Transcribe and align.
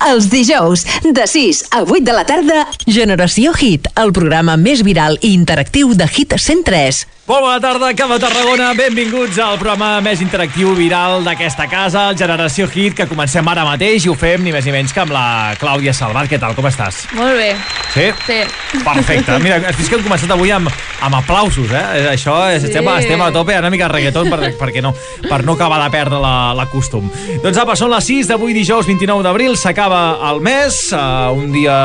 Els 0.00 0.30
dijous, 0.32 0.86
de 1.04 1.26
6 1.26 1.64
a 1.76 1.82
8 1.84 2.00
de 2.00 2.12
la 2.16 2.24
tarda, 2.24 2.66
Generació 2.86 3.52
Hit, 3.52 3.90
el 4.00 4.14
programa 4.16 4.56
més 4.56 4.80
viral 4.86 5.18
i 5.20 5.34
interactiu 5.36 5.92
de 5.94 6.08
Hit 6.08 6.32
103. 6.40 7.06
Molt 7.30 7.44
bona 7.44 7.60
tarda, 7.62 7.92
Camp 7.94 8.10
de 8.10 8.16
Tarragona. 8.18 8.72
Benvinguts 8.74 9.36
al 9.38 9.58
programa 9.60 10.00
més 10.02 10.18
interactiu 10.24 10.72
viral 10.74 11.20
d'aquesta 11.22 11.68
casa, 11.70 12.08
el 12.10 12.16
Generació 12.18 12.66
Hit, 12.72 12.96
que 12.98 13.06
comencem 13.06 13.46
ara 13.52 13.62
mateix 13.68 14.08
i 14.08 14.10
ho 14.10 14.16
fem 14.18 14.42
ni 14.42 14.50
més 14.50 14.64
ni 14.66 14.72
menys 14.74 14.90
que 14.96 15.04
amb 15.04 15.12
la 15.14 15.52
Clàudia 15.60 15.92
Salvat. 15.94 16.26
Què 16.32 16.40
tal, 16.42 16.56
com 16.58 16.66
estàs? 16.66 17.04
Molt 17.14 17.36
bé. 17.38 17.52
Sí? 17.94 18.08
Sí. 18.26 18.40
Perfecte. 18.82 19.36
Mira, 19.44 19.60
has 19.68 19.78
vist 19.78 19.92
que 19.92 20.00
hem 20.00 20.02
començat 20.08 20.32
avui 20.34 20.50
amb, 20.54 20.72
amb 21.06 21.20
aplausos, 21.20 21.70
eh? 21.70 21.84
Això, 22.16 22.34
és, 22.50 22.64
Sí. 22.64 22.72
estem, 22.72 22.88
estem 22.96 23.22
a 23.22 23.30
tope, 23.34 23.54
una 23.58 23.70
mica 23.70 23.86
reggaeton 23.92 24.30
per, 24.30 24.50
perquè 24.58 24.82
no, 24.82 24.94
per 25.28 25.44
no 25.44 25.54
acabar 25.54 25.78
de 25.84 25.90
perdre 25.94 26.18
la, 26.22 26.34
la 26.58 26.66
costum. 26.72 27.06
Doncs 27.44 27.62
apa, 27.62 27.76
són 27.78 27.90
les 27.94 28.10
6 28.10 28.32
d'avui 28.32 28.56
dijous 28.56 28.86
29 28.90 29.22
d'abril, 29.26 29.54
s'acaba 29.58 29.89
el 29.92 30.40
mes, 30.44 30.76
uh, 30.92 31.30
un 31.34 31.50
dia... 31.54 31.76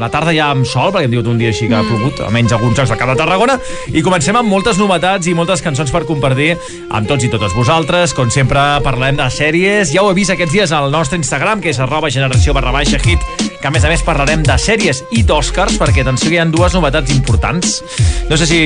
La 0.00 0.08
tarda 0.12 0.34
ja 0.36 0.50
amb 0.54 0.66
sol, 0.68 0.92
perquè 0.94 1.08
hem 1.08 1.14
dit 1.14 1.30
un 1.30 1.38
dia 1.40 1.52
així 1.52 1.68
que 1.70 1.76
ha 1.76 1.84
plogut, 1.86 2.22
almenys 2.26 2.54
alguns 2.56 2.78
jocs 2.78 2.92
de 2.92 2.98
Camp 3.00 3.12
de 3.12 3.18
Tarragona, 3.20 3.58
i 3.92 4.02
comencem 4.06 4.38
amb 4.38 4.50
moltes 4.50 4.80
novetats 4.80 5.28
i 5.30 5.36
moltes 5.36 5.64
cançons 5.64 5.92
per 5.92 6.06
compartir 6.08 6.54
amb 6.88 7.08
tots 7.10 7.26
i 7.26 7.32
totes 7.32 7.56
vosaltres. 7.56 8.16
Com 8.16 8.32
sempre, 8.32 8.62
parlem 8.86 9.20
de 9.20 9.30
sèries. 9.34 9.94
Ja 9.94 10.04
ho 10.04 10.10
he 10.10 10.18
vist 10.18 10.34
aquests 10.34 10.56
dies 10.56 10.74
al 10.76 10.90
nostre 10.94 11.20
Instagram, 11.20 11.62
que 11.64 11.74
és 11.74 11.80
arroba 11.82 12.12
generació 12.12 12.56
barra 12.56 12.74
baixa 12.74 13.00
hit, 13.02 13.49
que 13.60 13.68
a 13.68 13.72
més 13.72 13.84
a 13.84 13.90
més 13.92 14.02
parlarem 14.04 14.42
de 14.46 14.56
sèries 14.60 15.02
i 15.12 15.22
d'Oscars, 15.28 15.76
perquè 15.80 16.02
atenció 16.04 16.30
que 16.30 16.38
hi 16.38 16.40
ha 16.40 16.46
dues 16.48 16.74
novetats 16.76 17.12
importants. 17.12 17.80
No 18.30 18.38
sé 18.40 18.48
si 18.48 18.60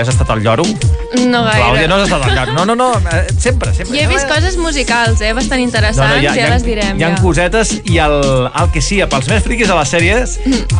has 0.00 0.08
estat 0.08 0.30
al 0.32 0.42
lloro. 0.44 0.64
No 0.64 1.42
gaire. 1.44 1.60
Clàudia, 1.60 1.88
no 1.90 1.98
has 1.98 2.06
estat 2.06 2.24
al 2.26 2.34
lloro. 2.36 2.54
No, 2.56 2.64
no, 2.64 2.76
no, 2.76 3.10
eh, 3.12 3.26
sempre, 3.36 3.74
sempre. 3.76 3.92
Jo 3.92 4.04
he 4.04 4.08
vist 4.10 4.28
coses 4.30 4.56
musicals, 4.56 5.20
eh? 5.20 5.34
Bastant 5.36 5.60
interessants, 5.60 6.22
ja, 6.24 6.34
ja 6.36 6.48
les 6.54 6.64
direm. 6.64 6.96
hi 6.96 7.04
ha 7.04 7.12
ja. 7.12 7.20
cosetes 7.20 7.74
i 7.84 7.98
el, 8.02 8.18
el 8.48 8.72
que 8.72 8.82
sí, 8.84 9.02
pels 9.12 9.28
més 9.28 9.44
friquis 9.44 9.68
de 9.68 9.76
les 9.76 9.92
sèries, 9.92 10.38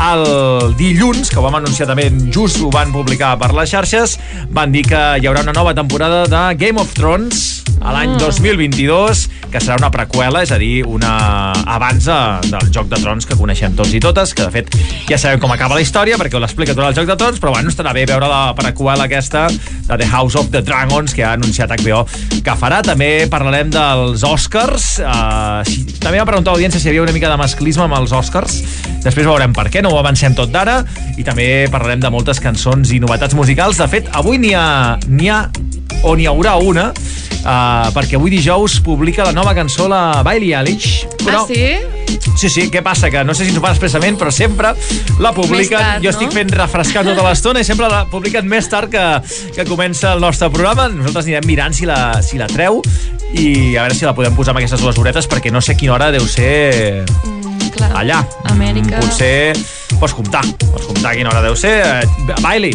el 0.09 0.25
dilluns, 0.80 1.28
que 1.28 1.41
ho 1.41 1.44
vam 1.44 1.61
anunciar 1.61 1.91
també, 1.91 2.09
just 2.33 2.62
ho 2.62 2.70
van 2.72 2.94
publicar 2.94 3.34
per 3.41 3.53
les 3.56 3.72
xarxes, 3.72 4.16
van 4.50 4.72
dir 4.72 4.87
que 4.89 5.03
hi 5.20 5.28
haurà 5.28 5.44
una 5.44 5.56
nova 5.56 5.77
temporada 5.77 6.25
de 6.31 6.42
Game 6.61 6.81
of 6.81 6.97
Thrones 6.97 7.62
a 7.83 7.92
l'any 7.94 8.14
2022, 8.20 9.27
que 9.53 9.61
serà 9.61 9.77
una 9.81 9.91
preqüela, 9.92 10.44
és 10.47 10.53
a 10.55 10.59
dir, 10.61 10.84
una 10.87 11.12
abans 11.66 12.06
de, 12.06 12.19
del 12.48 12.70
Joc 12.75 12.89
de 12.92 13.00
Trons 13.03 13.27
que 13.27 13.37
coneixem 13.43 13.75
tots 13.79 13.93
i 13.93 14.01
totes, 14.03 14.35
que 14.37 14.47
de 14.47 14.53
fet 14.55 14.77
ja 15.09 15.19
sabem 15.21 15.43
com 15.43 15.53
acaba 15.53 15.77
la 15.77 15.85
història, 15.85 16.19
perquè 16.21 16.39
ho 16.39 16.43
l'explica 16.43 16.77
tot 16.77 16.87
el 16.87 16.97
Joc 16.97 17.11
de 17.11 17.19
Trons, 17.19 17.41
però 17.43 17.55
bueno, 17.55 17.73
estarà 17.73 17.95
bé 17.97 18.07
veure 18.09 18.31
la 18.31 18.55
preqüela 18.59 19.09
aquesta 19.09 19.49
de 19.51 19.99
The 19.99 20.09
House 20.09 20.39
of 20.39 20.53
the 20.55 20.62
Dragons, 20.62 21.15
que 21.17 21.27
ha 21.27 21.34
anunciat 21.37 21.75
HBO 21.75 22.05
que 22.43 22.57
farà. 22.59 22.81
També 22.87 23.27
parlarem 23.31 23.73
dels 23.73 24.25
Oscars. 24.27 24.89
Uh, 25.03 25.62
si, 25.69 25.83
també 26.03 26.21
va 26.21 26.29
preguntar 26.29 26.53
a 26.53 26.57
l'audiència 26.57 26.81
si 26.81 26.89
hi 26.89 26.93
havia 26.93 27.05
una 27.05 27.15
mica 27.15 27.31
de 27.33 27.39
masclisme 27.41 27.87
amb 27.87 27.99
els 27.99 28.15
Oscars. 28.17 28.61
Després 29.03 29.27
veurem 29.27 29.55
per 29.56 29.69
què, 29.73 29.83
no 29.83 29.93
ho 29.93 29.99
avancem 30.01 30.37
tot 30.39 30.53
d'ara. 30.55 30.81
I 31.19 31.27
també 31.27 31.49
parlarem 31.73 32.03
de 32.03 32.12
moltes 32.15 32.41
cançons 32.43 32.95
i 32.95 33.01
novetats 33.03 33.37
musicals. 33.39 33.81
De 33.83 33.89
fet, 33.91 34.11
avui 34.19 34.41
n'hi 34.43 34.55
ha, 34.59 34.69
ha 34.97 35.41
o 36.03 36.14
n'hi 36.19 36.27
haurà 36.27 36.56
una, 36.58 36.89
uh, 36.92 37.91
perquè 37.95 38.17
avui 38.19 38.31
dijous 38.34 38.81
publica 38.84 39.25
la 39.28 39.33
nova 39.33 39.55
cançó 39.55 39.89
la 39.89 40.22
Billie 40.27 40.56
Eilish. 40.59 41.06
Ah, 41.31 41.44
sí? 41.47 41.77
Sí, 42.36 42.48
sí, 42.50 42.67
què 42.72 42.83
passa? 42.83 43.09
Que 43.11 43.22
no 43.25 43.34
sé 43.34 43.44
si 43.44 43.50
ens 43.53 43.59
ho 43.59 43.62
fan 43.62 43.72
expressament, 43.75 44.17
però 44.20 44.31
sempre 44.34 44.72
la 45.20 45.33
publiquen. 45.36 45.78
Tard, 45.78 46.03
jo 46.05 46.11
no? 46.11 46.14
estic 46.17 46.33
fent 46.34 46.50
refrescar 46.56 47.05
tota 47.06 47.25
l'estona 47.27 47.61
i 47.62 47.67
sempre 47.67 47.89
la 47.91 48.05
publiquen 48.11 48.48
més 48.48 48.69
tard 48.72 48.91
que, 48.92 49.05
que 49.56 49.67
comença 49.69 50.12
el 50.17 50.20
nostre 50.25 50.48
programa. 50.50 50.89
Nosaltres 50.92 51.28
anirem 51.28 51.47
mirant 51.48 51.77
si 51.77 51.86
la, 51.89 52.20
si 52.25 52.41
la 52.41 52.48
treu 52.50 52.81
i 53.33 53.77
a 53.77 53.84
veure 53.87 53.97
si 53.97 54.05
la 54.05 54.12
podem 54.16 54.34
posar 54.37 54.53
amb 54.53 54.61
aquestes 54.62 54.81
dues 54.83 54.98
horetes 55.00 55.28
perquè 55.31 55.53
no 55.53 55.61
sé 55.64 55.77
quina 55.78 55.94
hora 55.97 56.11
deu 56.12 56.27
ser 56.28 57.05
Mm, 57.25 57.70
clar. 57.77 57.91
allà. 58.03 58.20
Amèrica. 58.50 58.98
Mm, 58.98 59.06
Potser 59.06 59.97
pots 60.00 60.14
comptar, 60.16 60.42
pots 60.66 60.87
comptar 60.91 61.14
quina 61.16 61.31
hora 61.33 61.42
deu 61.44 61.56
ser. 61.56 61.78
Eh, 61.81 62.34
Bailey, 62.42 62.75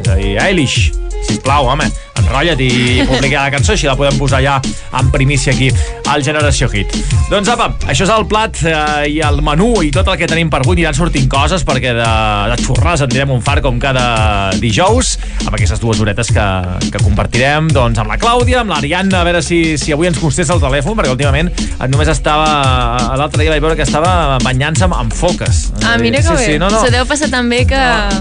és 0.00 0.08
a 0.08 0.16
dir, 0.18 0.34
Eilish, 0.42 0.92
sisplau, 1.28 1.66
home, 1.70 1.86
enrotlla't 2.24 2.60
i 2.64 3.04
publica 3.08 3.44
la 3.44 3.52
cançó, 3.54 3.74
així 3.76 3.86
la 3.88 3.96
podem 3.98 4.16
posar 4.20 4.40
ja 4.44 4.56
en 4.98 5.10
primícia 5.14 5.52
aquí 5.54 5.70
al 6.10 6.22
Generació 6.24 6.68
Hit. 6.72 6.92
Doncs 7.30 7.48
apa, 7.52 7.70
això 7.90 8.04
és 8.06 8.12
el 8.14 8.26
plat 8.30 8.58
eh, 8.66 9.08
i 9.14 9.20
el 9.24 9.40
menú 9.44 9.70
i 9.84 9.90
tot 9.94 10.08
el 10.12 10.18
que 10.20 10.28
tenim 10.30 10.50
per 10.52 10.60
avui 10.62 10.76
aniran 10.78 10.96
sortint 10.96 11.28
coses 11.32 11.64
perquè 11.66 11.94
de, 11.96 12.08
de 12.52 12.58
xurràs 12.62 13.02
en 13.04 13.12
direm 13.12 13.32
un 13.34 13.42
far 13.44 13.60
com 13.64 13.78
cada 13.82 14.50
dijous 14.60 15.14
amb 15.44 15.54
aquestes 15.56 15.80
dues 15.82 16.00
horetes 16.02 16.30
que, 16.34 16.44
que 16.90 17.00
compartirem 17.02 17.68
doncs 17.74 18.00
amb 18.02 18.12
la 18.12 18.18
Clàudia, 18.20 18.60
amb 18.62 18.74
l'Ariadna 18.74 19.20
a 19.22 19.26
veure 19.26 19.42
si, 19.44 19.76
si 19.80 19.92
avui 19.94 20.08
ens 20.10 20.20
contesta 20.20 20.54
el 20.56 20.62
telèfon 20.62 20.96
perquè 20.98 21.12
últimament 21.14 21.50
eh, 21.54 21.88
només 21.90 22.10
estava 22.12 23.16
l'altre 23.18 23.42
dia 23.42 23.52
vaig 23.54 23.62
veure 23.64 23.76
que 23.78 23.86
estava 23.86 24.38
banyant-se 24.44 24.86
amb, 24.88 24.96
amb 24.98 25.14
foques 25.14 25.64
Ah, 25.84 25.96
mira 26.00 26.18
que 26.22 26.24
sí, 26.24 26.32
bé. 26.36 26.44
sí, 26.44 26.58
no, 26.58 26.70
no. 26.72 26.80
Se 26.80 26.90
deu 26.94 27.04
passar 27.06 27.28
també 27.32 27.64
que... 27.68 27.80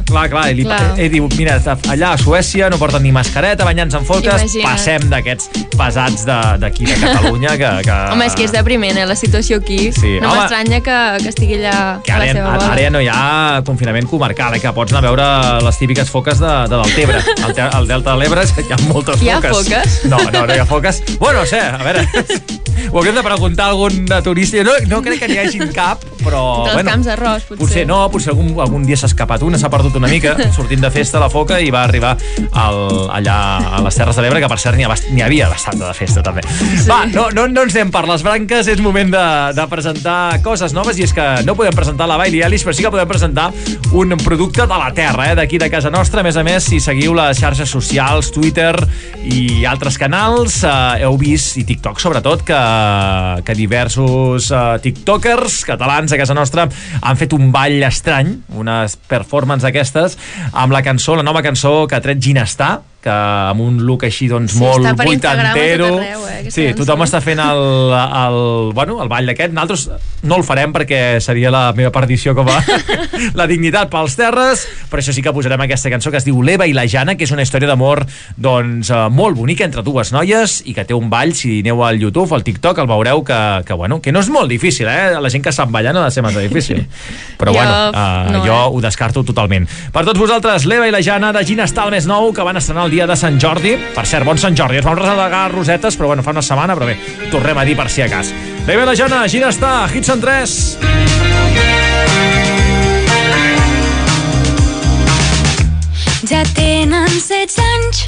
Clar, 0.09 0.25
clar, 0.31 0.47
i 0.51 0.57
li, 0.57 0.65
Clar. 0.67 0.79
He, 0.97 1.05
he 1.05 1.09
dit, 1.13 1.35
mira, 1.39 1.55
allà 1.93 2.09
a 2.13 2.19
Suècia 2.19 2.67
no 2.71 2.77
porten 2.81 3.03
ni 3.05 3.13
mascareta, 3.15 3.63
banyant-se 3.67 3.92
amb 3.97 4.07
foques, 4.07 4.27
Imagina't. 4.27 4.67
passem 4.67 5.07
d'aquests 5.11 5.49
pesats 5.77 6.25
d'aquí 6.25 6.85
de, 6.85 6.95
de 6.95 6.99
Catalunya 7.01 7.55
que, 7.57 7.71
que... 7.87 7.97
Home, 8.13 8.27
és 8.27 8.37
que 8.37 8.47
és 8.47 8.53
depriment, 8.53 8.97
eh, 8.97 9.05
la 9.09 9.17
situació 9.19 9.59
aquí. 9.61 9.91
Sí, 9.95 10.15
no 10.23 10.33
m'estranya 10.33 10.81
que, 10.85 10.97
que 11.23 11.31
estigui 11.33 11.59
allà 11.59 11.77
que 12.05 12.13
a 12.13 12.17
ara, 12.17 12.25
la 12.25 12.31
seva 12.31 12.47
ara, 12.47 12.57
bola. 12.57 12.71
ara 12.73 12.85
ja 12.87 12.93
no 12.93 13.03
hi 13.03 13.09
ha 13.11 13.61
confinament 13.67 14.09
comarcal, 14.11 14.57
eh, 14.57 14.61
que 14.63 14.73
pots 14.75 14.93
anar 14.93 15.03
a 15.03 15.07
veure 15.09 15.29
les 15.67 15.81
típiques 15.81 16.09
foques 16.13 16.41
de, 16.43 16.53
de 16.71 16.81
Deltebre. 16.83 17.23
Al, 17.43 17.53
te, 17.57 17.61
al 17.63 17.89
Delta 17.89 18.13
de 18.13 18.23
l'Ebre 18.23 18.47
hi 18.63 18.71
ha 18.73 18.81
moltes 18.89 19.21
Hi 19.23 19.33
ha 19.33 19.39
foques. 19.41 19.57
foques? 19.63 19.99
No, 20.11 20.21
no, 20.29 20.45
no 20.45 20.53
hi 20.53 20.61
ha 20.61 20.69
foques. 20.69 21.03
Bueno, 21.19 21.41
no 21.41 21.45
sé, 21.49 21.61
a 21.61 21.81
veure... 21.83 22.07
Ho 22.91 22.97
hauríem 22.97 23.15
de 23.15 23.23
preguntar 23.23 23.67
a 23.67 23.69
algun 23.69 24.05
turista. 24.23 24.63
No, 24.65 24.73
no 24.89 25.01
crec 25.05 25.21
que 25.21 25.27
n'hi 25.29 25.37
hagin 25.41 25.69
cap, 25.73 26.01
però... 26.23 26.41
Dels 26.65 26.75
bueno, 26.77 26.89
camps 26.91 27.07
d'arròs, 27.09 27.45
potser. 27.47 27.59
Potser 27.61 27.85
no, 27.89 27.99
potser 28.13 28.33
algun, 28.33 28.51
algun 28.61 28.85
dia 28.85 28.97
s'ha 28.99 29.07
escapat 29.09 29.45
una, 29.45 29.59
s'ha 29.61 29.69
perdut 29.73 29.97
una 29.99 30.09
mica, 30.11 30.35
sortint 30.55 30.81
de 30.83 30.91
festa 30.93 31.21
la 31.21 31.29
foca 31.33 31.59
i 31.61 31.71
va 31.73 31.83
arribar 31.87 32.15
al, 32.51 32.81
allà 33.13 33.37
a 33.73 33.81
les 33.81 33.97
Terres 33.97 34.17
de 34.17 34.23
l'Ebre, 34.25 34.41
que 34.43 34.49
per 34.51 34.59
cert 34.61 34.77
n'hi 34.77 34.85
ha 34.85 35.25
havia 35.25 35.49
bastanta 35.49 35.87
de 35.87 35.93
festa 35.97 36.23
també. 36.25 36.43
Sí. 36.45 36.85
Va, 36.89 37.03
no, 37.09 37.27
no, 37.33 37.47
no 37.49 37.63
ens 37.65 37.75
anem 37.75 37.91
per 37.93 38.03
les 38.09 38.23
branques, 38.25 38.69
és 38.69 38.81
moment 38.83 39.09
de, 39.13 39.25
de 39.57 39.65
presentar 39.71 40.17
coses 40.45 40.75
noves 40.75 40.99
i 40.99 41.07
és 41.07 41.13
que 41.15 41.25
no 41.47 41.55
podem 41.57 41.75
presentar 41.75 42.07
la 42.09 42.17
Bailey 42.21 42.43
Ellis, 42.45 42.65
però 42.65 42.75
sí 42.75 42.85
que 42.85 42.91
podem 42.93 43.09
presentar 43.09 43.49
un 43.93 44.13
producte 44.21 44.67
de 44.69 44.79
la 44.79 44.91
terra, 44.95 45.31
eh, 45.31 45.37
d'aquí 45.39 45.59
de 45.61 45.69
casa 45.73 45.91
nostra. 45.93 46.21
A 46.21 46.27
més 46.27 46.37
a 46.37 46.45
més, 46.45 46.67
si 46.69 46.79
seguiu 46.83 47.15
les 47.17 47.39
xarxes 47.39 47.71
socials, 47.73 48.31
Twitter 48.33 48.73
i 49.23 49.65
altres 49.69 49.97
canals, 50.01 50.61
eh, 50.67 51.03
heu 51.07 51.17
vist, 51.21 51.57
i 51.61 51.65
TikTok 51.67 52.01
sobretot, 52.03 52.45
que, 52.47 52.61
que 53.45 53.57
diversos 53.57 54.51
eh, 54.51 54.63
tiktokers 54.83 55.63
catalans 55.67 56.13
a 56.13 56.21
casa 56.21 56.37
nostra 56.37 56.67
han 57.01 57.19
fet 57.19 57.33
un 57.33 57.51
ball 57.53 57.81
estrany, 57.87 58.35
unes 58.59 58.97
performances 59.09 59.67
d'aquestes, 59.67 60.17
amb 60.51 60.73
la 60.75 60.83
cançó, 60.85 61.15
la 61.15 61.25
nova 61.25 61.43
cançó 61.45 61.83
que 61.87 61.97
ha 61.97 62.03
tret 62.03 62.21
Ginestar, 62.21 62.81
que 63.03 63.11
amb 63.13 63.59
un 63.63 63.81
look 63.83 64.05
així 64.07 64.29
doncs 64.31 64.53
Sí, 64.55 64.61
molt 64.61 64.87
vuitantero. 65.03 65.89
arreu, 65.97 66.21
eh, 66.29 66.51
sí, 66.53 66.69
tothom 66.77 67.03
està 67.03 67.19
fent 67.23 67.41
el, 67.43 67.91
el, 67.91 68.37
bueno, 68.75 69.01
el 69.03 69.09
ball 69.11 69.27
d'aquest. 69.27 69.53
Nosaltres 69.53 69.89
no 70.23 70.37
el 70.39 70.45
farem 70.47 70.71
perquè 70.75 71.19
seria 71.23 71.51
la 71.51 71.65
meva 71.75 71.91
perdició 71.91 72.33
com 72.37 72.47
a 72.47 72.61
la 73.39 73.47
dignitat 73.49 73.91
pels 73.91 74.15
terres, 74.19 74.63
però 74.91 75.03
això 75.03 75.15
sí 75.15 75.23
que 75.25 75.33
posarem 75.35 75.65
aquesta 75.65 75.91
cançó 75.91 76.11
que 76.13 76.21
es 76.21 76.27
diu 76.27 76.39
L'Eva 76.45 76.67
i 76.69 76.73
la 76.75 76.85
Jana, 76.87 77.17
que 77.19 77.27
és 77.27 77.33
una 77.35 77.43
història 77.43 77.67
d'amor 77.73 78.05
doncs, 78.37 78.89
eh, 78.93 79.01
molt 79.11 79.35
bonica 79.37 79.67
entre 79.67 79.83
dues 79.83 80.13
noies 80.15 80.61
i 80.65 80.73
que 80.77 80.85
té 80.87 80.95
un 80.95 81.09
ball, 81.11 81.35
si 81.35 81.59
aneu 81.59 81.83
al 81.83 81.99
YouTube 81.99 82.31
o 82.31 82.37
al 82.39 82.43
TikTok 82.47 82.79
el 82.83 82.87
veureu 82.87 83.23
que, 83.27 83.39
que, 83.67 83.73
bueno, 83.73 83.99
que 84.01 84.15
no 84.15 84.23
és 84.23 84.31
molt 84.31 84.47
difícil, 84.51 84.87
eh? 84.87 85.19
La 85.19 85.31
gent 85.33 85.43
que 85.43 85.51
sap 85.51 85.71
ballar 85.73 85.93
no 85.93 86.03
ha 86.03 86.07
de 86.07 86.15
ser 86.15 86.23
massa 86.23 86.39
difícil. 86.43 86.85
Però 87.39 87.51
Jo, 87.51 87.59
bueno, 87.59 87.75
uh, 87.91 88.31
no, 88.31 88.45
jo 88.47 88.55
eh? 88.55 88.71
ho 88.71 88.81
descarto 88.83 89.25
totalment. 89.27 89.67
Per 89.91 90.05
tots 90.07 90.19
vosaltres, 90.19 90.67
l'Eva 90.69 90.87
i 90.87 90.93
la 90.95 91.03
Jana 91.03 91.33
de 91.35 91.43
Gina 91.45 91.67
està 91.67 91.83
el 91.83 91.91
més 91.91 92.07
nou, 92.07 92.31
que 92.33 92.45
van 92.47 92.57
estrenar 92.59 92.87
el 92.87 92.92
dia 92.93 93.07
de 93.09 93.15
Sant 93.17 93.39
Jordi. 93.41 93.73
Per 93.95 94.05
cert, 94.05 94.25
bon 94.27 94.37
Sant 94.37 94.53
Jordi. 94.57 94.77
Ens 94.77 94.85
vam 94.85 94.99
regalar 94.99 95.47
rosetes, 95.51 95.95
però 95.97 96.11
bueno, 96.11 96.21
fa 96.21 96.29
una 96.35 96.43
setmana, 96.45 96.75
però 96.77 96.85
bé, 96.85 96.97
tornem 97.31 97.57
a 97.57 97.65
dir 97.65 97.75
per 97.79 97.89
si 97.89 98.03
a 98.05 98.09
cas. 98.11 98.29
L'Eva 98.67 98.83
i 98.83 98.85
la 98.85 98.93
Jana, 98.93 99.23
Gina 99.27 99.49
està, 99.49 99.71
Hits 99.89 100.13
en 100.13 100.21
3. 100.21 100.57
Ja 106.29 106.43
tenen 106.55 107.09
16 107.09 107.57
anys 107.61 108.05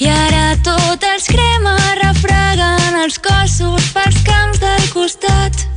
i 0.00 0.08
ara 0.10 0.56
tot 0.66 1.04
els 1.12 1.28
crema 1.30 1.76
refregant 2.00 2.98
els 3.04 3.20
cossos 3.22 3.92
pels 3.94 4.20
camps 4.26 4.64
del 4.64 4.88
costat. 4.96 5.68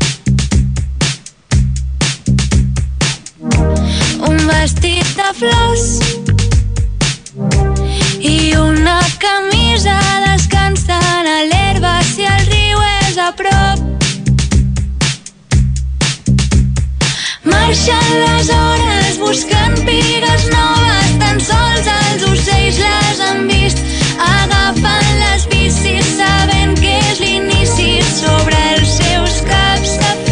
Un 4.28 4.42
vestit 4.48 5.16
de 5.20 5.30
flors 5.38 6.47
i 8.28 8.54
una 8.60 9.00
camisa 9.24 9.96
descansant 10.26 11.28
a 11.32 11.38
l'herba 11.50 11.94
si 12.04 12.26
el 12.28 12.44
riu 12.52 12.82
és 13.08 13.20
a 13.24 13.30
prop. 13.40 13.84
Marxen 17.48 18.12
les 18.26 18.52
hores 18.58 19.20
buscant 19.24 19.80
pigues 19.88 20.48
noves, 20.52 21.16
tan 21.24 21.40
sols 21.50 21.92
els 21.96 22.28
ocells 22.34 22.84
les 22.84 23.26
han 23.30 23.48
vist. 23.54 23.84
Agafen 24.28 25.12
les 25.24 25.48
bicis 25.54 26.16
sabent 26.20 26.76
que 26.84 26.98
és 27.14 27.24
l'inici 27.24 27.92
sobre 28.12 28.64
els 28.76 28.98
seus 29.00 29.44
caps. 29.48 29.98
sé 30.02 30.27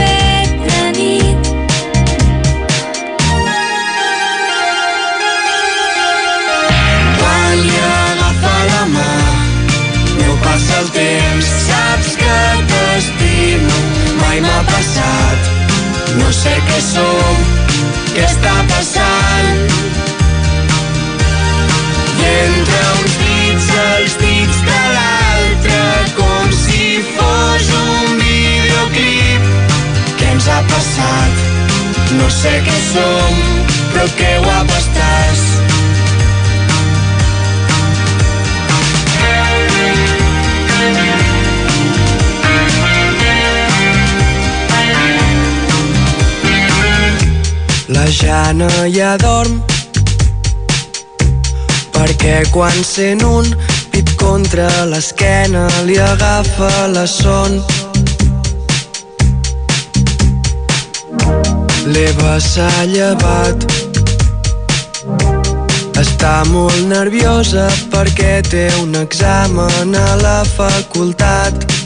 som, 16.82 17.38
què 18.14 18.24
està 18.26 18.54
passant. 18.72 19.74
I 22.20 22.30
entre 22.32 22.82
uns 22.96 23.18
dits 23.22 23.70
els 23.84 24.18
dits 24.22 24.62
de 24.70 24.82
l'altre, 24.96 25.80
com 26.20 26.56
si 26.64 26.90
fos 27.16 27.70
un 27.82 28.18
videoclip. 28.24 29.52
Què 30.20 30.34
ens 30.34 30.50
ha 30.52 30.62
passat? 30.74 31.46
No 32.20 32.30
sé 32.42 32.58
què 32.68 32.82
som, 32.92 33.42
però 33.94 34.10
que 34.20 34.36
guapa 34.44 34.84
estàs. 34.84 35.75
La 47.88 48.06
Jana 48.10 48.68
ja 48.90 49.14
dorm 49.22 49.60
perquè 51.94 52.42
quan 52.50 52.78
sent 52.84 53.22
un 53.22 53.46
pit 53.94 54.10
contra 54.18 54.68
l'esquena 54.90 55.68
li 55.86 56.00
agafa 56.02 56.88
la 56.90 57.06
son. 57.06 57.62
L'Eva 61.86 62.40
s'ha 62.42 62.72
llevat 62.90 63.70
està 66.02 66.42
molt 66.50 66.82
nerviosa 66.90 67.70
perquè 67.94 68.40
té 68.50 68.66
un 68.82 68.98
examen 69.06 69.94
a 69.94 70.16
la 70.26 70.40
facultat. 70.58 71.85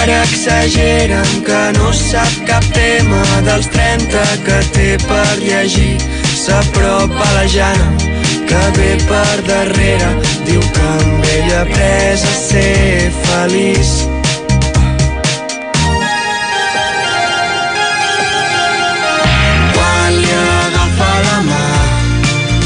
Ara 0.00 0.22
exageren 0.22 1.42
que 1.44 1.60
no 1.76 1.90
sap 1.92 2.36
cap 2.48 2.64
tema 2.72 3.20
dels 3.44 3.66
30 3.68 4.22
que 4.46 4.60
té 4.72 4.86
per 5.02 5.34
llegir. 5.42 5.98
S'apropa 6.42 7.26
la 7.34 7.42
Jana, 7.54 7.90
que 8.48 8.62
ve 8.78 8.94
per 9.10 9.42
darrere, 9.48 10.08
diu 10.46 10.62
que 10.76 10.86
amb 10.94 11.28
ella 11.34 11.60
après 11.66 12.24
a 12.30 12.32
ser 12.38 13.12
feliç. 13.26 13.92
Quan 19.76 20.18
li 20.22 20.34
agafa 20.40 21.12
la 21.28 21.38
mà, 21.52 21.62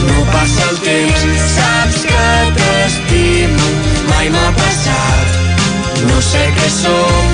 no 0.07 0.25
passa 0.31 0.71
el 0.71 0.83
temps, 0.87 1.29
saps 1.59 2.01
que 2.15 2.33
t'estimo, 2.63 3.71
mai 4.15 4.31
m'ha 4.31 4.51
passat 4.63 5.24
no 6.15 6.21
sé 6.23 6.43
què 6.57 6.67
som, 6.71 7.31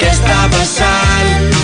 què 0.00 0.06
està 0.08 0.36
passant. 0.52 1.56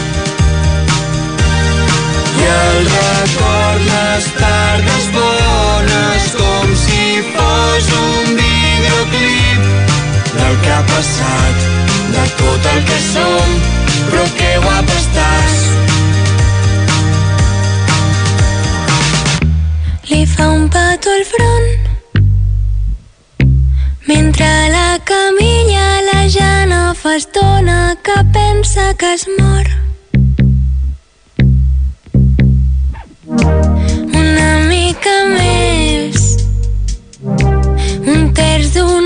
I 2.41 2.49
el 2.55 2.91
record 2.91 3.87
les 3.87 4.27
tardes 4.41 5.07
bones 5.15 6.27
com 6.41 6.75
si 6.83 7.07
fos 7.37 7.89
un 8.01 8.37
videoclip 8.41 9.71
del 10.35 10.61
que 10.67 10.75
ha 10.75 10.83
passat, 10.91 11.65
de 12.19 12.27
tot 12.43 12.69
el 12.75 12.85
que 12.91 13.01
som, 13.07 13.57
però 14.11 14.27
que 14.43 14.53
guapa 14.67 15.01
estàs. 15.01 15.57
Li 20.13 20.23
fa 20.37 20.53
un 20.59 20.69
petó 20.69 21.17
al 21.17 21.27
front 21.33 21.85
mentre 24.07 24.69
la 24.69 24.99
fa 27.05 27.17
estona 27.17 27.99
que 28.03 28.15
pensa 28.33 28.95
que 28.95 29.13
es 29.13 29.27
mor. 29.39 29.67
Una 34.21 34.53
mica 34.71 35.17
més. 35.35 36.17
Un 38.15 38.33
terç 38.41 38.73
d'una 38.79 39.04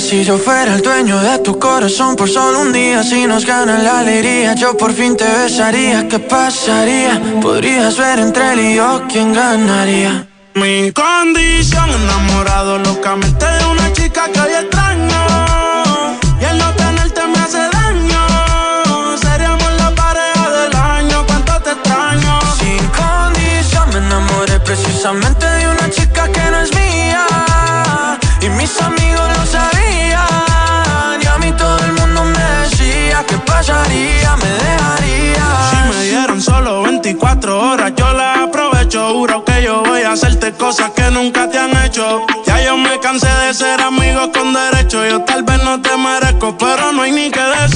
si 0.00 0.24
yo 0.24 0.36
fuera 0.38 0.74
el 0.74 0.82
dueño 0.82 1.18
de 1.20 1.38
tu 1.38 1.58
corazón 1.58 2.16
por 2.16 2.28
solo 2.28 2.60
un 2.60 2.72
día? 2.72 3.02
Si 3.02 3.26
nos 3.26 3.46
gana 3.46 3.78
la 3.78 4.00
alegría, 4.00 4.54
yo 4.54 4.76
por 4.76 4.92
fin 4.92 5.16
te 5.16 5.24
besaría. 5.24 6.06
¿Qué 6.08 6.18
pasaría? 6.18 7.20
Podrías 7.40 7.96
ver 7.96 8.18
entre 8.18 8.52
él 8.52 8.60
y 8.60 8.74
yo 8.74 9.02
quién 9.08 9.32
ganaría. 9.32 10.26
Mi 10.54 10.92
condición 10.92 11.90
enamorado 11.90 12.78
locamente 12.78 13.44
de 13.44 13.64
una 13.66 13.92
chica 13.92 14.30
que 14.32 14.40
24 37.36 37.60
horas 37.60 37.92
yo 37.96 38.12
las 38.12 38.38
aprovecho 38.38 39.12
Juro 39.12 39.44
que 39.44 39.62
yo 39.62 39.82
voy 39.82 40.02
a 40.02 40.12
hacerte 40.12 40.52
cosas 40.52 40.90
que 40.92 41.10
nunca 41.10 41.48
te 41.48 41.58
han 41.58 41.76
hecho. 41.84 42.24
Ya 42.46 42.64
yo 42.64 42.76
me 42.76 42.98
cansé 43.00 43.28
de 43.46 43.54
ser 43.54 43.80
amigo 43.80 44.32
con 44.32 44.52
derecho 44.52 45.04
Yo 45.06 45.20
tal 45.22 45.42
vez 45.42 45.62
no 45.62 45.80
te 45.80 45.96
merezco 45.96 46.56
pero 46.58 46.92
no 46.92 47.02
hay 47.02 47.12
ni 47.12 47.30
que 47.30 47.40
decirlo 47.40 47.75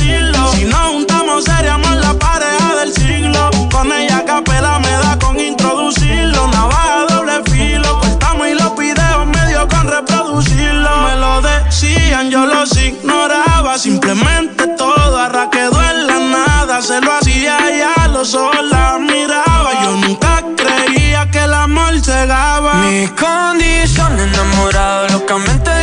Mi 23.01 23.07
condición 23.09 24.21
enamorado 24.21 25.09
locamente 25.09 25.80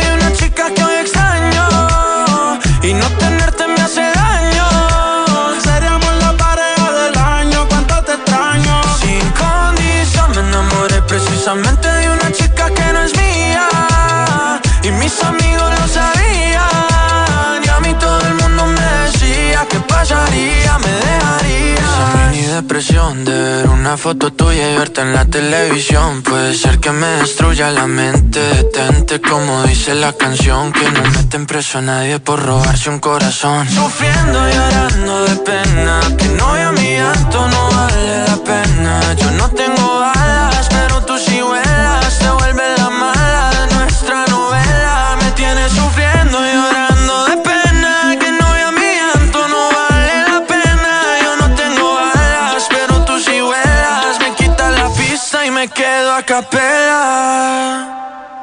depresión 22.62 23.24
de 23.24 23.32
ver 23.32 23.68
una 23.68 23.96
foto 23.96 24.32
tuya 24.32 24.72
y 24.72 24.76
verte 24.76 25.00
en 25.00 25.12
la 25.12 25.24
televisión. 25.24 26.22
Puede 26.22 26.54
ser 26.54 26.80
que 26.80 26.90
me 26.90 27.06
destruya 27.06 27.70
la 27.70 27.86
mente 27.86 28.40
Detente 28.40 29.20
como 29.20 29.62
dice 29.62 29.94
la 29.94 30.12
canción 30.12 30.72
Que 30.72 30.90
no 30.90 31.02
meten 31.02 31.46
preso 31.46 31.78
a 31.78 31.82
nadie 31.82 32.18
por 32.18 32.42
robarse 32.44 32.90
un 32.90 32.98
corazón. 32.98 33.68
Sufriendo 33.68 34.48
y 34.48 34.52
llorando 34.52 35.24
de 35.24 35.36
pena 35.36 36.00
Que 36.16 36.28
no 36.30 36.52
vea 36.52 36.72
mi 36.72 36.90
llanto 36.96 37.48
no 37.48 37.70
vale 37.70 38.28
la 38.28 38.36
pena. 38.36 39.14
Yo 39.14 39.30
no 39.32 39.48
tengo 39.50 40.00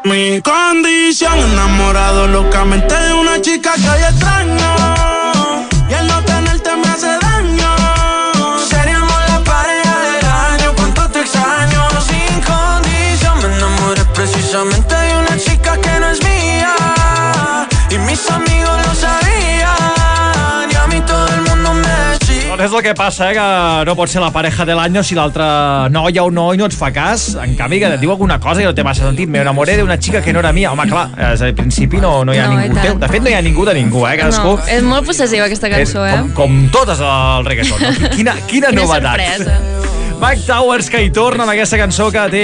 Mi 0.05 0.41
condición 0.41 1.37
enamorado 1.37 2.25
locamente 2.27 2.95
de 2.95 3.13
una 3.13 3.41
chica 3.41 3.73
que 3.73 3.89
hoy 3.89 4.03
extraño 4.03 5.14
és 22.65 22.73
el 22.73 22.81
que 22.83 22.93
passa, 22.97 23.29
eh? 23.31 23.35
que 23.37 23.85
no 23.87 23.95
pot 23.97 24.09
ser 24.11 24.21
la 24.23 24.31
pareja 24.33 24.65
de 24.67 24.75
l'any 24.77 24.97
si 25.05 25.15
l'altra 25.17 25.87
noia 25.93 26.23
o 26.25 26.31
noi 26.33 26.57
no 26.57 26.67
et 26.69 26.75
fa 26.75 26.91
cas. 26.95 27.27
En 27.41 27.55
canvi, 27.57 27.79
que 27.83 27.93
et 27.95 28.01
diu 28.01 28.11
alguna 28.13 28.39
cosa 28.41 28.63
i 28.63 28.67
no 28.67 28.73
té 28.75 28.83
massa 28.85 29.05
sentit. 29.07 29.29
Me 29.29 29.41
enamoré 29.43 29.77
d'una 29.79 29.97
xica 30.01 30.21
que 30.25 30.33
no 30.33 30.41
era 30.43 30.51
mia. 30.55 30.71
Home, 30.73 30.87
clar, 30.89 31.07
al 31.17 31.55
principi 31.57 32.01
no, 32.03 32.23
no 32.25 32.33
hi 32.33 32.39
ha 32.41 32.47
No, 32.49 32.59
ningú 32.59 32.79
teu. 32.81 32.99
De 33.01 33.09
fet, 33.11 33.23
no 33.23 33.29
hi 33.31 33.37
ha 33.37 33.41
ningú 33.45 33.65
de 33.65 33.73
ningú, 33.77 34.05
eh? 34.07 34.15
Cadascú... 34.19 34.55
No, 34.57 34.69
és 34.77 34.85
molt 34.85 35.05
possessiva 35.07 35.45
aquesta 35.49 35.69
cançó, 35.71 36.05
eh? 36.05 36.15
Com, 36.17 36.31
com 36.41 36.61
totes 36.73 37.01
al 37.01 37.45
reggaeton. 37.45 37.81
No? 37.81 38.13
Quina, 38.15 38.37
quina, 38.49 38.71
Quina 38.71 38.71
novetat. 38.81 39.21
sorpresa. 39.21 39.84
Mike 40.21 40.43
Towers 40.47 40.87
que 40.89 41.01
hi 41.03 41.09
torna 41.13 41.43
amb 41.43 41.51
aquesta 41.51 41.77
cançó 41.79 42.07
que 42.13 42.21
té 42.31 42.43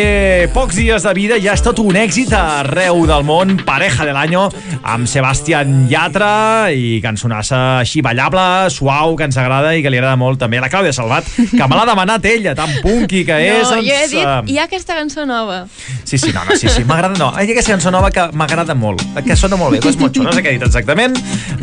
pocs 0.54 0.76
dies 0.76 1.06
de 1.08 1.12
vida 1.16 1.38
i 1.40 1.46
ja 1.46 1.54
és 1.56 1.62
tot 1.64 1.80
un 1.80 1.96
èxit 1.96 2.34
arreu 2.36 3.06
del 3.08 3.24
món, 3.26 3.54
pareja 3.66 4.06
de 4.08 4.14
l'any 4.16 4.36
amb 4.36 5.08
Sebastián 5.10 5.88
Yatra 5.92 6.72
i 6.76 7.00
cançonassa 7.04 7.60
així 7.80 8.04
ballable, 8.04 8.44
suau, 8.74 9.16
que 9.20 9.28
ens 9.30 9.40
agrada 9.40 9.74
i 9.76 9.84
que 9.84 9.92
li 9.92 10.00
agrada 10.02 10.20
molt 10.20 10.42
també 10.42 10.60
a 10.60 10.66
la 10.66 10.72
Clàudia 10.74 10.94
Salvat, 10.96 11.28
que 11.52 11.68
me 11.68 11.78
l'ha 11.78 11.86
demanat 11.90 12.28
ella, 12.32 12.56
tan 12.58 12.74
punky 12.84 13.24
que 13.28 13.40
és. 13.40 13.68
No, 13.70 13.80
jo 13.80 13.96
he 13.96 14.04
ens, 14.04 14.16
dit, 14.16 14.26
eh, 14.26 14.54
hi 14.54 14.60
ha 14.60 14.68
aquesta 14.68 14.98
cançó 14.98 15.28
nova. 15.30 15.64
Sí, 16.04 16.18
sí, 16.18 16.32
no, 16.36 16.44
no, 16.48 16.58
sí, 16.60 16.68
sí, 16.72 16.84
m'agrada, 16.88 17.16
no. 17.20 17.32
Hi 17.36 17.48
ha 17.48 17.56
aquesta 17.56 17.76
cançó 17.76 17.94
nova 17.94 18.12
que 18.12 18.28
m'agrada 18.36 18.76
molt, 18.76 19.04
que 19.24 19.40
sona 19.40 19.60
molt 19.60 19.78
bé, 19.78 19.84
que 19.84 19.94
és 19.94 20.00
molt 20.02 20.16
xula, 20.16 20.32
no 20.32 20.36
sé 20.36 20.44
què 20.44 20.54
he 20.54 20.60
dit 20.60 20.68
exactament. 20.68 21.16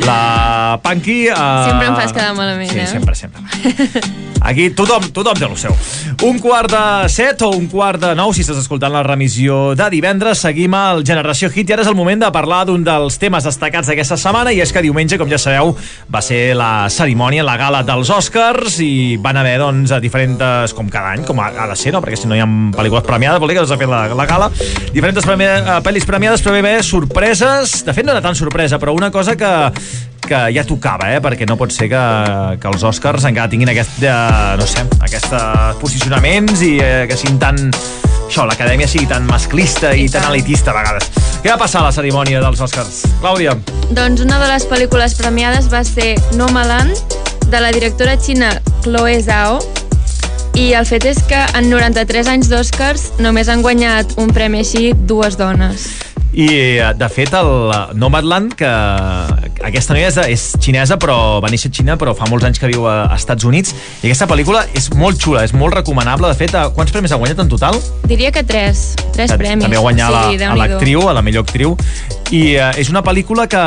La 0.05 0.81
Punky... 0.85 1.21
Uh... 1.33 1.69
Sempre 1.69 1.93
em 1.93 2.00
fas 2.00 2.17
quedar 2.17 2.33
malament, 2.38 2.73
sí, 2.73 2.81
eh? 2.85 2.88
sempre, 2.97 3.17
sempre. 3.19 4.27
Aquí 4.49 4.71
tothom, 4.73 5.05
tothom 5.12 5.37
té 5.37 5.45
el 5.45 5.57
seu. 5.61 5.75
Un 6.25 6.38
quart 6.40 6.73
de 6.73 7.09
set 7.12 7.43
o 7.45 7.50
un 7.52 7.67
quart 7.69 8.00
de 8.00 8.14
nou, 8.17 8.33
si 8.33 8.40
estàs 8.40 8.62
escoltant 8.62 8.95
la 8.95 9.02
remissió 9.05 9.75
de 9.76 9.88
divendres, 9.93 10.40
seguim 10.40 10.73
al 10.73 11.02
Generació 11.05 11.50
Hit 11.52 11.69
i 11.69 11.76
ara 11.76 11.85
és 11.85 11.90
el 11.90 11.97
moment 11.99 12.23
de 12.23 12.31
parlar 12.33 12.62
d'un 12.69 12.87
dels 12.87 13.21
temes 13.21 13.45
destacats 13.45 13.90
d'aquesta 13.90 14.17
setmana 14.17 14.55
i 14.57 14.62
és 14.64 14.73
que 14.73 14.81
diumenge, 14.85 15.19
com 15.21 15.28
ja 15.28 15.37
sabeu, 15.43 15.75
va 16.09 16.23
ser 16.25 16.57
la 16.57 16.88
cerimònia, 16.88 17.45
la 17.45 17.59
gala 17.61 17.83
dels 17.85 18.09
Oscars 18.14 18.81
i 18.85 19.19
van 19.21 19.37
haver, 19.37 19.59
doncs, 19.61 19.93
a 19.93 20.00
diferents, 20.00 20.73
com 20.73 20.88
cada 20.88 21.12
any, 21.12 21.28
com 21.28 21.45
ha, 21.45 21.50
de 21.52 21.76
ser, 21.76 21.93
no? 21.93 22.00
perquè 22.00 22.17
si 22.17 22.31
no 22.31 22.38
hi 22.38 22.40
ha 22.40 22.49
pel·lícules 22.49 23.05
premiades, 23.05 23.43
vol 23.43 23.52
dir 23.52 23.61
que 23.61 23.67
s'ha 23.69 23.81
fet 23.81 23.93
la, 23.93 24.07
la 24.17 24.28
gala, 24.31 24.49
diferents 24.97 25.28
premi 25.28 25.45
eh, 25.45 25.76
pel·lis 25.85 26.09
premiades, 26.09 26.45
però 26.45 26.57
bé, 26.64 26.78
sorpreses, 26.87 27.83
de 27.85 27.93
fet 27.93 28.09
no 28.09 28.17
era 28.17 28.25
tan 28.25 28.38
sorpresa, 28.38 28.81
però 28.81 28.97
una 28.97 29.12
cosa 29.12 29.37
que, 29.37 29.52
que 30.29 30.41
ja 30.55 30.65
tocava, 30.69 31.09
eh? 31.15 31.23
perquè 31.25 31.47
no 31.49 31.57
pot 31.61 31.73
ser 31.75 31.89
que, 31.91 32.03
que 32.61 32.69
els 32.71 32.85
Oscars 32.87 33.25
encara 33.29 33.51
tinguin 33.51 33.73
aquest, 33.73 34.03
eh, 34.05 34.57
no 34.61 34.67
sé, 34.69 34.85
aquests 35.07 35.33
posicionaments 35.81 36.63
i 36.67 36.77
eh, 36.83 37.07
que 37.09 37.19
siguin 37.19 37.41
tan... 37.43 37.65
Això, 38.29 38.45
l'acadèmia 38.45 38.85
sigui 38.85 39.07
tan 39.09 39.25
masclista 39.25 39.95
i, 39.97 40.03
I 40.05 40.11
tan 40.13 40.27
elitista 40.29 40.75
a 40.75 40.77
vegades. 40.77 41.07
Què 41.41 41.49
va 41.49 41.57
passar 41.57 41.81
a 41.81 41.87
la 41.87 41.95
cerimònia 41.97 42.43
dels 42.45 42.61
Oscars? 42.61 42.99
Clàudia. 43.23 43.55
Doncs 43.97 44.21
una 44.21 44.37
de 44.43 44.51
les 44.51 44.69
pel·lícules 44.69 45.17
premiades 45.17 45.71
va 45.73 45.81
ser 45.89 46.11
Nomaland, 46.37 47.17
de 47.49 47.63
la 47.65 47.73
directora 47.73 48.19
xina 48.21 48.51
Chloe 48.85 49.17
Zhao, 49.25 49.63
i 50.59 50.73
el 50.75 50.85
fet 50.85 51.07
és 51.09 51.23
que 51.31 51.41
en 51.57 51.71
93 51.71 52.29
anys 52.35 52.53
d'Oscars 52.53 53.05
només 53.23 53.49
han 53.49 53.65
guanyat 53.65 54.19
un 54.21 54.33
premi 54.35 54.61
així 54.61 54.91
dues 54.93 55.39
dones. 55.41 55.89
I, 56.33 56.47
eh, 56.79 56.93
de 56.95 57.09
fet, 57.09 57.33
el 57.33 57.73
Nomadland, 57.97 58.53
que 58.59 58.69
aquesta 59.65 59.95
noia 59.97 60.11
és, 60.11 60.19
és 60.29 60.45
xinesa, 60.61 60.99
però 61.01 61.39
va 61.43 61.49
néixer 61.51 61.71
a 61.71 61.75
Xina, 61.75 61.97
però 62.01 62.13
fa 62.17 62.29
molts 62.29 62.45
anys 62.45 62.61
que 62.61 62.69
viu 62.71 62.85
a, 62.89 63.09
Estats 63.17 63.47
Units, 63.49 63.73
i 64.03 64.11
aquesta 64.11 64.29
pel·lícula 64.31 64.67
és 64.77 64.91
molt 64.95 65.21
xula, 65.23 65.43
és 65.49 65.55
molt 65.57 65.75
recomanable. 65.79 66.29
De 66.29 66.39
fet, 66.39 66.55
eh, 66.55 66.67
quants 66.77 66.93
premis 66.93 67.15
ha 67.15 67.21
guanyat 67.21 67.41
en 67.45 67.53
total? 67.53 67.81
Diria 68.05 68.31
que 68.35 68.45
tres. 68.45 68.93
Tres 69.17 69.33
premis. 69.41 69.65
També 69.65 69.81
ha 69.81 69.85
guanyat 69.85 70.15
sí, 70.29 70.45
a 70.45 70.55
l'actriu, 70.59 71.09
a 71.09 71.17
la 71.17 71.25
millor 71.25 71.49
actriu. 71.49 71.77
I 72.29 72.59
uh, 72.61 72.75
és 72.77 72.91
una 72.93 73.01
pel·lícula 73.01 73.47
que, 73.49 73.61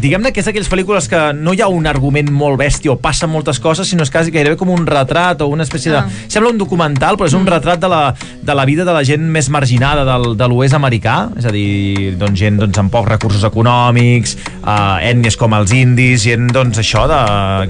diguem-ne 0.00 0.30
que 0.32 0.40
és 0.40 0.46
d'aquelles 0.48 0.70
pel·lícules 0.72 1.10
que 1.12 1.18
no 1.36 1.52
hi 1.52 1.60
ha 1.60 1.66
un 1.68 1.84
argument 1.84 2.30
molt 2.32 2.56
bèstia 2.56 2.94
o 2.94 2.96
passen 2.96 3.28
moltes 3.28 3.58
coses, 3.60 3.90
sinó 3.90 4.06
és 4.06 4.12
quasi 4.12 4.32
gairebé 4.32 4.56
com 4.56 4.70
un 4.72 4.86
retrat 4.88 5.42
o 5.44 5.50
una 5.52 5.66
espècie 5.66 5.92
de... 5.92 5.98
Ah. 6.00 6.24
Sembla 6.32 6.54
un 6.54 6.60
documental, 6.60 7.18
però 7.20 7.28
és 7.28 7.36
un 7.36 7.44
retrat 7.44 7.82
de 7.82 7.90
la, 7.92 8.00
de 8.16 8.56
la 8.56 8.64
vida 8.64 8.86
de 8.88 8.94
la 8.96 9.02
gent 9.04 9.26
més 9.28 9.50
marginada 9.52 10.06
del, 10.08 10.24
de 10.40 10.48
l'oest 10.48 10.76
americà, 10.78 11.18
és 11.36 11.44
a 11.44 11.52
dir, 11.52 12.14
doncs, 12.16 12.38
gent 12.40 12.62
doncs, 12.62 12.80
amb 12.80 12.94
pocs 12.94 13.10
recursos 13.12 13.44
econòmics, 13.44 14.38
uh, 14.62 14.96
ètnies 15.04 15.36
com 15.36 15.52
els 15.58 15.76
indis, 15.76 16.24
gent 16.24 16.48
doncs, 16.56 16.80
això 16.80 17.04
de, 17.12 17.20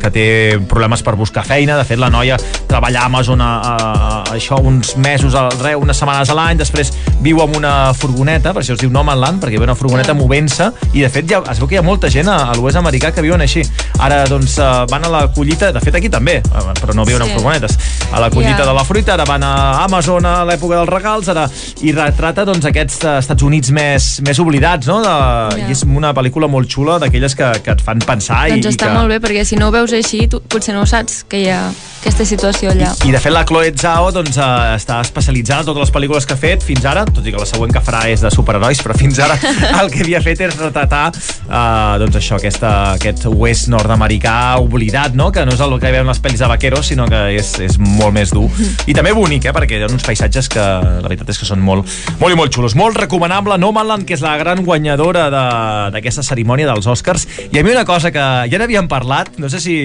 que 0.04 0.12
té 0.14 0.28
problemes 0.70 1.02
per 1.02 1.16
buscar 1.18 1.42
feina. 1.50 1.80
De 1.80 1.88
fet, 1.88 1.98
la 1.98 2.12
noia 2.14 2.38
treballa 2.70 3.02
a 3.02 3.10
Amazon 3.10 3.42
a, 3.42 3.50
a, 3.58 3.74
a, 3.74 4.22
això 4.38 4.62
uns 4.62 4.94
mesos, 5.02 5.34
al, 5.34 5.50
re, 5.64 5.74
unes 5.74 5.98
setmanes 5.98 6.30
a 6.30 6.38
l'any, 6.38 6.62
després 6.62 6.94
viu 7.26 7.42
amb 7.42 7.58
una 7.58 7.74
furgoneta, 7.98 8.54
per 8.54 8.62
això 8.62 8.78
es 8.78 8.86
diu 8.86 8.94
Nomadland, 8.94 9.42
perquè 9.42 9.58
ha 9.58 9.66
una 9.66 9.74
furgoneta 9.74 9.95
movent-se, 10.14 10.70
i 10.92 11.00
de 11.02 11.08
fet 11.08 11.28
ja, 11.30 11.42
es 11.50 11.58
veu 11.58 11.68
que 11.68 11.74
hi 11.76 11.78
ha 11.78 11.82
molta 11.82 12.08
gent 12.10 12.28
a, 12.28 12.50
a 12.50 12.54
l'oest 12.56 12.76
americà 12.76 13.12
que 13.12 13.22
viuen 13.22 13.40
així. 13.40 13.62
Ara 13.98 14.24
doncs 14.28 14.58
eh, 14.58 14.86
van 14.90 15.04
a 15.04 15.08
la 15.08 15.22
collita, 15.32 15.72
de 15.72 15.80
fet 15.80 15.94
aquí 15.94 16.08
també, 16.08 16.36
eh, 16.42 16.74
però 16.80 16.94
no 16.94 17.04
viuen 17.04 17.22
Sí. 17.22 17.30
en 17.30 17.38
furgonetes, 17.38 17.78
a 18.12 18.20
la 18.20 18.30
collita 18.30 18.58
Ja. 18.58 18.66
de 18.66 18.74
la 18.74 18.84
fruita, 18.84 19.14
ara 19.14 19.24
van 19.24 19.42
a 19.42 19.84
Amazon 19.84 20.26
a 20.26 20.44
l'època 20.44 20.76
dels 20.76 20.88
regals, 20.88 21.28
ara, 21.28 21.48
i 21.82 21.92
retrata 21.92 22.44
doncs, 22.44 22.64
aquests 22.66 23.02
eh, 23.04 23.18
Estats 23.18 23.42
Units 23.42 23.70
més, 23.70 24.20
més 24.26 24.38
oblidats, 24.38 24.86
no? 24.86 25.00
De, 25.02 25.14
Ja. 25.56 25.68
I 25.68 25.72
és 25.72 25.82
una 25.84 26.12
pel·lícula 26.14 26.48
molt 26.48 26.68
xula, 26.68 26.98
d'aquelles 26.98 27.34
que, 27.34 27.50
que 27.64 27.70
et 27.72 27.80
fan 27.80 27.98
pensar. 27.98 28.48
Doncs 28.50 28.66
i, 28.66 28.68
està 28.68 28.86
i 28.86 28.88
que... 28.88 28.94
molt 28.94 29.08
bé, 29.08 29.20
perquè 29.20 29.44
si 29.44 29.56
no 29.56 29.68
ho 29.68 29.70
veus 29.74 29.92
així, 29.92 30.26
tu 30.28 30.40
potser 30.40 30.74
no 30.74 30.82
ho 30.82 30.86
saps, 30.86 31.24
que 31.28 31.40
hi 31.40 31.48
ha 31.50 31.70
aquesta 32.06 32.24
situació 32.28 32.70
allà. 32.70 32.92
I 33.02 33.10
de 33.10 33.18
fet 33.18 33.32
la 33.34 33.42
Chloe 33.48 33.72
Zhao 33.74 34.12
doncs, 34.14 34.36
eh, 34.38 34.74
està 34.76 35.00
especialitzada 35.02 35.64
en 35.64 35.66
totes 35.66 35.82
les 35.88 35.92
pel·lícules 35.94 36.26
que 36.26 36.36
ha 36.36 36.38
fet 36.38 36.62
fins 36.62 36.84
ara, 36.86 37.02
tot 37.08 37.26
i 37.26 37.32
que 37.34 37.40
la 37.40 37.46
següent 37.48 37.72
que 37.74 37.82
farà 37.82 38.04
és 38.12 38.22
de 38.22 38.30
superherois, 38.30 38.78
però 38.84 38.94
fins 38.96 39.18
ara 39.22 39.34
el 39.80 39.90
que 39.90 40.04
havia 40.04 40.20
fet 40.22 40.44
és 40.46 40.54
retratar 40.60 41.08
eh, 41.10 41.96
doncs 42.02 42.20
això, 42.20 42.38
aquesta, 42.38 42.70
aquest 42.94 43.26
oest 43.32 43.66
nord-americà 43.72 44.36
oblidat, 44.62 45.16
no? 45.18 45.32
que 45.34 45.42
no 45.48 45.56
és 45.56 45.64
el 45.66 45.74
que 45.82 45.90
veiem 45.90 46.06
les 46.06 46.20
pel·lis 46.22 46.44
de 46.44 46.50
vaqueros, 46.52 46.86
sinó 46.92 47.08
que 47.10 47.22
és, 47.40 47.50
és 47.66 47.78
molt 47.82 48.14
més 48.14 48.30
dur. 48.34 48.46
I 48.90 48.94
també 48.94 49.14
bonic, 49.16 49.48
eh? 49.50 49.56
perquè 49.56 49.80
hi 49.80 49.86
ha 49.88 49.90
uns 49.90 50.06
paisatges 50.06 50.50
que 50.52 50.62
la 50.62 51.02
veritat 51.08 51.34
és 51.34 51.42
que 51.42 51.48
són 51.50 51.64
molt, 51.66 51.90
molt 52.22 52.36
i 52.36 52.38
molt 52.38 52.54
xulos. 52.54 52.78
Molt 52.78 53.00
recomanable, 53.02 53.58
Nomadland, 53.58 54.06
que 54.06 54.14
és 54.14 54.22
la 54.22 54.36
gran 54.38 54.62
guanyadora 54.66 55.26
de- 55.34 55.44
d'aquesta 55.96 56.22
cerimònia 56.22 56.70
dels 56.70 56.86
Oscars. 56.86 57.26
I 57.50 57.58
a 57.58 57.64
mi 57.66 57.74
una 57.74 57.84
cosa 57.88 58.12
que 58.14 58.22
ja 58.46 58.62
n'havíem 58.62 58.86
parlat, 58.90 59.34
no 59.42 59.50
sé 59.50 59.58
si, 59.60 59.76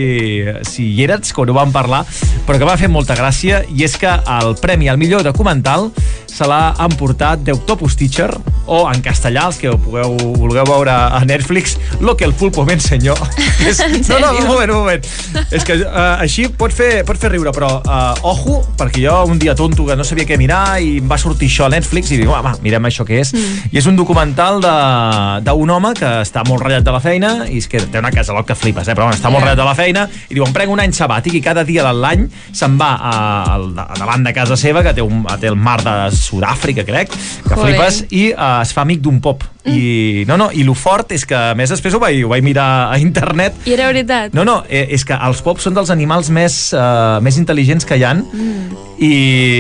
si 0.70 0.92
hi 0.94 1.04
eres 1.10 1.34
quan 1.34 1.50
ho 1.50 1.58
vam 1.58 1.74
parlar, 1.74 2.04
però 2.47 2.60
que 2.60 2.67
va 2.67 2.78
fer 2.78 2.89
molta 2.91 3.15
gràcia, 3.17 3.63
i 3.69 3.86
és 3.88 3.97
que 3.97 4.12
el 4.12 4.56
premi 4.62 4.89
al 4.89 5.00
millor 5.02 5.24
documental 5.24 5.91
se 6.32 6.47
l'ha 6.47 6.74
emportat 6.80 7.43
The 7.45 7.54
Octopus 7.54 7.97
Teacher, 8.00 8.30
o 8.71 8.86
en 8.88 9.02
castellà, 9.04 9.47
els 9.50 9.58
que 9.60 9.69
ho 9.69 9.78
pugueu, 9.82 10.15
vulgueu 10.39 10.65
veure 10.69 10.93
a 10.93 11.19
Netflix, 11.26 11.78
Lo 12.00 12.15
que 12.17 12.26
el 12.26 12.34
pulpo 12.34 12.65
me 12.65 12.74
enseñó. 12.74 13.13
és, 13.67 13.80
no, 14.10 14.19
no, 14.19 14.32
un 14.38 14.47
moment, 14.47 14.71
un 14.71 14.78
moment. 14.78 15.06
És 15.52 15.65
que 15.67 15.76
uh, 15.82 16.21
així 16.21 16.47
pot 16.58 16.74
fer, 16.74 17.04
pot 17.06 17.19
fer 17.19 17.32
riure, 17.34 17.52
però 17.54 17.69
uh, 17.82 18.28
ojo, 18.28 18.62
perquè 18.80 19.04
jo 19.06 19.17
un 19.28 19.39
dia 19.41 19.56
tonto 19.56 19.86
que 19.86 19.97
no 19.97 20.06
sabia 20.08 20.26
què 20.30 20.38
mirar 20.39 20.80
i 20.82 20.97
em 21.02 21.10
va 21.10 21.19
sortir 21.21 21.50
això 21.52 21.67
a 21.67 21.71
Netflix 21.74 22.13
i 22.13 22.19
dic, 22.21 22.30
va, 22.32 22.56
mirem 22.63 22.88
això 22.89 23.06
que 23.08 23.19
és. 23.21 23.34
Mm. 23.36 23.71
I 23.74 23.82
és 23.82 23.89
un 23.89 24.00
documental 24.00 24.62
de- 24.63 25.41
d'un 25.45 25.69
home 25.69 25.93
que 25.97 26.10
està 26.24 26.45
molt 26.47 26.63
ratllat 26.63 26.86
de 26.86 26.95
la 26.95 27.02
feina 27.04 27.32
i 27.50 27.60
és 27.62 27.67
que 27.69 27.82
té 27.91 28.02
una 28.02 28.12
casa 28.13 28.34
loc 28.34 28.47
que 28.50 28.58
flipes, 28.58 28.88
eh? 28.88 28.95
però 28.95 29.10
bueno, 29.10 29.17
està 29.19 29.30
molt 29.34 29.45
ratllat 29.45 29.62
de 29.62 29.67
la 29.67 29.76
feina 29.78 30.08
i 30.30 30.34
diu, 30.36 30.45
em 30.47 30.56
prenc 30.56 30.71
un 30.74 30.82
any 30.84 30.93
sabàtic 30.95 31.38
i 31.38 31.43
cada 31.43 31.65
dia 31.67 31.86
de 31.86 31.93
l'any 32.02 32.28
se'n 32.52 32.78
va 32.80 32.92
a, 32.98 33.14
a, 33.56 33.86
a 33.86 34.00
davant 34.00 34.26
de 34.26 34.34
casa 34.36 34.58
seva, 34.60 34.84
que 34.86 34.94
té, 34.98 35.06
un, 35.06 35.24
té 35.42 35.50
el 35.52 35.58
mar 35.60 35.80
de 35.86 35.96
Sud-àfrica, 36.16 36.86
crec, 36.88 37.14
que 37.14 37.56
Joder. 37.56 37.64
flipes, 37.64 38.04
i 38.12 38.28
uh, 38.34 38.62
es 38.66 38.74
fa 38.76 38.86
amic 38.86 39.04
d'un 39.06 39.22
pop. 39.24 39.46
I, 39.70 40.24
no, 40.26 40.40
no, 40.42 40.48
i 40.58 40.64
lo 40.66 40.74
fort 40.74 41.12
és 41.14 41.22
que, 41.30 41.38
a 41.38 41.58
més, 41.58 41.70
després 41.70 41.94
ho 41.94 42.00
vaig, 42.02 42.24
ho 42.26 42.32
vaig 42.32 42.42
mirar 42.42 42.90
a 42.90 42.98
internet 42.98 43.60
I 43.70 43.76
era 43.76 43.92
veritat. 43.92 44.34
no, 44.34 44.42
no, 44.48 44.64
eh, 44.66 44.88
és 44.98 45.06
que 45.06 45.14
els 45.14 45.44
pops 45.46 45.68
són 45.68 45.78
dels 45.78 45.94
animals 45.94 46.32
més, 46.34 46.56
uh, 46.74 47.20
més 47.22 47.38
intel·ligents 47.38 47.86
que 47.86 48.00
hi 48.00 48.08
han 48.08 48.26
mm. 48.26 48.82
i, 48.98 49.14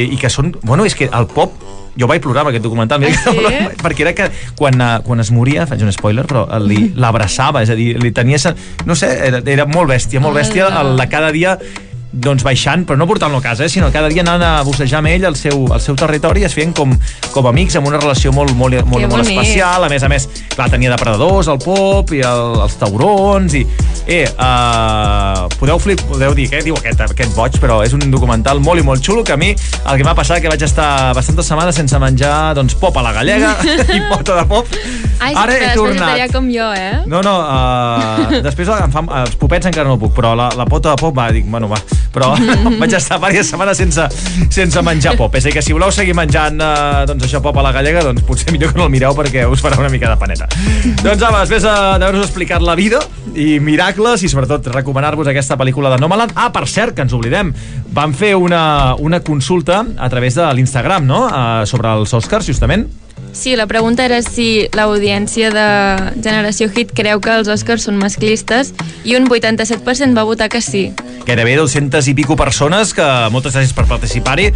i 0.09 0.17
que 0.17 0.33
són... 0.33 0.55
Bueno, 0.65 0.89
és 0.89 0.97
que 0.97 1.05
el 1.05 1.29
pop 1.29 1.53
jo 1.97 2.07
vaig 2.07 2.21
plorar 2.23 2.45
amb 2.45 2.51
aquest 2.51 2.63
documental 2.63 3.01
mira, 3.03 3.13
Ah, 3.21 3.33
sí? 3.35 3.61
perquè 3.83 4.05
era 4.05 4.13
que 4.15 4.29
quan, 4.57 4.79
quan 5.05 5.23
es 5.23 5.31
moria, 5.35 5.67
faig 5.69 5.83
un 5.85 5.91
spoiler 5.93 6.25
però 6.29 6.45
l'abraçava, 6.49 7.63
és 7.65 7.71
a 7.71 7.77
dir, 7.77 7.93
li 8.01 8.13
tenia 8.15 8.39
no 8.87 8.95
sé, 8.95 9.11
era, 9.27 9.41
era 9.45 9.67
molt 9.69 9.91
bèstia 9.91 10.21
molt 10.23 10.39
bèstia, 10.39 10.69
el 10.81 10.95
de 10.97 11.07
cada 11.11 11.31
dia 11.35 11.57
doncs 12.11 12.43
baixant, 12.43 12.83
però 12.87 12.99
no 12.99 13.07
portant-lo 13.07 13.39
a 13.39 13.43
casa, 13.43 13.63
eh, 13.65 13.69
sinó 13.69 13.91
cada 13.91 14.09
dia 14.11 14.23
anant 14.25 14.43
a 14.43 14.51
bussejar 14.67 14.99
amb 14.99 15.11
ell 15.13 15.25
el 15.29 15.37
seu, 15.39 15.63
el 15.71 15.81
seu 15.81 15.95
territori 15.95 16.43
i 16.43 16.47
es 16.47 16.55
feien 16.55 16.73
com, 16.75 16.91
com 17.31 17.47
amics 17.47 17.77
amb 17.79 17.87
una 17.87 18.01
relació 18.01 18.33
molt, 18.35 18.51
molt, 18.57 18.75
molt, 18.85 19.07
molt 19.07 19.23
especial. 19.23 19.85
A 19.85 19.89
més 19.91 20.03
a 20.03 20.09
més, 20.11 20.27
clar, 20.55 20.67
tenia 20.73 20.91
depredadors, 20.91 21.47
el 21.51 21.61
pop 21.63 22.11
i 22.15 22.23
el, 22.27 22.59
els 22.65 22.77
taurons 22.81 23.55
i... 23.55 23.65
Eh, 24.11 24.25
uh, 24.33 25.45
podeu, 25.59 25.77
flip, 25.79 26.01
podeu 26.09 26.33
dir 26.35 26.47
què 26.51 26.63
diu 26.65 26.75
aquest, 26.75 27.03
aquest 27.05 27.35
boig, 27.37 27.55
però 27.61 27.79
és 27.85 27.93
un 27.95 28.01
documental 28.11 28.59
molt 28.63 28.81
i 28.81 28.83
molt 28.83 29.05
xulo 29.05 29.21
que 29.23 29.35
a 29.35 29.39
mi 29.39 29.51
el 29.53 29.99
que 29.99 30.03
m'ha 30.03 30.15
passat 30.17 30.41
que 30.41 30.49
vaig 30.51 30.63
estar 30.65 31.13
bastantes 31.15 31.47
setmanes 31.47 31.77
sense 31.77 31.99
menjar 32.01 32.55
doncs, 32.57 32.75
pop 32.81 32.97
a 32.97 33.05
la 33.05 33.13
gallega 33.15 33.53
i 33.95 34.01
pota 34.09 34.41
de 34.41 34.45
pop. 34.49 34.67
Ai, 35.21 35.35
Ara 35.37 35.55
he 35.55 35.71
tornat. 35.77 36.25
com 36.33 36.49
jo, 36.51 36.67
eh? 36.73 37.03
No, 37.05 37.21
no, 37.23 37.37
uh, 37.45 38.41
després 38.43 38.73
em 38.73 38.91
fa, 38.91 39.05
els 39.21 39.37
popets 39.39 39.69
encara 39.69 39.87
no 39.87 39.99
puc, 40.01 40.15
però 40.17 40.33
la, 40.35 40.49
la 40.57 40.67
pota 40.67 40.95
de 40.95 41.01
pop 41.01 41.15
va, 41.15 41.29
dic, 41.35 41.45
bueno, 41.47 41.69
va, 41.71 41.79
però 42.13 42.31
vaig 42.81 42.95
estar 42.97 43.17
diverses 43.19 43.51
setmanes 43.51 43.81
sense, 43.81 44.07
sense 44.51 44.83
menjar 44.85 45.15
pop. 45.19 45.35
És 45.35 45.45
a 45.45 45.49
dir, 45.49 45.55
que 45.57 45.65
si 45.65 45.75
voleu 45.75 45.91
seguir 45.95 46.15
menjant 46.17 46.59
uh, 46.61 47.03
doncs 47.09 47.27
això 47.27 47.41
pop 47.43 47.57
a 47.57 47.65
la 47.65 47.73
gallega, 47.75 48.03
doncs 48.05 48.25
potser 48.27 48.51
millor 48.53 48.73
que 48.73 48.81
no 48.81 48.87
el 48.87 48.93
mireu 48.93 49.15
perquè 49.17 49.47
us 49.49 49.63
farà 49.63 49.79
una 49.81 49.91
mica 49.93 50.11
de 50.11 50.19
paneta. 50.21 50.49
doncs 51.03 51.21
home, 51.23 51.43
després 51.43 51.65
d'haver-vos 51.65 52.27
explicat 52.27 52.65
la 52.65 52.75
vida 52.79 53.01
i 53.35 53.59
miracles 53.63 54.25
i 54.25 54.31
sobretot 54.31 54.71
recomanar-vos 54.73 55.29
aquesta 55.31 55.57
pel·lícula 55.59 55.93
de 55.93 56.01
Nomadland. 56.01 56.35
Ah, 56.35 56.49
per 56.53 56.67
cert, 56.67 56.95
que 56.95 57.05
ens 57.05 57.15
oblidem, 57.15 57.53
vam 57.95 58.15
fer 58.17 58.33
una, 58.39 58.95
una 58.99 59.21
consulta 59.23 59.83
a 59.97 60.09
través 60.11 60.39
de 60.39 60.47
l'Instagram, 60.55 61.07
no?, 61.07 61.25
uh, 61.27 61.63
sobre 61.69 61.93
els 61.95 62.13
Oscars, 62.17 62.47
justament. 62.47 62.89
Sí, 63.33 63.55
la 63.55 63.65
pregunta 63.65 64.03
era 64.03 64.21
si 64.21 64.67
l'audiència 64.75 65.49
de 65.55 66.21
Generació 66.21 66.67
Hit 66.75 66.91
creu 66.93 67.21
que 67.23 67.31
els 67.31 67.47
Oscars 67.47 67.85
són 67.87 67.95
masclistes 67.97 68.73
i 69.07 69.15
un 69.15 69.29
87% 69.29 70.13
va 70.17 70.23
votar 70.27 70.49
que 70.51 70.59
sí. 70.61 70.91
gairebé 71.25 71.53
200 71.55 72.07
i 72.09 72.13
pico 72.17 72.35
persones 72.35 72.93
que 72.97 73.05
moltes 73.31 73.53
gràcies 73.55 73.71
per 73.77 73.85
participar-hi 73.85 74.47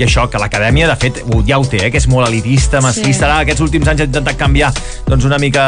i 0.00 0.04
això, 0.06 0.24
que 0.32 0.38
l'acadèmia 0.40 0.88
de 0.88 0.96
fet 0.96 1.20
ja 1.46 1.58
ho 1.60 1.64
té, 1.68 1.82
eh, 1.86 1.90
que 1.92 1.98
és 2.00 2.08
molt 2.08 2.26
elitista, 2.26 2.80
masclista 2.80 3.26
Sí. 3.26 3.30
ara 3.30 3.38
aquests 3.44 3.60
últims 3.60 3.86
anys 3.92 4.00
ha 4.00 4.04
intentat 4.08 4.36
canviar 4.40 4.72
doncs 5.06 5.24
una 5.28 5.38
mica 5.38 5.62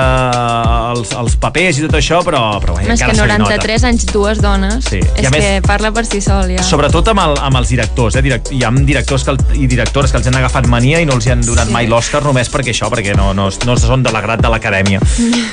els, 0.97 1.13
els 1.13 1.37
papers 1.37 1.79
i 1.79 1.85
tot 1.87 1.95
això 2.01 2.23
però, 2.27 2.41
però 2.63 2.77
bé, 2.79 2.87
encara 2.89 3.13
que 3.13 3.19
se 3.19 3.27
li 3.27 3.29
nota 3.29 3.39
93 3.45 3.85
anys, 3.85 4.07
dues 4.11 4.41
dones. 4.43 4.85
Sí. 4.89 4.99
I 4.99 5.21
És 5.21 5.27
a 5.27 5.31
més- 5.31 5.45
que 5.45 5.63
parla 5.67 5.93
per 5.93 6.07
si 6.07 6.21
sol, 6.21 6.51
ja. 6.51 6.63
Sobretot 6.65 7.09
amb, 7.13 7.21
el, 7.21 7.37
amb 7.39 7.57
els 7.61 7.69
directors, 7.69 8.17
eh? 8.17 8.23
Direct, 8.23 8.51
hi 8.53 8.65
ha 8.65 8.71
directors 8.71 9.25
que 9.25 9.37
i 9.55 9.67
directores 9.67 10.11
que 10.11 10.19
els 10.19 10.27
han 10.27 10.35
agafat 10.41 10.67
mania 10.67 11.01
i 11.01 11.07
no 11.07 11.15
els 11.15 11.27
hi 11.27 11.31
han 11.37 11.43
donat 11.47 11.69
Sí. 11.69 11.73
mai 11.73 11.87
l'Oscar 11.87 12.23
només 12.25 12.46
perquè 12.53 12.75
això, 12.75 12.91
perquè 12.93 13.15
no, 13.19 13.33
no, 13.37 13.49
no 13.51 13.77
són 13.81 14.05
de 14.05 14.13
l'agrat 14.15 14.43
de 14.43 14.51
l'Acadèmia 14.53 15.01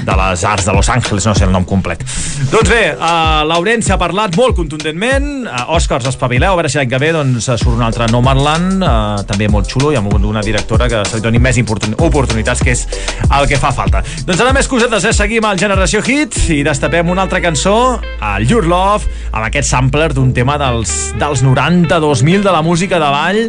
de 0.03 0.17
les 0.19 0.43
Arts 0.47 0.67
de 0.67 0.75
Los 0.75 0.89
Angeles, 0.89 1.25
no 1.27 1.35
sé 1.35 1.47
el 1.47 1.53
nom 1.53 1.65
complet. 1.67 2.03
Doncs 2.51 2.69
bé, 2.69 2.83
uh, 2.93 3.43
Laurència 3.49 3.95
ha 3.95 3.99
parlat 4.01 4.35
molt 4.39 4.57
contundentment, 4.57 5.47
uh, 5.47 5.65
Oscars, 5.77 6.07
espavileu, 6.09 6.53
a 6.53 6.59
veure 6.59 6.71
si 6.71 6.79
l'any 6.79 6.91
que 6.91 7.01
ve 7.01 7.11
doncs, 7.15 7.49
eh, 7.49 7.57
surt 7.59 7.75
un 7.75 7.83
altre 7.85 8.07
Nomadland, 8.11 8.83
uh, 8.83 9.23
també 9.27 9.49
molt 9.51 9.69
xulo, 9.71 9.91
i 9.93 9.99
amb 9.99 10.13
una 10.13 10.43
directora 10.45 10.89
que 10.91 11.03
se 11.09 11.19
li 11.19 11.25
doni 11.25 11.41
més 11.41 11.59
oportun 11.63 11.95
oportunitats, 12.03 12.63
que 12.63 12.73
és 12.75 12.85
el 13.29 13.47
que 13.49 13.59
fa 13.61 13.73
falta. 13.75 14.03
Doncs 14.27 14.41
ara 14.43 14.53
més 14.55 14.69
cosetes, 14.71 15.05
eh? 15.09 15.13
seguim 15.15 15.45
al 15.47 15.59
Generació 15.61 16.03
Hit 16.03 16.37
i 16.53 16.61
destapem 16.65 17.09
una 17.09 17.25
altra 17.25 17.41
cançó, 17.43 17.99
el 18.33 18.47
Your 18.49 18.67
Love, 18.69 19.09
amb 19.31 19.47
aquest 19.47 19.69
sampler 19.69 20.11
d'un 20.13 20.33
tema 20.35 20.57
dels, 20.61 21.13
dels 21.19 21.45
90, 21.45 21.99
2000 22.03 22.43
de 22.43 22.53
la 22.53 22.61
música 22.65 22.99
de 23.01 23.13
ball, 23.17 23.41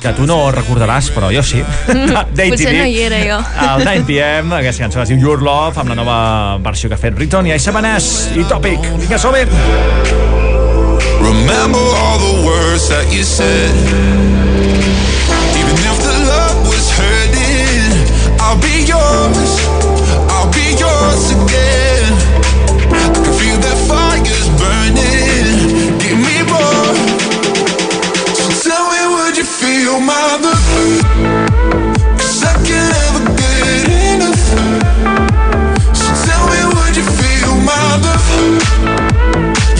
que 0.00 0.12
tu 0.16 0.24
no 0.28 0.38
recordaràs, 0.54 1.10
però 1.14 1.28
jo 1.34 1.42
sí. 1.44 1.60
Potser 1.90 2.72
no 2.74 2.86
hi 2.88 2.98
era 3.04 3.20
jo. 3.20 3.38
Al 3.68 3.84
9pm, 3.84 4.54
aquesta 4.60 4.86
cançó 4.86 5.02
es 5.04 5.12
diu 5.12 5.20
Your 5.20 5.44
Love, 5.44 5.76
amb 5.82 5.92
la 5.92 5.98
nova 5.98 6.18
versió 6.64 6.88
que 6.88 6.96
ha 6.96 7.00
fet 7.00 7.18
Riton 7.20 7.50
i 7.50 7.54
Aisabanès 7.56 8.30
i 8.36 8.46
Topic. 8.48 8.80
Vinga, 9.02 9.20
som-hi! 9.20 9.44
Remember 11.20 11.84
all 12.00 12.18
the 12.18 12.46
words 12.46 12.88
that 12.88 13.12
you 13.12 13.22
said. 13.24 13.76
Even 15.60 15.76
if 15.76 15.98
the 16.00 16.16
love 16.32 16.58
was 16.66 16.88
hurting, 16.96 18.40
I'll 18.40 18.58
be 18.58 18.88
yours. 18.88 19.49
your 29.90 30.00
mother. 30.00 30.54
I 32.46 32.54
can 32.66 32.84
never 32.94 33.22
get 33.40 33.88
enough. 34.12 34.42
So 36.00 36.08
tell 36.26 36.44
me, 36.52 36.60
would 36.74 36.94
you 36.96 37.06
feel 37.18 37.54
my 37.70 37.86
love? 38.04 38.26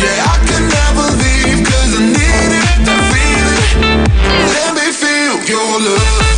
Yeah, 0.02 0.32
I 0.32 0.36
can 0.48 0.64
never 0.78 1.06
I 1.22 2.00
need 2.16 2.50
it, 2.62 2.78
Let 4.54 4.70
me 4.74 4.86
feel 4.92 5.36
your 5.48 5.80
love. 5.80 6.29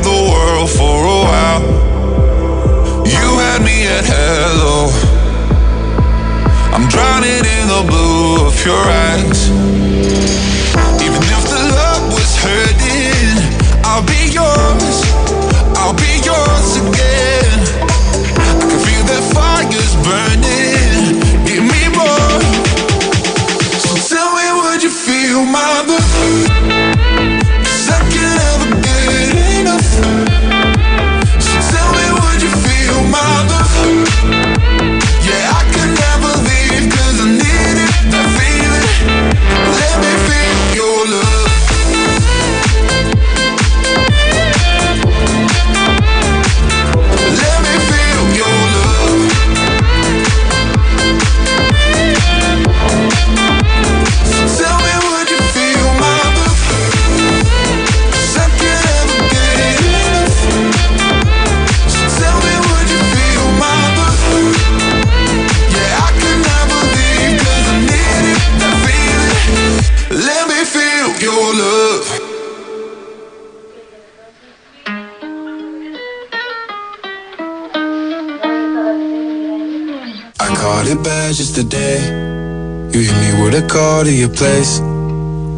Enough 0.00 0.32
girl 0.34 0.66
for 0.66 1.04
a 1.04 1.18
while. 1.28 1.62
You 3.04 3.38
had 3.38 3.62
me 3.62 3.86
at 3.86 4.04
hello. 4.04 4.90
I'm 6.72 6.88
drowning 6.88 7.44
in 7.44 7.64
the 7.68 7.84
blue 7.86 8.46
of 8.46 8.64
your 8.64 8.80
eyes. 8.80 9.50
Even 11.00 11.22
if 11.22 11.44
the 11.48 11.62
love 11.80 12.12
was 12.12 12.32
hurting, 12.36 13.36
I'll 13.84 14.04
be 14.04 14.32
yours. 14.32 14.96
I'll 15.76 15.94
be 15.94 16.20
yours 16.24 16.76
again. 16.76 17.60
I 18.36 18.52
can 18.60 18.78
feel 18.86 19.04
that 19.10 19.24
fire's 19.34 19.94
burning. 20.06 21.20
Give 21.44 21.64
me 21.64 21.82
more. 21.96 22.40
So 23.84 23.92
tell 24.14 24.30
me, 24.36 24.46
would 24.60 24.82
you 24.82 24.90
feel 24.90 25.44
my 25.44 25.69
I 80.40 80.54
caught 80.56 80.86
it 80.86 81.02
bad 81.04 81.34
just 81.34 81.54
today. 81.54 82.00
You 82.92 83.00
hit 83.02 83.16
me 83.20 83.42
with 83.42 83.54
a 83.54 83.66
call 83.68 84.04
to 84.04 84.10
your 84.12 84.30
place. 84.30 84.78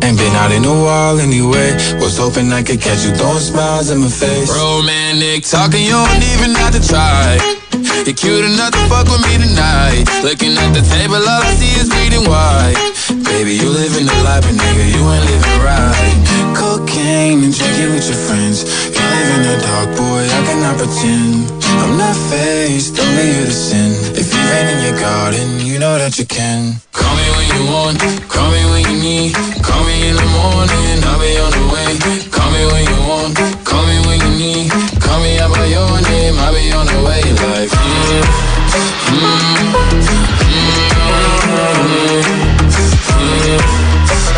Ain't 0.03 0.18
been 0.18 0.35
out 0.35 0.51
in 0.51 0.64
a 0.64 0.75
while 0.75 1.20
anyway. 1.20 1.75
Was 2.01 2.18
hoping 2.18 2.53
I 2.53 2.64
could 2.64 2.81
catch 2.81 3.05
you 3.05 3.14
throwing 3.14 3.38
smiles 3.38 3.90
in 3.90 3.98
my 3.98 4.09
face. 4.09 4.51
Romantic 4.51 5.44
talking, 5.44 5.83
you 5.85 5.92
don't 5.92 6.25
even 6.35 6.57
have 6.57 6.72
to 6.72 6.88
try. 6.88 7.62
You're 8.05 8.19
cute 8.19 8.45
enough 8.45 8.73
to 8.77 8.83
fuck 8.93 9.09
with 9.09 9.23
me 9.25 9.39
tonight. 9.41 10.05
Looking 10.23 10.53
at 10.59 10.71
the 10.77 10.85
table, 10.85 11.17
all 11.17 11.43
I 11.43 11.53
see 11.57 11.73
is 11.81 11.89
bleeding 11.89 12.29
white. 12.29 12.77
Baby, 13.25 13.57
you 13.57 13.69
living 13.69 14.07
the 14.07 14.19
life, 14.27 14.45
but 14.45 14.53
nigga, 14.53 14.85
you 14.93 15.01
ain't 15.01 15.25
living 15.25 15.59
right. 15.65 16.17
Cocaine 16.53 17.43
and 17.45 17.55
drinking 17.55 17.95
with 17.97 18.05
your 18.05 18.21
friends. 18.29 18.69
You 18.93 19.01
live 19.01 19.29
in 19.37 19.43
the 19.49 19.57
dark, 19.65 19.89
boy, 19.97 20.23
I 20.29 20.41
cannot 20.45 20.77
pretend. 20.77 21.49
I'm 21.81 21.97
not 21.97 22.17
faced, 22.29 22.99
only 23.01 23.27
you 23.33 23.45
to 23.49 23.53
sin. 23.55 23.97
If 24.15 24.29
you 24.29 24.41
rain 24.53 24.67
in 24.77 24.79
your 24.85 24.99
garden, 25.01 25.61
you 25.65 25.79
know 25.79 25.97
that 25.97 26.19
you 26.19 26.27
can. 26.27 26.77
Call 26.93 27.15
me 27.17 27.27
when 27.37 27.47
you 27.57 27.63
want, 27.73 27.99
call 28.29 28.51
me 28.53 28.63
when 28.71 28.83
you 28.85 28.97
need. 29.01 29.35
Call 29.65 29.83
me 29.89 30.11
in 30.11 30.17
the 30.17 30.29
morning, 30.37 31.01
I'll 31.09 31.19
be 31.19 31.33
on 31.41 31.51
the 31.51 31.65
way. 31.73 31.91
Call 32.29 32.51
me 32.53 32.63
when 32.69 32.85
you 32.85 32.99
want, 33.09 33.35
call 33.65 33.85
me 33.87 33.97
when 34.07 34.19
you 34.21 34.33
need. 34.39 34.91
Call 35.03 35.21
me 35.21 35.38
out 35.38 35.53
by 35.55 35.67
your 35.67 36.01
name, 36.03 36.35
I'll 36.38 36.53
be 36.53 36.73
on 36.73 36.87
the 36.87 37.03
way. 37.07 37.23
Like, 37.23 37.71
mm, 37.71 38.23
mm, 39.12 39.53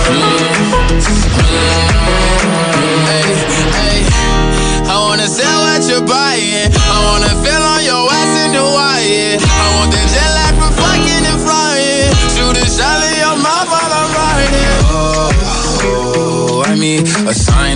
hey, 0.04 0.43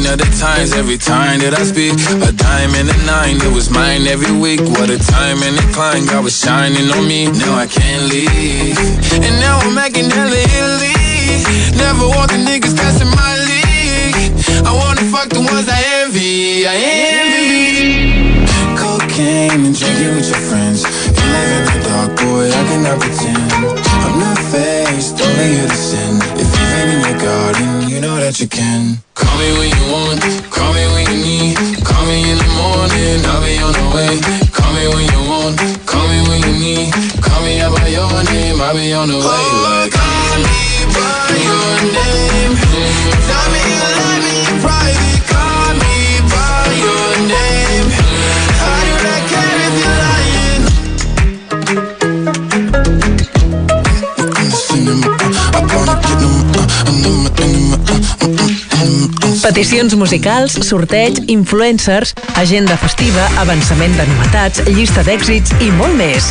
of 0.09 0.19
the 0.19 0.31
times 0.41 0.73
every 0.73 0.97
time 0.97 1.41
that 1.41 1.53
I 1.53 1.65
speak. 1.65 1.93
A 2.25 2.33
dime 2.33 2.73
and 2.81 2.89
a 2.89 2.99
nine, 3.05 3.37
it 3.45 3.53
was 3.53 3.69
mine 3.69 4.09
every 4.09 4.33
week. 4.33 4.61
What 4.77 4.89
a 4.89 4.97
time 4.97 5.39
and 5.45 5.55
a 5.61 5.67
climb, 5.77 6.07
God 6.07 6.25
was 6.25 6.37
shining 6.39 6.89
on 6.97 7.05
me. 7.05 7.29
Now 7.29 7.55
I 7.61 7.67
can't 7.67 8.05
leave. 8.09 8.79
And 9.21 9.35
now 9.45 9.61
I'm 9.61 9.75
making 9.75 10.09
hella 10.09 10.33
Italy. 10.33 10.97
Never 11.77 12.09
want 12.09 12.33
the 12.33 12.41
niggas 12.41 12.73
passing 12.73 13.13
my 13.13 13.33
league. 13.51 14.33
I 14.65 14.73
wanna 14.73 15.05
fuck 15.13 15.29
the 15.29 15.45
ones 15.45 15.69
I 15.69 15.81
envy. 16.01 16.65
I 16.65 16.77
envy. 17.13 18.49
Cocaine 18.81 19.61
and 19.69 19.77
drinking 19.77 20.15
with 20.17 20.29
your 20.33 20.43
friends. 20.49 20.89
You 21.17 21.25
live 21.37 21.53
in 21.53 21.65
the 21.69 21.79
dark, 21.85 22.11
boy, 22.17 22.49
I 22.49 22.63
cannot 22.65 22.97
pretend. 23.03 23.51
I'm 24.05 24.17
not 24.25 24.39
faced, 24.53 25.21
only 25.21 25.49
you 25.59 25.67
to 25.69 25.77
sin. 25.77 26.13
If 26.41 26.49
you've 26.49 26.79
in 26.97 27.01
your 27.05 27.19
garden, 27.21 27.89
you 27.93 28.01
know 28.01 28.17
that 28.17 28.41
you 28.41 28.49
can. 28.49 29.08
Call 29.39 29.47
me 29.47 29.55
when 29.55 29.71
you 29.71 29.87
want, 29.93 30.19
call 30.51 30.73
me 30.75 30.83
when 30.95 31.07
you 31.15 31.19
need. 31.23 31.55
Call 31.87 32.05
me 32.07 32.27
in 32.29 32.39
the 32.39 32.49
morning, 32.59 33.23
I'll 33.23 33.39
be 33.39 33.55
on 33.63 33.71
the 33.71 33.87
way. 33.95 34.19
Call 34.51 34.73
me 34.75 34.89
when 34.91 35.07
you 35.15 35.31
want, 35.31 35.55
call 35.87 36.09
me 36.11 36.19
when 36.27 36.43
you 36.43 36.59
need. 36.59 36.91
Call 37.23 37.41
me 37.47 37.61
out 37.61 37.71
by 37.71 37.87
your 37.87 38.11
name, 38.35 38.61
I'll 38.61 38.75
be 38.75 38.93
on 38.93 39.07
the 39.07 39.15
way. 39.15 39.23
Like, 39.23 39.95
call 39.95 40.43
me 40.43 40.91
by 40.91 41.39
your 41.39 41.71
name. 41.87 42.59
Tell 43.31 43.47
me 43.55 43.63
you 43.63 43.79
love 43.95 44.27
me 44.27 44.43
in 44.43 44.59
private. 44.59 45.23
Call 45.31 45.71
me 45.87 46.19
by 46.35 46.75
your 46.83 47.07
name. 47.31 47.95
I 48.59 48.75
do 48.91 48.95
not 49.07 49.23
care 49.31 49.55
if 49.71 49.75
you're 49.79 49.99
lying. 50.03 50.67
Peticions 59.49 59.95
musicals, 59.97 60.59
sorteig, 60.69 61.23
influencers, 61.33 62.13
agenda 62.37 62.77
festiva, 62.77 63.25
avançament 63.41 63.97
de 63.97 64.05
novetats, 64.13 64.61
llista 64.69 65.07
d'èxits 65.09 65.57
i 65.65 65.73
molt 65.81 65.97
més. 65.97 66.29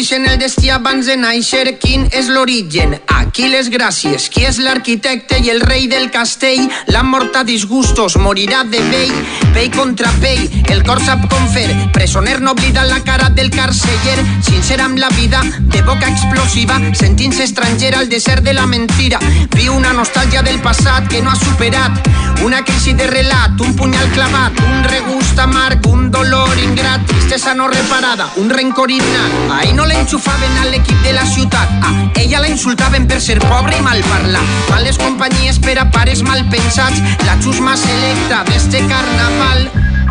On 0.00 0.06
reparteixen 0.06 0.32
el 0.32 0.38
destí 0.40 0.70
abans 0.70 1.06
de 1.06 1.16
néixer? 1.16 1.76
Quin 1.78 2.06
és 2.16 2.28
l'origen? 2.32 2.94
A 3.06 3.26
qui 3.28 3.50
les 3.52 3.68
gràcies? 3.68 4.30
Qui 4.32 4.46
és 4.48 4.58
l'arquitecte 4.58 5.36
i 5.44 5.50
el 5.50 5.60
rei 5.60 5.88
del 5.88 6.08
castell? 6.10 6.70
La 6.88 7.02
mort 7.02 7.36
a 7.36 7.44
disgustos 7.44 8.16
morirà 8.16 8.64
de 8.64 8.80
vell. 8.80 9.12
Pell 9.52 9.70
contra 9.74 10.10
pell, 10.20 10.48
el 10.70 10.82
cor 10.86 11.00
sap 11.02 11.24
com 11.30 11.48
fer. 11.52 11.68
Presoner 11.92 12.40
no 12.40 12.52
oblida 12.52 12.84
la 12.84 13.00
cara 13.04 13.28
del 13.30 13.50
carceller. 13.50 14.18
Sincer 14.46 14.80
amb 14.80 14.98
la 14.98 15.08
vida, 15.16 15.42
de 15.72 15.82
boca 15.82 16.08
explosiva, 16.08 16.78
sentint-se 16.94 17.44
estranger 17.44 17.94
al 17.96 18.08
desert 18.08 18.44
de 18.46 18.54
la 18.54 18.66
mentira. 18.66 19.18
Viu 19.56 19.74
una 19.74 19.92
nostàlgia 19.92 20.42
del 20.46 20.60
passat 20.62 21.08
que 21.10 21.22
no 21.22 21.30
ha 21.30 21.36
superat. 21.36 22.08
Una 22.44 22.62
crisi 22.64 22.94
de 22.94 23.06
relat, 23.10 23.60
un 23.60 23.74
punyal 23.76 24.06
clavat, 24.14 24.56
un 24.64 24.84
regust 24.84 25.38
amarg, 25.38 25.84
un 25.90 26.10
dolor 26.10 26.56
ingrat, 26.62 27.04
tristesa 27.10 27.52
no 27.54 27.68
reparada, 27.68 28.30
un 28.40 28.48
rencor 28.48 28.90
innat. 28.90 29.34
A 29.50 29.60
ell 29.66 29.74
no 29.76 29.84
l'enxufaven 29.84 30.62
a 30.62 30.70
l'equip 30.70 31.02
de 31.04 31.12
la 31.12 31.26
ciutat, 31.26 31.74
a 31.84 31.92
ella 32.22 32.40
la 32.40 32.48
insultaven 32.48 33.06
per 33.10 33.20
ser 33.20 33.38
pobre 33.44 33.76
i 33.76 33.84
mal 33.84 34.00
parlar. 34.08 34.46
Males 34.70 34.96
companyies 35.02 35.60
per 35.60 35.76
a 35.82 35.90
pares 35.90 36.22
mal 36.22 36.46
pensats, 36.54 37.02
la 37.26 37.36
xusma 37.44 37.76
selecta 37.76 38.44
d'este 38.48 38.86
carnaval. 38.88 39.39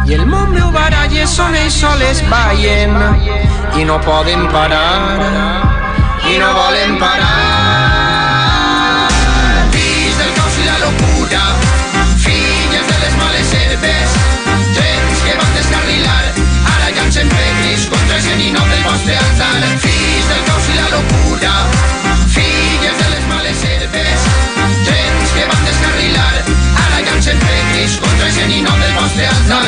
I 0.09 0.15
el 0.17 0.25
món 0.25 0.49
meu 0.55 0.71
baralles 0.73 1.35
són 1.37 1.53
ells 1.59 1.75
soles 1.83 2.23
ballen 2.31 2.97
i 3.77 3.85
no 3.85 3.99
poden 4.07 4.47
parar. 4.55 4.89
I 6.25 6.41
no 6.41 6.49
volen 6.57 6.97
parar. 7.03 7.48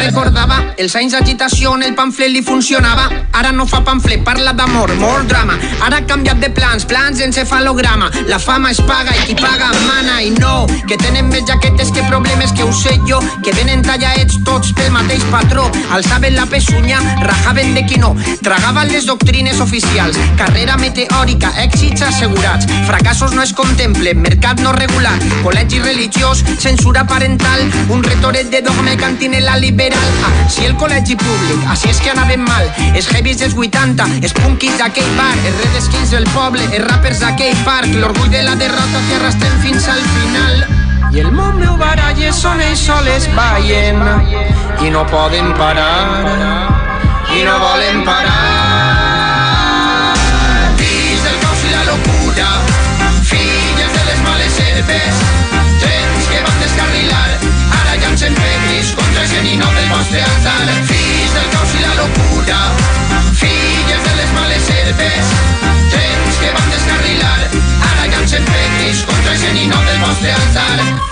recordaba 0.01 0.70
els 0.77 0.95
anys 0.95 1.13
d'agitació 1.15 1.71
on 1.75 1.83
el 1.83 1.95
pamflet 1.95 2.31
li 2.31 2.41
funcionava. 2.45 3.07
Ara 3.37 3.51
no 3.55 3.65
fa 3.69 3.81
pamflet, 3.85 4.23
parla 4.25 4.53
d'amor, 4.53 4.93
molt 4.99 5.27
drama. 5.29 5.57
Ara 5.85 6.01
ha 6.01 6.05
canviat 6.07 6.39
de 6.41 6.49
plans, 6.53 6.85
plans 6.85 7.21
encefalograma. 7.23 8.09
La 8.27 8.39
fama 8.39 8.71
es 8.71 8.81
paga 8.87 9.13
i 9.15 9.25
qui 9.27 9.35
paga 9.39 9.71
mana 9.87 10.19
i 10.21 10.31
no. 10.35 10.67
Que 10.87 10.97
tenen 11.01 11.29
més 11.31 11.45
jaquetes 11.47 11.91
que 11.95 12.03
problemes 12.09 12.53
que 12.57 12.63
ho 12.63 12.71
sé 12.73 12.97
jo. 13.07 13.19
Que 13.43 13.53
venen 13.57 13.83
tallaets 13.85 14.39
tots 14.47 14.73
pel 14.77 14.91
mateix 14.95 15.23
patró. 15.31 15.67
Alçaven 15.95 16.35
la 16.35 16.45
pesunya, 16.45 16.99
rajaven 17.23 17.75
de 17.75 17.85
qui 17.87 17.99
no. 18.01 18.13
Tragaven 18.43 18.91
les 18.91 19.07
doctrines 19.09 19.61
oficials. 19.63 20.19
Carrera 20.39 20.77
meteòrica, 20.81 21.53
èxits 21.65 22.05
assegurats. 22.09 22.69
Fracassos 22.87 23.35
no 23.37 23.43
es 23.45 23.53
contemplen, 23.57 24.21
mercat 24.21 24.61
no 24.61 24.73
regulat. 24.77 25.23
Col·legi 25.45 25.81
religiós, 25.83 26.43
censura 26.59 27.05
parental. 27.07 27.63
Un 27.89 28.03
retoret 28.03 28.51
de 28.51 28.61
dogma 28.65 28.93
i 28.93 28.99
cantinela 29.01 29.57
liberal. 29.57 30.11
Ah, 30.25 30.49
si 30.49 30.65
el 30.65 30.70
col·legi 30.79 31.15
públic, 31.19 31.63
així 31.73 31.89
és 31.91 32.01
que 32.03 32.11
anaven 32.13 32.43
mal. 32.45 32.67
Els 32.91 33.09
heavies 33.13 33.41
dels 33.41 33.55
80, 33.57 34.07
els 34.21 34.35
punkis 34.37 34.77
d'aquell 34.79 35.09
bar, 35.17 35.33
els 35.45 35.57
redeskins 35.65 36.13
del 36.15 36.27
poble, 36.35 36.63
els 36.71 36.85
rappers 36.87 37.23
d'aquell 37.23 37.57
parc, 37.65 37.89
l'orgull 38.03 38.31
de 38.31 38.43
la 38.47 38.55
derrota 38.59 39.03
que 39.07 39.17
arrastrem 39.19 39.57
fins 39.65 39.89
al 39.91 40.03
final. 40.15 40.63
I 41.11 41.19
el 41.25 41.31
món 41.35 41.57
meu 41.59 41.75
baralles 41.75 42.37
són 42.39 42.61
ells 42.63 42.85
soles 42.87 43.25
ballen 43.35 43.99
i 44.79 44.91
no 44.93 45.01
poden 45.11 45.51
parar 45.59 46.71
i 47.35 47.43
no 47.43 47.57
volen 47.59 48.05
parar. 48.07 48.39
Fills 50.79 51.21
del 51.25 51.37
caos 51.43 51.61
i 51.67 51.73
la 51.73 51.83
locura, 51.89 52.47
filles 53.27 53.91
de 53.97 54.03
les 54.07 54.19
males 54.25 54.59
herbes, 54.65 55.21
trens 55.83 56.23
que 56.31 56.39
van 56.47 56.59
descarrilar, 56.63 57.29
ara 57.81 57.93
llancen 58.03 58.33
pegris 58.39 58.87
contra 58.95 59.23
el 59.23 59.29
genino 59.35 59.67
del 59.75 59.80
altar. 60.09 60.67
Fills 60.87 61.33
del 61.33 61.49
caos 61.53 61.75
i 61.75 61.81
la 61.81 61.93
locura, 61.95 62.57
filles 63.33 64.03
de 64.07 64.15
les 64.15 64.33
males 64.33 64.69
herbes, 64.69 65.31
trens 65.93 66.41
que 66.41 66.51
van 66.57 66.69
descarrilar, 66.71 67.39
ara 67.93 68.07
llancen 68.07 68.45
pegris 68.45 69.05
contra 69.05 69.33
el 69.33 69.39
genino 69.39 69.81
del 69.85 69.99
vostre 69.99 70.31
altar. 70.31 71.10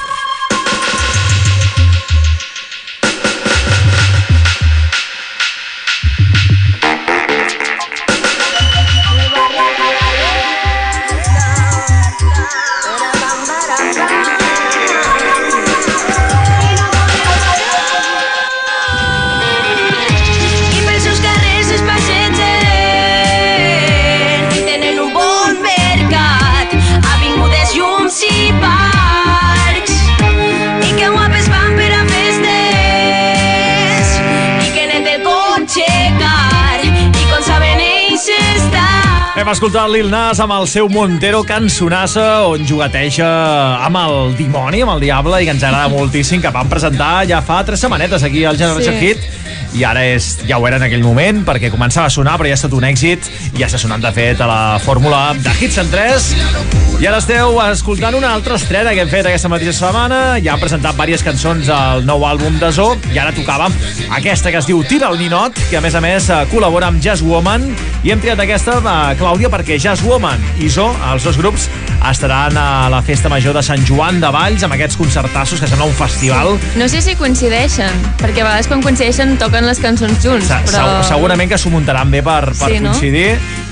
Hem 39.39 39.47
escoltat 39.47 39.87
Lil 39.87 40.09
Nas 40.11 40.41
amb 40.43 40.51
el 40.51 40.65
seu 40.67 40.89
Montero 40.91 41.45
cançonassa 41.47 42.25
on 42.51 42.65
jugateja 42.67 43.27
amb 43.85 43.95
el 44.01 44.33
dimoni, 44.35 44.81
amb 44.83 44.97
el 44.97 45.05
diable 45.05 45.39
i 45.39 45.47
que 45.47 45.53
ens 45.55 45.63
agrada 45.63 45.87
moltíssim, 45.93 46.41
que 46.43 46.51
van 46.51 46.67
presentar 46.67 47.23
ja 47.29 47.39
fa 47.39 47.61
tres 47.63 47.79
setmanetes 47.79 48.25
aquí 48.27 48.43
al 48.43 48.59
Generation 48.59 48.99
Sí. 48.99 49.13
Hit 49.13 49.48
i 49.77 49.83
ara 49.85 50.03
és, 50.15 50.31
ja 50.49 50.57
ho 50.57 50.67
era 50.67 50.79
en 50.79 50.87
aquell 50.87 51.03
moment 51.05 51.43
perquè 51.47 51.69
començava 51.73 52.09
a 52.09 52.13
sonar 52.13 52.37
però 52.39 52.49
ja 52.49 52.57
ha 52.57 52.61
estat 52.61 52.75
un 52.77 52.87
èxit. 52.87 53.29
I 53.53 53.61
ja 53.61 53.69
està 53.69 53.81
sonant 53.81 54.03
de 54.03 54.11
fet 54.15 54.41
a 54.41 54.49
la 54.49 54.61
fórmula 54.83 55.33
de 55.37 55.53
Hits 55.59 55.81
en 55.83 55.91
3 55.91 56.29
i 56.99 57.07
ara 57.07 57.21
esteu 57.21 57.55
escoltant 57.63 58.15
una 58.17 58.33
altra 58.35 58.57
estrena 58.59 58.91
que 58.91 59.05
hem 59.05 59.07
fet 59.07 59.29
aquesta 59.29 59.47
mateixa 59.47 59.71
setmana. 59.77 60.17
Ja 60.43 60.57
han 60.57 60.59
presentat 60.59 60.97
diverses 60.97 61.23
cançons 61.23 61.69
al 61.71 62.03
nou 62.03 62.25
àlbum 62.27 62.57
de 62.59 62.73
Zo. 62.75 62.89
I 63.13 63.21
ara 63.21 63.31
tocava 63.31 63.69
aquesta 64.17 64.51
que 64.51 64.59
es 64.59 64.67
diu 64.67 64.81
Tira 64.83 65.07
el 65.13 65.19
Ninot 65.21 65.55
que 65.69 65.77
a 65.79 65.83
més 65.85 65.95
a 65.95 66.01
més 66.03 66.27
eh, 66.27 66.41
col·labora 66.51 66.89
amb 66.91 66.99
Jazz 66.99 67.23
Woman. 67.23 67.69
I 68.03 68.11
hem 68.11 68.19
triat 68.19 68.43
aquesta, 68.43 68.81
eh, 68.81 69.15
Clàudia, 69.19 69.47
perquè 69.53 69.79
Jazz 69.79 70.03
Woman 70.03 70.43
i 70.59 70.67
Zo, 70.67 70.89
els 71.13 71.23
dos 71.23 71.39
grups 71.39 71.69
estaran 72.09 72.55
a 72.57 72.89
la 72.91 73.01
festa 73.03 73.29
major 73.31 73.55
de 73.55 73.63
Sant 73.63 73.83
Joan 73.87 74.19
de 74.19 74.29
Valls 74.31 74.63
amb 74.63 74.75
aquests 74.75 74.99
concertassos 74.99 75.59
que 75.59 75.67
sembla 75.67 75.87
un 75.87 75.95
festival. 75.95 76.55
No 76.79 76.87
sé 76.91 77.01
si 77.03 77.15
coincideixen, 77.19 77.91
perquè 78.19 78.43
a 78.43 78.47
vegades 78.47 78.67
quan 78.71 78.83
coincideixen 78.83 79.37
toquen 79.39 79.58
les 79.65 79.79
cançons 79.79 80.21
junts, 80.23 80.45
Se- 80.47 80.53
però... 80.65 80.77
segur- 80.77 81.03
Segurament 81.09 81.49
que 81.49 81.57
s'ho 81.57 81.69
muntaran 81.73 82.11
bé 82.11 82.21
per, 82.23 82.53
per 82.53 82.69
Sí, 82.71 82.79
no? 82.79 82.93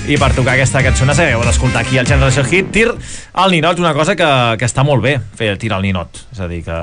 I 0.08 0.16
per 0.16 0.30
tocar 0.32 0.54
aquesta 0.56 0.80
cançó 0.84 1.04
que 1.04 1.26
heu 1.34 1.42
d'escoltar 1.44 1.82
aquí 1.82 1.98
al 2.00 2.06
Generació 2.08 2.44
Hit. 2.48 2.70
Tir 2.72 2.86
al 3.38 3.50
ninot, 3.52 3.78
una 3.80 3.92
cosa 3.92 4.14
que, 4.16 4.28
que 4.58 4.64
està 4.64 4.84
molt 4.84 5.02
bé, 5.04 5.18
fer 5.36 5.50
tir 5.60 5.68
al 5.74 5.82
ninot. 5.84 6.22
És 6.32 6.40
a 6.40 6.46
dir, 6.48 6.62
que 6.64 6.76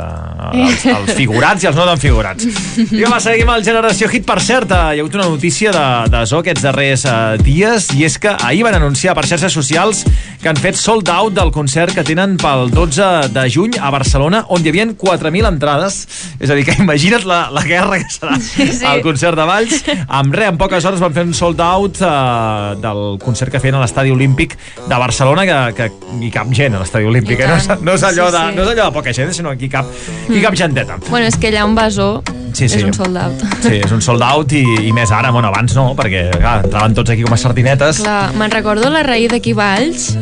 els, 0.61 0.85
els 0.91 1.13
figurats 1.17 1.63
i 1.63 1.69
els 1.69 1.77
no 1.77 1.87
tan 1.89 1.97
figurats. 2.01 2.45
I 2.85 3.01
va, 3.09 3.17
seguim 3.23 3.49
al 3.49 3.65
Generació 3.65 4.09
Hit. 4.11 4.27
Per 4.29 4.37
cert, 4.43 4.69
eh, 4.69 4.75
hi 4.95 5.01
ha 5.01 5.05
hagut 5.05 5.17
una 5.17 5.27
notícia 5.31 5.73
de, 5.73 5.85
de 6.13 6.21
Zo 6.29 6.43
aquests 6.43 6.65
darrers 6.67 7.05
eh, 7.09 7.15
dies 7.41 7.89
i 7.97 8.05
és 8.05 8.17
que 8.21 8.35
ahir 8.45 8.61
van 8.67 8.77
anunciar 8.77 9.15
per 9.17 9.25
xarxes 9.25 9.53
socials 9.57 10.03
que 10.41 10.51
han 10.51 10.61
fet 10.61 10.77
sold 10.77 11.09
out 11.09 11.33
del 11.33 11.49
concert 11.55 11.95
que 11.97 12.05
tenen 12.05 12.37
pel 12.41 12.69
12 12.73 13.31
de 13.33 13.47
juny 13.49 13.79
a 13.81 13.89
Barcelona, 13.95 14.43
on 14.53 14.61
hi 14.61 14.69
havia 14.73 14.85
4.000 14.93 15.49
entrades. 15.49 16.01
És 16.37 16.53
a 16.53 16.57
dir, 16.57 16.67
que 16.69 16.77
imagina't 16.85 17.25
la, 17.25 17.47
la 17.53 17.65
guerra 17.65 17.97
que 18.03 18.11
serà 18.13 18.37
Sí, 18.37 18.69
sí. 18.69 18.85
el 18.85 19.01
concert 19.01 19.37
de 19.39 19.49
Valls. 19.49 19.81
En 20.05 20.31
res, 20.35 20.51
en 20.53 20.61
poques 20.61 20.85
hores 20.85 21.01
van 21.01 21.15
fer 21.15 21.25
un 21.25 21.33
sold 21.33 21.61
out 21.65 21.97
eh, 22.05 22.75
del 22.85 23.14
concert 23.21 23.51
que 23.51 23.59
feien 23.63 23.75
a 23.75 23.81
l'Estadi 23.83 24.11
Olímpic 24.11 24.57
de 24.87 24.95
Barcelona, 24.95 25.45
que, 25.47 25.59
que 25.77 25.89
hi 26.21 26.31
cap 26.33 26.51
gent 26.55 26.75
a 26.75 26.81
l'Estadi 26.83 27.05
Olímpic. 27.09 27.39
Eh? 27.39 27.47
No, 27.49 27.57
és, 27.59 27.69
no, 27.81 27.97
és 27.97 28.03
allò 28.07 28.29
Sí, 28.29 28.37
de, 28.37 28.39
sí. 28.39 28.51
Mm. 28.51 28.55
no 28.55 28.63
és 28.63 28.71
allò 28.73 28.89
de 28.89 28.95
poca 28.95 29.13
gent, 29.13 29.33
sinó 29.35 29.51
aquí 29.53 29.69
cap, 29.69 29.89
aquí 30.29 30.41
cap 30.41 30.55
genteta. 30.57 30.97
Bueno, 31.09 31.27
és 31.27 31.37
que 31.37 31.51
allà 31.53 31.65
un 31.65 31.75
basó 31.77 32.23
Sí, 32.55 32.69
sí. 32.69 32.77
és 32.79 32.85
un 32.87 32.93
sold 32.95 33.17
out. 33.19 33.41
Sí, 33.65 33.73
és 33.83 33.91
un 33.91 34.01
sold 34.01 34.23
out 34.23 34.53
i, 34.55 34.63
i 34.87 34.93
més 34.95 35.11
ara, 35.11 35.31
bueno, 35.35 35.49
abans 35.51 35.75
no, 35.75 35.89
perquè 35.97 36.29
clar, 36.37 36.61
entraven 36.63 36.95
tots 36.95 37.11
aquí 37.11 37.25
com 37.25 37.35
a 37.35 37.39
sardinetes. 37.41 37.99
Clar, 38.05 38.31
me'n 38.39 38.53
recordo 38.53 38.89
la 38.93 39.03
raï 39.03 39.27
d'aquí 39.27 39.51
Valls, 39.57 40.13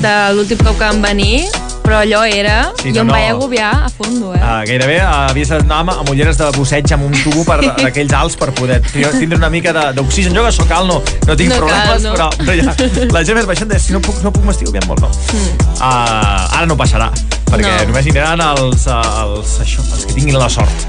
de 0.00 0.14
l'últim 0.36 0.58
cop 0.62 0.78
que 0.78 0.84
van 0.88 1.02
venir, 1.02 1.44
però 1.82 1.98
allò 2.00 2.22
era... 2.24 2.70
Sí, 2.80 2.88
no, 2.88 2.94
jo 2.94 3.00
em 3.02 3.06
no. 3.08 3.12
vaig 3.12 3.28
agobiar 3.32 3.70
a 3.86 3.90
fondo, 3.90 4.32
eh? 4.34 4.40
Uh, 4.40 4.62
gairebé 4.68 4.96
uh, 5.02 5.08
havies 5.30 5.50
d'anar 5.52 5.80
amb, 5.82 5.92
amb 5.98 6.12
ulleres 6.14 6.38
de 6.40 6.48
busseig 6.56 6.92
amb 6.94 7.08
un 7.08 7.16
tubo 7.24 7.44
per 7.48 7.58
d'aquells 7.82 8.14
alts 8.16 8.36
per 8.40 8.52
poder 8.56 8.80
tindre 8.92 9.36
una 9.38 9.50
mica 9.52 9.72
de- 9.76 9.90
d'oxigen. 9.98 10.32
Jo 10.36 10.46
que 10.46 10.52
sóc 10.54 10.70
alt 10.72 10.88
no, 10.88 11.00
no 11.26 11.36
tinc 11.36 11.52
No 11.52 11.60
cal, 11.60 11.68
problemes, 11.68 12.02
no. 12.06 12.14
però, 12.14 12.30
però 12.38 12.56
ja, 12.56 13.10
la 13.12 13.24
gent 13.26 13.36
més 13.40 13.46
baixant 13.50 13.68
de 13.74 13.78
si 13.82 13.92
no 13.92 14.00
puc, 14.00 14.22
no 14.24 14.32
puc 14.32 14.46
m'estiu 14.48 14.72
bien 14.72 14.86
molt, 14.88 15.02
no. 15.04 15.10
Uh, 15.76 15.82
ara 15.82 16.64
no 16.70 16.76
passarà, 16.78 17.10
perquè 17.52 17.72
No. 17.82 17.88
només 17.92 18.06
hi 18.08 18.14
aniran 18.16 18.40
els, 18.46 18.88
uh, 18.88 19.02
els, 19.26 19.58
això, 19.62 19.84
els 19.84 20.06
que 20.08 20.16
tinguin 20.16 20.38
la 20.40 20.48
sort. 20.52 20.88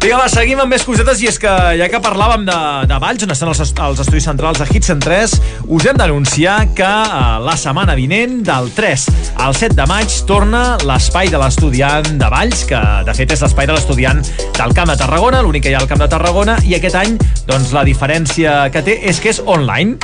Vinga, 0.00 0.16
va, 0.16 0.28
seguim 0.32 0.56
amb 0.62 0.72
més 0.72 0.80
cosetes 0.88 1.20
i 1.20 1.26
és 1.28 1.36
que 1.36 1.50
ja 1.76 1.86
que 1.92 1.98
parlàvem 2.00 2.46
de, 2.48 2.56
de 2.88 2.96
Valls, 3.02 3.20
on 3.26 3.34
estan 3.34 3.50
els, 3.52 3.60
els 3.60 3.98
estudis 4.00 4.24
centrals 4.24 4.56
de 4.56 4.64
Hits 4.64 4.88
en 4.94 5.02
3, 5.04 5.34
us 5.76 5.88
hem 5.90 5.98
d'anunciar 6.00 6.54
que 6.78 6.88
uh, 6.88 7.36
la 7.44 7.56
setmana 7.60 7.92
vinent, 7.98 8.38
del 8.46 8.70
3 8.72 9.04
al 9.44 9.52
7 9.58 9.76
de 9.76 9.86
maig, 9.90 10.16
torna 10.30 10.62
l'espai 10.88 11.28
de 11.28 11.42
l'estudiant 11.42 12.08
de 12.16 12.32
Valls, 12.32 12.64
que 12.70 12.80
de 13.04 13.16
fet 13.18 13.36
és 13.36 13.44
l'espai 13.44 13.68
de 13.68 13.76
l'estudiant 13.76 14.24
del 14.56 14.74
Camp 14.78 14.88
de 14.88 14.96
Tarragona, 15.02 15.44
l'únic 15.44 15.68
que 15.68 15.74
hi 15.74 15.76
ha 15.76 15.84
al 15.84 15.90
Camp 15.90 16.00
de 16.00 16.08
Tarragona, 16.16 16.56
i 16.64 16.78
aquest 16.80 16.96
any 16.96 17.20
doncs, 17.44 17.74
la 17.76 17.84
diferència 17.84 18.70
que 18.72 18.80
té 18.86 18.96
és 19.12 19.20
que 19.20 19.34
és 19.36 19.44
online. 19.44 20.00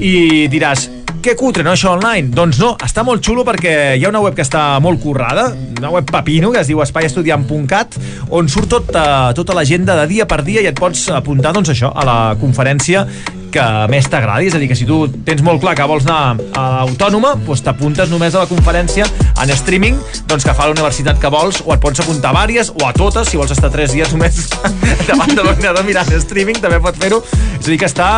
I 0.00 0.46
diràs, 0.48 0.86
que 1.20 1.34
cutre, 1.36 1.64
no, 1.66 1.74
això 1.74 1.94
online? 1.94 2.30
Doncs 2.34 2.60
no, 2.60 2.74
està 2.84 3.04
molt 3.06 3.24
xulo 3.24 3.44
perquè 3.46 3.74
hi 3.98 4.04
ha 4.04 4.12
una 4.12 4.22
web 4.24 4.36
que 4.36 4.44
està 4.44 4.62
molt 4.82 5.02
currada, 5.02 5.50
una 5.78 5.92
web 5.92 6.08
pepino, 6.10 6.52
que 6.54 6.62
es 6.62 6.70
diu 6.70 6.80
espaiestudiant.cat, 6.84 7.98
on 8.36 8.48
surt 8.52 8.70
tota, 8.72 9.04
tota 9.36 9.56
l'agenda 9.56 9.98
de 10.00 10.08
dia 10.10 10.28
per 10.30 10.42
dia 10.46 10.64
i 10.64 10.70
et 10.70 10.80
pots 10.80 11.08
apuntar, 11.14 11.52
doncs 11.56 11.72
això, 11.74 11.92
a 11.92 12.06
la 12.06 12.18
conferència 12.40 13.06
que 13.52 13.64
més 13.92 14.06
t'agradi, 14.10 14.48
és 14.50 14.54
a 14.56 14.60
dir, 14.62 14.68
que 14.70 14.76
si 14.78 14.86
tu 14.88 15.02
tens 15.26 15.42
molt 15.46 15.60
clar 15.62 15.74
que 15.78 15.86
vols 15.90 16.06
anar 16.06 16.36
a 16.56 16.64
l'autònoma, 16.84 17.34
doncs 17.46 17.62
t'apuntes 17.66 18.10
només 18.12 18.34
a 18.34 18.44
la 18.44 18.48
conferència 18.50 19.06
en 19.40 19.52
streaming 19.56 19.96
doncs 20.30 20.44
que 20.46 20.54
fa 20.54 20.66
la 20.68 20.74
universitat 20.74 21.18
que 21.20 21.30
vols, 21.32 21.62
o 21.66 21.74
et 21.74 21.80
pots 21.82 22.00
apuntar 22.02 22.30
a 22.30 22.36
vàries, 22.40 22.70
o 22.74 22.86
a 22.86 22.92
totes, 22.96 23.28
si 23.30 23.38
vols 23.40 23.50
estar 23.54 23.70
3 23.72 23.94
dies 23.96 24.12
només 24.14 24.38
davant 25.10 25.34
de 25.34 25.42
l'ordinador 25.42 25.84
mirant 25.86 26.10
streaming, 26.20 26.60
també 26.62 26.78
pots 26.82 27.00
fer-ho. 27.00 27.22
És 27.58 27.66
a 27.66 27.70
dir, 27.70 27.78
que 27.80 27.88
està, 27.88 28.10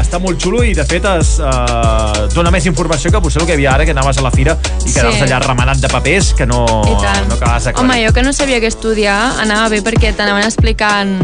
està 0.00 0.20
molt 0.22 0.40
xulo 0.42 0.62
i, 0.66 0.72
de 0.74 0.84
fet, 0.88 1.04
es 1.18 1.34
eh, 1.42 2.28
dona 2.34 2.50
més 2.54 2.66
informació 2.70 3.12
que 3.14 3.20
potser 3.24 3.42
el 3.42 3.46
que 3.48 3.54
hi 3.54 3.58
havia 3.60 3.74
ara, 3.76 3.84
que 3.88 3.94
anaves 3.96 4.18
a 4.18 4.24
la 4.24 4.32
fira 4.34 4.56
i 4.84 4.92
quedaves 4.92 5.18
Sí. 5.18 5.24
allà 5.26 5.38
remenat 5.42 5.80
de 5.82 5.88
papers 5.90 6.32
que 6.38 6.46
no, 6.46 6.64
no 6.64 7.34
acabaves 7.34 7.64
de 7.64 7.72
Home, 7.78 8.00
jo 8.06 8.12
que 8.14 8.22
no 8.22 8.32
sabia 8.32 8.60
què 8.62 8.68
estudiar, 8.70 9.18
anava 9.42 9.68
bé 9.72 9.82
perquè 9.82 10.14
t'anaven 10.16 10.46
explicant 10.46 11.16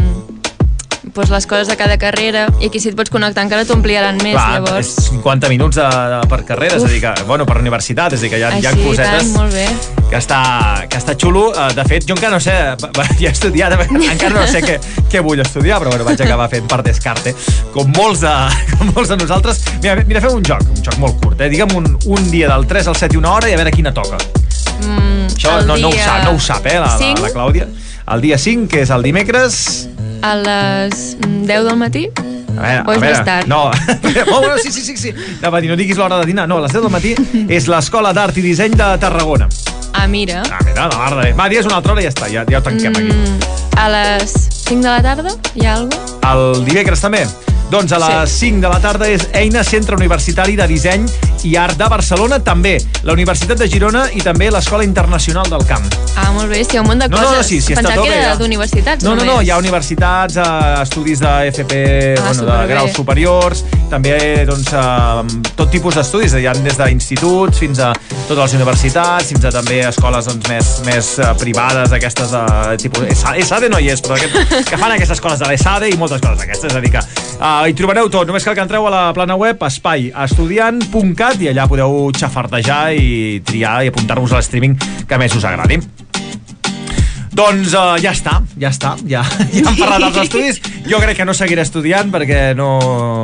doncs, 1.15 1.31
les 1.31 1.45
coses 1.47 1.67
de 1.71 1.75
cada 1.79 1.97
carrera 1.97 2.45
i 2.59 2.67
aquí 2.69 2.79
si 2.83 2.89
et 2.91 2.95
pots 2.97 3.09
connectar 3.13 3.43
encara 3.45 3.65
t'ho 3.65 3.73
ampliaran 3.77 4.17
més, 4.21 4.35
Clar, 4.35 4.59
llavors. 4.59 4.89
és 4.97 5.09
50 5.09 5.49
minuts 5.49 5.79
de, 5.79 5.85
de, 5.87 6.19
per 6.31 6.41
carrera, 6.47 6.75
és 6.77 6.83
a 6.83 6.91
dir 6.91 7.01
que, 7.03 7.13
bueno, 7.29 7.45
per 7.47 7.57
universitat, 7.61 8.13
és 8.13 8.19
a 8.19 8.25
dir 8.25 8.31
que 8.33 8.39
hi 8.41 8.43
ha, 8.45 8.51
hi 8.59 8.65
ha 8.65 8.73
Així, 8.75 8.83
cosetes 8.85 9.23
tant, 9.23 9.31
molt 9.37 9.53
bé. 9.55 9.65
que 10.11 10.19
està, 10.19 10.41
que 10.91 10.99
està 10.99 11.15
xulo. 11.19 11.47
Eh, 11.55 11.69
De 11.75 11.85
fet, 11.87 12.05
jo 12.07 12.15
encara 12.15 12.35
no 12.35 12.39
sé, 12.43 12.53
ja 13.19 13.29
he 13.29 13.31
estudiat, 13.31 13.73
encara 14.15 14.33
no 14.35 14.45
sé 14.47 14.61
què, 14.65 14.77
què 15.11 15.21
vull 15.25 15.39
estudiar, 15.43 15.79
però 15.83 15.89
bueno, 15.95 16.05
vaig 16.07 16.21
acabar 16.21 16.49
fent 16.51 16.67
per 16.71 16.81
descarte, 16.85 17.33
com 17.73 17.89
molts 17.95 18.21
de, 18.25 18.33
com 18.77 18.91
molts 18.95 19.09
de 19.11 19.17
nosaltres. 19.23 19.63
Mira, 19.81 19.95
mira, 20.07 20.21
fem 20.23 20.35
un 20.39 20.43
joc, 20.45 20.61
un 20.75 20.83
joc 20.83 20.99
molt 21.01 21.19
curt, 21.23 21.41
eh? 21.41 21.49
Digue'm 21.51 21.75
un, 21.79 21.89
un 22.05 22.29
dia 22.31 22.49
del 22.51 22.67
3 22.67 22.87
al 22.93 22.95
7 23.01 23.15
i 23.15 23.21
una 23.23 23.31
hora 23.37 23.49
i 23.49 23.55
a 23.55 23.59
veure 23.63 23.71
quina 23.75 23.93
toca. 23.95 24.19
Mm, 24.85 25.27
Això 25.31 25.57
no, 25.65 25.75
no 25.79 25.89
ho 25.89 25.91
dia 25.93 26.03
sap, 26.05 26.23
no 26.27 26.35
ho 26.35 26.39
sap, 26.39 26.65
eh, 26.67 26.77
la, 26.79 26.87
la, 26.91 26.97
cinc? 26.99 27.19
la 27.23 27.31
Clàudia. 27.31 27.67
El 28.05 28.21
dia 28.21 28.37
5, 28.37 28.67
que 28.69 28.83
és 28.85 28.91
el 28.93 29.01
dimecres, 29.01 29.89
A 30.21 30.35
les 30.37 31.17
mm, 31.19 31.45
10 31.45 31.63
del 31.65 31.77
matí? 31.77 32.03
A 32.55 32.61
veure, 32.61 32.83
O 32.87 32.93
és 32.93 33.01
més 33.01 33.21
tard? 33.25 33.49
No, 33.49 33.71
oh, 34.33 34.39
bueno, 34.39 34.57
sí, 34.61 34.71
sí, 34.71 34.81
sí, 34.81 34.95
sí. 34.97 35.13
Anava 35.39 35.57
a 35.57 35.61
dir, 35.61 35.69
no 35.69 35.77
diguis 35.77 35.97
l'hora 35.97 36.19
de 36.21 36.29
dinar. 36.29 36.47
No, 36.47 36.59
a 36.61 36.65
les 36.65 36.73
10 36.73 36.85
del 36.85 36.93
matí 36.93 37.15
és 37.49 37.67
l'Escola 37.69 38.13
d'Art 38.13 38.37
i 38.37 38.45
Disseny 38.45 38.77
de 38.77 38.91
Tarragona. 39.01 39.49
Ah, 39.93 40.07
mira. 40.07 40.43
Ah, 40.51 40.61
mira, 40.65 40.87
la 40.91 40.97
mar 40.97 41.11
de... 41.17 41.33
Va, 41.33 41.49
digues 41.49 41.65
una 41.65 41.79
altra 41.79 41.95
hora 41.95 42.03
i 42.03 42.07
ja 42.07 42.13
està, 42.13 42.29
ja, 42.31 42.45
ja 42.49 42.61
ho 42.61 42.63
tanquem 42.65 42.93
aquí. 42.93 43.09
Mm, 43.09 43.57
a 43.81 43.89
les 43.95 44.37
5 44.67 44.81
de 44.81 44.89
la 44.89 45.01
tarda 45.01 45.35
hi 45.55 45.65
ha 45.65 45.75
alguna 45.79 46.01
cosa? 46.05 46.21
El 46.35 46.65
dimecres 46.69 47.01
també? 47.01 47.25
Doncs 47.75 47.91
a 47.91 47.97
les 47.99 48.31
5 48.39 48.61
de 48.63 48.69
la 48.71 48.77
tarda 48.79 49.07
és 49.11 49.25
Eina, 49.35 49.59
Centre 49.67 49.97
Universitari 49.97 50.55
de 50.55 50.63
Disseny 50.69 51.03
i 51.43 51.57
Art 51.59 51.75
de 51.77 51.87
Barcelona, 51.91 52.37
també 52.39 52.77
la 53.03 53.11
Universitat 53.13 53.59
de 53.59 53.67
Girona 53.69 54.05
i 54.15 54.21
també 54.23 54.47
l'Escola 54.49 54.85
Internacional 54.87 55.49
del 55.51 55.65
Camp. 55.67 55.83
Ah, 56.15 56.29
molt 56.31 56.47
bé, 56.49 56.61
sí, 56.63 56.79
un 56.79 56.87
munt 56.87 57.03
de 57.03 57.09
No, 57.11 57.17
coses. 57.17 57.35
no, 57.37 57.43
sí, 57.43 57.59
sí, 57.61 57.73
està 57.75 57.91
tot 57.93 58.07
bé, 58.07 58.15
ja. 58.23 58.35
d'universitats 58.39 59.03
No, 59.03 59.13
no, 59.19 59.25
no, 59.27 59.41
hi 59.43 59.51
ha 59.51 59.57
universitats, 59.59 60.37
eh, 60.37 60.45
estudis 60.81 61.19
de 61.19 61.33
FP, 61.51 61.81
Ah, 62.17 62.31
bueno, 62.31 62.45
de 62.47 62.67
graus 62.71 62.93
superiors, 62.95 63.65
també 63.91 64.45
doncs, 64.47 64.71
eh, 64.71 65.51
tot 65.59 65.69
tipus 65.69 65.95
d'estudis, 65.99 66.33
hi 66.39 66.47
ha 66.47 66.53
des 66.55 66.77
d'instituts 66.79 67.59
fins 67.59 67.79
a 67.83 67.91
totes 68.27 68.39
les 68.39 68.53
universitats, 68.61 69.27
fins 69.29 69.45
a 69.45 69.51
també 69.51 69.81
escoles 69.85 70.25
doncs, 70.31 70.47
més, 70.49 70.71
més 70.87 71.11
eh, 71.19 71.33
privades, 71.43 71.91
aquestes 71.91 72.31
de 72.31 72.77
tipus... 72.81 73.03
ESA- 73.11 73.35
ESADE 73.43 73.69
no 73.69 73.77
hi 73.83 73.89
és, 73.93 74.01
però 74.01 74.15
aquest, 74.17 74.65
que 74.71 74.77
fan 74.81 74.95
aquestes 74.95 75.19
escoles 75.19 75.39
de 75.43 75.51
l'ESADE 75.51 75.91
i 75.93 75.97
moltes 75.99 76.21
coses 76.23 76.39
d'aquestes, 76.39 76.71
és 76.71 76.75
a 76.79 76.81
dir 76.81 76.91
que 76.95 77.03
uh, 77.03 77.64
hi 77.65 77.73
trobareu 77.73 78.09
tot, 78.13 78.27
només 78.29 78.45
cal 78.45 78.53
que 78.53 78.61
entreu 78.61 78.85
a 78.85 78.91
la 78.93 79.03
plana 79.15 79.37
web 79.41 79.63
espaiastudiant.cat 79.65 81.41
i 81.41 81.49
allà 81.49 81.65
podeu 81.69 82.11
xafardejar 82.13 82.81
i 82.93 83.39
triar 83.47 83.79
i 83.85 83.93
apuntar-vos 83.93 84.35
a 84.35 84.41
l'streaming 84.41 84.77
que 85.09 85.21
més 85.21 85.33
us 85.33 85.47
agradi. 85.49 85.79
Doncs 87.35 87.73
uh, 87.75 87.95
ja 87.99 88.13
està, 88.15 88.37
ja 88.61 88.69
està, 88.71 88.93
ja, 89.09 89.21
ja 89.51 89.63
hem 89.65 89.75
parlat 89.79 90.05
dels 90.05 90.21
estudis. 90.29 90.59
Jo 90.87 90.99
crec 91.01 91.17
que 91.17 91.25
no 91.27 91.33
seguiré 91.35 91.63
estudiant 91.65 92.11
perquè 92.13 92.53
no... 92.55 92.67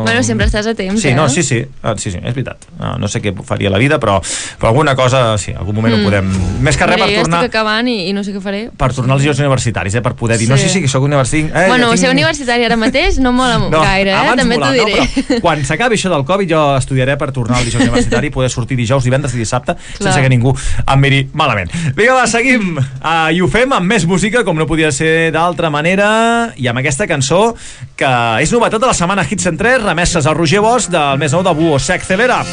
Bueno, 0.04 0.24
sempre 0.26 0.48
estàs 0.50 0.68
a 0.68 0.74
temps, 0.76 1.00
Sí, 1.02 1.12
eh? 1.12 1.16
no, 1.16 1.28
sí, 1.30 1.44
sí, 1.46 1.62
ah, 1.84 1.94
sí, 1.96 2.10
sí, 2.12 2.18
és 2.20 2.34
veritat. 2.36 2.66
No, 2.80 2.96
no 3.00 3.08
sé 3.12 3.22
què 3.24 3.32
faria 3.48 3.70
la 3.72 3.78
vida, 3.80 4.00
però, 4.02 4.18
però 4.60 4.72
alguna 4.74 4.96
cosa, 5.00 5.38
sí, 5.40 5.54
algun 5.54 5.78
moment 5.78 5.96
mm. 5.96 6.02
ho 6.02 6.10
podem... 6.10 6.32
Més 6.66 6.76
que 6.80 6.90
res 6.90 7.00
per 7.00 7.08
tornar, 7.14 7.40
estic 7.44 7.54
acabant 7.54 7.88
i, 7.88 7.96
i 8.10 8.16
no 8.18 8.24
sé 8.26 8.34
què 8.36 8.42
faré. 8.44 8.62
per 8.78 8.90
tornar 8.98 9.16
als 9.16 9.24
llocs 9.28 9.40
universitaris, 9.46 9.96
eh, 9.96 10.04
per 10.04 10.16
poder 10.20 10.40
dir, 10.42 10.50
no, 10.50 10.58
Sí. 10.58 10.68
sí, 10.68 10.76
sí, 10.76 10.82
que 10.84 10.92
sóc 10.92 11.06
universitari... 11.08 11.48
Eh, 11.54 11.68
bueno, 11.70 11.88
ja 11.92 11.94
tinc- 11.96 12.02
ser 12.04 12.12
universitari 12.16 12.66
ara 12.68 12.78
mateix 12.82 13.20
no 13.24 13.32
mola 13.38 13.62
No, 13.62 13.70
gaire, 13.86 14.12
eh? 14.18 14.36
També 14.42 14.58
t'ho 14.60 14.72
diré. 14.76 14.98
No, 14.98 15.24
però 15.30 15.40
quan 15.46 15.64
s'acabi 15.66 15.96
això 16.02 16.12
del 16.12 16.26
Covid 16.28 16.50
jo 16.52 16.62
estudiaré 16.82 17.16
per 17.22 17.32
tornar 17.36 17.62
al 17.62 17.66
dijous 17.70 17.86
universitari 17.86 18.28
i 18.28 18.36
poder 18.36 18.50
sortir 18.52 18.76
dijous, 18.82 19.06
divendres 19.08 19.38
i 19.38 19.42
dissabte 19.42 19.78
sense 19.96 20.18
que 20.22 20.30
ningú 20.34 20.52
em 20.82 21.00
miri 21.02 21.24
malament. 21.38 21.72
Vinga, 21.96 22.18
va, 22.20 22.28
seguim. 22.30 22.76
Uh, 23.00 23.30
I 23.32 23.40
ho 23.42 23.48
fem 23.52 23.72
amb 23.78 23.88
més 23.94 24.01
música, 24.06 24.44
com 24.44 24.58
no 24.58 24.68
podia 24.70 24.92
ser 24.92 25.32
d'altra 25.34 25.70
manera, 25.74 26.54
i 26.58 26.68
amb 26.70 26.82
aquesta 26.82 27.08
cançó 27.10 27.56
que 27.98 28.12
és 28.42 28.52
novetat 28.54 28.82
de 28.82 28.90
la 28.90 28.98
setmana 28.98 29.26
Hits 29.28 29.50
en 29.52 29.58
3, 29.60 29.84
remeses 29.84 30.28
a 30.28 30.34
Roger 30.38 30.62
Bosch 30.64 30.92
del 30.92 31.20
més 31.22 31.34
nou 31.36 31.44
de 31.44 31.54
Búho, 31.56 31.80
Se 31.80 31.94
Accelera. 31.94 32.44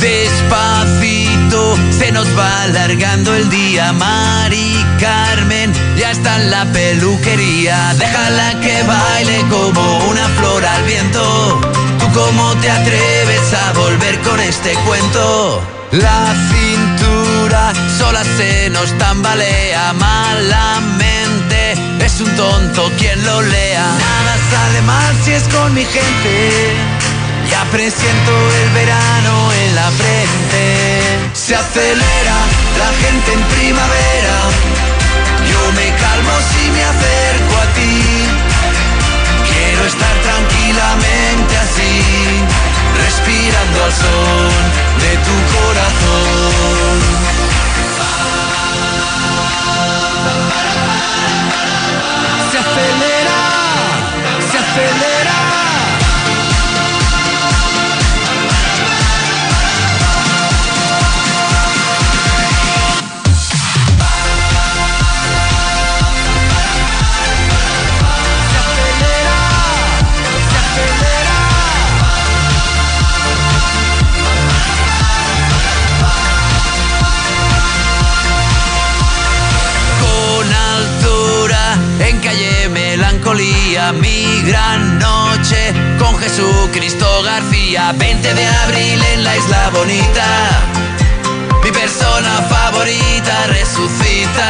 Despacito, 0.00 1.76
se 1.90 2.12
nos 2.12 2.26
va 2.38 2.62
alargando 2.64 3.34
el 3.34 3.48
día. 3.50 3.92
Mari 3.92 4.84
Carmen 5.00 5.72
ya 5.98 6.10
está 6.10 6.36
en 6.40 6.50
la 6.50 6.64
peluquería. 6.66 7.94
Déjala 7.98 8.60
que 8.60 8.82
baile 8.82 9.40
como 9.50 9.98
una 10.08 10.28
flor 10.28 10.64
al 10.64 10.82
viento. 10.84 11.60
¿Tú 11.98 12.06
cómo 12.14 12.54
te 12.60 12.70
atreves 12.70 13.54
a 13.54 13.72
volver 13.72 14.18
con 14.20 14.40
este 14.40 14.74
cuento? 14.86 15.75
La 15.92 16.34
cintura 16.50 17.72
sola 17.98 18.22
se 18.36 18.70
nos 18.70 18.90
tambalea 18.98 19.92
malamente. 19.94 21.74
Es 22.04 22.20
un 22.20 22.30
tonto 22.36 22.90
quien 22.98 23.24
lo 23.24 23.42
lea. 23.42 23.84
Nada 23.84 24.36
sale 24.50 24.82
mal 24.82 25.14
si 25.24 25.32
es 25.32 25.44
con 25.44 25.72
mi 25.74 25.84
gente. 25.84 26.74
Ya 27.50 27.64
presiento 27.70 28.32
el 28.62 28.70
verano 28.70 29.52
en 29.52 29.74
la 29.74 29.90
frente. 29.92 31.02
Se 31.32 31.54
acelera 31.54 32.36
la 32.78 32.90
gente 33.02 33.32
en 33.32 33.42
primavera. 33.56 34.36
Yo 35.50 35.72
me 35.72 35.94
calmo 36.02 36.32
si 36.50 36.70
me 36.70 36.82
acerco 36.82 37.54
a 37.62 37.66
ti. 37.74 38.02
Quiero 39.48 39.84
estar 39.86 40.16
tranquilamente 40.22 41.56
así, 41.56 42.02
respirando 43.16 43.84
al 43.84 43.92
son 43.92 44.48
de 45.00 45.16
tu 45.18 45.36
corazón. 45.56 47.00
Se 52.50 52.58
acelera, 52.58 53.38
se 54.50 54.58
acelera. 54.58 55.05
Mi 83.36 84.42
gran 84.42 84.98
noche 84.98 85.74
con 85.98 86.16
Jesucristo 86.18 87.06
García. 87.22 87.92
20 87.92 88.34
de 88.34 88.46
abril 88.46 89.02
en 89.12 89.24
la 89.24 89.36
isla 89.36 89.70
bonita. 89.74 90.26
Mi 91.62 91.70
persona 91.70 92.42
favorita 92.48 93.46
resucita. 93.48 94.48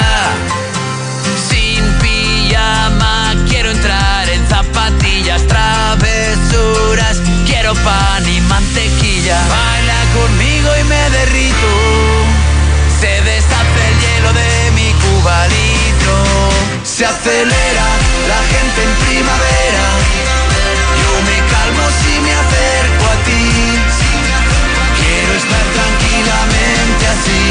Sin 1.49 1.82
pijama 2.01 3.34
quiero 3.49 3.70
entrar 3.72 4.28
en 4.28 4.47
zapatillas 4.49 5.43
travesuras 5.49 7.20
quiero 7.45 7.74
pan 7.74 8.28
y 8.28 8.41
mantequilla. 8.43 9.39
Baila 9.49 10.01
conmigo 10.14 10.70
y 10.80 10.84
me 10.84 11.11
derrito. 11.11 11.70
Se 13.01 13.20
deshace 13.22 13.80
el 13.91 14.01
hielo 14.01 14.32
de 14.32 14.66
Se 16.97 17.05
acelera 17.05 17.87
la 18.27 18.41
gente 18.53 18.83
en 18.83 18.93
primavera. 19.05 19.87
Yo 21.03 21.11
me 21.29 21.37
calmo 21.53 21.85
si 22.01 22.20
me 22.20 22.33
acerco 22.33 23.05
a 23.05 23.16
ti. 23.27 23.45
Quiero 24.97 25.33
estar 25.35 25.64
tranquilamente 25.77 27.07
así, 27.09 27.43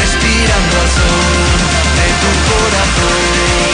respirando 0.00 0.80
al 0.80 0.88
sol 0.88 1.60
de 1.98 2.08
tu 2.20 2.30
corazón. 2.50 3.71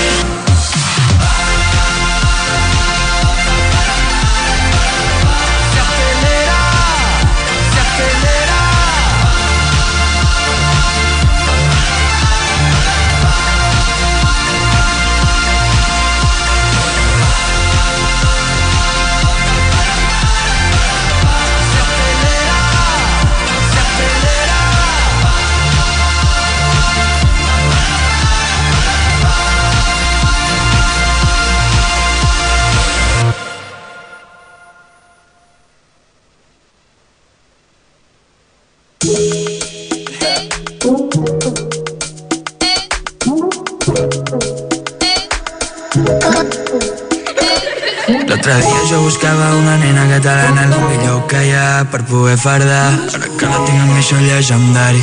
Catalana 50.28 50.62
el 50.76 50.98
millor 50.98 51.26
que 51.26 51.40
hi 51.46 51.52
ha 51.56 51.84
per 51.90 52.02
poder 52.04 52.36
fardar. 52.36 52.92
Ara 53.16 53.28
que 53.38 53.46
la 53.48 53.60
tinc 53.64 53.80
amb 53.80 53.92
mi 53.96 54.26
llegendari. 54.26 55.02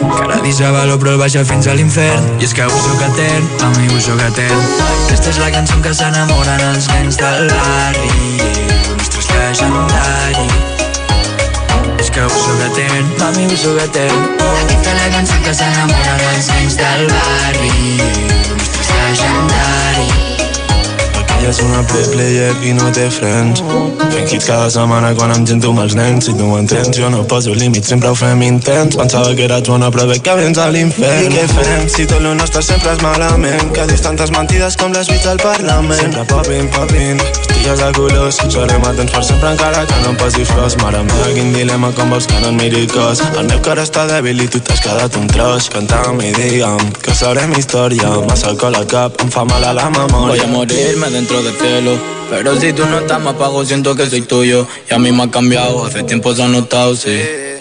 Cada 0.00 0.36
dia 0.44 0.70
valor 0.70 0.98
però 1.00 1.14
el 1.14 1.20
baixa 1.22 1.44
fins 1.44 1.66
a 1.66 1.74
l'infern. 1.74 2.26
I 2.40 2.44
és 2.44 2.52
que 2.52 2.66
ho 2.66 2.80
soc 2.84 3.00
etern, 3.08 3.46
a 3.64 3.70
mi 3.78 3.88
ho 3.88 4.00
soc 4.00 4.20
etern. 4.20 4.66
Aquesta 5.06 5.30
és 5.32 5.38
la 5.40 5.48
cançó 5.54 5.78
què 5.84 5.94
s'enamoren 5.96 6.64
els 6.72 6.88
nens 6.92 7.16
del 7.22 7.48
barri. 7.54 8.10
El 8.82 8.92
nostre 8.98 9.22
és 9.22 9.32
llegendari. 9.38 10.48
És 11.96 12.12
que 12.12 12.26
ho 12.26 12.36
soc 12.36 12.60
etern, 12.68 13.08
mami, 13.22 13.48
ho 13.48 13.62
soc 13.64 13.80
etern. 13.86 14.28
Aquesta 14.50 14.92
és 14.92 15.00
la 15.00 15.08
cançó 15.16 15.40
què 15.46 15.56
s'enamoren 15.62 16.28
els 16.34 16.52
nens 16.52 16.78
del 16.82 17.08
barri. 17.14 17.74
El 18.04 18.60
nostre 18.60 18.84
és 18.84 18.94
llegendari. 19.00 19.75
És 21.46 21.60
una 21.62 21.82
play 21.86 22.02
player 22.10 22.50
i 22.66 22.72
no 22.74 22.88
té 22.90 23.06
frens 23.14 23.60
Fent 24.10 24.32
hits 24.32 24.48
cada 24.48 24.66
setmana 24.72 25.12
quan 25.14 25.30
em 25.34 25.44
gento 25.46 25.70
amb 25.70 25.84
els 25.84 25.94
nens. 25.94 26.26
Si 26.26 26.34
tu 26.34 26.48
m'entens, 26.48 26.90
jo 26.96 27.10
no 27.12 27.22
poso 27.30 27.54
límits, 27.54 27.86
sempre 27.92 28.10
ho 28.10 28.16
fem 28.18 28.42
intens. 28.42 28.98
Pensava 28.98 29.34
que 29.38 29.46
eres 29.46 29.68
bona 29.70 29.90
però 29.94 30.08
veig 30.10 30.24
que 30.26 30.34
vens 30.40 30.58
a 30.58 30.66
l'infern. 30.74 31.26
I 31.26 31.34
què 31.36 31.46
fem 31.52 31.88
si 31.92 32.08
tot 32.10 32.24
lo 32.24 32.34
nostre 32.38 32.64
sempre 32.66 32.96
és 32.96 33.04
malament? 33.04 33.70
Que 33.76 33.86
dius 33.90 34.02
tantes 34.06 34.34
mentides 34.34 34.78
com 34.80 34.96
les 34.96 35.10
bits 35.12 35.30
al 35.30 35.42
Parlament. 35.42 36.00
Sempre 36.02 36.26
popin, 36.32 36.72
popin, 36.74 37.22
de 37.74 37.92
colors. 37.92 38.38
Serem 38.48 38.82
atents 38.86 39.12
per 39.12 39.24
sempre 39.24 39.50
encara 39.50 39.84
que 39.86 40.00
no 40.02 40.10
em 40.10 40.16
posi 40.16 40.44
flors. 40.44 40.76
Mare 40.82 41.02
meva, 41.02 41.30
quin 41.34 41.52
dilema 41.52 41.92
com 41.92 42.10
vols 42.10 42.26
que 42.30 42.40
no 42.40 42.52
et 42.52 42.58
miri 42.60 42.86
cos. 42.86 43.22
El 43.34 43.48
meu 43.50 43.62
cor 43.66 43.80
està 43.82 44.06
dèbil 44.06 44.44
i 44.44 44.48
tu 44.48 44.60
t'has 44.60 44.82
quedat 44.84 45.16
un 45.18 45.26
tros. 45.26 45.70
Canta'm 45.74 46.20
i 46.22 46.34
digue'm 46.36 46.92
que 47.02 47.14
sabrem 47.14 47.56
història. 47.58 48.12
Massa 48.28 48.52
alcohol 48.52 48.78
al 48.78 48.86
cap, 48.86 49.18
em 49.22 49.32
fa 49.34 49.44
mal 49.44 49.64
a 49.64 49.72
la 49.74 49.90
memòria. 49.90 50.36
Voy 50.36 50.44
a 50.44 50.52
morirme 50.52 51.10
dentro 51.10 51.42
del 51.42 51.56
cielo 51.56 51.98
Pero 52.28 52.58
si 52.60 52.72
tú 52.72 52.84
no 52.86 52.98
estás 52.98 53.20
me 53.20 53.30
apago, 53.30 53.64
siento 53.64 53.94
que 53.94 54.06
soy 54.06 54.22
tuyo. 54.22 54.66
Y 54.90 54.94
a 54.94 54.98
mí 54.98 55.12
me 55.12 55.24
ha 55.24 55.30
cambiado, 55.30 55.86
hace 55.86 56.02
tiempo 56.02 56.34
se 56.34 56.42
ha 56.42 56.48
notado, 56.48 56.96
sí 56.96 57.20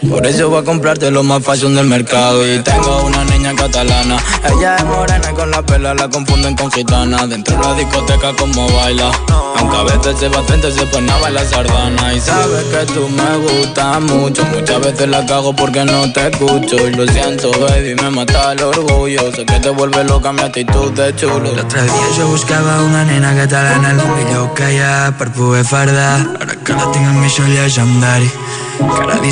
Por 0.09 0.25
eso 0.25 0.49
voy 0.49 0.61
a 0.61 0.63
comprarte 0.63 1.11
lo 1.11 1.23
más 1.23 1.43
fashion 1.43 1.75
del 1.75 1.85
mercado. 1.85 2.41
Y 2.51 2.59
tengo 2.59 3.03
una 3.03 3.14
catalana. 3.53 4.17
Ella 4.43 4.75
es 4.77 4.85
morena 4.85 5.31
y 5.31 5.35
con 5.35 5.51
la 5.51 5.61
pela 5.61 5.93
la 5.93 6.09
confunden 6.09 6.55
con 6.55 6.71
gitana. 6.71 7.27
Dentro 7.27 7.57
de 7.57 7.63
la 7.63 7.73
discoteca 7.75 8.33
como 8.37 8.67
baila. 8.71 9.11
Aunque 9.57 9.77
a 9.77 9.83
veces 9.83 10.19
se 10.19 10.29
va 10.29 10.43
frente, 10.43 10.71
se 10.71 10.85
pone 10.87 11.11
a 11.11 11.17
bailar 11.17 11.45
sardana. 11.45 12.13
Y 12.13 12.19
sabes 12.19 12.63
que 12.65 12.93
tú 12.93 13.07
me 13.09 13.37
gustas 13.37 14.01
mucho. 14.01 14.45
Muchas 14.45 14.79
veces 14.79 15.07
la 15.07 15.25
cago 15.25 15.55
porque 15.55 15.83
no 15.85 16.11
te 16.11 16.27
escucho. 16.29 16.87
Y 16.87 16.93
lo 16.93 17.07
siento, 17.07 17.51
baby, 17.51 17.95
me 17.95 18.09
mata 18.09 18.53
el 18.53 18.63
orgullo. 18.63 19.31
Sé 19.33 19.45
que 19.45 19.59
te 19.59 19.69
vuelve 19.69 20.03
loca 20.03 20.31
mi 20.31 20.41
actitud 20.41 20.91
de 20.93 21.15
chulo. 21.15 21.53
L'altre 21.55 21.81
dia 21.83 22.07
jo 22.15 22.27
buscava 22.27 22.81
una 22.83 23.03
nena 23.05 23.33
catalana 23.35 23.91
el 23.91 24.01
millor 24.17 24.53
que 24.53 24.67
hi 24.73 24.79
ha 24.79 25.11
per 25.17 25.31
poder 25.31 25.63
fardar 25.65 26.13
Ara 26.41 26.55
que 26.67 26.77
la 26.77 26.91
tinc 26.91 27.07
amb 27.07 27.19
mi 27.21 27.29
llegendari 27.29 28.29
Cada 28.29 28.64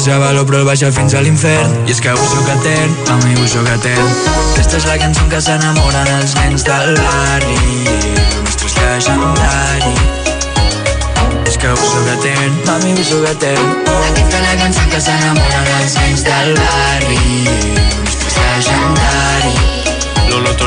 dia 0.03 0.17
valor 0.19 0.45
però 0.45 0.59
el 0.59 0.65
baixa 0.65 0.91
fins 0.91 1.13
a 1.15 1.21
l'infern 1.21 1.87
I 1.87 1.91
és 1.93 1.99
que 2.01 2.11
ho 2.11 2.25
soc 2.27 2.47
etern, 2.55 2.95
a 3.11 3.15
mi 3.23 3.47
soc 3.47 3.67
etern 3.71 4.09
Aquesta 4.51 4.77
és 4.79 4.85
la 4.89 4.97
cançó 5.01 5.25
què 5.31 5.39
s'enamoren 5.41 6.09
els 6.17 6.35
nens 6.39 6.65
del 6.67 6.97
barri. 6.99 7.57
El 8.23 8.41
nostre 8.43 8.67
és 8.67 8.75
llegendari 8.79 9.93
És 11.47 11.57
que 11.57 11.71
ho 11.71 11.77
soc 11.91 12.09
etern, 12.17 12.57
a 12.73 12.79
mi 12.83 12.95
soc 13.03 13.27
etern 13.31 13.75
Aquesta 13.97 14.39
és 14.39 14.47
la 14.47 14.55
cançó 14.63 14.87
què 14.91 15.03
s'enamoren 15.07 15.71
els 15.81 15.99
nens 16.01 16.25
del 16.29 16.57
barri. 16.61 17.21
El 17.47 18.01
nostre 18.03 18.27
és 18.33 18.41
llegendari 18.41 19.32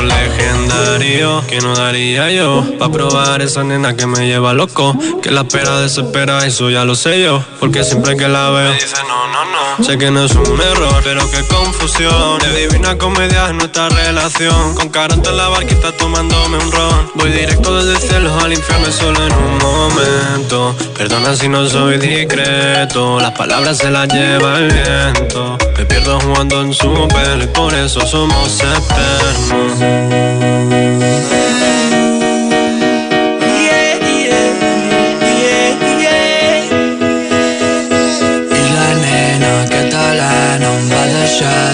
Legendario 0.03 1.43
que 1.47 1.59
no 1.59 1.75
daría 1.75 2.31
yo 2.31 2.63
Pa' 2.79 2.91
probar 2.91 3.41
esa 3.41 3.63
nena 3.63 3.95
que 3.95 4.05
me 4.05 4.27
lleva 4.27 4.53
loco 4.53 4.95
Que 5.21 5.31
la 5.31 5.41
espera 5.41 5.79
desespera, 5.79 6.45
eso 6.45 6.69
ya 6.69 6.85
lo 6.85 6.95
sé 6.95 7.21
yo 7.21 7.43
Porque 7.59 7.83
siempre 7.83 8.15
que 8.15 8.27
la 8.27 8.49
veo 8.49 8.71
me 8.71 8.75
dice 8.75 8.97
no, 9.07 9.27
no, 9.27 9.45
no 9.45 9.57
Sé 9.83 9.95
que 9.97 10.09
no 10.09 10.25
es 10.25 10.33
un 10.33 10.59
error, 10.59 11.01
pero 11.03 11.29
qué 11.29 11.43
confusión. 11.43 12.39
De 12.39 12.67
divina 12.67 12.97
comedia 12.97 13.47
es 13.47 13.53
nuestra 13.53 13.89
relación. 13.89 14.73
Con 14.73 14.89
carota 14.89 15.29
en 15.29 15.37
la 15.37 15.49
barquita 15.49 15.91
tomándome 15.91 16.57
un 16.57 16.71
ron. 16.71 17.11
Voy 17.13 17.29
directo 17.29 17.75
desde 17.77 17.91
el 17.91 18.09
cielo 18.09 18.39
al 18.39 18.53
infierno 18.53 18.91
solo 18.91 19.27
en 19.27 19.33
un 19.33 19.57
momento. 19.59 20.75
Perdona 20.97 21.35
si 21.35 21.47
no 21.47 21.67
soy 21.67 21.97
discreto 21.99 23.19
Las 23.19 23.31
palabras 23.31 23.77
se 23.77 23.91
las 23.91 24.11
lleva 24.11 24.57
el 24.57 24.73
viento. 24.73 25.57
Me 25.77 25.85
pierdo 25.85 26.19
jugando 26.21 26.61
en 26.61 26.73
su 26.73 27.07
pelo 27.09 27.43
y 27.43 27.47
por 27.47 27.73
eso 27.75 28.01
somos 28.07 28.59
eternos 28.59 29.79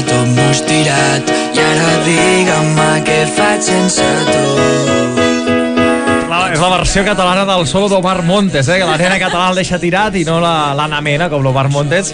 Tot 0.07 0.27
mostirat 0.35 1.31
i 1.55 1.61
ara 1.63 1.91
digue'm 2.05 2.81
què 3.07 3.19
faig 3.37 3.61
sense 3.71 4.09
tu. 4.33 5.22
La, 6.29 6.47
és 6.53 6.59
la 6.61 6.69
versió 6.71 7.03
catalana 7.05 7.43
del 7.45 7.67
solo 7.69 7.87
d'Omar 7.91 8.23
Montes, 8.25 8.67
eh? 8.69 8.79
que 8.81 8.85
la 8.87 8.97
nena 8.97 9.19
catalana 9.21 9.51
el 9.53 9.59
deixa 9.61 9.77
tirat 9.79 10.15
i 10.17 10.23
no 10.25 10.39
la- 10.41 10.73
l'Anna 10.77 11.01
Mena, 11.01 11.29
com 11.29 11.43
l'Omar 11.43 11.67
Montes. 11.69 12.13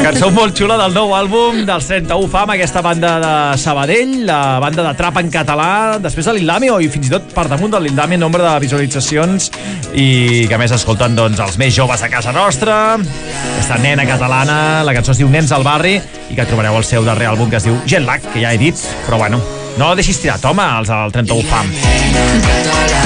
Cançó 0.00 0.30
molt 0.32 0.54
xula 0.56 0.76
del 0.78 0.94
nou 0.94 1.10
àlbum 1.16 1.64
dels 1.66 1.86
31 1.90 2.28
Fam, 2.30 2.52
aquesta 2.54 2.80
banda 2.86 3.10
de 3.20 3.32
Sabadell, 3.58 4.12
la 4.28 4.58
banda 4.62 4.84
de 4.86 4.94
trap 4.96 5.18
en 5.20 5.28
català, 5.32 5.98
després 6.00 6.28
de 6.30 6.36
l'Ildamio 6.38 6.78
i 6.80 6.88
fins 6.88 7.10
i 7.10 7.12
tot 7.12 7.28
per 7.34 7.48
damunt 7.50 7.74
de 7.74 7.80
l'Ildamio 7.82 8.18
nombre 8.22 8.44
de 8.46 8.54
visualitzacions 8.62 9.50
i 9.98 10.46
que 10.48 10.58
més 10.62 10.72
escolten 10.78 11.18
doncs, 11.18 11.42
els 11.42 11.58
més 11.60 11.74
joves 11.76 12.02
a 12.06 12.08
casa 12.08 12.32
nostra, 12.32 12.94
aquesta 12.96 13.80
nena 13.82 14.06
catalana, 14.08 14.60
la 14.86 14.94
cançó 14.96 15.12
es 15.12 15.20
diu 15.20 15.28
Nens 15.28 15.52
al 15.52 15.66
barri 15.66 15.98
i 16.30 16.38
que 16.38 16.46
trobareu 16.46 16.78
al 16.78 16.86
seu 16.86 17.04
darrer 17.04 17.28
àlbum 17.34 17.50
que 17.50 17.58
es 17.60 17.66
diu 17.68 17.76
Jet 17.90 18.06
Lag, 18.06 18.22
que 18.32 18.40
ja 18.46 18.54
he 18.54 18.58
dit, 18.58 18.78
però 19.08 19.18
bueno, 19.18 19.42
no 19.78 19.92
deixis 19.98 20.18
tirat, 20.22 20.44
home, 20.44 20.64
els 20.80 20.90
del 20.90 21.12
31 21.14 21.46
Fam. 21.50 21.70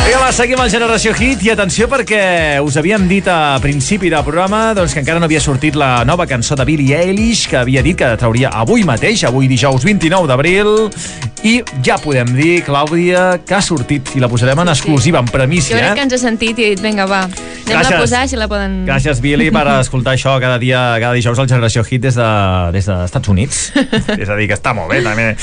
Vinga, 0.04 0.20
va, 0.20 0.30
seguim 0.36 0.60
el 0.60 0.70
Generació 0.72 1.14
Hit 1.16 1.44
i 1.46 1.50
atenció 1.52 1.88
perquè 1.90 2.22
us 2.64 2.78
havíem 2.80 3.06
dit 3.08 3.28
a 3.30 3.56
principi 3.62 4.10
del 4.12 4.24
programa 4.26 4.74
doncs, 4.76 4.94
que 4.94 5.02
encara 5.02 5.20
no 5.20 5.28
havia 5.28 5.40
sortit 5.42 5.76
la 5.80 6.04
nova 6.08 6.26
cançó 6.30 6.56
de 6.58 6.66
Billie 6.68 6.98
Eilish 6.98 7.46
que 7.50 7.60
havia 7.62 7.82
dit 7.84 7.98
que 7.98 8.10
trauria 8.20 8.52
avui 8.52 8.84
mateix, 8.84 9.24
avui 9.28 9.48
dijous 9.50 9.84
29 9.84 10.28
d'abril 10.30 10.90
i 11.44 11.58
ja 11.84 11.98
podem 12.00 12.30
dir, 12.36 12.62
Clàudia, 12.64 13.24
que 13.44 13.56
ha 13.56 13.60
sortit 13.64 14.14
i 14.16 14.22
la 14.22 14.30
posarem 14.32 14.62
en 14.64 14.72
exclusiva, 14.72 15.20
en 15.20 15.28
Jo 15.28 15.36
premissa, 15.36 15.74
crec 15.76 15.92
que 15.92 16.00
eh? 16.00 16.06
ens 16.06 16.16
ha 16.16 16.20
sentit 16.22 16.60
i 16.60 16.68
he 16.68 16.70
dit, 16.72 16.80
vinga, 16.84 17.04
va, 17.10 17.24
anem 17.26 17.68
Gràcies. 17.68 17.92
a 17.92 18.00
posar 18.00 18.22
si 18.30 18.40
la 18.40 18.48
poden... 18.48 18.80
Gràcies, 18.88 19.20
Billy, 19.24 19.50
per 19.52 19.66
escoltar 19.84 20.16
això 20.16 20.38
cada 20.40 20.56
dia, 20.62 20.86
cada 21.00 21.12
dijous 21.16 21.38
al 21.38 21.50
Generació 21.50 21.84
Hit 21.84 22.08
des 22.08 22.16
de, 22.16 22.30
des 22.76 22.88
dels 22.88 23.04
Estats 23.12 23.28
Units. 23.28 23.68
És 24.22 24.28
a 24.28 24.40
dir, 24.40 24.48
que 24.48 24.56
està 24.56 24.72
molt 24.76 24.92
bé, 24.92 25.04
també. 25.04 25.34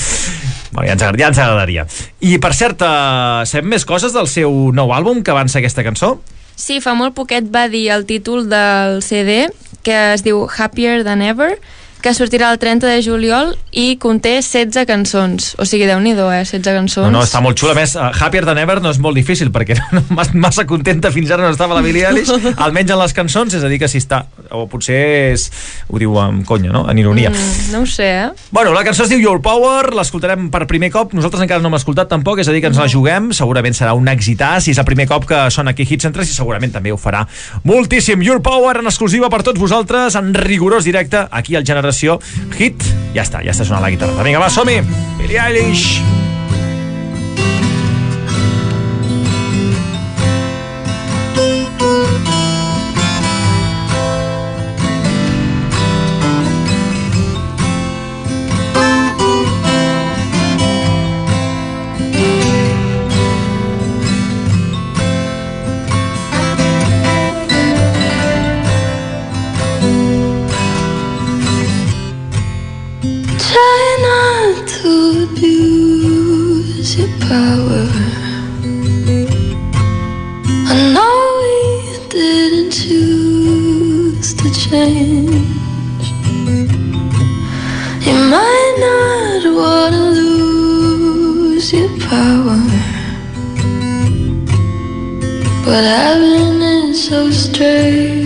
Bueno, 0.72 0.88
ja, 0.88 0.94
ens, 0.96 1.20
ja 1.20 1.28
ens 1.28 1.40
agradaria. 1.40 1.86
I, 2.20 2.38
per 2.44 2.54
cert, 2.56 2.84
eh, 2.86 3.44
sabem 3.50 3.74
més 3.76 3.86
coses 3.88 4.16
del 4.16 4.30
seu 4.32 4.72
nou 4.76 4.94
àlbum 4.96 5.24
que 5.24 5.34
avança 5.34 5.60
aquesta 5.60 5.84
cançó? 5.84 6.16
Sí, 6.56 6.80
fa 6.84 6.94
molt 6.96 7.16
poquet 7.18 7.48
va 7.52 7.68
dir 7.72 7.88
el 7.92 8.06
títol 8.08 8.48
del 8.52 9.02
CD, 9.04 9.48
que 9.84 9.98
es 10.14 10.24
diu 10.24 10.46
Happier 10.46 11.02
Than 11.04 11.24
Ever, 11.26 11.56
que 12.02 12.14
sortirà 12.18 12.50
el 12.52 12.60
30 12.60 12.90
de 12.90 13.02
juliol 13.06 13.54
i 13.72 13.96
conté 14.02 14.36
16 14.42 14.86
cançons. 14.90 15.52
O 15.62 15.66
sigui, 15.70 15.86
déu-n'hi-do, 15.90 16.28
eh? 16.34 16.44
16 16.44 16.76
cançons. 16.76 17.08
No, 17.08 17.20
no, 17.20 17.24
està 17.26 17.42
molt 17.44 17.60
xula. 17.60 17.76
A 17.76 17.80
més, 17.80 17.96
uh, 17.96 18.10
Happier 18.12 18.44
Than 18.48 18.60
Ever 18.62 18.80
no 18.82 18.92
és 18.92 19.00
molt 19.02 19.16
difícil, 19.18 19.52
perquè 19.54 19.78
no, 19.96 20.04
mas- 20.18 20.34
massa 20.34 20.66
contenta 20.70 21.12
fins 21.14 21.32
ara 21.32 21.46
no 21.46 21.54
estava 21.54 21.78
la 21.78 21.84
Billie 21.86 22.06
Eilish, 22.08 22.32
almenys 22.66 22.92
en 22.92 23.02
les 23.02 23.16
cançons, 23.18 23.54
és 23.58 23.64
a 23.64 23.72
dir, 23.72 23.80
que 23.82 23.90
si 23.92 24.02
està... 24.02 24.26
O 24.52 24.66
potser 24.68 24.98
és, 25.32 25.46
ho 25.88 26.00
diu 26.02 26.18
amb 26.20 26.44
conya, 26.44 26.74
no? 26.74 26.84
En 26.92 26.98
ironia. 27.00 27.30
Mm, 27.32 27.70
no 27.72 27.84
ho 27.86 27.88
sé, 27.88 28.10
eh? 28.26 28.48
Bueno, 28.52 28.74
la 28.76 28.84
cançó 28.84 29.06
es 29.06 29.14
diu 29.14 29.22
Your 29.22 29.40
Power, 29.42 29.94
l'escoltarem 29.96 30.50
per 30.52 30.66
primer 30.68 30.90
cop. 30.92 31.14
Nosaltres 31.16 31.46
encara 31.46 31.64
no 31.64 31.72
hem 31.72 31.78
escoltat 31.80 32.12
tampoc, 32.12 32.42
és 32.44 32.50
a 32.52 32.56
dir, 32.56 32.60
que 32.66 32.68
ens 32.74 32.82
la 32.82 32.90
juguem. 32.92 33.32
Segurament 33.38 33.78
serà 33.78 33.94
un 33.96 34.10
èxitàs 34.12 34.68
i 34.68 34.74
és 34.76 34.82
el 34.82 34.88
primer 34.90 35.08
cop 35.08 35.30
que 35.30 35.46
sona 35.56 35.72
aquí 35.72 35.86
Hit 35.88 36.04
Centres 36.04 36.28
i 36.28 36.36
segurament 36.36 36.76
també 36.76 36.92
ho 36.92 37.00
farà 37.00 37.24
moltíssim. 37.64 38.22
Your 38.26 38.42
Power 38.44 38.82
en 38.82 38.90
exclusiva 38.92 39.30
per 39.32 39.42
tots 39.48 39.60
vosaltres, 39.60 40.16
en 40.20 40.34
rigorós 40.36 40.84
directe, 40.84 41.24
aquí 41.32 41.56
al 41.56 41.64
Generació 41.92 42.20
Hit. 42.58 42.84
Ja 43.16 43.26
està, 43.28 43.44
ja 43.44 43.52
està 43.52 43.68
sonant 43.68 43.84
la 43.84 43.92
guitarra. 43.92 44.24
Vinga, 44.24 44.40
va, 44.42 44.50
som-hi! 44.52 44.80
Billie 45.20 45.42
Eilish! 45.44 46.31
You 88.04 88.14
might 88.14 88.76
not 88.80 89.44
wanna 89.56 90.10
lose 90.10 91.72
your 91.72 91.90
power, 92.00 92.60
but 95.64 95.84
I've 95.86 96.20
been 96.20 96.62
in 96.62 96.94
so 96.96 97.30
straight. 97.30 98.21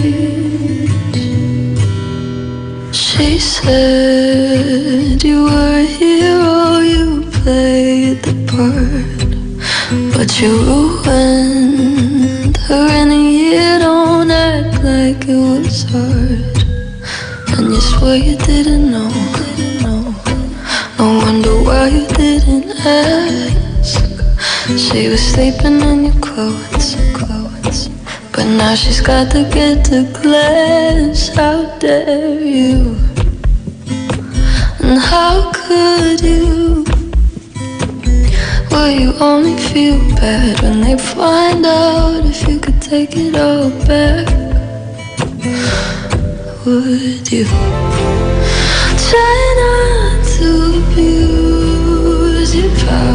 sleeping 25.35 25.81
in 25.81 26.05
your 26.05 26.19
clothes, 26.21 26.95
clothes. 27.13 27.89
But 28.31 28.45
now 28.59 28.73
she's 28.73 29.01
got 29.01 29.29
to 29.31 29.43
get 29.57 29.83
the 29.83 30.03
glass. 30.21 31.27
How 31.35 31.77
dare 31.77 32.39
you? 32.39 32.95
And 34.79 34.97
how 34.97 35.51
could 35.51 36.21
you? 36.21 36.85
Will 38.71 38.91
you 39.01 39.11
only 39.19 39.57
feel 39.57 39.99
bad 40.15 40.61
when 40.61 40.79
they 40.79 40.97
find 40.97 41.65
out 41.65 42.23
if 42.23 42.47
you 42.47 42.57
could 42.57 42.81
take 42.81 43.17
it 43.17 43.35
all 43.35 43.69
back? 43.85 44.27
Would 46.65 47.29
you 47.29 47.45
try 49.09 49.39
not 49.63 50.17
to 50.35 50.49
abuse 50.79 52.55
your 52.55 52.71
power? 52.87 53.14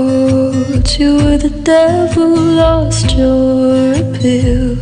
You 0.99 1.15
were 1.15 1.37
the 1.37 1.49
devil, 1.63 2.35
lost 2.35 3.15
your 3.15 3.93
appeal. 3.93 4.75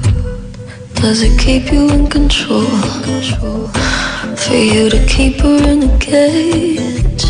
Does 0.95 1.21
it 1.21 1.39
keep 1.39 1.71
you 1.71 1.89
in 1.91 2.07
control? 2.07 2.65
For 4.35 4.55
you 4.55 4.89
to 4.89 5.05
keep 5.05 5.39
her 5.41 5.61
in 5.69 5.83
a 5.83 5.97
cage, 5.99 7.23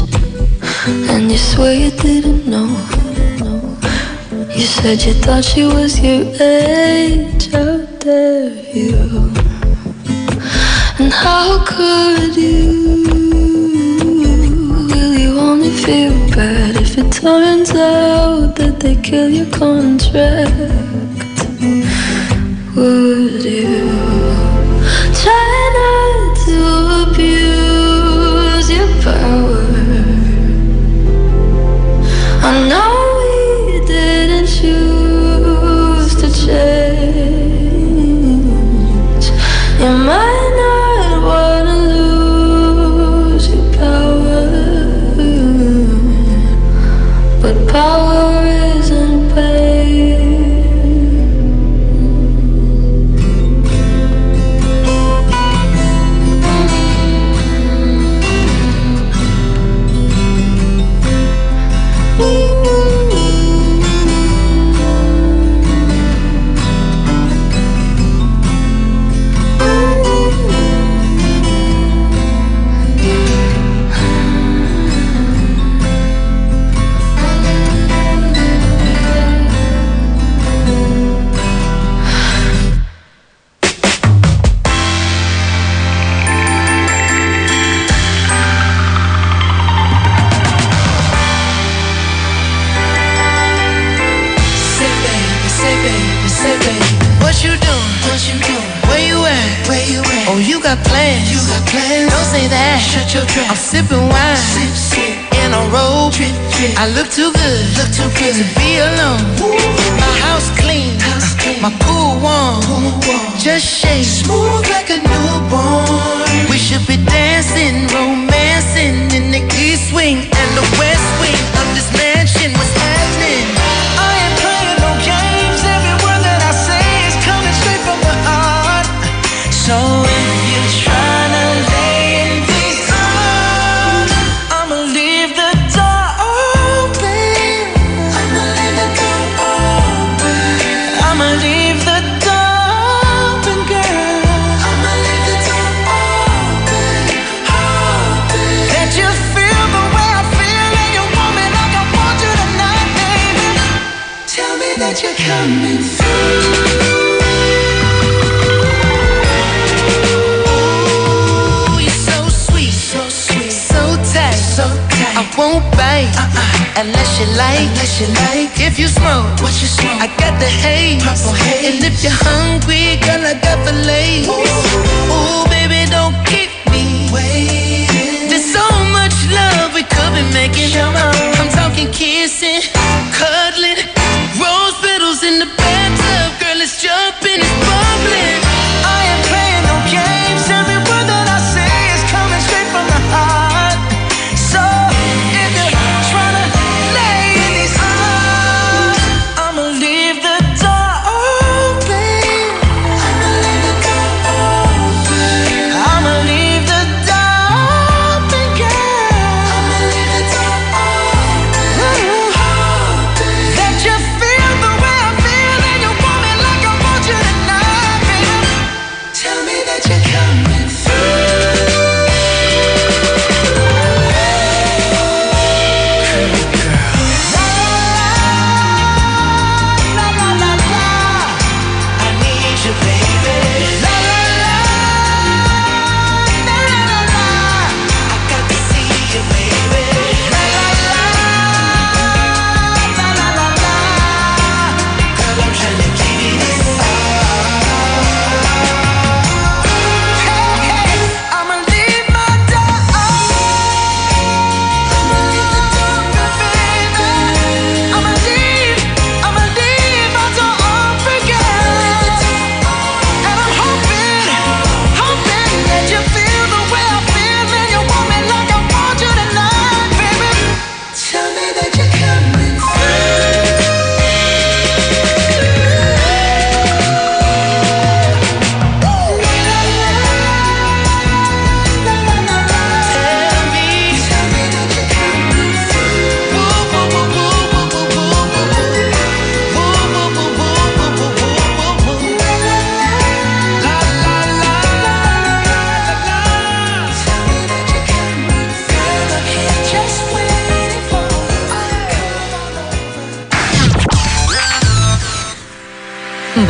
and 1.11 1.29
you 1.29 1.37
swear 1.37 1.73
you 1.73 1.91
didn't 1.91 2.47
know. 2.47 2.69
You 4.55 4.65
said 4.65 5.03
you 5.03 5.13
thought 5.13 5.43
she 5.43 5.63
was 5.65 5.99
your 5.99 6.23
age, 6.41 7.51
how 7.51 7.85
dare 7.99 8.53
you? 8.73 9.31
And 10.99 11.11
how 11.11 11.63
could 11.65 12.35
you? 12.35 13.03
Will 14.89 15.13
you 15.13 15.37
only 15.37 15.71
feel 15.71 16.13
better? 16.35 16.78
Turns 17.19 17.71
out 17.71 18.55
that 18.55 18.79
they 18.79 18.95
kill 18.95 19.29
your 19.29 19.45
contract. 19.47 20.88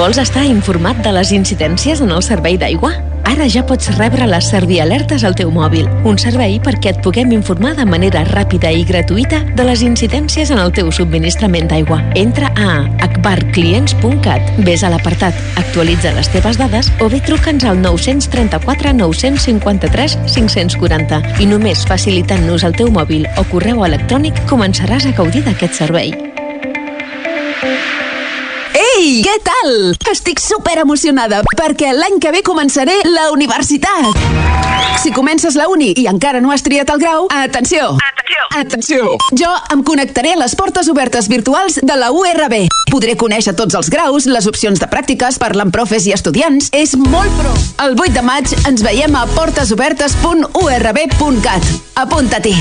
Vols 0.10 0.24
estar 0.24 0.42
informat 0.50 0.98
de 1.06 1.12
les 1.14 1.30
incidències 1.38 2.00
en 2.02 2.10
el 2.10 2.24
servei 2.26 2.56
d'aigua? 2.58 2.90
Ara 3.30 3.46
ja 3.46 3.62
pots 3.62 3.92
rebre 3.94 4.26
les 4.26 4.48
Servialertes 4.50 5.22
al 5.22 5.36
teu 5.38 5.52
mòbil, 5.54 5.86
un 6.10 6.16
servei 6.18 6.56
perquè 6.66 6.96
et 6.96 7.02
puguem 7.06 7.30
informar 7.36 7.76
de 7.78 7.84
manera 7.86 8.24
ràpida 8.26 8.72
i 8.74 8.82
gratuïta 8.90 9.44
de 9.54 9.68
les 9.68 9.84
incidències 9.86 10.50
en 10.50 10.58
el 10.58 10.74
teu 10.74 10.90
subministrament 10.90 11.70
d'aigua. 11.70 12.00
Entra 12.18 12.50
a 12.58 12.80
acbarclients.cat, 13.06 14.50
ves 14.66 14.82
a 14.82 14.90
l'apartat 14.90 15.38
Actualitza 15.62 16.16
les 16.18 16.32
teves 16.34 16.58
dades 16.58 16.90
o 17.06 17.12
bé 17.14 17.22
truca'ns 17.30 17.68
al 17.70 17.78
934 17.84 18.96
953 18.98 20.18
540 20.26 21.22
i 21.38 21.52
només 21.54 21.86
facilitant-nos 21.86 22.66
el 22.66 22.74
teu 22.82 22.90
mòbil 22.98 23.30
o 23.38 23.46
correu 23.54 23.86
electrònic 23.86 24.42
començaràs 24.50 25.06
a 25.06 25.14
gaudir 25.22 25.46
d'aquest 25.46 25.78
servei. 25.84 26.29
Ei, 29.20 29.24
què 29.26 29.34
tal? 29.44 29.98
Estic 30.08 30.40
super 30.40 30.78
emocionada 30.80 31.42
perquè 31.60 31.90
l'any 31.92 32.22
que 32.24 32.32
ve 32.32 32.40
començaré 32.40 33.04
la 33.04 33.34
universitat. 33.34 34.16
Si 35.04 35.12
comences 35.12 35.60
la 35.60 35.68
uni 35.68 35.92
i 36.00 36.08
encara 36.08 36.40
no 36.40 36.56
has 36.56 36.64
triat 36.64 36.88
el 36.94 37.02
grau, 37.02 37.26
atenció! 37.28 37.98
Atenció! 38.00 38.46
Atenció! 38.62 39.18
Jo 39.36 39.52
em 39.76 39.84
connectaré 39.84 40.32
a 40.38 40.40
les 40.40 40.56
portes 40.56 40.88
obertes 40.88 41.28
virtuals 41.28 41.84
de 41.84 42.00
la 42.00 42.16
URB. 42.16 42.72
Podré 42.94 43.18
conèixer 43.20 43.52
tots 43.60 43.76
els 43.76 43.92
graus, 43.92 44.24
les 44.24 44.48
opcions 44.48 44.80
de 44.80 44.88
pràctiques, 44.88 45.36
parlar 45.42 45.68
amb 45.68 45.76
profes 45.76 46.08
i 46.08 46.16
estudiants. 46.16 46.72
És 46.72 46.96
molt 46.96 47.28
pro! 47.42 47.52
El 47.84 48.00
8 48.00 48.16
de 48.16 48.24
maig 48.24 48.48
ens 48.72 48.80
veiem 48.88 49.12
a 49.20 49.28
portesobertes.urb.cat. 49.36 51.68
Apunta-t'hi! 52.08 52.56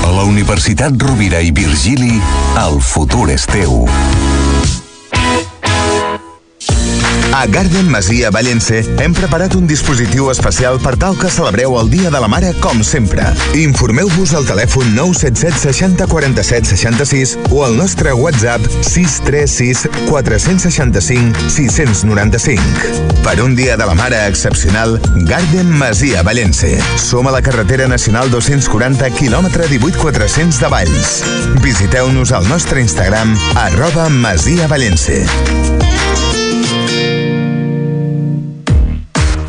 A 0.00 0.08
la 0.10 0.24
Universitat 0.26 0.90
Rovira 1.06 1.38
i 1.38 1.54
Virgili, 1.54 2.18
el 2.66 2.82
futur 2.82 3.30
és 3.30 3.46
teu. 3.46 3.86
A 7.32 7.46
Garden 7.46 7.88
Masia 7.88 8.30
Vallense 8.30 8.82
hem 8.98 9.12
preparat 9.14 9.54
un 9.54 9.66
dispositiu 9.66 10.30
especial 10.32 10.80
per 10.82 10.96
tal 10.98 11.14
que 11.16 11.30
celebreu 11.30 11.76
el 11.78 11.88
Dia 11.90 12.10
de 12.10 12.20
la 12.20 12.28
Mare 12.28 12.50
com 12.58 12.82
sempre. 12.84 13.22
Informeu-vos 13.54 14.34
al 14.34 14.48
telèfon 14.48 14.90
977 14.96 15.60
60 15.62 16.08
47 16.10 16.72
66 16.74 17.36
o 17.50 17.62
al 17.64 17.76
nostre 17.78 18.12
WhatsApp 18.12 18.66
636 18.82 19.86
465 20.08 21.50
695. 21.54 23.22
Per 23.22 23.36
un 23.44 23.54
Dia 23.54 23.76
de 23.78 23.86
la 23.86 23.94
Mare 23.94 24.26
excepcional, 24.26 24.98
Garden 25.30 25.70
Masia 25.70 26.24
Vallense. 26.26 26.74
Som 26.98 27.30
a 27.30 27.36
la 27.36 27.42
carretera 27.46 27.86
nacional 27.88 28.30
240 28.34 29.10
quilòmetre 29.16 29.70
18 29.70 30.02
400 30.02 30.60
de 30.60 30.72
Valls. 30.74 31.20
Visiteu-nos 31.62 32.34
al 32.34 32.48
nostre 32.50 32.82
Instagram 32.82 33.36
arroba 33.54 34.08
Masia 34.10 34.66
Vallense. 34.66 35.22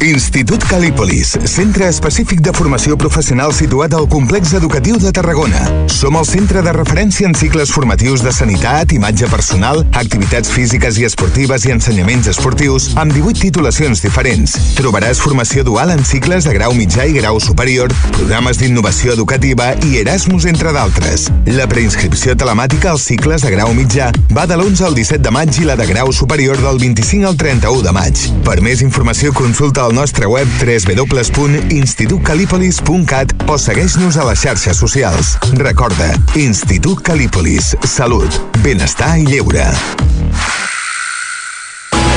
Institut 0.02 0.64
Calípolis, 0.66 1.38
centre 1.45 1.86
específic 1.86 2.39
de 2.41 2.49
formació 2.58 2.95
professional 2.97 3.52
situat 3.54 3.93
al 3.93 4.08
complex 4.10 4.56
educatiu 4.58 4.95
de 4.97 5.12
Tarragona. 5.14 5.60
Som 5.93 6.16
el 6.18 6.26
centre 6.26 6.64
de 6.66 6.72
referència 6.74 7.28
en 7.30 7.36
cicles 7.38 7.70
formatius 7.70 8.24
de 8.26 8.34
sanitat, 8.34 8.95
imatge 8.97 9.30
personal, 9.30 9.84
activitats 9.93 10.49
físiques 10.49 10.97
i 10.97 11.06
esportives 11.06 11.68
i 11.68 11.76
ensenyaments 11.76 12.32
esportius 12.34 12.88
amb 12.97 13.14
18 13.14 13.43
titulacions 13.43 14.02
diferents. 14.02 14.56
Trobaràs 14.80 15.22
formació 15.22 15.62
dual 15.68 15.93
en 15.93 16.02
cicles 16.02 16.49
de 16.49 16.56
grau 16.58 16.74
mitjà 16.74 17.06
i 17.06 17.14
grau 17.20 17.38
superior, 17.38 17.93
programes 18.18 18.58
d'innovació 18.58 19.14
educativa 19.14 19.70
i 19.86 19.99
Erasmus, 20.02 20.49
entre 20.49 20.74
d'altres. 20.74 21.28
La 21.45 21.70
preinscripció 21.70 22.34
telemàtica 22.34 22.95
als 22.95 23.06
cicles 23.06 23.45
de 23.45 23.54
grau 23.54 23.70
mitjà 23.78 24.10
va 24.34 24.49
de 24.49 24.58
l'11 24.58 24.89
al 24.89 24.97
17 24.97 25.22
de 25.30 25.38
maig 25.38 25.62
i 25.62 25.70
la 25.70 25.78
de 25.78 25.86
grau 25.93 26.10
superior 26.10 26.58
del 26.58 26.82
25 26.82 27.30
al 27.30 27.38
31 27.38 27.86
de 27.86 27.95
maig. 28.02 28.28
Per 28.49 28.58
més 28.66 28.82
informació 28.82 29.30
consulta 29.38 29.86
el 29.86 29.91
nostre 29.94 30.26
web 30.26 30.48
www.institutcalipolis.cat 30.60 33.34
o 33.48 33.58
segueix-nos 33.62 34.18
a 34.18 34.26
les 34.32 34.39
xarxes 34.44 34.78
socials. 34.78 35.38
Recorda, 35.62 36.16
Institut 36.36 37.02
Calípolis. 37.06 37.76
Salut, 37.88 38.42
benestar 38.66 39.20
i 39.22 39.26
lleure. 39.30 39.72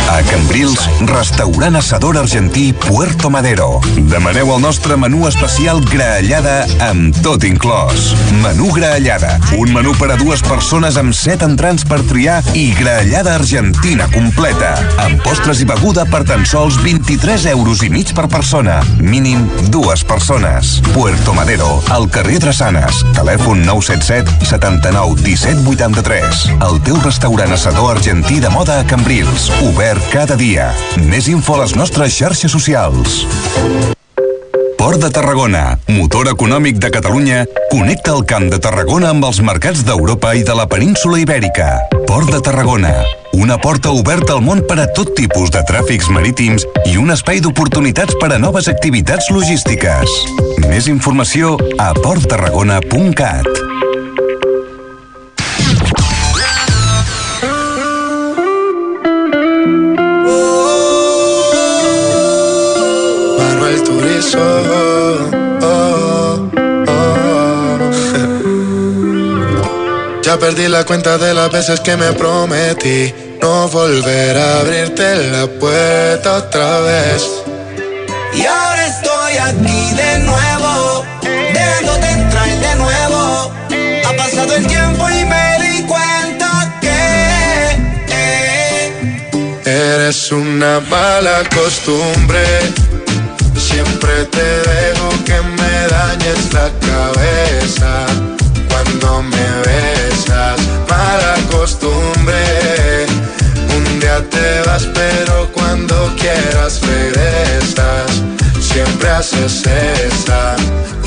A 0.06 0.22
Cambrils, 0.22 0.88
restaurant 1.00 1.76
assador 1.76 2.18
argentí 2.18 2.72
Puerto 2.72 3.30
Madero. 3.30 3.80
Demaneu 3.96 4.52
el 4.54 4.60
nostre 4.60 4.96
menú 5.00 5.26
especial 5.26 5.80
graellada 5.88 6.66
amb 6.84 7.16
tot 7.24 7.42
inclòs. 7.48 8.10
Menú 8.42 8.68
graellada, 8.76 9.38
un 9.56 9.72
menú 9.72 9.94
per 9.96 10.10
a 10.12 10.18
dues 10.20 10.44
persones 10.44 10.98
amb 11.00 11.16
set 11.16 11.42
entrants 11.46 11.86
per 11.88 12.02
triar 12.04 12.42
i 12.52 12.66
graellada 12.76 13.34
argentina 13.40 14.06
completa, 14.12 14.74
amb 15.06 15.24
postres 15.24 15.64
i 15.64 15.68
beguda 15.68 16.04
per 16.12 16.22
tan 16.28 16.44
sols 16.46 16.76
23 16.84 17.48
euros 17.54 17.82
i 17.82 17.90
mig 17.90 18.12
per 18.14 18.28
persona. 18.28 18.82
Mínim 19.00 19.48
dues 19.72 20.04
persones. 20.04 20.76
Puerto 20.92 21.34
Madero, 21.34 21.80
al 21.96 22.10
carrer 22.12 22.42
Drassanes, 22.44 23.00
telèfon 23.16 23.64
977 23.64 24.52
79 24.52 25.24
17 25.24 25.64
83. 25.74 26.46
El 26.68 26.78
teu 26.84 27.00
restaurant 27.02 27.56
assador 27.56 27.96
argentí 27.96 28.38
de 28.44 28.52
moda 28.52 28.78
a 28.82 28.86
Cambrils, 28.86 29.48
obert 29.64 29.93
cada 30.12 30.36
dia. 30.36 30.70
Més 31.10 31.28
info 31.28 31.56
a 31.56 31.64
les 31.64 31.74
nostres 31.78 32.14
xarxes 32.16 32.52
socials. 32.52 33.24
Port 34.84 35.00
de 35.00 35.08
Tarragona, 35.08 35.78
motor 35.88 36.28
econòmic 36.28 36.76
de 36.76 36.90
Catalunya, 36.92 37.44
connecta 37.70 38.12
el 38.12 38.26
Camp 38.28 38.50
de 38.52 38.58
Tarragona 38.60 39.14
amb 39.14 39.24
els 39.24 39.40
mercats 39.40 39.80
d'Europa 39.86 40.34
i 40.36 40.44
de 40.44 40.54
la 40.54 40.66
península 40.68 41.18
Ibèrica. 41.22 41.68
Port 42.04 42.28
de 42.28 42.42
Tarragona, 42.44 42.92
una 43.32 43.56
porta 43.58 43.90
oberta 43.96 44.36
al 44.36 44.44
món 44.44 44.60
per 44.68 44.78
a 44.82 44.88
tot 44.92 45.14
tipus 45.16 45.50
de 45.54 45.64
tràfics 45.64 46.10
marítims 46.12 46.68
i 46.84 46.98
un 47.00 47.10
espai 47.16 47.40
d'oportunitats 47.40 48.20
per 48.20 48.34
a 48.36 48.38
noves 48.38 48.68
activitats 48.68 49.32
logístiques. 49.32 50.18
Més 50.68 50.90
informació 50.92 51.56
a 51.78 51.94
porttarragona.cat. 52.04 53.73
Ya 70.34 70.40
perdí 70.40 70.66
la 70.66 70.82
cuenta 70.84 71.16
de 71.16 71.32
las 71.32 71.48
veces 71.52 71.78
que 71.78 71.96
me 71.96 72.12
prometí 72.12 73.14
no 73.40 73.68
volver 73.68 74.36
a 74.36 74.58
abrirte 74.58 75.30
la 75.30 75.46
puerta 75.46 76.38
otra 76.38 76.80
vez. 76.80 77.22
Y 78.32 78.44
ahora 78.44 78.84
estoy 78.84 79.36
aquí 79.36 79.94
de 79.94 80.18
nuevo, 80.24 81.04
dejándote 81.22 82.10
entrar 82.10 82.48
de 82.48 82.74
nuevo. 82.74 83.52
Ha 84.08 84.12
pasado 84.16 84.56
el 84.56 84.66
tiempo 84.66 85.08
y 85.08 85.24
me 85.24 85.58
di 85.62 85.82
cuenta 85.84 86.78
que 86.80 87.78
eh, 88.08 88.92
Eres 89.66 90.32
una 90.32 90.80
mala 90.80 91.48
costumbre. 91.54 92.44
Siempre 93.56 94.24
te 94.32 94.42
dejo 94.42 95.10
que 95.24 95.40
me 95.40 95.86
dañes 95.88 96.52
la 96.52 96.70
cabeza 96.80 98.33
me 99.22 99.46
besas. 99.64 100.60
Mala 100.88 101.36
costumbre. 101.50 103.06
Un 103.76 104.00
día 104.00 104.22
te 104.30 104.62
vas, 104.66 104.86
pero 104.94 105.48
cuando 105.52 105.94
quieras 106.16 106.80
regresas. 106.82 108.22
Siempre 108.74 109.08
haces 109.08 109.62
esa. 109.66 110.56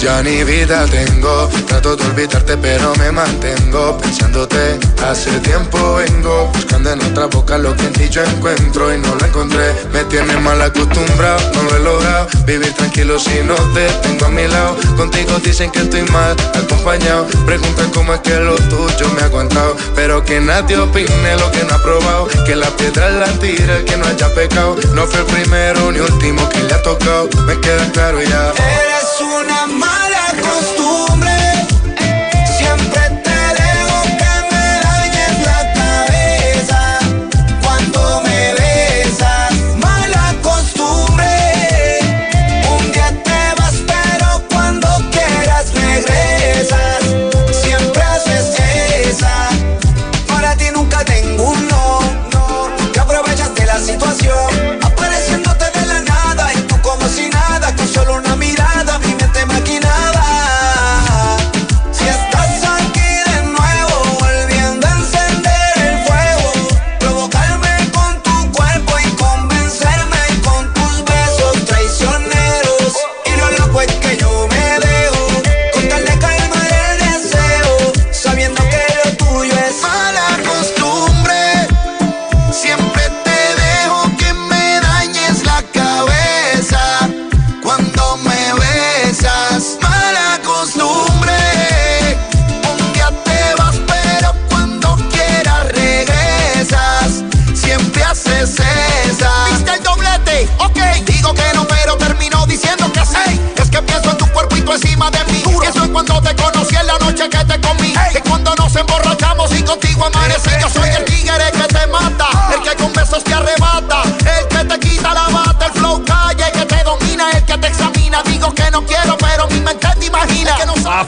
Ya 0.01 0.23
ni 0.23 0.41
vida 0.45 0.85
tengo. 0.85 1.49
Trato 1.67 1.97
de 1.97 2.05
olvidarte, 2.05 2.55
pero 2.55 2.95
me 2.95 3.11
mantengo 3.11 3.97
pensándote. 3.97 4.79
Hace 5.05 5.31
tiempo 5.39 5.95
vengo 5.95 6.49
buscando 6.53 6.91
en 6.91 7.01
otra 7.01 7.25
boca 7.25 7.57
lo 7.57 7.75
que 7.75 7.87
en 7.87 7.93
ti 7.93 8.07
yo 8.09 8.23
encuentro 8.23 8.93
y 8.93 8.99
no 8.99 9.15
lo 9.15 9.25
encontré. 9.25 9.73
Me 9.91 10.05
tienes 10.05 10.39
mal 10.41 10.61
acostumbrado, 10.61 11.39
no 11.55 11.63
lo 11.63 11.75
he 11.75 11.79
logrado. 11.79 12.27
Vivir 12.45 12.71
tranquilo 12.73 13.19
si 13.19 13.41
no 13.43 13.55
te 13.73 13.87
tengo 14.01 14.27
a 14.27 14.29
mi 14.29 14.47
lado. 14.47 14.77
Contigo 14.95 15.33
dicen 15.43 15.69
que 15.69 15.79
estoy 15.79 16.03
mal 16.03 16.37
acompañado. 16.53 17.25
Preguntan 17.45 17.89
cómo 17.91 18.13
es 18.13 18.21
que 18.21 18.39
lo 18.39 18.55
tuyo 18.55 19.09
me 19.13 19.23
ha 19.23 19.25
aguantado. 19.25 19.75
Pero 19.93 20.23
que 20.23 20.39
nadie 20.39 20.77
opine 20.77 21.35
lo 21.37 21.51
que 21.51 21.65
no 21.65 21.75
ha 21.75 21.81
probado. 21.81 22.27
Que 22.45 22.55
la 22.55 22.69
piedra 22.77 23.09
la 23.09 23.27
tira 23.39 23.77
el 23.77 23.83
que 23.83 23.97
no 23.97 24.05
haya 24.05 24.33
pecado. 24.33 24.77
No 24.93 25.05
fue 25.05 25.19
el 25.19 25.25
primero 25.25 25.91
ni 25.91 25.99
último 25.99 26.47
que 26.49 26.63
le 26.63 26.73
ha 26.73 26.81
tocado. 26.81 27.27
Queda 27.61 27.91
claro 27.91 28.21
ya. 28.21 28.53
Eres 28.53 29.21
una 29.21 29.67
mala 29.67 30.33
costumbre. 30.41 31.16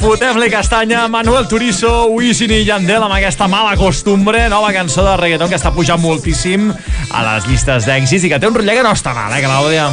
Fotem-li 0.09 0.49
castanya, 0.49 1.03
Manuel 1.07 1.45
Turizo, 1.45 2.07
Wisin 2.09 2.49
i 2.49 2.63
Yandel 2.65 3.03
amb 3.05 3.13
aquesta 3.13 3.45
mala 3.45 3.75
costumbre, 3.77 4.47
nova 4.49 4.71
cançó 4.73 5.03
de 5.05 5.13
reggaeton 5.21 5.51
que 5.51 5.59
està 5.59 5.69
pujant 5.75 6.01
moltíssim 6.01 6.71
a 7.13 7.21
les 7.27 7.45
llistes 7.45 7.85
d'èxits 7.85 8.25
i 8.25 8.31
que 8.33 8.41
té 8.41 8.49
un 8.49 8.57
rotllet 8.57 8.79
que 8.79 8.87
no 8.87 8.95
està 8.97 9.13
mal, 9.13 9.37
eh, 9.37 9.43
Clàudia? 9.45 9.91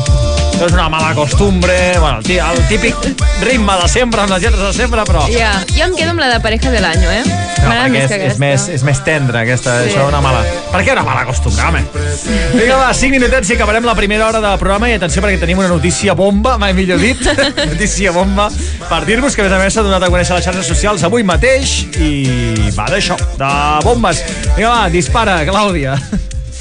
Això 0.56 0.70
és 0.70 0.72
una 0.72 0.86
mala 0.88 1.10
costumbre, 1.12 1.74
bueno, 2.00 2.22
el, 2.24 2.38
el 2.40 2.62
típic 2.70 2.96
ritme 3.44 3.74
de 3.76 3.88
sempre, 3.92 4.22
amb 4.22 4.32
les 4.32 4.46
lletres 4.46 4.62
de 4.62 4.72
sempre, 4.72 5.02
però... 5.04 5.26
Ja, 5.28 5.50
jo 5.68 5.84
em 5.84 5.96
quedo 5.98 6.14
amb 6.14 6.22
la 6.22 6.30
de 6.32 6.38
pareja 6.40 6.72
de 6.72 6.80
l'any, 6.80 7.04
eh? 7.04 7.18
No, 7.60 7.74
perquè 7.74 8.06
és, 8.06 8.14
és, 8.30 8.38
més, 8.40 8.64
és 8.72 8.84
més 8.86 9.02
tendre, 9.04 9.42
aquesta, 9.42 9.74
Sí. 9.82 9.90
això 9.90 10.06
una 10.08 10.22
mala... 10.24 10.40
Per 10.72 10.80
què 10.80 10.94
una 10.94 11.04
mala 11.04 11.26
costumbre, 11.28 11.60
home? 11.66 11.82
Vinga, 12.54 12.78
va, 12.80 12.88
5 12.96 13.12
minutets 13.12 13.52
i 13.52 13.58
acabarem 13.58 13.84
la 13.84 13.94
primera 13.98 14.30
hora 14.30 14.40
de 14.40 14.54
programa 14.56 14.88
i 14.88 14.96
atenció 14.96 15.20
perquè 15.20 15.42
tenim 15.44 15.60
una 15.60 15.68
notícia 15.68 16.16
bomba, 16.16 16.56
mai 16.62 16.72
millor 16.78 17.04
dit, 17.04 17.20
notícia 17.74 18.16
bomba, 18.16 18.48
per 18.90 19.02
dir-vos 19.06 19.34
que 19.34 19.42
a 19.42 19.46
més 19.46 19.54
a 19.54 19.58
més 19.60 19.74
s'ha 19.74 19.82
donat 19.82 20.04
a 20.06 20.10
conèixer 20.12 20.36
les 20.36 20.46
xarxes 20.46 20.68
socials 20.70 21.04
avui 21.06 21.26
mateix 21.26 21.78
i 21.98 22.70
va 22.76 22.86
d'això, 22.90 23.18
de 23.40 23.50
bombes. 23.86 24.22
Vinga, 24.54 24.70
va, 24.70 24.86
dispara, 24.92 25.40
Clàudia. 25.48 25.96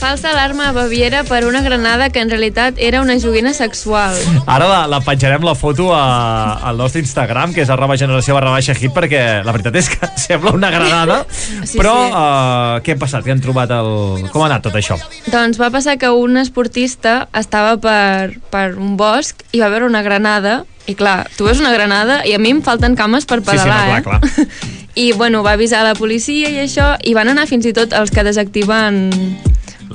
Falsa 0.05 0.29
alarma 0.29 0.67
a 0.69 0.71
Baviera 0.71 1.23
per 1.23 1.47
una 1.47 1.63
granada 1.63 2.11
que 2.11 2.19
en 2.19 2.29
realitat 2.29 2.75
era 2.77 3.01
una 3.01 3.15
joguina 3.19 3.55
sexual. 3.55 4.13
Ara 4.45 4.67
la, 4.69 4.81
la 4.85 4.99
penjarem 5.01 5.41
la 5.41 5.55
foto 5.57 5.87
a, 5.97 6.59
al 6.61 6.77
nostre 6.77 7.01
Instagram, 7.01 7.55
que 7.55 7.63
és 7.63 7.71
arroba 7.73 7.95
generació 7.97 8.35
barra 8.37 8.51
baixa 8.53 8.75
hit, 8.77 8.93
perquè 8.93 9.23
la 9.41 9.55
veritat 9.55 9.79
és 9.81 9.89
que 9.89 10.05
sembla 10.27 10.53
una 10.53 10.69
granada, 10.69 11.23
Sí, 11.31 11.79
però 11.79 11.95
sí. 12.03 12.11
Uh, 12.13 12.83
què 12.85 12.93
ha 12.93 12.99
passat? 13.01 13.25
Què 13.25 13.33
han 13.33 13.41
trobat 13.41 13.73
el... 13.73 13.89
Com 14.29 14.43
ha 14.43 14.51
anat 14.51 14.67
tot 14.67 14.77
això? 14.77 14.99
Doncs 15.33 15.57
va 15.57 15.71
passar 15.73 15.97
que 15.97 16.13
un 16.13 16.37
esportista 16.37 17.15
estava 17.33 17.73
per, 17.81 18.37
per 18.53 18.75
un 18.77 18.93
bosc 19.01 19.41
i 19.57 19.63
va 19.65 19.71
veure 19.73 19.89
una 19.89 20.05
granada 20.05 20.59
i 20.85 20.93
clar, 20.93 21.23
tu 21.33 21.49
veus 21.49 21.65
una 21.65 21.73
granada 21.73 22.19
i 22.29 22.37
a 22.37 22.43
mi 22.43 22.53
em 22.53 22.61
falten 22.61 22.93
cames 22.93 23.25
per 23.25 23.41
Sí, 23.41 23.57
sí, 23.57 23.57
no, 23.57 23.65
pedalar, 23.65 24.05
clar, 24.05 24.21
eh? 24.21 24.47
I 25.07 25.09
bueno, 25.17 25.41
va 25.41 25.57
avisar 25.57 25.81
la 25.81 25.97
policia 25.97 26.53
i 26.53 26.61
això, 26.61 26.93
i 27.01 27.17
van 27.17 27.33
anar 27.33 27.49
fins 27.49 27.65
i 27.65 27.73
tot 27.73 27.97
els 27.97 28.13
que 28.13 28.23
desactiven 28.23 29.09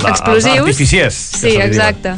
La- 0.02 0.10
explosius. 0.10 0.58
artificiers, 0.66 1.14
Sí, 1.14 1.50
diuen. 1.50 1.66
exacte. 1.68 2.14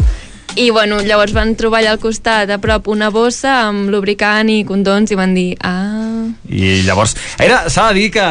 I 0.54 0.66
bueno, 0.68 0.98
llavors 1.00 1.32
van 1.32 1.54
trobar 1.56 1.78
allà 1.80 1.92
al 1.94 1.98
costat, 1.98 2.50
a 2.52 2.58
prop, 2.60 2.86
una 2.92 3.08
bossa 3.08 3.54
amb 3.70 3.88
lubricant 3.88 4.50
i 4.52 4.58
condons 4.68 5.08
i 5.10 5.16
van 5.16 5.32
dir, 5.32 5.54
ah... 5.64 6.26
I 6.52 6.82
llavors, 6.84 7.14
era, 7.40 7.70
s'ha 7.72 7.86
de 7.88 7.94
dir 8.02 8.10
que, 8.12 8.26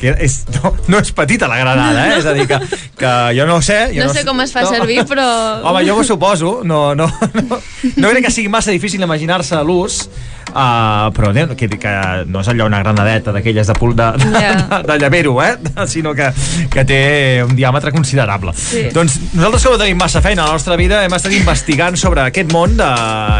que 0.00 0.14
és, 0.26 0.40
no, 0.56 0.72
no 0.90 0.98
és 0.98 1.12
petita 1.14 1.46
la 1.46 1.60
granada, 1.60 2.08
eh? 2.08 2.18
És 2.18 2.26
a 2.26 2.32
dir, 2.34 2.48
que, 2.50 2.58
que 2.98 3.12
jo 3.38 3.46
no 3.46 3.60
sé... 3.62 3.92
Jo 3.94 4.08
No 4.08 4.12
sé 4.16 4.24
com 4.26 4.40
es 4.42 4.50
fa 4.56 4.64
servir, 4.66 5.04
però... 5.06 5.26
Home, 5.62 5.84
jo 5.86 5.94
ho 6.00 6.02
suposo, 6.04 6.62
no, 6.66 6.96
no, 6.98 7.06
no, 7.06 7.60
no 7.94 8.10
crec 8.10 8.26
que 8.26 8.34
sigui 8.34 8.50
massa 8.50 8.74
difícil 8.74 9.00
imaginar-se 9.06 9.62
l'ús, 9.62 10.08
uh, 10.50 11.10
però 11.16 11.32
no, 11.34 11.56
que, 11.56 11.68
que 11.68 11.92
no 12.26 12.40
és 12.42 12.48
allò 12.52 12.66
una 12.70 12.80
granadeta 12.82 13.32
d'aquelles 13.34 13.66
de, 13.70 13.74
pul 13.78 13.94
de, 13.96 14.10
de, 14.22 14.30
Ja. 14.42 14.52
de, 14.56 14.80
de 14.92 14.98
llavero, 15.02 15.36
eh? 15.42 15.56
sinó 15.86 16.14
que, 16.14 16.30
que 16.72 16.84
té 16.88 17.00
un 17.46 17.54
diàmetre 17.56 17.92
considerable. 17.94 18.52
Sí. 18.56 18.86
Doncs 18.94 19.18
nosaltres 19.34 19.62
que 19.66 19.74
no 19.74 19.80
tenim 19.80 19.98
massa 20.00 20.22
feina 20.24 20.44
a 20.44 20.50
la 20.50 20.56
nostra 20.58 20.76
vida 20.76 21.02
hem 21.04 21.14
estat 21.16 21.32
investigant 21.36 21.96
sobre 22.00 22.26
aquest 22.28 22.52
món 22.52 22.76
de... 22.78 22.90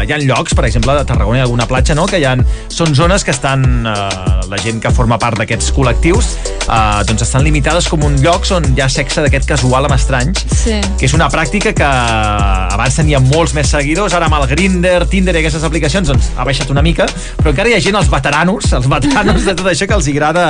hi 0.07 0.13
ha 0.13 0.19
llocs, 0.23 0.55
per 0.57 0.65
exemple, 0.69 0.95
de 0.97 1.05
Tarragona 1.07 1.39
hi 1.39 1.41
ha 1.41 1.47
alguna 1.47 1.67
platja, 1.69 1.95
no?, 1.97 2.05
que 2.09 2.19
hi 2.21 2.25
ha, 2.27 2.35
són 2.73 2.95
zones 2.97 3.23
que 3.27 3.31
estan 3.35 3.63
eh, 3.87 4.09
la 4.49 4.57
gent 4.63 4.81
que 4.83 4.91
forma 4.95 5.17
part 5.21 5.37
d'aquests 5.41 5.71
col·lectius 5.75 6.31
eh, 6.67 7.03
doncs 7.07 7.23
estan 7.27 7.43
limitades 7.45 7.87
com 7.91 8.03
un 8.07 8.15
llocs 8.23 8.51
on 8.55 8.65
hi 8.75 8.81
ha 8.83 8.89
sexe 8.91 9.21
d'aquest 9.25 9.47
casual 9.49 9.85
amb 9.87 9.95
estranys 9.97 10.45
Sí. 10.57 10.79
que 10.99 11.05
és 11.07 11.13
una 11.15 11.27
pràctica 11.31 11.71
que 11.75 11.85
abans 11.87 12.95
tenia 12.97 13.19
molts 13.23 13.53
més 13.55 13.69
seguidors, 13.71 14.13
ara 14.17 14.25
amb 14.27 14.37
el 14.39 14.47
Grindr, 14.49 15.05
Tinder 15.11 15.35
i 15.35 15.41
aquestes 15.43 15.63
aplicacions 15.67 16.09
doncs 16.09 16.31
ha 16.37 16.45
baixat 16.47 16.71
una 16.73 16.81
mica, 16.85 16.96
però 17.05 17.53
encara 17.53 17.69
hi 17.69 17.77
ha 17.77 17.83
gent, 17.83 17.99
els 17.99 18.09
veteranos, 18.11 18.71
els 18.73 18.89
veteranos 18.89 19.45
de 19.45 19.53
tot 19.53 19.69
això 19.69 19.87
que 19.89 19.97
els 19.97 20.09
agrada 20.13 20.47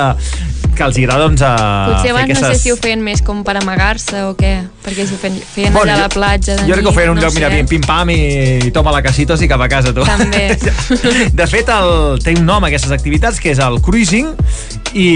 que 0.78 0.86
els 0.86 0.98
agrada 1.02 1.26
doncs 1.26 1.42
a 1.42 1.54
Potser 1.90 2.04
fer 2.06 2.14
abans 2.14 2.30
aquestes... 2.30 2.48
no 2.48 2.54
sé 2.54 2.62
si 2.62 2.72
ho 2.72 2.78
feien 2.80 3.02
més 3.04 3.24
com 3.26 3.44
per 3.44 3.58
amagar-se 3.60 4.24
o 4.30 4.36
què, 4.38 4.54
perquè 4.88 5.04
si 5.08 5.18
feien, 5.20 5.38
feien 5.44 5.74
Bueno, 5.76 5.92
allà 5.92 6.06
a 6.06 6.08
la 6.08 6.14
platja 6.14 6.56
de 6.56 6.68
Jo 6.68 6.78
crec 6.78 6.86
que 6.86 6.92
ho 6.92 6.96
feien 6.96 7.12
un 7.12 7.20
no 7.20 7.26
lloc, 7.26 7.36
mira, 7.36 7.52
pim-pam 7.68 8.12
i, 8.14 8.20
i 8.70 8.72
toma 8.76 8.94
la 8.96 9.02
casitos 9.04 9.44
i 9.44 9.50
cap 9.52 9.62
a 9.64 9.68
casa, 9.72 9.92
tu. 9.96 10.06
També. 10.08 10.48
De 11.40 11.48
fet, 11.50 11.72
el, 11.74 12.22
té 12.24 12.38
un 12.38 12.46
nom 12.48 12.64
aquestes 12.68 12.94
activitats, 12.96 13.42
que 13.44 13.52
és 13.52 13.62
el 13.64 13.82
cruising, 13.84 14.32
i 14.98 15.08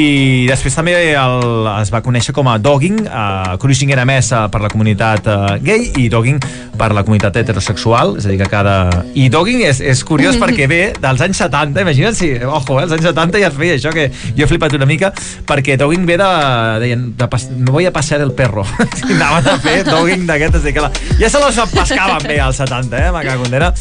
després 0.49 0.75
també 0.75 0.95
el, 1.15 1.69
es 1.77 1.91
va 1.93 2.01
conèixer 2.03 2.35
com 2.35 2.49
a 2.51 2.57
dogging. 2.61 2.99
Uh, 3.05 3.55
cruising 3.61 3.93
era 3.95 4.03
més 4.07 4.31
uh, 4.35 4.45
per 4.51 4.61
la 4.65 4.71
comunitat 4.73 5.29
uh, 5.31 5.55
gay 5.63 5.87
i 6.01 6.09
dogging 6.11 6.41
per 6.77 6.91
la 6.95 7.05
comunitat 7.05 7.39
heterosexual, 7.41 8.15
és 8.19 8.27
a 8.27 8.31
dir, 8.31 8.39
que 8.41 8.49
cada... 8.51 8.75
I 9.15 9.27
dogging 9.31 9.63
és, 9.67 9.79
és 9.85 10.03
curiós 10.07 10.39
perquè 10.41 10.67
ve 10.71 10.81
dels 10.99 11.23
anys 11.23 11.43
70, 11.45 11.85
imagina't 11.85 12.17
si, 12.17 12.33
ojo, 12.41 12.79
eh, 12.79 12.85
els 12.85 12.95
anys 12.97 13.07
70 13.11 13.43
ja 13.43 13.51
es 13.51 13.57
feia 13.57 13.77
això, 13.77 13.93
que 13.95 14.09
jo 14.11 14.45
he 14.45 14.49
flipat 14.49 14.75
una 14.77 14.89
mica, 14.89 15.13
perquè 15.47 15.77
dogging 15.79 16.07
ve 16.09 16.19
de... 16.19 16.29
deien, 16.83 17.07
de 17.17 17.29
pas, 17.31 17.47
no 17.55 17.77
voy 17.77 17.87
a 17.87 17.93
passear 17.95 18.21
el 18.25 18.33
perro. 18.35 18.65
I 19.07 19.15
anaven 19.15 19.51
a 19.53 19.57
fer 19.63 19.77
dogging 19.87 20.25
d'aquest, 20.29 20.57
és 20.57 20.63
a 20.63 20.67
dir, 20.67 20.75
que 20.77 20.87
la, 20.87 20.91
ja 21.21 21.29
se 21.31 21.45
les 21.45 21.61
pescaven 21.75 22.27
bé 22.27 22.41
als 22.41 22.61
70, 22.63 22.97
eh, 22.97 23.13
me 23.15 23.23
cago 23.27 23.47
en 23.47 23.57
dera. 23.59 23.73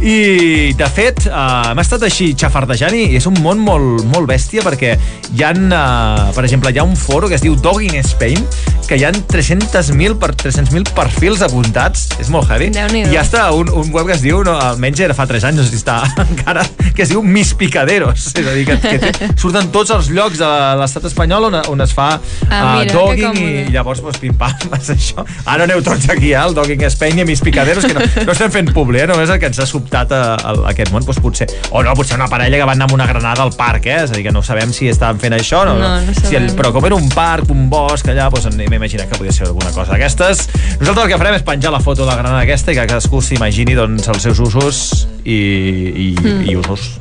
I, 0.00 0.72
de 0.72 0.86
fet, 0.88 1.26
uh, 1.28 1.74
m'ha 1.76 1.82
estat 1.84 2.06
així 2.06 2.30
xafardejant 2.32 2.94
i 2.96 3.02
és 3.18 3.26
un 3.28 3.36
món 3.44 3.60
molt, 3.60 4.06
molt 4.08 4.30
bèstia 4.30 4.64
perquè 4.64 4.94
hi 4.96 5.44
ha, 5.44 5.52
uh, 5.52 6.30
per 6.32 6.46
exemple, 6.46 6.72
hi 6.72 6.80
ha 6.80 6.86
un 6.88 6.96
foro 6.96 7.28
que 7.28 7.36
es 7.36 7.44
diu 7.44 7.58
Dogging 7.60 7.98
Spain 8.08 8.40
que 8.88 8.96
hi 8.98 9.04
ha 9.06 9.12
300.000 9.12 10.16
per 10.18 10.32
300.000 10.34 10.90
perfils 10.96 11.44
apuntats, 11.46 12.08
és 12.18 12.26
molt 12.32 12.48
heavy. 12.50 12.72
I 13.06 13.12
hi 13.12 13.18
ha 13.20 13.44
un, 13.54 13.68
un 13.70 13.92
web 13.94 14.08
que 14.08 14.16
es 14.16 14.24
diu, 14.24 14.40
no, 14.42 14.56
almenys 14.58 15.04
era 15.06 15.14
fa 15.14 15.28
3 15.30 15.46
anys, 15.46 15.60
no 15.60 15.66
sé 15.66 15.76
si 15.76 15.78
està 15.78 16.00
encara, 16.24 16.64
que 16.96 17.04
es 17.04 17.12
diu 17.12 17.22
Mis 17.22 17.52
Picaderos. 17.54 18.32
És 18.32 18.48
a 18.48 18.56
dir, 18.56 18.64
que, 18.66 18.80
que 18.82 18.98
té, 18.98 19.28
surten 19.38 19.70
tots 19.70 19.94
els 19.94 20.10
llocs 20.10 20.40
de 20.40 20.48
l'estat 20.80 21.06
espanyol 21.06 21.46
on, 21.52 21.60
on 21.70 21.86
es 21.86 21.94
fa 21.94 22.08
Ah, 22.16 22.16
uh, 22.16 22.80
mira, 22.80 22.88
que 22.88 22.96
dogging 22.96 23.38
i 23.38 23.50
llavors, 23.70 24.00
doncs, 24.02 24.18
pim-pam, 24.18 24.56
és 24.80 24.90
això. 24.96 25.22
Ara 25.44 25.68
aneu 25.68 25.84
tots 25.86 26.10
aquí, 26.10 26.32
eh, 26.32 26.40
al 26.40 26.56
Dogging 26.56 26.82
Spain 26.90 27.22
i 27.22 27.28
Mis 27.28 27.44
Picaderos, 27.46 27.86
que 27.86 27.94
no, 27.94 28.02
no 28.26 28.34
estem 28.34 28.50
fent 28.50 28.74
publi, 28.74 29.04
eh, 29.04 29.06
només 29.12 29.30
el 29.30 29.38
que 29.38 29.52
ens 29.52 29.62
ha 29.62 29.68
sobtat 29.70 29.89
a, 29.94 30.02
a, 30.10 30.36
a 30.36 30.54
aquest 30.70 30.92
món, 30.92 31.04
doncs 31.04 31.20
potser, 31.22 31.48
o 31.70 31.82
no, 31.82 31.94
potser 31.98 32.16
una 32.18 32.28
parella 32.30 32.58
que 32.60 32.66
va 32.68 32.72
anar 32.76 32.86
amb 32.88 32.94
una 32.96 33.06
granada 33.06 33.42
al 33.42 33.52
parc, 33.56 33.86
eh? 33.86 33.98
és 34.04 34.10
a 34.10 34.14
dir, 34.18 34.24
que 34.28 34.32
no 34.32 34.42
sabem 34.42 34.72
si 34.72 34.88
estaven 34.88 35.20
fent 35.20 35.34
això, 35.38 35.64
no, 35.68 35.74
No, 35.80 35.90
no 36.04 36.14
si 36.14 36.36
el, 36.36 36.50
però 36.56 36.72
com 36.72 36.86
era 36.86 36.94
un 36.98 37.08
parc, 37.10 37.50
un 37.50 37.68
bosc 37.70 38.08
allà, 38.12 38.28
doncs 38.30 38.50
m'he 38.56 38.68
imaginat 38.76 39.08
que 39.10 39.18
podia 39.18 39.32
ser 39.32 39.46
alguna 39.48 39.70
cosa 39.74 39.92
d'aquestes. 39.94 40.46
Nosaltres 40.80 41.04
el 41.06 41.12
que 41.14 41.18
farem 41.20 41.38
és 41.40 41.46
penjar 41.46 41.72
la 41.72 41.80
foto 41.80 42.02
de 42.04 42.10
la 42.10 42.16
granada 42.18 42.42
aquesta 42.44 42.72
i 42.72 42.78
que 42.78 42.86
cadascú 42.90 43.20
s'imagini 43.24 43.74
doncs, 43.78 44.08
els 44.08 44.22
seus 44.28 44.38
usos 44.40 44.82
i, 45.24 45.36
i, 45.36 46.08
Mm. 46.20 46.48
i 46.48 46.56
usos. 46.56 46.98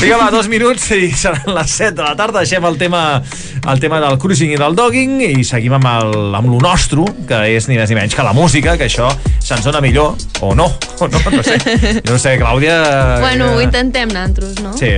Vinga, 0.00 0.16
va, 0.20 0.30
dos 0.30 0.46
minuts 0.48 0.84
i 0.94 1.10
seran 1.12 1.50
les 1.54 1.70
7 1.74 1.94
de 1.98 2.02
la 2.04 2.14
tarda. 2.16 2.40
Deixem 2.44 2.64
el 2.64 2.76
tema, 2.78 3.20
el 3.68 3.80
tema 3.82 3.98
del 4.00 4.16
cruising 4.22 4.52
i 4.54 4.58
del 4.60 4.74
dogging 4.78 5.18
i 5.26 5.44
seguim 5.44 5.74
amb, 5.76 5.86
el, 5.90 6.34
amb 6.38 6.48
lo 6.50 6.60
nostre, 6.62 7.04
que 7.28 7.40
és 7.56 7.66
ni 7.68 7.76
més 7.78 7.90
ni 7.90 7.98
menys 7.98 8.14
que 8.16 8.24
la 8.24 8.32
música, 8.36 8.76
que 8.78 8.86
això 8.88 9.10
se'ns 9.42 9.66
dona 9.66 9.80
millor, 9.84 10.14
o 10.40 10.54
no, 10.58 10.66
o 11.02 11.08
no, 11.10 11.20
no 11.34 11.42
sé. 11.46 11.58
No 12.06 12.18
sé, 12.18 12.25
Clàudia... 12.40 12.76
Bueno, 13.22 13.52
ho 13.54 13.60
eh, 13.60 13.64
intentem 13.68 14.10
nosaltres, 14.12 14.58
no? 14.64 14.72
Sí, 14.76 14.90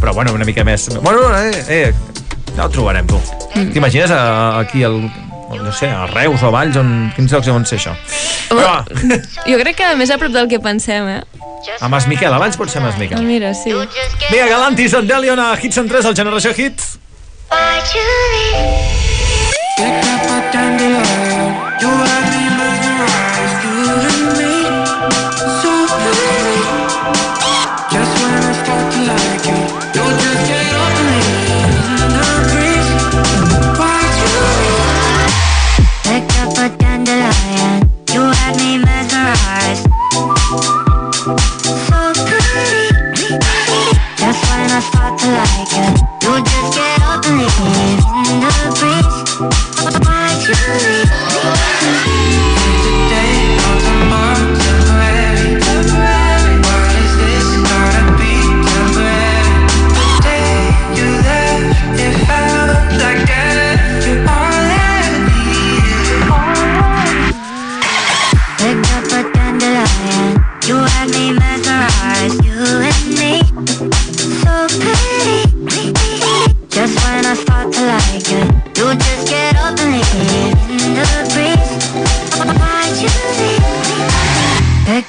però 0.00 0.14
bueno, 0.16 0.32
una 0.32 0.44
mica 0.48 0.64
més... 0.64 0.88
Bueno, 1.02 1.28
eh, 1.38 1.64
eh, 1.68 1.92
ja 2.56 2.66
ho 2.66 2.70
trobarem, 2.72 3.06
tu. 3.06 3.20
Mm. 3.54 3.70
T'imagines 3.76 4.10
a- 4.10 4.58
aquí 4.60 4.82
al 4.88 4.98
no 5.52 5.70
sé, 5.76 5.86
a 5.92 6.06
Reus 6.08 6.40
o 6.42 6.48
a 6.48 6.50
Valls, 6.54 6.76
on, 6.80 7.12
quins 7.14 7.30
llocs 7.30 7.48
on 7.52 7.66
ser 7.68 7.76
això? 7.76 7.92
Però 8.48 8.70
Jo 9.50 9.58
crec 9.60 9.76
que 9.76 9.90
més 10.00 10.08
a 10.10 10.16
prop 10.16 10.32
del 10.32 10.48
que 10.48 10.58
pensem, 10.64 11.08
eh? 11.18 11.20
a 11.78 11.88
Mas 11.92 12.08
Miquel, 12.10 12.32
abans 12.32 12.56
pot 12.56 12.72
ser 12.72 12.80
Mas 12.82 12.96
Ah, 12.96 12.98
Miquel. 12.98 13.22
mira, 13.22 13.52
sí. 13.54 13.70
Vinga, 14.30 14.48
Galantis, 14.48 14.94
en 14.98 15.06
Delion 15.06 15.38
a 15.38 15.52
Hits 15.60 15.76
en 15.78 15.88
3, 15.92 16.08
el 16.08 16.16
Generació 16.16 16.54
Hits. 16.56 16.96
Picked 21.82 22.31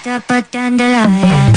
up 0.07 0.29
a 0.29 0.41
dandelion. 0.41 1.53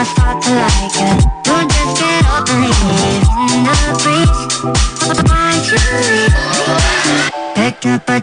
I 0.00 0.04
start 0.04 0.40
to 0.44 0.50
like 0.56 0.96
it, 0.96 1.20
you 1.44 1.68
just 1.68 2.00
get 2.00 2.24
up 2.24 2.48
and 2.48 2.64
leave 2.64 3.28
in 3.52 3.68
the. 4.00 4.32
Why'd 5.28 5.60
you 5.68 5.76
leave? 6.00 6.32
Up 7.84 8.08
a 8.08 8.20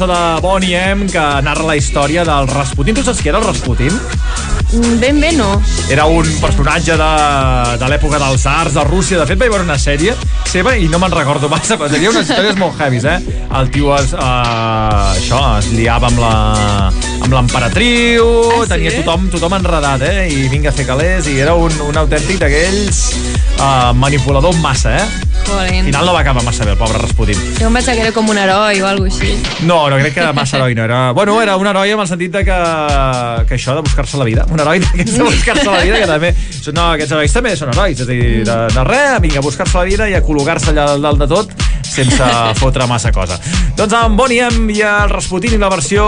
cançó 0.00 0.06
de 0.06 0.40
Bonnie 0.40 0.74
M 0.74 1.06
que 1.06 1.20
narra 1.42 1.64
la 1.66 1.76
història 1.76 2.24
del 2.24 2.48
Rasputin. 2.48 2.94
Tu 2.94 3.02
saps 3.04 3.20
qui 3.20 3.28
era 3.28 3.38
el 3.38 3.44
Rasputin? 3.44 3.92
Mm, 4.72 4.98
Ben 5.00 5.20
bé 5.20 5.32
no. 5.32 5.60
Era 5.90 6.06
un 6.06 6.24
personatge 6.40 6.96
de, 6.96 7.08
de 7.76 7.88
l'època 7.90 8.18
dels 8.22 8.46
arts 8.46 8.74
de 8.78 8.84
Rússia. 8.84 9.18
De 9.18 9.26
fet, 9.26 9.38
vaig 9.38 9.50
veure 9.52 9.66
una 9.66 9.76
sèrie 9.78 10.14
seva 10.48 10.76
i 10.78 10.88
no 10.88 10.98
me'n 11.02 11.12
recordo 11.12 11.50
massa, 11.52 11.76
però 11.76 11.90
tenia 11.92 12.12
unes 12.14 12.30
històries 12.30 12.56
molt 12.56 12.80
heavies, 12.80 13.04
eh? 13.04 13.18
El 13.60 13.70
tio 13.74 13.92
es, 13.98 14.14
uh, 14.14 15.12
això, 15.18 15.40
es 15.58 15.68
liava 15.74 16.08
amb 16.08 16.22
la 16.22 16.34
amb 17.20 17.34
l'emperatriu, 17.34 18.24
Ah, 18.54 18.62
sí? 18.64 18.70
tenia 18.72 18.94
tothom, 19.02 19.28
tothom 19.28 19.58
enredat, 19.58 20.06
eh? 20.06 20.28
I 20.32 20.48
vinga 20.48 20.70
a 20.70 20.76
fer 20.76 20.86
calés, 20.88 21.28
i 21.28 21.40
era 21.44 21.54
un, 21.54 21.74
un 21.84 22.00
autèntic 22.00 22.40
d'aquells 22.40 23.02
uh, 23.58 23.92
manipulador 23.92 24.56
massa, 24.64 24.96
eh? 25.02 25.29
Al 25.50 25.84
final 25.84 26.06
no 26.06 26.12
va 26.14 26.20
acabar 26.20 26.44
massa 26.44 26.64
bé, 26.64 26.72
el 26.72 26.78
pobre 26.78 26.98
Rasputin. 26.98 27.40
Jo 27.58 27.68
em 27.70 27.78
pensava 27.78 27.96
que 27.96 28.04
era 28.06 28.12
com 28.14 28.28
un 28.30 28.38
heroi 28.38 28.82
o 28.82 28.86
alguna 28.86 29.10
així. 29.10 29.32
No, 29.66 29.78
no 29.90 29.98
crec 29.98 30.14
que 30.18 30.28
massa 30.36 30.58
heroi 30.58 30.76
no 30.78 30.84
era... 30.86 31.00
Bueno, 31.16 31.40
era 31.42 31.56
un 31.60 31.66
heroi 31.66 31.94
amb 31.96 32.04
el 32.04 32.10
sentit 32.10 32.32
de 32.36 32.44
que, 32.46 32.60
que 33.48 33.58
això 33.58 33.74
de 33.78 33.84
buscar-se 33.86 34.20
la 34.20 34.28
vida. 34.28 34.46
Un 34.52 34.62
heroi 34.62 34.84
d'aquests 34.84 35.18
de 35.18 35.26
buscar-se 35.26 35.66
la 35.70 35.82
vida, 35.82 35.98
que 36.02 36.10
també... 36.10 36.34
No, 36.76 36.92
aquests 36.92 37.16
herois 37.16 37.34
també 37.34 37.56
són 37.58 37.72
herois. 37.74 37.98
És 37.98 38.06
a 38.06 38.10
dir, 38.10 38.22
de, 38.46 38.58
de 38.76 38.86
res, 38.86 39.18
vinga, 39.24 39.42
a 39.42 39.46
buscar-se 39.48 39.78
la 39.80 39.86
vida 39.88 40.08
i 40.10 40.16
a 40.18 40.22
col·locar-se 40.24 40.70
allà 40.74 40.86
dalt 41.00 41.24
de 41.24 41.30
tot 41.30 41.56
sense 41.90 42.30
fotre 42.60 42.86
massa 42.86 43.10
cosa. 43.12 43.38
Doncs 43.80 43.94
amb 43.96 44.18
Bonnie 44.18 44.44
M 44.44 44.66
i 44.74 44.82
el 44.84 45.08
Rasputin 45.08 45.54
i 45.56 45.58
la 45.60 45.70
versió 45.72 46.02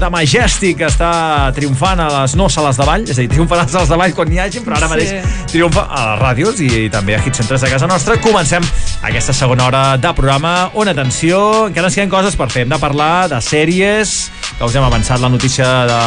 de 0.00 0.08
Majestic 0.08 0.80
està 0.86 1.10
triomfant 1.52 2.00
a 2.00 2.06
les 2.08 2.32
no 2.40 2.46
sales 2.48 2.78
de 2.80 2.86
ball, 2.88 3.04
és 3.04 3.18
a 3.18 3.20
dir, 3.20 3.26
triomfant 3.28 3.60
a 3.60 3.66
les 3.66 3.74
sales 3.74 3.90
de 3.92 3.98
ball 4.00 4.14
quan 4.16 4.30
n'hi 4.32 4.40
hagi, 4.40 4.62
però 4.64 4.78
ara 4.78 4.88
Sí. 4.88 4.94
mateix 4.94 5.34
triomfa 5.52 5.82
a 5.92 6.06
les 6.06 6.22
ràdios 6.22 6.62
i 6.64 6.88
també 6.88 7.16
a 7.16 7.20
Hits 7.20 7.36
Centres 7.42 7.60
de 7.60 7.68
casa 7.68 7.86
nostra. 7.86 8.16
Comencem 8.16 8.64
aquesta 9.02 9.32
segona 9.32 9.64
hora 9.66 9.96
de 9.96 10.10
programa 10.12 10.70
on, 10.74 10.88
atenció, 10.90 11.68
encara 11.68 11.86
ens 11.88 11.94
queden 11.96 12.10
coses 12.10 12.34
per 12.36 12.48
fer. 12.50 12.64
Hem 12.66 12.72
de 12.74 12.78
parlar 12.82 13.28
de 13.30 13.38
sèries, 13.44 14.16
que 14.58 14.66
us 14.66 14.74
hem 14.74 14.82
avançat 14.82 15.20
la 15.22 15.28
notícia 15.30 15.64
de 15.86 15.98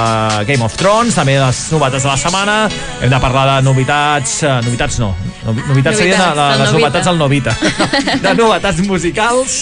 Game 0.50 0.66
of 0.66 0.76
Thrones, 0.78 1.16
també 1.16 1.38
les 1.39 1.62
novetats 1.72 2.04
de 2.04 2.10
la 2.12 2.18
setmana, 2.20 2.58
hem 3.02 3.10
de 3.14 3.20
parlar 3.24 3.46
de 3.56 3.66
novetats... 3.70 4.42
eh, 4.44 4.58
novetats 4.66 5.00
no, 5.00 5.14
novi- 5.46 5.64
novetats 5.70 6.02
serien 6.04 6.20
la, 6.20 6.50
del 6.52 6.66
les 6.66 6.74
novetats 6.76 7.08
del 7.08 7.18
Novita. 7.22 7.56
de 8.28 8.34
novetats 8.38 8.84
musicals 8.86 9.56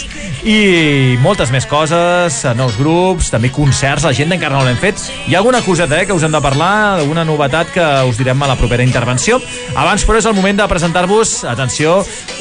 i 0.49 1.15
moltes 1.21 1.51
més 1.53 1.67
coses, 1.69 2.41
eh, 2.49 2.55
nous 2.57 2.75
grups, 2.81 3.29
també 3.29 3.53
concerts, 3.53 4.07
l'agenda 4.09 4.35
encara 4.39 4.57
no 4.57 4.65
l'hem 4.65 4.81
fet. 4.81 5.05
Hi 5.29 5.37
ha 5.37 5.43
alguna 5.43 5.61
coseta 5.61 6.01
eh, 6.01 6.07
que 6.09 6.17
us 6.17 6.25
hem 6.25 6.33
de 6.33 6.41
parlar, 6.41 6.73
alguna 6.97 7.23
novetat 7.29 7.71
que 7.77 7.87
us 8.09 8.17
direm 8.19 8.41
a 8.41 8.49
la 8.51 8.57
propera 8.57 8.83
intervenció. 8.83 9.37
Abans, 9.77 10.03
però, 10.09 10.17
és 10.17 10.25
el 10.27 10.33
moment 10.35 10.63
de 10.63 10.67
presentar-vos, 10.71 11.43
atenció, 11.45 11.99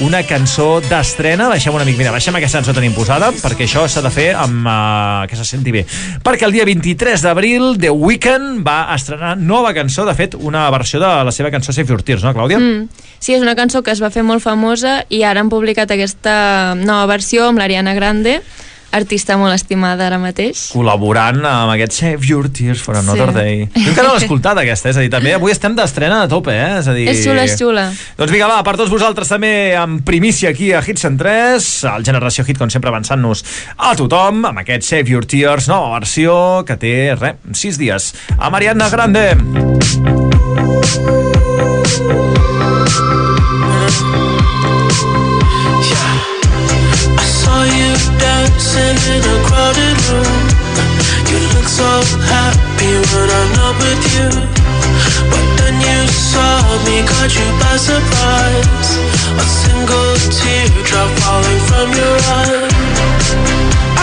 una 0.09 0.25
cançó 0.25 0.78
d'estrena. 0.87 1.49
Baixem 1.51 1.75
una 1.75 1.85
mica, 1.87 1.99
mira, 1.99 2.13
baixem 2.15 2.37
aquesta 2.39 2.61
cançó 2.61 2.75
tan 2.77 2.87
imposada, 2.87 3.31
perquè 3.35 3.67
això 3.67 3.85
s'ha 3.91 4.03
de 4.05 4.13
fer 4.15 4.29
amb 4.39 4.67
uh, 4.67 5.27
que 5.31 5.39
se 5.39 5.47
senti 5.49 5.75
bé. 5.75 5.85
Perquè 6.25 6.47
el 6.47 6.55
dia 6.55 6.67
23 6.69 7.25
d'abril, 7.25 7.75
The 7.81 7.91
Weeknd 7.91 8.63
va 8.67 8.81
estrenar 8.95 9.35
nova 9.39 9.75
cançó, 9.77 10.07
de 10.09 10.15
fet, 10.19 10.37
una 10.39 10.67
versió 10.75 11.01
de 11.03 11.11
la 11.27 11.35
seva 11.35 11.51
cançó 11.55 11.75
Save 11.75 11.91
Your 11.91 12.03
Tears, 12.07 12.25
no, 12.27 12.35
Clàudia? 12.37 12.61
Mm. 12.61 12.89
Sí, 13.19 13.35
és 13.35 13.43
una 13.43 13.57
cançó 13.59 13.83
que 13.83 13.95
es 13.95 14.03
va 14.03 14.13
fer 14.15 14.23
molt 14.27 14.45
famosa 14.45 15.03
i 15.11 15.25
ara 15.27 15.43
han 15.43 15.51
publicat 15.51 15.91
aquesta 15.95 16.75
nova 16.79 17.09
versió 17.11 17.49
amb 17.49 17.63
l'Ariana 17.63 17.97
Grande, 17.99 18.39
artista 18.93 19.37
molt 19.37 19.53
estimada 19.55 20.07
ara 20.07 20.19
mateix. 20.19 20.69
col·laborant 20.73 21.43
amb 21.45 21.73
aquest 21.75 21.93
Save 21.99 22.27
Your 22.29 22.49
Tears 22.49 22.81
for 22.81 22.97
Another 22.97 23.29
Sí. 23.29 23.35
Day. 23.35 23.69
Jo 23.85 23.91
encara 23.93 24.09
no 24.09 24.15
l'he 24.17 24.23
escoltat, 24.25 24.59
aquesta, 24.63 24.89
és 24.91 24.97
a 24.97 25.05
dir, 25.05 25.11
també 25.13 25.35
avui 25.37 25.53
estem 25.53 25.75
d'estrena 25.77 26.23
a 26.25 26.29
tope, 26.31 26.55
eh? 26.55 26.79
És 26.81 26.89
a 26.89 26.95
dir... 26.97 27.09
És 27.13 27.21
xula, 27.25 27.45
és 27.45 27.57
xula. 27.61 27.87
Doncs 28.19 28.33
vinga, 28.33 28.49
va, 28.49 28.63
per 28.67 28.77
tots 28.81 28.91
vosaltres 28.93 29.29
també 29.29 29.53
en 29.77 30.01
primícia 30.07 30.51
aquí 30.51 30.73
a 30.73 30.81
Hits 30.85 31.05
en 31.09 31.19
3, 31.21 31.69
el 31.95 32.07
Generació 32.09 32.45
Hit, 32.49 32.59
com 32.59 32.71
sempre, 32.73 32.89
avançant-nos 32.93 33.45
a 33.77 33.93
tothom, 33.99 34.45
amb 34.49 34.65
aquest 34.65 34.89
Save 34.89 35.13
Your 35.13 35.27
Tears, 35.29 35.69
nova 35.69 35.93
versió 35.99 36.65
que 36.67 36.77
té, 36.81 36.95
res, 37.19 37.37
6 37.53 37.79
dies. 37.79 38.13
A 38.39 38.49
Mariana 38.51 38.89
Grande. 38.89 39.29
I 44.01 44.28
you 47.65 47.91
dancing 48.19 48.99
in 49.15 49.23
a 49.23 49.37
crowded 49.49 49.99
room. 50.11 50.39
You 51.31 51.39
look 51.55 51.69
so 51.69 51.91
happy 52.31 52.93
when 53.11 53.29
I'm 53.39 53.51
not 53.59 53.75
with 53.83 54.05
you. 54.15 54.29
But 55.31 55.47
then 55.59 55.77
you 55.81 56.01
saw 56.09 56.63
me, 56.87 57.03
caught 57.07 57.35
you 57.35 57.49
by 57.63 57.77
surprise. 57.77 58.91
A 59.43 59.47
single 59.63 60.15
teardrop 60.39 61.11
falling 61.21 61.61
from 61.69 61.89
your 62.01 62.17
eye. 62.39 63.98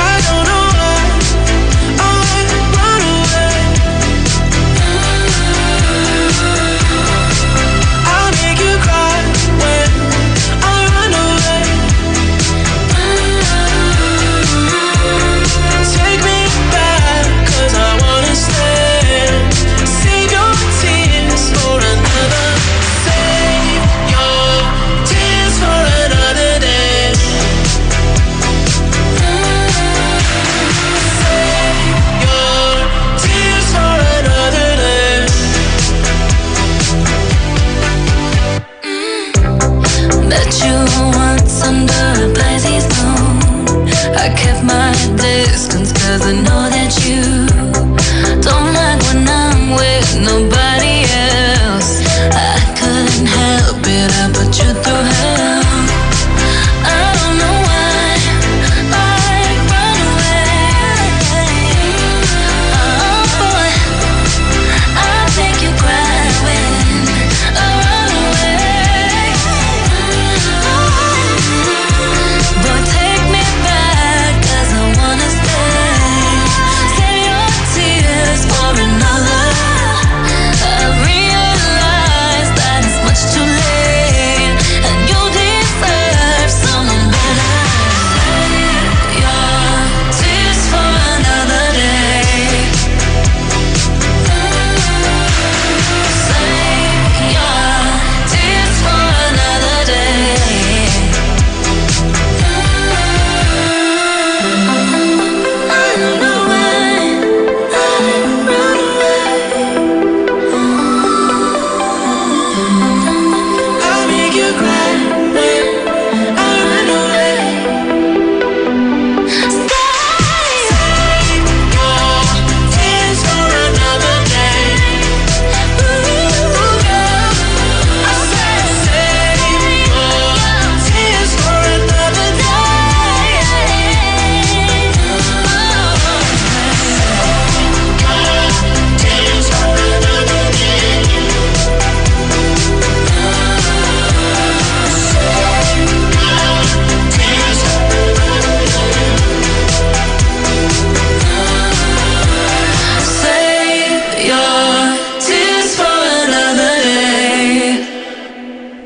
do 45.18 45.45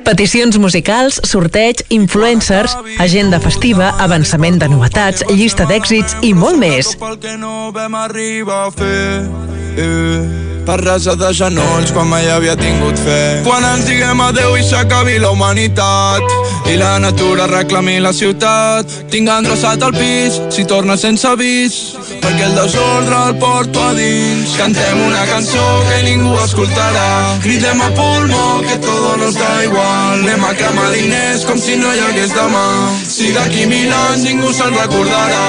Peticions 0.10 0.58
musicals, 0.58 1.20
sorteig, 1.22 1.84
influencers, 1.94 2.74
agenda 2.98 3.38
festiva, 3.44 3.92
avançament 4.02 4.58
de 4.58 4.66
novetats, 4.72 5.22
llista 5.30 5.70
d'èxits 5.70 6.18
i 6.26 6.34
molt 6.34 6.58
més. 6.58 6.96
Eh. 9.78 10.59
Per 10.66 10.78
rasa 10.84 11.16
de 11.16 11.32
genolls 11.34 11.92
quan 11.92 12.08
mai 12.08 12.28
havia 12.30 12.56
tingut 12.60 12.98
fe. 13.02 13.42
Quan 13.46 13.66
ens 13.66 13.86
diguem 13.88 14.22
adeu 14.22 14.58
i 14.58 14.64
s'acabi 14.64 15.18
la 15.20 15.32
humanitat. 15.34 16.24
I 16.70 16.76
la 16.78 17.00
natura 17.02 17.48
reclami 17.50 17.98
la 18.00 18.12
ciutat. 18.14 18.86
Tinc 19.10 19.30
endreçat 19.34 19.82
el 19.88 19.96
pis 19.98 20.38
si 20.54 20.66
torna 20.70 20.98
sense 20.98 21.26
avís. 21.28 21.80
Perquè 22.22 22.46
el 22.46 22.56
desordre 22.58 23.22
el 23.30 23.36
porto 23.42 23.82
a 23.82 23.94
dins. 23.98 24.54
Cantem 24.60 25.02
una 25.08 25.26
cançó 25.32 25.66
que 25.90 26.04
ningú 26.06 26.36
escoltarà. 26.44 27.10
Cridem 27.42 27.82
a 27.82 27.90
pulmó 27.98 28.62
que 28.68 28.78
todo 28.86 29.18
nos 29.18 29.36
da 29.36 29.64
igual. 29.64 30.20
Anem 30.20 30.46
a 30.46 30.54
cremar 30.54 30.92
diners 30.94 31.46
com 31.50 31.58
si 31.58 31.80
no 31.82 31.94
hi 31.94 32.04
hagués 32.06 32.36
demà. 32.38 32.68
Si 33.02 33.32
d'aquí 33.34 33.66
mil 33.66 33.94
anys 34.06 34.28
ningú 34.30 34.54
se'n 34.54 34.76
recordarà. 34.78 35.46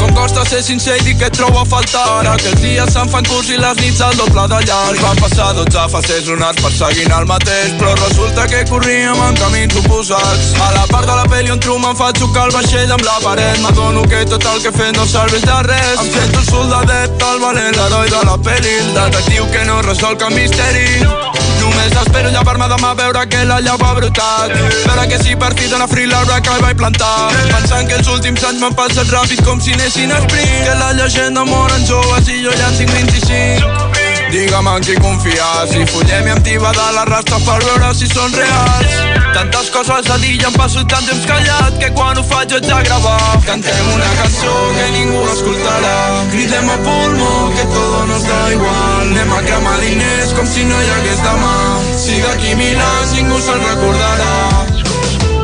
Com 0.00 0.14
costa 0.14 0.44
ser 0.48 0.62
sincer 0.62 0.96
i 1.00 1.04
dir 1.04 1.16
que 1.18 1.28
et 1.28 1.36
trobo 1.36 1.60
a 1.60 1.66
faltar 1.68 2.04
ara? 2.20 2.36
Que 2.40 2.52
els 2.52 2.62
dies 2.62 2.92
se'n 2.92 3.08
fan 3.12 3.24
curts 3.28 3.50
i 3.52 3.60
les 3.66 3.82
nits 3.82 4.00
al 4.00 4.14
doble 4.16 4.44
de 4.48 4.58
llarg. 4.66 5.00
Van 5.02 5.16
passar 5.16 5.48
12 5.54 5.86
fases 5.92 6.26
lunars 6.28 6.60
perseguint 6.62 7.12
el 7.18 7.26
mateix. 7.26 7.72
Però 7.80 7.94
resulta 8.02 8.46
que 8.52 8.62
corríem 8.70 9.22
en 9.28 9.38
camins 9.40 9.76
oposats. 9.82 10.52
A 10.66 10.70
la 10.76 10.86
part 10.92 11.08
de 11.08 11.16
la 11.18 11.26
pel·li 11.32 11.52
on 11.54 11.62
Truman 11.64 11.98
fa 11.98 12.12
xocar 12.18 12.46
el 12.48 12.54
vaixell 12.54 12.94
amb 12.96 13.06
la 13.08 13.18
paret 13.24 13.60
m'adono 13.64 14.06
que 14.10 14.24
tot 14.30 14.46
el 14.52 14.62
que 14.62 14.74
fet 14.78 14.94
no 14.98 15.06
serveix 15.10 15.46
de 15.48 15.60
res. 15.70 16.00
Em 16.04 16.12
sento 16.14 16.42
el 16.42 16.48
soldadet, 16.50 17.28
el 17.32 17.42
valent, 17.42 17.76
l'heroi 17.80 18.10
de 18.14 18.24
la 18.30 18.38
pel·li 18.48 18.78
el 18.80 18.92
detectiu 19.00 19.50
que 19.54 19.68
no 19.70 19.82
resol 19.90 20.18
cap 20.20 20.34
misteri 20.36 21.55
Només 21.66 21.94
espero 21.98 22.30
llevar-me 22.30 22.68
demà 22.70 22.92
a 22.94 22.98
veure 23.00 23.24
que 23.32 23.42
la 23.48 23.58
llau 23.64 23.82
ha 23.82 23.92
brotat. 23.98 24.54
Veure 24.86 25.06
que 25.10 25.18
si 25.24 25.34
per 25.42 25.52
fi 25.58 25.66
dona 25.72 25.88
free 25.90 26.06
l'arbre 26.12 26.38
que 26.46 26.56
vaig 26.62 26.78
plantar. 26.78 27.12
Pensant 27.50 27.90
que 27.90 27.98
els 27.98 28.14
últims 28.14 28.46
anys 28.46 28.62
m'han 28.62 28.78
passat 28.78 29.10
ràpid 29.18 29.42
com 29.48 29.60
si 29.60 29.74
anessin 29.74 30.14
a 30.14 30.22
sprint. 30.24 30.58
Que 30.70 30.80
la 30.80 30.92
llegenda 31.02 31.46
moren 31.50 31.86
joves 31.90 32.30
i 32.30 32.42
jo 32.46 32.58
ja 32.62 32.70
en 32.70 32.82
tinc 32.82 32.98
25 33.02 34.05
Digue'm 34.30 34.66
en 34.66 34.82
qui 34.82 34.94
confiar 34.98 35.66
Si 35.70 35.84
follem 35.92 36.26
i 36.26 36.32
em 36.34 36.40
tiba 36.42 36.72
de 36.74 36.86
les 36.96 37.06
rastes 37.10 37.44
per 37.46 37.58
veure 37.62 37.92
si 37.94 38.08
són 38.10 38.32
reals. 38.34 38.96
Tantes 39.36 39.68
coses 39.74 40.08
a 40.10 40.16
dir 40.22 40.32
i 40.34 40.44
em 40.48 40.54
passo 40.56 40.82
tant 40.90 41.06
temps 41.06 41.26
callat 41.30 41.76
Que 41.82 41.90
quan 41.94 42.18
ho 42.18 42.24
faig 42.26 42.54
haig 42.56 42.66
de 42.66 42.80
gravar. 42.88 43.36
Cantem 43.46 43.92
una 43.94 44.10
cançó 44.20 44.54
que 44.78 44.86
ningú 44.96 45.22
escoltarà. 45.34 45.96
Cridem 46.32 46.70
a 46.74 46.78
pulmó 46.86 47.34
que 47.54 47.66
todo 47.74 48.06
nos 48.10 48.26
da 48.26 48.40
igual. 48.54 49.04
Anem 49.06 49.32
a 49.38 49.42
cremar 49.46 49.78
diners 49.84 50.34
com 50.38 50.46
si 50.54 50.64
no 50.70 50.80
hi 50.82 50.90
hagués 50.96 51.22
demà. 51.26 51.54
Si 52.02 52.18
d'aquí 52.24 52.54
mil 52.58 52.82
anys 52.88 53.14
ningú 53.18 53.38
se'n 53.46 53.62
recordarà. 53.68 54.32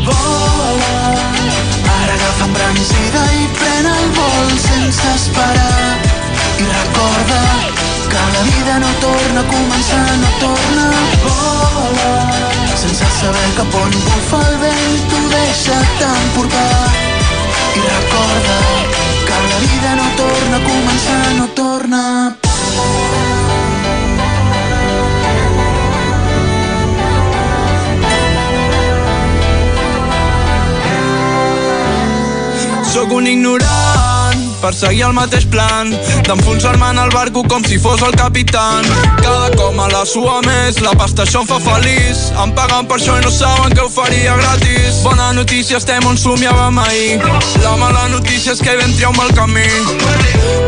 Vola, 0.09 0.95
ara 1.99 2.17
agafa 2.19 2.51
embranzida 2.51 3.29
i 3.39 3.47
pren 3.61 3.93
el 3.95 4.11
vol 4.19 4.59
sense 4.67 5.15
esperar. 5.15 5.95
I 6.63 6.67
recorda 6.73 7.82
que 8.13 8.23
la 8.37 8.43
vida 8.51 8.79
no 8.79 8.91
torna 9.01 9.41
a 9.41 9.49
començar, 9.55 10.07
no 10.23 10.31
torna 10.45 10.87
vola. 11.25 12.11
Sense 12.83 13.07
saber 13.21 13.51
cap 13.57 13.75
on 13.83 13.93
bufa 14.07 14.41
el 14.49 14.57
vent, 14.65 14.99
tu 15.11 15.21
deixa't 15.35 16.05
emportar. 16.11 16.73
I 17.77 17.81
recorda 17.89 18.57
que 19.27 19.37
la 19.51 19.59
vida 19.65 19.91
no 20.01 20.09
torna 20.21 20.57
a 20.61 20.65
començar, 20.71 21.23
no 21.39 21.47
torna 21.63 22.03
Sóc 32.93 33.11
un 33.17 33.27
ignorant 33.27 33.92
per 34.63 34.73
seguir 34.75 35.03
el 35.09 35.17
mateix 35.17 35.45
plan. 35.51 35.91
D'enfonsar-me 36.29 36.93
en 36.95 37.03
el 37.03 37.11
barco 37.11 37.43
com 37.51 37.65
si 37.67 37.79
fos 37.83 38.03
el 38.07 38.15
capitán 38.15 38.87
cada 39.23 39.51
com 39.57 39.79
a 39.81 39.89
la 39.89 40.05
sua 40.07 40.41
més 40.47 40.79
la 40.83 40.93
pasta 40.99 41.25
això 41.25 41.43
em 41.43 41.49
fa 41.49 41.59
feliç. 41.63 42.21
Em 42.43 42.53
paguen 42.57 42.87
per 42.91 42.99
això 42.99 43.17
i 43.19 43.25
no 43.25 43.31
saben 43.35 43.75
que 43.75 43.83
ho 43.83 43.91
faria 43.91 44.37
gratis. 44.39 45.03
Bona 45.03 45.33
notícia 45.37 45.79
estem 45.79 46.07
on 46.07 46.19
somiàvem 46.19 46.79
ahir. 46.83 47.23
La 47.63 47.75
mala 47.81 48.07
notícia 48.13 48.53
és 48.55 48.63
que 48.63 48.77
vam 48.79 48.93
triar 48.97 49.13
un 49.13 49.19
mal 49.19 49.33
camí. 49.37 49.67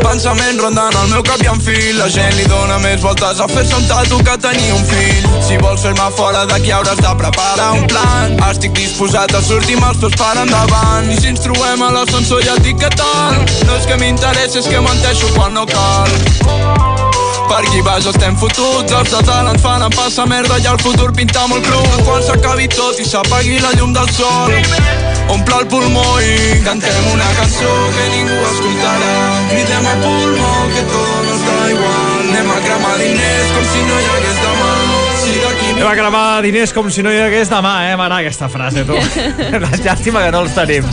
Pensament 0.05 0.61
rondant 0.61 0.95
el 1.01 1.11
meu 1.13 1.23
cap 1.27 1.43
i 1.43 1.49
en 1.51 1.61
fil 1.63 1.99
la 1.99 2.09
gent 2.13 2.35
li 2.39 2.47
dona 2.51 2.79
més 2.83 3.03
voltes 3.03 3.41
a 3.41 3.49
fer-se 3.51 3.77
un 3.79 3.87
tatu 3.91 4.21
que 4.27 4.37
tenir 4.47 4.73
un 4.75 4.85
fill. 4.91 5.29
Si 5.47 5.59
vols 5.63 5.83
fer-me 5.87 6.09
fora 6.19 6.45
d'aquí 6.51 6.75
hauràs 6.75 7.01
de 7.01 7.15
preparar 7.21 7.71
un 7.79 7.87
plan. 7.91 8.37
Estic 8.51 8.75
disposat 8.79 9.35
a 9.35 9.43
sortir 9.45 9.79
amb 9.79 9.89
els 9.91 10.03
peus 10.03 10.19
per 10.21 10.35
endavant. 10.43 11.11
I 11.11 11.19
si 11.21 11.33
ens 11.33 11.45
trobem 11.45 11.83
a 11.83 11.91
l'ascensor 11.99 12.45
ja 12.47 12.59
et 12.59 12.67
dic 12.67 12.81
què 12.83 12.93
tal. 12.99 13.41
No 13.69 13.79
és 13.79 13.84
que 13.87 13.97
m'interessi, 14.01 14.59
és 14.61 14.69
que 14.69 14.81
menteixo 14.81 15.29
quan 15.35 15.55
no 15.55 15.65
cal. 15.67 16.11
Per 17.49 17.61
aquí 17.61 17.83
baix 17.87 18.07
estem 18.09 18.37
fotuts 18.41 18.93
Els 18.99 19.11
de 19.13 19.21
dalt 19.29 19.51
ens 19.53 19.63
fan 19.63 19.85
passar 19.95 20.25
merda 20.27 20.57
i 20.59 20.67
el 20.71 20.79
futur 20.83 21.11
pinta 21.15 21.45
molt 21.51 21.67
cru. 21.67 21.83
Quan 22.07 22.23
s'acabi 22.27 22.69
tot 22.73 22.99
i 22.99 23.07
s'apagui 23.07 23.61
la 23.63 23.71
llum 23.79 23.93
del 23.95 24.09
sol 24.17 24.55
Omple 25.35 25.61
el 25.61 25.67
pulmó 25.73 26.07
i 26.25 26.61
cantem 26.65 27.11
una 27.13 27.31
cançó 27.39 27.73
que 27.97 28.09
ningú 28.17 28.41
escoltarà. 28.51 29.15
Cridem 29.53 29.87
a 29.93 29.95
pulmó 30.03 30.53
que 30.75 30.83
todo 30.93 31.23
nos 31.29 31.47
da 31.47 31.59
igual. 31.77 32.21
Anem 32.29 32.55
a 32.57 32.61
cremar 32.67 32.97
diners 33.03 33.57
com 33.57 33.73
si 33.73 33.89
no 33.89 34.01
hi 34.01 34.13
hagués 34.17 34.41
demà 34.45 34.64
Si 35.75 35.81
d'aquí 35.81 35.91
Anem 35.91 35.91
a 35.91 35.95
cremar 35.99 36.43
diners 36.45 36.73
com 36.73 36.87
si 36.87 37.03
no 37.03 37.11
hi 37.11 37.19
hagués 37.19 37.49
demà, 37.51 37.73
eh? 37.89 37.97
M'agrada 37.99 38.21
aquesta 38.23 38.47
frase, 38.49 38.85
tu. 38.87 38.95
Llàstima 39.85 40.23
que 40.23 40.31
no 40.31 40.45
els 40.45 40.55
tenim. 40.55 40.87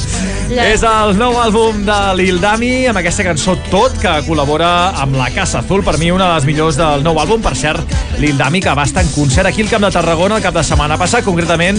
És 0.58 0.82
el 0.84 1.14
nou 1.20 1.38
àlbum 1.38 1.84
de 1.86 1.98
Lil 2.18 2.40
Dami, 2.42 2.88
amb 2.90 2.98
aquesta 3.00 3.24
cançó 3.24 3.54
Tot, 3.70 3.94
que 4.02 4.12
col·labora 4.26 4.72
amb 5.04 5.20
la 5.20 5.30
Casa 5.36 5.62
Azul. 5.62 5.84
Per 5.86 6.00
mi, 6.02 6.10
una 6.12 6.32
de 6.32 6.40
les 6.40 6.48
millors 6.50 6.80
del 6.82 7.06
nou 7.06 7.22
àlbum. 7.22 7.44
Per 7.46 7.54
cert, 7.56 7.94
Lil 8.20 8.42
Dami, 8.42 8.60
que 8.60 8.74
va 8.76 8.88
estar 8.90 9.06
en 9.06 9.12
concert 9.14 9.48
aquí 9.48 9.62
al 9.62 9.70
Camp 9.70 9.86
de 9.86 9.92
Tarragona 9.94 10.42
el 10.42 10.44
cap 10.44 10.58
de 10.58 10.66
setmana 10.66 10.98
passat, 11.00 11.24
concretament 11.30 11.78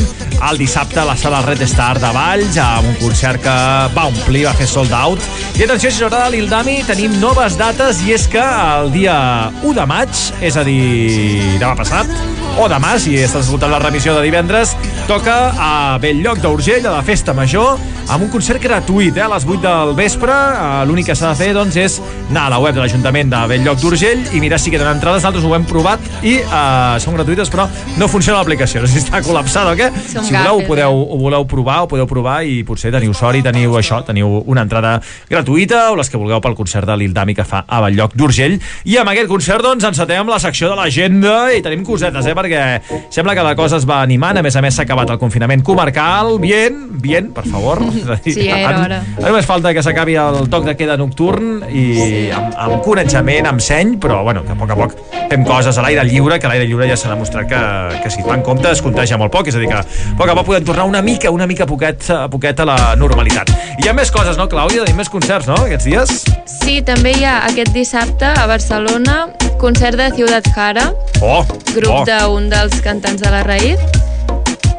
el 0.49 0.59
dissabte 0.59 1.03
a 1.03 1.07
la 1.07 1.17
sala 1.19 1.43
Red 1.43 1.61
Star 1.67 1.99
de 2.03 2.11
Valls, 2.15 2.57
amb 2.63 2.87
un 2.87 2.97
concert 3.03 3.43
que 3.43 3.57
va 3.97 4.07
omplir, 4.11 4.47
va 4.47 4.55
fer 4.59 4.71
sold 4.71 4.95
out. 4.95 5.23
I 5.59 5.67
atenció, 5.67 5.91
si 5.91 5.99
us 6.01 6.07
agrada 6.07 6.31
Lil 6.33 6.49
Dami, 6.51 6.81
tenim 6.87 7.19
noves 7.21 7.59
dates, 7.59 8.01
i 8.07 8.15
és 8.15 8.31
que 8.31 8.43
el 8.43 8.95
dia 8.95 9.17
1 9.61 9.75
de 9.79 9.87
maig, 9.91 10.25
és 10.41 10.57
a 10.59 10.65
dir, 10.67 11.59
demà 11.59 11.75
passat, 11.79 12.11
o 12.59 12.67
demà, 12.69 12.92
si 13.01 13.15
estàs 13.17 13.47
escoltant 13.47 13.71
la 13.73 13.79
remissió 13.81 14.13
de 14.13 14.21
divendres, 14.25 14.75
toca 15.07 15.53
a 15.59 15.99
Belllloc 15.99 16.39
d'Urgell, 16.43 16.87
a 16.87 16.93
la 16.99 17.03
Festa 17.03 17.33
Major, 17.35 17.79
amb 18.13 18.25
un 18.25 18.31
concert 18.31 18.61
gratuït, 18.63 19.17
eh, 19.17 19.23
a 19.25 19.29
les 19.33 19.45
8 19.47 19.61
del 19.63 19.95
vespre. 19.97 20.33
Eh, 20.33 20.85
L'únic 20.87 21.07
que 21.07 21.15
s'ha 21.17 21.31
de 21.33 21.39
fer, 21.39 21.53
doncs, 21.55 21.77
és 21.77 22.01
anar 22.31 22.47
a 22.47 22.51
la 22.51 22.59
web 22.61 22.75
de 22.75 22.81
l'Ajuntament 22.83 23.31
de 23.31 23.41
Belllloc 23.49 23.81
d'Urgell 23.81 24.23
i 24.35 24.41
mirar 24.41 24.59
si 24.61 24.71
queden 24.71 24.89
entrades. 24.89 25.23
Nosaltres 25.23 25.45
ho 25.45 25.55
hem 25.57 25.65
provat 25.65 26.01
i 26.23 26.37
eh, 26.41 26.99
són 27.03 27.17
gratuïtes, 27.17 27.51
però 27.51 27.67
no 27.99 28.09
funciona 28.09 28.39
l'aplicació. 28.41 28.83
No 28.83 28.91
sé 28.91 29.01
si 29.01 29.07
està 29.07 29.23
col·lapsada 29.25 29.73
o 29.73 29.79
què. 29.79 29.89
Som 30.13 30.27
si 30.27 30.35
voleu, 30.35 30.55
ho 30.55 30.59
gafes, 30.61 30.69
podeu, 30.69 31.01
ho 31.03 31.19
voleu 31.19 31.47
provar, 31.49 31.81
ho 31.83 31.91
podeu 31.91 32.07
provar 32.11 32.43
i 32.45 32.63
potser 32.67 32.93
teniu 32.95 33.15
sort 33.15 33.39
i 33.39 33.43
teniu 33.43 33.75
això, 33.79 34.03
teniu 34.07 34.43
una 34.47 34.67
entrada 34.67 34.99
gratuïta 35.31 35.91
o 35.93 35.97
les 35.99 36.11
que 36.11 36.21
vulgueu 36.21 36.43
pel 36.45 36.57
concert 36.59 36.87
de 36.87 36.99
l'Ildami 37.01 37.35
que 37.35 37.47
fa 37.49 37.65
a 37.67 37.81
Belllloc 37.87 38.15
d'Urgell. 38.15 38.59
I 38.85 38.99
amb 39.03 39.15
aquest 39.15 39.31
concert, 39.31 39.65
doncs, 39.65 39.85
encetem 39.89 40.29
la 40.29 40.41
secció 40.43 40.71
de 40.71 40.79
l'agenda 40.79 41.53
i 41.55 41.63
tenim 41.65 41.85
cosetes, 41.87 42.27
eh, 42.27 42.37
perquè 42.37 43.09
sembla 43.11 43.35
que 43.35 43.47
la 43.47 43.57
cosa 43.57 43.81
es 43.81 43.89
va 43.89 44.03
animant. 44.03 44.39
A 44.39 44.43
més 44.43 44.57
a 44.57 44.63
més, 44.63 44.75
s'ha 44.77 44.87
acabat 44.93 45.11
el 45.17 45.19
confinament 45.19 45.63
comarcal. 45.65 46.37
Bien, 46.43 46.77
bien, 47.01 47.33
per 47.33 47.47
favor. 47.49 47.81
Sí, 48.23 48.35
ja 48.47 48.59
era 48.61 48.69
ara- 48.69 48.85
hora. 48.85 48.99
Ara 49.19 49.31
només 49.33 49.47
falta 49.49 49.73
que 49.75 49.83
s'acabi 49.83 50.15
el 50.21 50.47
toc 50.53 50.65
de 50.69 50.75
queda 50.79 50.95
nocturn 51.01 51.63
i 51.73 52.29
amb, 52.35 52.53
amb 52.61 52.83
coneixement, 52.85 53.49
amb 53.51 53.61
seny, 53.65 53.97
però 54.01 54.21
bueno, 54.23 54.45
que 54.47 54.53
a 54.55 54.57
poc 54.59 54.71
a 54.71 54.77
poc 54.79 54.95
fem 55.31 55.45
coses 55.49 55.77
a 55.79 55.83
l'aire 55.85 56.05
lliure, 56.07 56.39
que 56.41 56.49
l'aire 56.51 56.67
lliure 56.69 56.87
ja 56.91 56.97
s'ha 57.01 57.11
demostrat 57.15 57.49
que, 57.49 57.63
que 58.05 58.11
si 58.13 58.21
es 58.21 58.27
fa 58.27 58.37
en 58.37 58.45
compte 58.47 58.71
es 58.71 58.83
contagia 58.85 59.17
molt 59.21 59.33
poc, 59.33 59.49
és 59.49 59.57
a 59.57 59.63
dir, 59.63 59.69
que 59.73 59.81
a 59.81 59.85
poc 60.19 60.29
a 60.29 60.37
poc 60.39 60.47
podem 60.53 60.65
tornar 60.69 60.85
una 60.89 61.01
mica, 61.03 61.31
una 61.35 61.47
mica 61.51 61.67
poquet, 61.67 62.05
a 62.13 62.29
poquet 62.33 62.61
a 62.61 62.69
la 62.69 62.79
normalitat. 63.01 63.51
I 63.79 63.87
hi 63.87 63.91
ha 63.91 63.97
més 63.97 64.13
coses, 64.15 64.37
no, 64.39 64.47
Clàudia? 64.53 64.85
Tenim 64.85 65.01
més 65.03 65.11
concerts, 65.13 65.49
no, 65.51 65.57
aquests 65.67 65.89
dies? 65.89 66.15
Sí, 66.61 66.81
també 66.87 67.15
hi 67.19 67.25
ha 67.27 67.39
aquest 67.49 67.73
dissabte 67.75 68.29
a 68.29 68.47
Barcelona 68.51 69.27
concert 69.63 69.97
de 69.99 70.11
Ciudad 70.15 70.45
Jara, 70.55 70.91
Oh, 71.23 71.45
grup 71.75 72.03
oh. 72.03 72.05
d'un 72.07 72.49
dels 72.51 72.81
cantants 72.85 73.23
de 73.23 73.31
la 73.31 73.43
Raïd. 73.47 73.79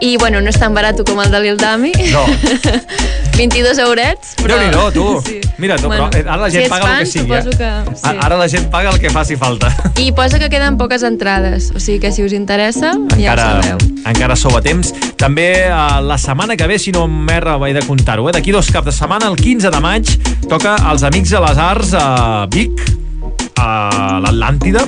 I, 0.04 0.18
bueno, 0.18 0.42
no 0.44 0.52
és 0.52 0.58
tan 0.60 0.74
barat 0.76 1.00
com 1.08 1.22
el 1.24 1.32
de 1.32 1.40
Lil 1.40 1.56
Dami. 1.56 1.94
No. 2.12 2.26
22 3.38 3.80
eurets, 3.80 4.34
però... 4.36 4.58
Déu-n'hi-do, 4.60 4.92
tu. 4.92 5.06
Sí. 5.24 5.40
Mira, 5.58 5.78
tu, 5.80 5.88
Bueno, 5.88 6.10
però 6.12 6.20
eh, 6.20 6.26
ara 6.28 6.42
la 6.42 6.50
gent 6.52 6.66
si 6.66 6.70
paga 6.70 6.84
el 6.84 6.92
que 6.92 6.98
fan, 6.98 7.12
sigui, 7.14 7.34
eh? 7.34 7.56
que... 7.58 7.96
Sí. 7.96 8.12
Ara 8.12 8.38
la 8.38 8.48
gent 8.52 8.68
paga 8.70 8.92
el 8.92 9.00
que 9.00 9.10
faci 9.10 9.38
falta. 9.40 9.72
I 9.98 10.12
posa 10.12 10.40
que 10.42 10.50
queden 10.52 10.78
poques 10.78 11.06
entrades, 11.08 11.72
o 11.72 11.80
sigui 11.80 12.02
que 12.04 12.12
si 12.12 12.26
us 12.26 12.36
interessa, 12.36 12.92
ja 13.16 13.32
encara, 13.32 13.48
ho 13.48 13.64
sabeu. 13.64 13.88
encara 14.12 14.36
sou 14.36 14.58
a 14.58 14.62
temps. 14.66 14.92
També 15.18 15.48
eh, 15.70 15.80
la 16.04 16.20
setmana 16.20 16.60
que 16.60 16.68
ve, 16.68 16.78
si 16.84 16.92
no 16.92 17.08
m'erra, 17.08 17.56
vaig 17.62 17.80
de 17.80 17.86
comptar-ho, 17.88 18.28
eh? 18.28 18.36
d'aquí 18.36 18.52
dos 18.52 18.70
caps 18.76 18.92
de 18.92 18.98
setmana, 19.00 19.32
el 19.32 19.40
15 19.40 19.72
de 19.72 19.82
maig, 19.88 20.14
toca 20.52 20.76
als 20.84 21.08
Amics 21.08 21.32
de 21.32 21.42
les 21.48 21.64
Arts 21.70 21.96
a 21.96 22.06
Vic, 22.52 22.86
a 23.56 24.20
l'Atlàntida, 24.28 24.84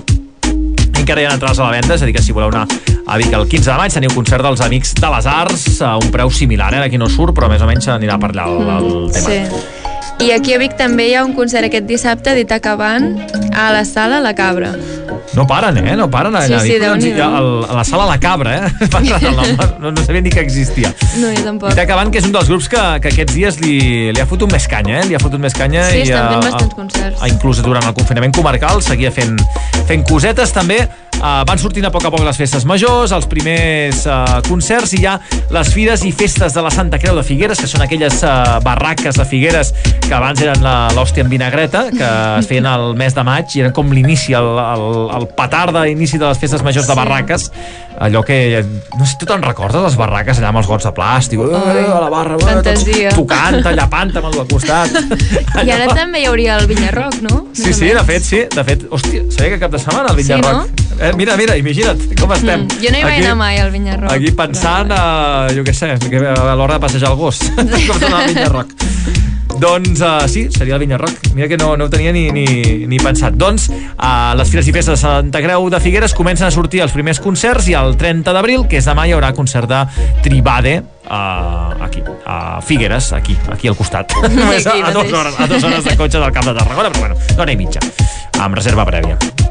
encara 1.01 1.21
hi 1.21 1.29
ha 1.29 1.33
entrades 1.35 1.59
a 1.59 1.67
la 1.67 1.71
venda, 1.77 1.95
és 1.95 2.03
a 2.03 2.09
dir 2.09 2.15
que 2.15 2.23
si 2.23 2.35
voleu 2.35 2.51
anar 2.53 2.65
a 3.05 3.17
Vic 3.21 3.33
el 3.33 3.47
15 3.47 3.71
de 3.71 3.77
maig 3.77 3.93
teniu 3.93 4.13
concert 4.15 4.43
dels 4.45 4.61
Amics 4.65 4.95
de 4.97 5.09
les 5.15 5.25
Arts 5.29 5.65
a 5.85 5.95
un 6.01 6.11
preu 6.13 6.31
similar, 6.33 6.73
eh? 6.73 6.85
aquí 6.85 6.97
no 7.01 7.09
surt 7.11 7.35
però 7.37 7.49
més 7.51 7.61
o 7.61 7.69
menys 7.69 7.89
anirà 7.93 8.19
per 8.21 8.33
allà 8.33 8.47
el, 8.51 8.71
el 8.77 9.11
tema 9.13 9.27
Sí. 9.29 9.84
I 10.19 10.31
aquí 10.31 10.53
a 10.55 10.57
Vic 10.61 10.73
també 10.79 11.09
hi 11.11 11.15
ha 11.19 11.23
un 11.25 11.33
concert 11.35 11.67
aquest 11.67 11.85
dissabte 11.89 12.33
d'Itacabant 12.37 13.11
a 13.53 13.67
la 13.75 13.83
sala 13.85 14.21
La 14.23 14.31
Cabra. 14.33 14.71
No 15.35 15.43
paren, 15.45 15.77
eh? 15.81 15.95
No 15.99 16.07
paren. 16.09 16.33
Sí, 16.45 16.53
allà. 16.53 16.59
sí, 16.63 16.69
Dic, 16.71 16.81
Déu-n'hi-do. 16.81 17.17
hi 17.17 17.21
ha 17.21 17.39
el- 17.41 17.65
a 17.69 17.73
la 17.75 17.83
sala 17.83 18.05
La 18.07 18.17
Cabra, 18.19 18.55
eh? 18.57 18.71
No, 19.79 19.91
no 19.91 20.03
sabia 20.05 20.21
ni 20.21 20.29
que 20.31 20.39
existia. 20.39 20.93
No, 21.19 21.27
jo 21.35 21.43
tampoc. 21.43 21.73
I 21.73 21.75
Tacabant, 21.75 22.09
que 22.13 22.19
és 22.23 22.25
un 22.25 22.31
dels 22.33 22.47
grups 22.49 22.69
que, 22.71 22.81
que 23.03 23.11
aquests 23.11 23.35
dies 23.35 23.59
li, 23.59 23.75
li 24.15 24.21
ha 24.23 24.25
fotut 24.25 24.49
més 24.51 24.65
canya, 24.71 25.01
eh? 25.01 25.05
Li 25.11 25.15
ha 25.17 25.21
fotut 25.21 25.39
més 25.43 25.53
canya. 25.53 25.83
Sí, 25.91 25.97
i, 25.99 26.07
estan 26.07 26.31
fent 26.31 26.47
bastants 26.47 26.75
concerts. 26.79 27.21
a, 27.21 27.27
inclús 27.29 27.61
durant 27.65 27.85
el 27.85 27.93
confinament 27.97 28.33
comarcal 28.35 28.81
seguia 28.81 29.11
fent, 29.11 29.35
fent 29.89 30.07
cosetes 30.09 30.55
també 30.55 30.79
uh, 31.21 31.43
van 31.47 31.59
sortint 31.61 31.85
a 31.87 31.91
poc 31.93 32.05
a 32.07 32.11
poc 32.13 32.23
les 32.25 32.37
festes 32.39 32.65
majors 32.67 33.13
els 33.15 33.27
primers 33.31 34.03
uh, 34.09 34.39
concerts 34.47 34.93
i 34.99 35.03
ha 35.07 35.17
les 35.53 35.71
fires 35.73 36.03
i 36.07 36.11
festes 36.15 36.53
de 36.55 36.63
la 36.65 36.71
Santa 36.73 36.99
Creu 37.01 37.15
de 37.17 37.23
Figueres 37.25 37.59
que 37.61 37.67
són 37.71 37.83
aquelles 37.85 38.21
uh, 38.23 38.59
barraques 38.65 39.15
de 39.19 39.25
Figueres 39.25 39.73
que 40.05 40.13
abans 40.13 40.41
eren 40.41 40.61
la- 40.63 40.89
l'hòstia 40.95 41.23
en 41.25 41.29
vinagreta 41.31 41.85
que 41.91 42.11
es 42.39 42.47
feien 42.49 42.65
al 42.69 42.93
mes 42.95 43.15
de 43.15 43.23
maig 43.25 43.55
i 43.57 43.63
eren 43.65 43.73
com 43.75 43.91
l'inici, 43.91 44.33
el, 44.37 44.47
el, 44.61 44.85
el 45.19 45.27
petard 45.37 45.73
d'inici 45.75 46.19
de 46.21 46.27
les 46.29 46.39
festes 46.39 46.61
majors 46.65 46.87
de 46.87 46.95
barraques. 46.97 47.49
Allò 47.95 48.21
que, 48.27 48.59
no 48.99 49.05
sé, 49.07 49.15
tu 49.19 49.25
te'n 49.27 49.41
recordes 49.43 49.79
les 49.85 49.95
barraques 49.95 50.37
allà 50.41 50.49
amb 50.51 50.59
els 50.59 50.67
gots 50.67 50.83
de 50.83 50.91
plàstic? 50.95 51.39
Eh, 51.39 51.85
a 51.87 52.01
la 52.03 52.09
barra, 52.11 52.35
fantasia. 52.41 53.13
tots 53.15 53.21
tocant, 53.21 53.61
llapant 53.77 54.11
amb 54.19 54.27
el 54.33 54.41
costat. 54.51 54.91
I 55.63 55.71
ara 55.71 55.87
també 55.95 56.21
hi 56.25 56.27
hauria 56.27 56.57
el 56.59 56.67
Vinyarroc, 56.67 57.21
no? 57.23 57.45
Sí, 57.55 57.71
sí, 57.73 57.93
de 57.95 58.03
fet, 58.07 58.27
sí. 58.27 58.41
De 58.51 58.65
fet, 58.67 58.83
hòstia, 58.91 59.23
sabia 59.31 59.55
que 59.55 59.61
cap 59.63 59.71
de 59.71 59.79
setmana 59.79 60.11
el 60.11 60.19
Sí, 60.19 60.27
Vinyarroc... 60.27 60.83
Eh, 60.99 61.11
mira, 61.15 61.37
mira, 61.37 61.57
imagina't 61.57 62.01
com 62.19 62.33
estem. 62.35 62.65
Mm, 62.65 62.81
jo 62.81 62.91
no 62.93 62.99
hi 62.99 63.05
vaig 63.07 63.21
anar 63.23 63.37
mai 63.39 63.59
al 63.61 63.71
Vinyarroc. 63.73 64.11
Aquí 64.11 64.31
pensant, 64.35 64.91
a, 64.91 65.47
jo 65.55 65.65
què 65.67 65.75
sé, 65.75 65.95
que 66.09 66.21
a 66.21 66.55
l'hora 66.55 66.77
de 66.77 66.83
passejar 66.87 67.13
el 67.13 67.19
gos. 67.19 67.41
com 67.87 67.99
tornar 67.99 68.23
al 68.23 68.33
Vinyarroc. 68.33 68.75
Doncs 69.55 70.01
uh, 70.01 70.27
sí, 70.27 70.49
seria 70.51 70.75
el 70.75 70.79
Vinyarroc. 70.79 71.11
Mira 71.33 71.47
que 71.47 71.57
no, 71.57 71.75
no 71.77 71.85
ho 71.85 71.89
tenia 71.89 72.11
ni, 72.11 72.27
ni, 72.31 72.45
ni 72.89 72.99
pensat. 72.99 73.37
Doncs 73.39 73.69
uh, 73.69 74.33
les 74.35 74.51
Fires 74.51 74.67
i 74.67 74.73
Festes 74.75 74.97
de 74.97 74.99
Santa 74.99 75.41
Creu 75.43 75.69
de 75.71 75.79
Figueres 75.79 76.15
comencen 76.17 76.49
a 76.49 76.51
sortir 76.51 76.83
els 76.83 76.95
primers 76.95 77.21
concerts 77.23 77.69
i 77.71 77.77
el 77.79 77.95
30 77.99 78.35
d'abril, 78.35 78.67
que 78.67 78.81
és 78.81 78.89
demà, 78.89 79.07
hi 79.07 79.15
haurà 79.15 79.31
concert 79.37 79.71
de 79.71 79.81
Tribade 80.25 80.77
uh, 81.07 81.71
aquí, 81.87 82.03
a 82.25 82.59
Figueres, 82.65 83.13
aquí, 83.15 83.37
aquí 83.51 83.71
al 83.71 83.79
costat. 83.79 84.17
Només 84.35 84.67
a, 84.67 84.75
a, 84.75 84.91
dues 84.91 85.13
hores, 85.13 85.39
a 85.39 85.47
dues 85.47 85.63
hores 85.63 85.83
de 85.87 85.97
cotxe 85.97 86.19
del 86.19 86.35
Camp 86.35 86.51
de 86.51 86.59
Tarragona, 86.59 86.91
però 86.91 87.07
bueno, 87.07 87.35
d'hora 87.35 87.55
i 87.55 87.59
mitja, 87.59 87.83
amb 88.39 88.59
reserva 88.59 88.87
prèvia. 88.87 89.44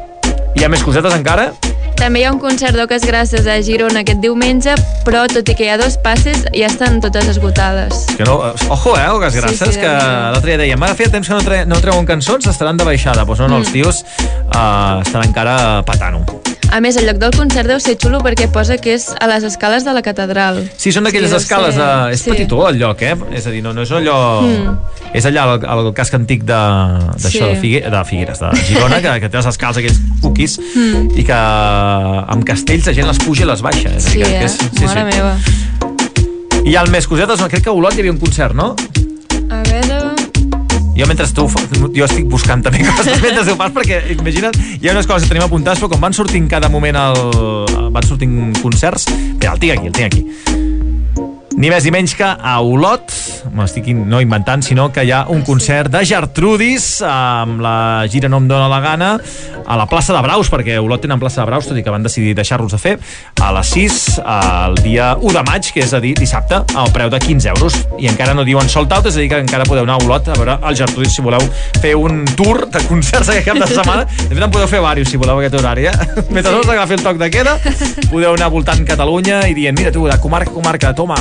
Hi 0.55 0.63
ha 0.65 0.69
més 0.71 0.83
cosetes 0.85 1.13
encara? 1.15 1.49
També 1.95 2.19
hi 2.21 2.25
ha 2.27 2.31
un 2.33 2.39
concert 2.43 2.75
d'Oques 2.75 3.05
Grasses 3.07 3.45
a 3.47 3.55
Girona 3.63 4.01
aquest 4.03 4.19
diumenge, 4.23 4.73
però 5.07 5.23
tot 5.31 5.47
i 5.51 5.55
que 5.55 5.63
hi 5.67 5.69
ha 5.71 5.77
dos 5.79 5.95
passes, 6.03 6.41
ja 6.51 6.67
estan 6.67 6.99
totes 7.03 7.29
esgotades. 7.31 8.01
Que 8.17 8.27
no, 8.27 8.35
eh, 8.49 8.67
ojo, 8.71 8.97
eh, 8.99 9.05
Oques 9.15 9.35
Grasses, 9.39 9.59
Sí, 9.69 9.77
sí, 9.77 9.79
que 9.83 9.91
l'altre 9.91 10.51
dia 10.51 10.59
dèiem, 10.65 10.83
ara 10.83 10.95
feia 10.95 11.11
temps 11.13 11.27
que 11.27 11.33
no, 11.37 11.43
tre 11.45 11.61
no 11.65 11.79
treuen 11.83 12.07
cançons, 12.07 12.47
estaran 12.51 12.77
de 12.77 12.87
baixada. 12.87 13.23
Doncs 13.23 13.39
no, 13.45 13.47
no, 13.47 13.61
els 13.63 13.69
Mm. 13.69 13.73
tios 13.73 14.03
uh, 14.51 15.01
estan 15.05 15.23
encara 15.23 15.83
patant-ho. 15.87 16.25
A 16.75 16.81
més, 16.83 16.97
el 16.99 17.05
lloc 17.07 17.21
del 17.21 17.31
concert 17.31 17.69
deu 17.71 17.79
ser 17.79 17.93
xulo 17.95 18.19
perquè 18.19 18.49
posa 18.51 18.75
que 18.81 18.97
és 18.97 19.05
a 19.15 19.29
les 19.31 19.45
escales 19.47 19.85
de 19.87 19.93
la 19.95 20.01
catedral. 20.03 20.57
Sí, 20.75 20.91
són 20.91 21.05
d'aquelles 21.07 21.31
deu 21.31 21.39
escales, 21.39 21.77
ser- 21.77 21.85
de... 21.85 22.13
és 22.17 22.23
sí. 22.25 22.31
petitó 22.33 22.65
el 22.67 22.81
lloc, 22.81 22.99
eh? 23.07 23.13
És 23.31 23.47
a 23.47 23.53
dir, 23.53 23.61
no, 23.63 23.71
no 23.71 23.85
és 23.85 23.93
allò... 23.95 24.17
Mm. 24.43 24.73
És 25.15 25.23
allà 25.29 25.45
el, 25.53 25.63
el 25.63 25.93
casc 25.95 26.17
antic 26.17 26.43
de, 26.43 26.57
Sí. 27.23 27.39
de, 27.39 27.53
Figue, 27.61 27.79
de 27.93 28.01
Figueres, 28.09 28.41
de 28.43 28.49
Girona, 28.67 28.99
que, 28.99 29.13
que 29.23 29.29
té 29.31 29.37
les 29.39 29.47
escales 29.53 29.79
aquells 29.79 30.01
cookies 30.21 30.57
Mm. 30.75 31.05
i 31.15 31.23
que 31.23 31.39
amb 32.35 32.43
castells 32.43 32.91
la 32.91 32.93
gent 32.99 33.07
les 33.07 33.23
puja 33.23 33.45
i 33.45 33.47
les 33.47 33.63
baixa. 33.63 33.93
És 33.95 34.09
a 34.09 34.09
Sí, 34.09 34.19
dir, 34.19 34.25
que, 34.27 34.35
eh? 34.35 34.43
és, 34.49 34.57
sí, 34.59 34.83
Mare 34.83 35.05
sí. 35.07 35.15
meva. 35.15 35.33
I 36.65 36.73
hi 36.73 36.75
ha 36.75 36.83
més 36.91 37.07
cosetes, 37.07 37.39
crec 37.47 37.63
que 37.63 37.71
a 37.71 37.77
Olot 37.77 37.95
hi 37.95 38.03
havia 38.03 38.11
un 38.11 38.19
concert, 38.19 38.51
no? 38.57 38.73
A 39.47 39.63
veure... 39.71 40.14
Jo 40.95 41.07
mentre 41.09 41.27
tu, 41.35 41.43
jo 41.91 42.05
estic 42.07 42.27
buscant 42.31 42.63
també 42.63 42.83
coses 42.87 43.19
mentre 43.19 43.43
ho 43.51 43.57
fas, 43.59 43.73
perquè 43.75 43.99
imagina't, 44.15 44.55
hi 44.79 44.87
ha 44.87 44.95
unes 44.95 45.07
coses 45.09 45.27
que 45.27 45.33
tenim 45.33 45.43
apuntades, 45.43 45.81
però 45.83 45.91
com 45.91 46.05
van 46.07 46.15
sortint 46.15 46.47
cada 46.51 46.69
moment 46.71 46.95
el, 47.01 47.19
van 47.91 48.07
sortint 48.07 48.53
concerts, 48.61 49.09
bé, 49.35 49.49
el 49.51 49.59
tinc 49.59 49.75
aquí, 49.75 49.91
el 49.91 49.95
tinc 49.95 50.07
aquí. 50.13 50.23
Ni 51.55 51.71
més 51.71 51.85
ni 51.87 51.91
menys 51.95 52.15
que 52.15 52.27
a 52.27 52.55
Olot, 52.63 53.11
m'estic 53.55 53.87
no 53.95 54.19
inventant, 54.21 54.63
sinó 54.65 54.89
que 54.93 55.05
hi 55.05 55.11
ha 55.15 55.25
un 55.31 55.41
concert 55.47 55.91
de 55.93 56.03
Gertrudis 56.05 56.99
amb 57.07 57.61
la 57.63 58.05
gira 58.11 58.29
No 58.29 58.41
em 58.41 58.49
dóna 58.49 58.67
la 58.69 58.79
gana 58.83 59.09
a 59.65 59.77
la 59.77 59.85
plaça 59.89 60.13
de 60.13 60.21
Braus, 60.21 60.49
perquè 60.51 60.77
Olot 60.81 61.01
tenen 61.01 61.19
plaça 61.21 61.41
de 61.41 61.47
Braus, 61.49 61.69
tot 61.69 61.77
i 61.77 61.83
que 61.83 61.93
van 61.93 62.03
decidir 62.05 62.35
deixar-los 62.37 62.75
de 62.75 62.79
fer, 62.81 62.95
a 63.41 63.51
les 63.55 63.71
6, 63.73 63.97
el 64.19 64.77
dia 64.83 65.13
1 65.17 65.33
de 65.37 65.43
maig, 65.47 65.71
que 65.73 65.81
és 65.85 65.93
a 65.95 66.01
dir, 66.03 66.13
dissabte, 66.19 66.61
al 66.75 66.91
preu 66.93 67.09
de 67.09 67.19
15 67.21 67.49
euros. 67.55 67.79
I 68.01 68.09
encara 68.11 68.35
no 68.37 68.45
diuen 68.45 68.69
sold 68.69 68.93
out, 68.93 69.09
és 69.09 69.17
a 69.17 69.23
dir, 69.23 69.29
que 69.31 69.41
encara 69.41 69.65
podeu 69.67 69.87
anar 69.87 69.97
a 69.97 70.05
Olot 70.05 70.29
a 70.29 70.37
veure 70.37 70.59
el 70.61 70.77
Gertrudis 70.77 71.15
si 71.15 71.25
voleu 71.25 71.41
fer 71.81 71.95
un 71.97 72.23
tour 72.35 72.65
de 72.69 72.83
concerts 72.89 73.31
aquest 73.33 73.49
cap 73.49 73.61
de 73.61 73.69
setmana. 73.71 74.05
De 74.05 74.33
fet, 74.33 74.43
en 74.43 74.51
podeu 74.51 74.69
fer 74.69 74.81
diversos 74.83 75.13
si 75.13 75.21
voleu 75.21 75.41
aquest 75.41 75.57
horari, 75.61 75.89
eh? 75.89 75.95
Mentre 76.29 76.51
no 76.51 76.61
us 76.61 76.69
agafi 76.69 76.99
el 76.99 77.05
toc 77.05 77.21
de 77.21 77.31
queda, 77.33 77.57
podeu 78.11 78.33
anar 78.33 78.51
voltant 78.53 78.85
Catalunya 78.85 79.45
i 79.49 79.57
dient, 79.57 79.77
mira 79.77 79.93
tu, 79.95 80.05
de 80.09 80.19
comarca 80.21 80.51
comarca, 80.51 80.93
toma. 80.93 81.15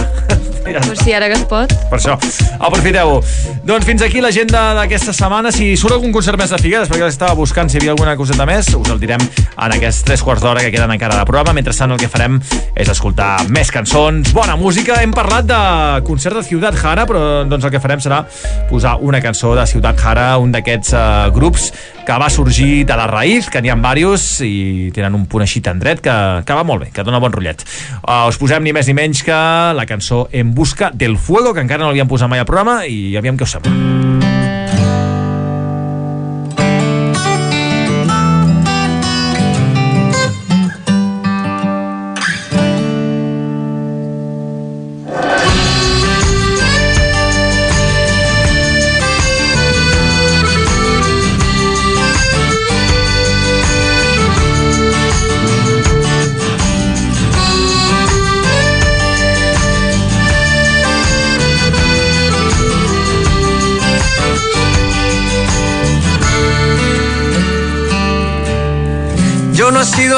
Ja 0.64 0.80
Pues 0.80 0.98
sí, 1.00 1.12
ara 1.12 1.26
que 1.28 1.34
es 1.34 1.44
pot. 1.44 1.72
per 1.90 1.98
això, 1.98 2.14
aprofiteu-ho. 2.58 3.20
Doncs 3.64 3.84
fins 3.86 4.02
aquí 4.02 4.20
l'agenda 4.20 4.74
d'aquesta 4.74 5.12
setmana. 5.12 5.52
Si 5.52 5.76
surt 5.76 5.94
algun 5.96 6.12
concert 6.12 6.38
més 6.40 6.50
de 6.50 6.58
Figueres, 6.58 6.88
perquè 6.90 7.06
estava 7.08 7.34
buscant 7.34 7.68
si 7.68 7.76
hi 7.76 7.80
havia 7.82 7.92
alguna 7.92 8.16
coseta 8.16 8.46
més, 8.46 8.68
us 8.74 8.90
el 8.90 9.00
direm 9.00 9.20
en 9.20 9.74
aquests 9.76 10.02
tres 10.04 10.22
quarts 10.24 10.42
d'hora 10.42 10.60
que 10.64 10.70
queden 10.72 10.90
encara 10.94 11.18
de 11.18 11.24
programa. 11.28 11.52
Mentrestant 11.56 11.92
el 11.92 11.98
que 12.00 12.08
farem 12.08 12.40
és 12.74 12.88
escoltar 12.88 13.44
més 13.48 13.70
cançons, 13.70 14.32
bona 14.32 14.56
música. 14.56 15.00
Hem 15.02 15.12
parlat 15.12 15.46
de 15.48 15.60
concert 16.08 16.36
de 16.40 16.44
Ciutat 16.48 16.76
Jara, 16.80 17.06
però 17.06 17.44
doncs 17.48 17.64
el 17.64 17.70
que 17.74 17.80
farem 17.80 18.00
serà 18.00 18.24
posar 18.70 18.96
una 19.00 19.20
cançó 19.24 19.54
de 19.54 19.66
Ciutat 19.66 20.00
Jara, 20.00 20.38
un 20.38 20.52
d'aquests 20.52 20.92
uh, 20.94 21.30
grups 21.34 21.70
que 22.04 22.18
va 22.20 22.28
sorgir 22.30 22.84
de 22.86 22.96
la 22.96 23.06
raïz, 23.08 23.48
que 23.50 23.62
n'hi 23.64 23.72
ha 23.72 23.78
diversos 23.80 24.42
i 24.44 24.90
tenen 24.94 25.16
un 25.16 25.26
punt 25.30 25.44
així 25.44 25.62
tendret 25.64 26.02
que, 26.04 26.16
que 26.44 26.56
va 26.56 26.64
molt 26.66 26.84
bé, 26.84 26.90
que 26.94 27.04
dona 27.06 27.22
bon 27.22 27.32
rotllet. 27.32 27.64
Uh, 28.02 28.28
us 28.28 28.38
posem 28.40 28.64
ni 28.64 28.74
més 28.76 28.88
ni 28.90 28.96
menys 28.96 29.24
que 29.24 29.40
la 29.74 29.86
cançó 29.88 30.28
En 30.32 30.54
busca 30.54 30.90
del 30.92 31.16
fuego, 31.16 31.54
que 31.54 31.64
encara 31.64 31.84
no 31.84 31.92
l'havíem 31.92 32.10
posat 32.10 32.30
mai 32.30 32.42
al 32.42 32.48
programa 32.48 32.82
i 32.86 33.16
aviam 33.16 33.38
què 33.38 33.48
us 33.48 33.56
sembla. 33.56 34.03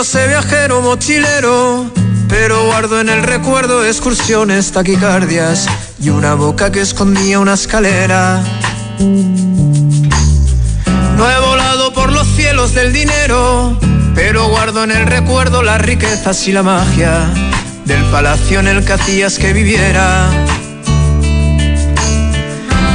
Ese 0.06 0.28
viajero 0.28 0.82
mochilero, 0.82 1.90
pero 2.28 2.66
guardo 2.66 3.00
en 3.00 3.08
el 3.08 3.24
recuerdo 3.24 3.84
excursiones, 3.84 4.70
taquicardias 4.70 5.66
y 6.00 6.10
una 6.10 6.34
boca 6.34 6.70
que 6.70 6.80
escondía 6.80 7.40
una 7.40 7.54
escalera. 7.54 8.40
No 11.16 11.28
he 11.28 11.40
volado 11.40 11.92
por 11.92 12.12
los 12.12 12.24
cielos 12.36 12.72
del 12.72 12.92
dinero, 12.92 13.76
pero 14.14 14.48
guardo 14.48 14.84
en 14.84 14.92
el 14.92 15.06
recuerdo 15.06 15.64
las 15.64 15.80
riquezas 15.80 16.46
y 16.46 16.52
la 16.52 16.62
magia 16.62 17.28
del 17.84 18.04
palacio 18.04 18.60
en 18.60 18.68
el 18.68 18.84
que 18.84 18.92
hacías 18.92 19.40
que 19.40 19.52
viviera. 19.52 20.30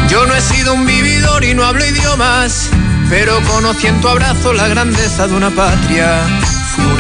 Yo 0.08 0.26
no 0.26 0.34
he 0.34 0.42
sido 0.42 0.76
un 0.76 0.86
vividor 0.86 1.44
y 1.44 1.54
no 1.54 1.66
hablo 1.66 1.86
idiomas, 1.86 2.70
pero 3.10 3.38
conocí 3.52 3.88
en 3.88 4.00
tu 4.00 4.08
abrazo 4.08 4.54
la 4.54 4.70
grandeza 4.70 5.28
de 5.28 5.36
una 5.36 5.50
patria. 5.50 6.22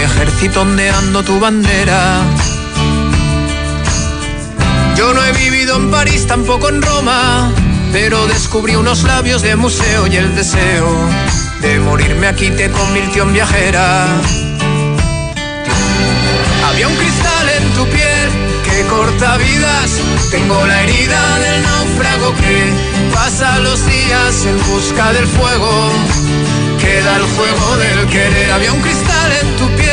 Ejército 0.03 0.61
ondeando 0.61 1.23
tu 1.23 1.39
bandera. 1.39 2.21
Yo 4.95 5.13
no 5.13 5.23
he 5.25 5.31
vivido 5.33 5.75
en 5.77 5.91
París, 5.91 6.27
tampoco 6.27 6.69
en 6.69 6.81
Roma, 6.81 7.51
pero 7.91 8.27
descubrí 8.27 8.75
unos 8.75 9.03
labios 9.03 9.41
de 9.41 9.55
museo 9.55 10.07
y 10.07 10.15
el 10.15 10.35
deseo 10.35 10.87
de 11.61 11.79
morirme 11.79 12.27
aquí 12.27 12.49
te 12.51 12.69
convirtió 12.71 13.23
en 13.23 13.33
viajera. 13.33 14.05
Había 16.67 16.87
un 16.87 16.95
cristal 16.95 17.49
en 17.57 17.73
tu 17.73 17.85
piel 17.85 18.29
que 18.63 18.83
corta 18.87 19.37
vidas. 19.37 19.91
Tengo 20.31 20.65
la 20.65 20.81
herida 20.83 21.39
del 21.39 21.63
náufrago 21.63 22.35
que 22.35 22.73
pasa 23.13 23.59
los 23.59 23.85
días 23.85 24.45
en 24.45 24.57
busca 24.71 25.13
del 25.13 25.27
fuego. 25.27 25.91
queda 26.79 27.17
el 27.17 27.23
juego 27.23 27.77
del 27.77 28.07
querer. 28.07 28.51
Había 28.51 28.73
un 28.73 28.81
cristal 28.81 29.31
en 29.41 29.55
tu 29.57 29.67
piel 29.75 29.90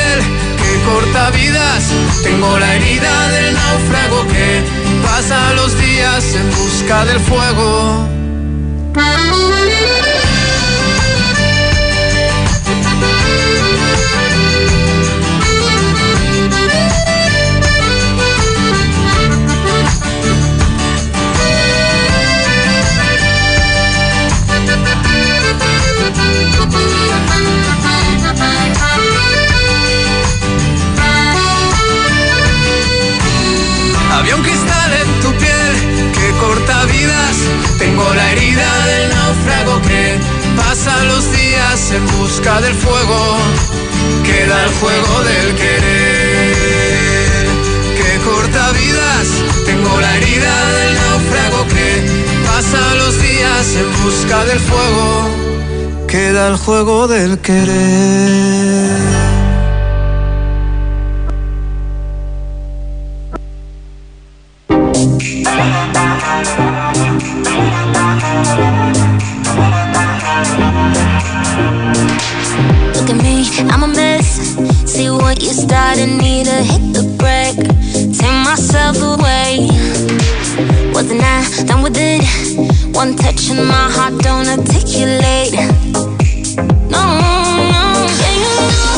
que 0.89 0.94
corta 0.94 1.31
vidas. 1.31 1.93
Tengo 2.23 2.59
la 2.59 2.74
herida 2.74 3.28
del 3.31 3.55
náufrago 3.55 4.27
que 4.28 4.62
pasa 5.02 5.52
los 5.55 5.78
días 5.78 6.35
en 6.35 6.51
busca 6.51 7.05
del 7.05 7.20
fuego. 7.20 8.09
Había 34.18 34.34
un 34.34 34.42
cristal 34.42 34.92
en 34.92 35.20
tu 35.20 35.32
piel 35.38 35.74
que 36.12 36.30
corta 36.40 36.84
vidas. 36.86 37.36
Tengo 37.78 38.12
la 38.14 38.32
herida 38.32 38.86
del 38.86 39.08
náufrago 39.10 39.80
que 39.82 40.18
pasa 40.56 41.04
los 41.04 41.24
días 41.30 41.92
en 41.92 42.04
busca 42.18 42.60
del 42.60 42.74
fuego. 42.74 43.36
Queda 44.24 44.64
el 44.64 44.70
juego 44.80 45.22
del 45.22 45.54
querer 45.54 47.46
que 47.96 48.18
corta 48.28 48.72
vidas. 48.72 49.26
Tengo 49.64 50.00
la 50.00 50.16
herida 50.16 50.54
del 50.78 50.94
náufrago 50.94 51.66
que 51.68 51.88
pasa 52.44 52.94
los 52.96 53.22
días 53.22 53.66
en 53.76 54.02
busca 54.02 54.44
del 54.46 54.58
fuego. 54.58 55.28
Queda 56.08 56.48
el 56.48 56.56
juego 56.56 57.06
del 57.06 57.38
querer. 57.38 59.27
Look 64.98 65.06
at 73.08 73.22
me, 73.22 73.46
I'm 73.70 73.84
a 73.84 73.86
mess. 73.86 74.56
See 74.90 75.08
what 75.10 75.40
you 75.40 75.50
started, 75.50 76.08
need 76.08 76.46
to 76.46 76.62
hit 76.64 76.92
the 76.92 77.04
brake. 77.16 77.62
Take 78.18 78.38
myself 78.42 79.00
away. 79.00 79.68
Wasn't 80.92 81.22
I 81.22 81.46
done 81.64 81.82
with 81.84 81.96
it? 81.96 82.24
One 82.92 83.14
touch 83.14 83.50
and 83.50 83.68
my 83.68 83.88
heart 83.92 84.18
don't 84.18 84.48
articulate. 84.48 85.54
No, 86.90 87.02
no, 87.70 87.82
yeah, 88.18 88.34
you 88.34 88.50
know 88.56 88.97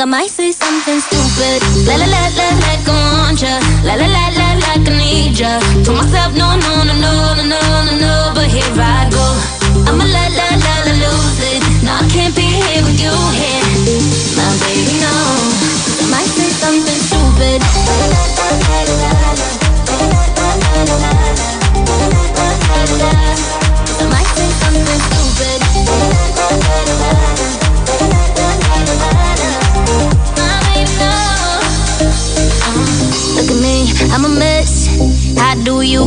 think 0.00 0.14
I 0.14 0.18
might 0.18 0.30
say 0.30 0.50
something 0.52 1.00
stupid. 1.00 1.60
La 1.86 1.96
la 1.96 2.06
la 2.06 2.22
la 2.38 2.48
la, 2.60 2.72
I 2.72 3.26
want 3.26 3.42
ya. 3.42 3.60
La 3.84 3.94
la 3.94 4.06
la 4.06 4.28
la 4.38 4.54
la, 4.54 4.72
I 4.72 4.96
need 4.98 5.38
ya. 5.38 5.58
Told 5.84 5.98
myself 5.98 6.34
no 6.34 6.56
no 6.56 6.84
no 6.84 6.94
no 6.94 7.12
no 7.44 7.60
no 7.84 7.96
no, 8.00 8.32
but 8.34 8.46
here 8.46 8.62
I 8.76 9.08
go. 9.10 9.59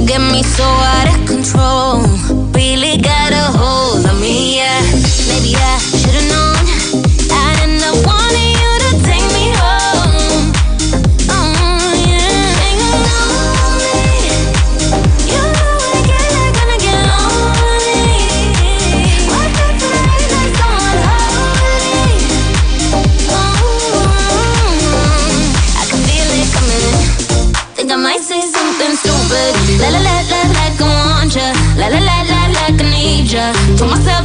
Get 0.06 0.20
me 0.20 0.44
so 0.44 0.64
out 0.64 1.20
of 1.20 1.28
control? 1.28 1.93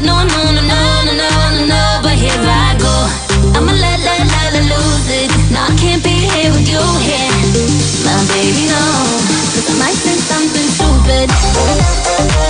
Myself, 0.02 0.04
no 0.04 0.24
no 0.24 0.52
no 0.52 0.62
no 0.62 0.62
no 1.04 1.12
no 1.12 1.28
no 1.58 1.66
no. 1.66 2.00
But 2.02 2.14
here 2.14 2.30
I 2.34 2.76
go. 2.78 2.94
I'ma 3.56 3.72
la 3.72 3.96
la 4.06 4.14
la 4.32 4.42
la 4.54 4.60
lose 4.70 5.08
it. 5.10 5.30
No, 5.50 5.60
I 5.60 5.74
can't 5.76 6.02
be 6.02 6.10
here 6.10 6.50
with 6.52 6.68
you 6.68 6.82
here, 7.02 7.30
my 8.04 8.14
baby. 8.32 8.66
No, 8.68 8.82
'Cause 9.52 9.68
I 9.70 9.74
might 9.78 9.96
say 9.96 10.16
something 10.16 10.68
stupid. 10.68 12.47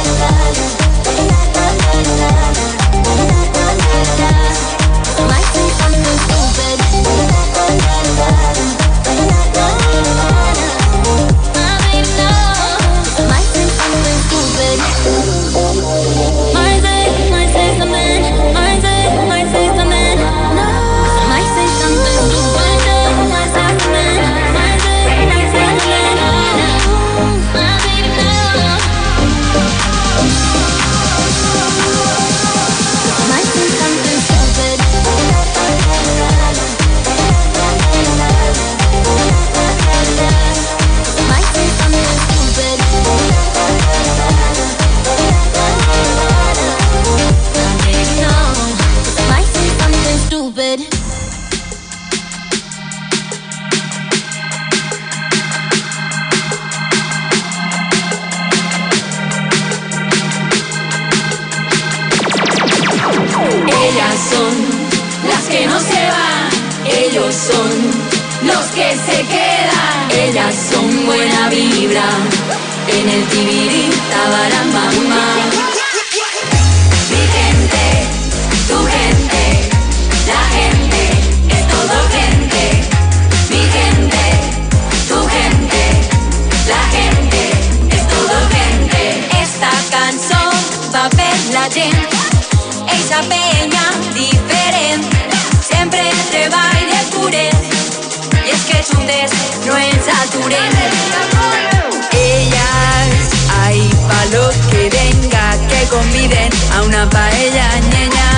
Conviden 105.88 106.50
a 106.74 106.82
una 106.82 107.08
paella 107.08 107.68
ñeña. 107.90 108.28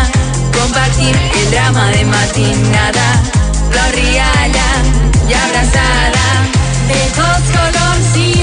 Compartir 0.52 1.16
el 1.16 1.50
drama 1.50 1.90
de 1.90 2.04
matinada, 2.04 3.22
flor 3.70 3.94
rialla 3.94 4.70
i 5.28 5.34
abraçada 5.34 6.26
de 6.88 7.00
tots 7.18 7.50
colors 7.56 8.39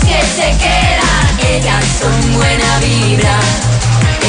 que 0.00 0.22
se 0.22 0.56
quedan. 0.58 1.38
Ellas 1.50 1.84
son 2.00 2.32
buena 2.32 2.78
vibra 2.80 3.38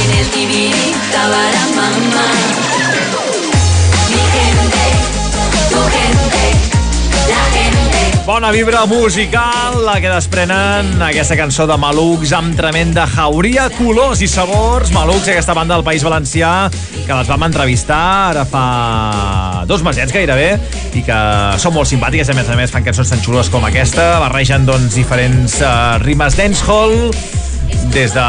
en 0.04 0.18
el 0.18 0.30
TV, 0.30 0.72
tabara 1.12 1.68
mamá. 1.76 2.28
Mi 4.10 4.22
gente, 4.34 4.86
tu 5.70 5.82
gente. 5.90 6.89
Bona 8.30 8.52
vibra 8.52 8.86
musical, 8.86 9.80
la 9.82 9.96
que 9.98 10.10
desprenen 10.12 11.02
aquesta 11.02 11.34
cançó 11.34 11.66
de 11.66 11.74
Malucs 11.82 12.30
amb 12.38 12.54
tremenda 12.54 13.08
jauria, 13.10 13.66
colors 13.74 14.22
i 14.22 14.30
sabors. 14.30 14.92
Malucs, 14.94 15.32
aquesta 15.32 15.56
banda 15.58 15.74
del 15.74 15.84
País 15.88 16.06
Valencià, 16.06 16.70
que 17.08 17.10
les 17.10 17.32
vam 17.32 17.48
entrevistar 17.48 18.04
ara 18.30 18.46
fa 18.46 19.66
dos 19.66 19.82
mesets 19.82 20.14
gairebé, 20.14 20.52
i 20.94 21.02
que 21.10 21.20
són 21.58 21.74
molt 21.80 21.90
simpàtiques, 21.90 22.30
a 22.30 22.38
més 22.38 22.54
a 22.54 22.62
més 22.62 22.70
fan 22.70 22.86
cançons 22.86 23.16
tan 23.16 23.26
xules 23.26 23.50
com 23.50 23.66
aquesta, 23.66 24.12
barregen 24.22 24.70
doncs 24.70 25.02
diferents 25.02 25.58
uh, 25.66 25.98
rimes 26.06 26.38
dancehall, 26.38 27.00
des 27.90 28.14
de 28.14 28.24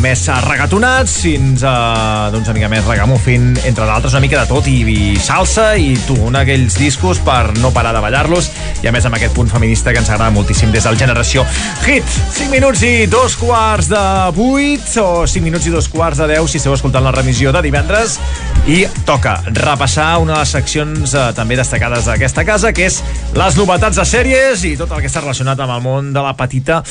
més 0.00 0.22
regatonats 0.46 1.12
fins 1.22 1.62
a 1.66 2.30
doncs, 2.32 2.48
una 2.48 2.56
mica 2.56 2.70
més 2.72 2.86
regamuffin, 2.86 3.50
entre 3.68 3.84
d'altres, 3.88 4.14
una 4.16 4.22
mica 4.24 4.40
de 4.40 4.48
tot, 4.48 4.66
i, 4.70 4.78
i 4.88 5.16
salsa, 5.20 5.72
i 5.76 5.92
tu, 6.06 6.16
un 6.28 6.38
d'aquells 6.38 6.78
discos 6.80 7.20
per 7.24 7.52
no 7.60 7.72
parar 7.74 7.92
de 7.96 8.02
ballar-los, 8.04 8.48
i 8.82 8.88
a 8.88 8.92
més 8.94 9.04
amb 9.06 9.18
aquest 9.18 9.36
punt 9.36 9.50
feminista 9.52 9.92
que 9.92 10.00
ens 10.00 10.10
agrada 10.10 10.32
moltíssim 10.34 10.72
des 10.72 10.86
del 10.88 10.98
Generació 10.98 11.44
Hit. 11.84 12.08
5 12.38 12.48
minuts 12.52 12.84
i 12.88 13.06
dos 13.12 13.36
quarts 13.40 13.90
de 13.92 14.02
8, 14.32 15.04
o 15.04 15.26
5 15.28 15.44
minuts 15.44 15.68
i 15.68 15.74
dos 15.74 15.90
quarts 15.92 16.22
de 16.22 16.30
10, 16.32 16.48
si 16.50 16.62
esteu 16.62 16.74
escoltant 16.76 17.04
la 17.04 17.14
remissió 17.14 17.52
de 17.52 17.62
divendres, 17.64 18.18
i 18.66 18.82
toca 19.06 19.36
repassar 19.52 20.16
una 20.22 20.36
de 20.36 20.44
les 20.44 20.54
seccions 20.56 21.14
eh, 21.14 21.28
també 21.36 21.58
destacades 21.60 22.08
d'aquesta 22.08 22.46
casa, 22.48 22.72
que 22.72 22.88
és 22.88 23.02
les 23.36 23.58
novetats 23.60 24.00
de 24.00 24.06
sèries 24.08 24.64
i 24.68 24.76
tot 24.80 24.92
el 24.94 25.02
que 25.02 25.10
està 25.10 25.22
relacionat 25.24 25.60
amb 25.60 25.76
el 25.76 25.84
món 25.84 26.12
de 26.14 26.22
la 26.24 26.34
petita 26.38 26.82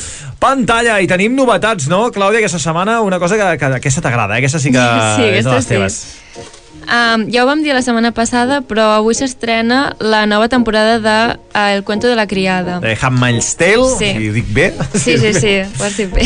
pantalla. 0.42 0.98
I 1.02 1.08
tenim 1.10 1.36
novetats, 1.38 1.88
no, 1.92 2.08
Clàudia, 2.14 2.42
aquesta 2.42 2.60
setmana? 2.60 3.00
Una 3.06 3.20
cosa 3.22 3.38
que, 3.40 3.52
que 3.62 3.70
aquesta 3.78 4.02
t'agrada, 4.02 4.36
eh? 4.36 4.42
Aquesta 4.42 4.60
sí 4.60 4.74
que 4.74 4.82
Sí, 5.18 5.30
és 5.38 5.46
de 5.46 5.54
les 5.54 5.68
sí. 5.68 5.76
teves. 5.76 6.02
Um, 6.82 7.28
ja 7.32 7.44
ho 7.44 7.48
vam 7.48 7.62
dir 7.62 7.76
la 7.78 7.84
setmana 7.86 8.10
passada, 8.12 8.64
però 8.66 8.88
avui 8.98 9.14
s'estrena 9.16 9.94
la 10.02 10.24
nova 10.26 10.50
temporada 10.50 10.98
de 11.00 11.18
uh, 11.38 11.68
El 11.78 11.84
cuento 11.86 12.10
de 12.10 12.16
la 12.18 12.26
criada. 12.28 12.80
De 12.82 12.98
Handmaid's 13.00 13.54
Tale, 13.56 13.86
Sí. 14.00 14.10
si 14.18 14.30
ho 14.30 14.34
dic 14.34 14.50
bé. 14.52 14.74
Sí, 14.96 15.18
sí, 15.22 15.34
sí, 15.44 15.54
ho 15.62 15.84
has 15.86 15.96
dit 15.98 16.10
bé. 16.12 16.26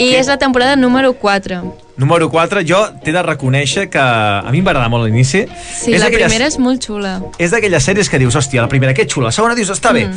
I 0.00 0.14
és 0.16 0.26
la 0.26 0.38
temporada 0.40 0.74
número 0.74 1.12
4. 1.12 1.60
Número 1.96 2.30
4, 2.30 2.62
jo 2.66 2.78
t'he 3.04 3.12
de 3.12 3.20
reconèixer 3.22 3.90
que 3.92 4.00
a 4.00 4.48
mi 4.50 4.58
em 4.62 4.64
va 4.64 4.70
agradar 4.72 4.88
molt 4.88 5.04
l'inici. 5.04 5.44
Sí, 5.46 5.92
la 5.92 6.06
d'aquelles- 6.06 6.30
primera 6.32 6.46
és 6.48 6.56
molt 6.58 6.80
xula. 6.82 7.20
És 7.38 7.50
d'aquelles 7.52 7.84
sèries 7.84 8.08
que 8.08 8.18
dius, 8.18 8.34
hòstia, 8.34 8.62
la 8.62 8.68
primera 8.68 8.94
que 8.94 9.04
xula, 9.06 9.26
la 9.28 9.32
segona 9.32 9.54
dius, 9.54 9.68
està 9.70 9.92
bé. 9.92 10.08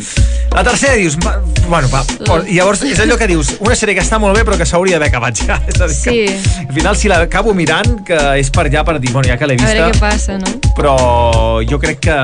La 0.55 0.63
tercera 0.63 0.93
dius, 0.95 1.17
va, 1.19 1.41
bueno, 1.67 1.89
va, 1.91 2.03
por, 2.25 2.45
i 2.47 2.55
llavors 2.55 2.81
és 2.83 2.99
allò 3.03 3.17
que 3.17 3.27
dius, 3.27 3.57
una 3.59 3.75
sèrie 3.75 3.93
que 3.93 4.01
està 4.01 4.17
molt 4.19 4.37
bé 4.37 4.45
però 4.45 4.55
que 4.57 4.65
s'hauria 4.65 4.95
d'haver 4.95 5.09
acabat 5.09 5.35
ja. 5.45 5.59
És 5.67 5.81
a 5.81 5.87
dir, 5.87 5.95
Sí. 5.95 6.09
que, 6.09 6.39
al 6.69 6.73
final 6.73 6.95
si 6.95 7.07
l'acabo 7.11 7.53
mirant, 7.53 8.03
que 8.05 8.15
és 8.39 8.49
per 8.49 8.67
allà 8.69 8.85
per 8.85 8.99
dir, 9.01 9.11
bueno, 9.11 9.27
ja 9.27 9.37
que 9.37 9.45
l'he 9.45 9.55
A 9.59 9.65
veure 9.65 9.81
què 9.81 9.91
vista, 9.91 10.09
passa, 10.09 10.37
no? 10.37 10.47
però 10.77 11.61
jo 11.69 11.77
crec 11.77 11.99
que 11.99 12.15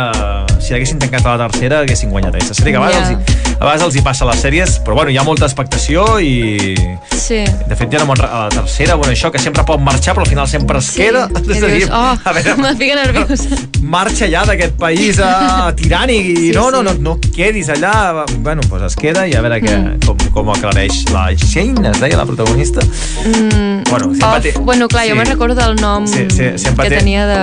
si 0.71 0.75
l'haguessin 0.77 0.99
tancat 1.03 1.25
a 1.27 1.35
la 1.35 1.47
tercera 1.49 1.79
haguessin 1.83 2.09
guanyat 2.13 2.35
aquesta 2.37 2.53
sèrie, 2.55 2.71
que 2.71 2.77
a 2.79 2.85
vegades, 2.85 3.09
Ja. 3.09 3.17
els, 3.17 3.57
a 3.59 3.63
vegades 3.65 3.81
els 3.83 3.95
hi 3.97 4.01
passa 4.01 4.23
a 4.23 4.27
les 4.31 4.39
sèries, 4.41 4.77
però 4.85 4.95
bueno, 4.95 5.11
hi 5.11 5.17
ha 5.19 5.23
molta 5.27 5.45
expectació 5.45 6.05
i 6.23 6.75
Sí. 7.11 7.43
de 7.67 7.75
fet, 7.75 7.91
ja 7.91 7.99
no 8.05 8.13
a 8.13 8.45
la 8.45 8.49
tercera, 8.49 8.95
bueno, 8.95 9.11
això, 9.13 9.31
que 9.31 9.39
sempre 9.39 9.63
pot 9.67 9.79
marxar, 9.81 10.15
però 10.15 10.23
al 10.23 10.29
final 10.29 10.47
sempre 10.47 10.79
es 10.79 10.91
queda. 10.91 11.27
I 11.29 11.51
És 11.51 11.63
a 11.63 11.67
dir, 11.67 11.75
dius, 11.81 11.89
oh, 11.91 12.15
a 12.23 12.31
veure, 12.33 12.55
me 12.55 12.75
fica 12.75 12.95
nerviosa. 12.95 13.49
marxa 13.81 14.27
ja 14.31 14.45
d'aquest 14.45 14.77
país 14.79 15.19
uh, 15.19 15.71
tirànic 15.79 16.25
i 16.31 16.35
Sí, 16.37 16.51
no, 16.55 16.71
no, 16.71 16.79
sí. 16.79 16.83
no, 16.85 16.93
no 17.15 17.19
quedis 17.35 17.67
allà. 17.69 18.23
Bueno, 18.39 18.61
doncs 18.69 18.83
es 18.93 18.95
queda 18.95 19.27
i 19.27 19.35
a 19.35 19.41
veure 19.41 19.59
què, 19.61 19.75
Mm. 19.77 19.99
com, 20.05 20.17
com 20.31 20.49
aclareix 20.55 21.03
la 21.11 21.31
Shane, 21.35 21.89
es 21.91 21.99
deia, 21.99 22.15
la 22.17 22.25
protagonista. 22.25 22.81
Mm, 23.25 23.83
Bueno, 23.89 24.13
sempre 24.15 24.27
of, 24.37 24.41
té- 24.43 24.53
bueno, 24.59 24.87
clar, 24.87 25.03
jo 25.07 25.11
sí. 25.13 25.17
me'n 25.17 25.27
recordo 25.27 25.55
del 25.55 25.75
nom 25.75 26.07
Sí, 26.07 26.25
sí, 26.29 26.51
sempre 26.57 26.85
que 26.87 26.95
té- 26.95 26.97
tenia 26.99 27.25
de 27.27 27.39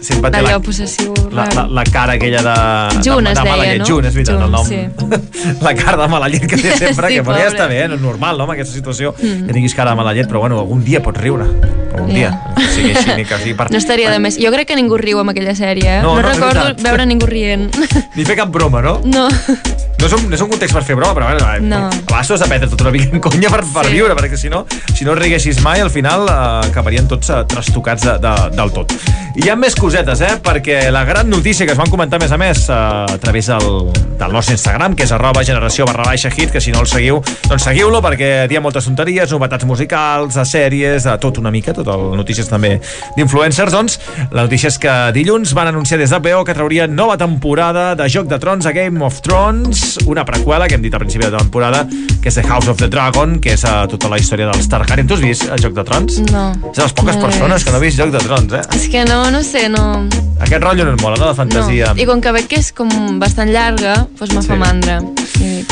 sempre 0.00 0.30
té 0.30 0.40
la- 0.42 0.58
possessiu 0.60 1.12
La, 1.32 1.46
la, 1.54 1.66
la 1.66 1.84
cara 1.84 2.14
aquella 2.14 2.40
de... 2.42 3.00
Jun 3.04 3.24
de, 3.24 3.32
es 3.32 3.38
de 3.38 3.44
mala 3.44 3.62
deia, 3.62 3.72
llet. 3.74 3.78
no? 3.80 3.86
Jun, 3.86 4.04
és 4.06 4.14
veritat, 4.14 4.34
Jun, 4.36 4.44
el 4.44 4.50
nom. 4.50 4.66
sí. 4.66 4.78
La 5.64 5.74
cara 5.74 5.96
de 6.02 6.08
mala 6.08 6.28
llet 6.28 6.46
que 6.46 6.56
té 6.56 6.76
sempre, 6.78 7.08
Sí, 7.08 7.14
que 7.14 7.20
ja 7.20 7.24
pobre. 7.24 7.46
està 7.48 7.66
bé, 7.68 7.80
no 7.88 7.94
és 7.98 8.00
normal, 8.00 8.38
no, 8.38 8.44
en 8.44 8.50
aquesta 8.56 8.74
situació, 8.74 9.14
Mm. 9.18 9.46
que 9.48 9.52
tinguis 9.56 9.74
cara 9.74 9.90
de 9.90 9.96
mala 9.96 10.12
llet, 10.14 10.28
però 10.28 10.40
bueno, 10.40 10.58
algun 10.60 10.84
dia 10.84 11.02
pots 11.02 11.20
riure. 11.20 11.44
Algun 11.94 12.12
dia. 12.14 12.30
O 12.56 12.60
sigui, 12.74 12.92
així, 12.94 13.10
ni 13.16 13.24
que 13.24 13.38
sigui 13.42 13.54
per... 13.58 13.70
No 13.72 13.78
estaria 13.78 14.10
de 14.10 14.18
més. 14.22 14.36
Jo 14.38 14.52
crec 14.54 14.68
que 14.68 14.76
ningú 14.76 14.96
riu 15.00 15.18
amb 15.20 15.30
aquella 15.32 15.54
sèrie, 15.58 15.98
eh? 15.98 16.02
No, 16.02 16.14
No, 16.14 16.22
no, 16.22 16.28
recordo 16.28 16.74
veure 16.84 17.06
ningú 17.06 17.26
rient. 17.26 17.70
Ni 18.14 18.24
fer 18.24 18.36
cap 18.38 18.48
broma, 18.54 18.82
no? 18.82 19.00
No. 19.04 19.26
No 20.08 20.16
és, 20.16 20.22
un, 20.22 20.30
no 20.30 20.36
és 20.38 20.40
un 20.40 20.48
context 20.48 20.72
per 20.72 20.80
fer 20.86 20.94
broma, 20.96 21.12
però 21.12 21.26
bueno, 21.28 21.44
eh, 21.52 21.60
No. 21.60 21.76
a 21.88 21.90
vegades 21.90 22.30
has 22.30 22.40
de 22.40 22.46
prendre 22.48 22.68
tot 22.70 22.80
una 22.80 22.90
mica 22.94 23.10
en 23.12 23.20
conya 23.20 23.50
per, 23.52 23.60
per 23.74 23.84
Sí. 23.84 23.92
viure, 23.92 24.14
perquè 24.16 24.36
si 24.40 24.48
no, 24.48 24.64
si 24.94 25.04
no 25.04 25.14
riguessis 25.14 25.60
mai, 25.62 25.80
al 25.80 25.90
final 25.90 26.24
eh, 26.28 26.68
acabarien 26.70 27.06
tots 27.08 27.28
eh, 27.30 27.42
trastocats 27.46 28.04
de, 28.06 28.14
de, 28.18 28.32
del 28.56 28.72
tot. 28.72 28.92
I 29.38 29.44
hi 29.44 29.50
ha 29.52 29.56
més 29.56 29.74
cosetes, 29.76 30.20
eh? 30.24 30.32
Perquè 30.42 30.90
la 30.90 31.04
gran 31.04 31.28
notícia 31.30 31.66
que 31.66 31.72
es 31.72 31.78
van 31.78 31.90
comentar, 31.92 32.16
a 32.18 32.22
més 32.24 32.32
a 32.32 32.38
més, 32.40 32.64
eh, 32.68 32.72
a 32.72 33.18
través 33.20 33.46
del, 33.52 33.92
del 34.18 34.32
nostre 34.32 34.54
Instagram, 34.56 34.96
que 34.96 35.04
és 35.04 35.12
arroba 35.12 35.44
generació 35.44 35.84
barra 35.86 36.04
baixa 36.08 36.30
hit, 36.32 36.50
que 36.50 36.60
si 36.60 36.72
no 36.72 36.80
el 36.80 36.88
seguiu, 36.90 37.20
doncs 37.46 37.62
seguiu-lo, 37.68 38.00
perquè 38.02 38.48
hi 38.50 38.56
ha 38.56 38.60
moltes 38.64 38.88
tonteries, 38.88 39.30
novetats 39.30 39.64
musicals, 39.68 40.34
de 40.34 40.44
sèries, 40.48 41.04
de 41.04 41.18
tot 41.22 41.38
una 41.38 41.52
mica, 41.54 41.74
tot 41.76 41.86
el 41.92 42.16
notícies 42.16 42.48
també 42.48 42.78
d'influencers, 43.18 43.70
doncs, 43.76 43.98
la 44.32 44.42
notícia 44.48 44.72
és 44.72 44.78
que 44.80 44.96
dilluns 45.14 45.52
van 45.54 45.68
anunciar 45.70 46.00
des 46.00 46.10
d'HBO 46.10 46.42
que 46.48 46.54
traurien 46.56 46.96
nova 46.96 47.16
temporada 47.20 47.94
de 47.94 48.08
Joc 48.08 48.26
de 48.32 48.38
Trons 48.38 48.66
a 48.66 48.72
Game 48.72 49.04
of 49.04 49.20
Thrones, 49.22 49.97
una 50.06 50.24
preqüela 50.24 50.68
que 50.68 50.74
hem 50.76 50.82
dit 50.82 50.94
al 50.94 51.00
principi 51.00 51.24
de 51.26 51.32
temporada, 51.36 51.86
que 52.22 52.28
és 52.28 52.34
The 52.34 52.44
House 52.46 52.68
of 52.68 52.78
the 52.78 52.88
Dragon, 52.88 53.38
que 53.40 53.52
és 53.54 53.64
uh, 53.64 53.86
tota 53.90 54.08
la 54.08 54.18
història 54.18 54.50
dels 54.52 54.68
Targaryen. 54.68 55.06
Tu 55.08 55.14
has 55.14 55.20
vist 55.24 55.48
el 55.48 55.60
Joc 55.62 55.74
de 55.74 55.84
Trons? 55.84 56.18
No. 56.30 56.52
És 56.70 56.76
de 56.78 56.82
les 56.86 56.92
poques 56.92 57.16
No 57.16 57.22
persones 57.26 57.64
que 57.64 57.70
no 57.74 57.76
ha 57.78 57.80
vist 57.84 57.98
Joc 57.98 58.10
de 58.14 58.22
Trons, 58.24 58.52
eh? 58.52 58.62
És 58.76 58.88
que 58.92 59.04
no, 59.08 59.22
no 59.30 59.42
sé, 59.42 59.68
no... 59.68 59.84
Aquest 60.40 60.62
rotllo 60.62 60.84
no 60.86 60.94
et 60.94 61.02
mola, 61.02 61.16
no? 61.18 61.28
De 61.32 61.34
fantasia. 61.34 61.92
No. 61.94 62.02
I 62.02 62.06
com 62.06 62.20
que 62.22 62.32
veig 62.32 62.46
que 62.50 62.60
és 62.62 62.72
com 62.72 62.88
bastant 63.18 63.50
llarga, 63.50 64.06
doncs 64.18 64.34
me 64.34 64.42
Sí. 64.42 64.48
fa 64.48 64.56
mandra. 64.60 65.00
I 65.40 65.64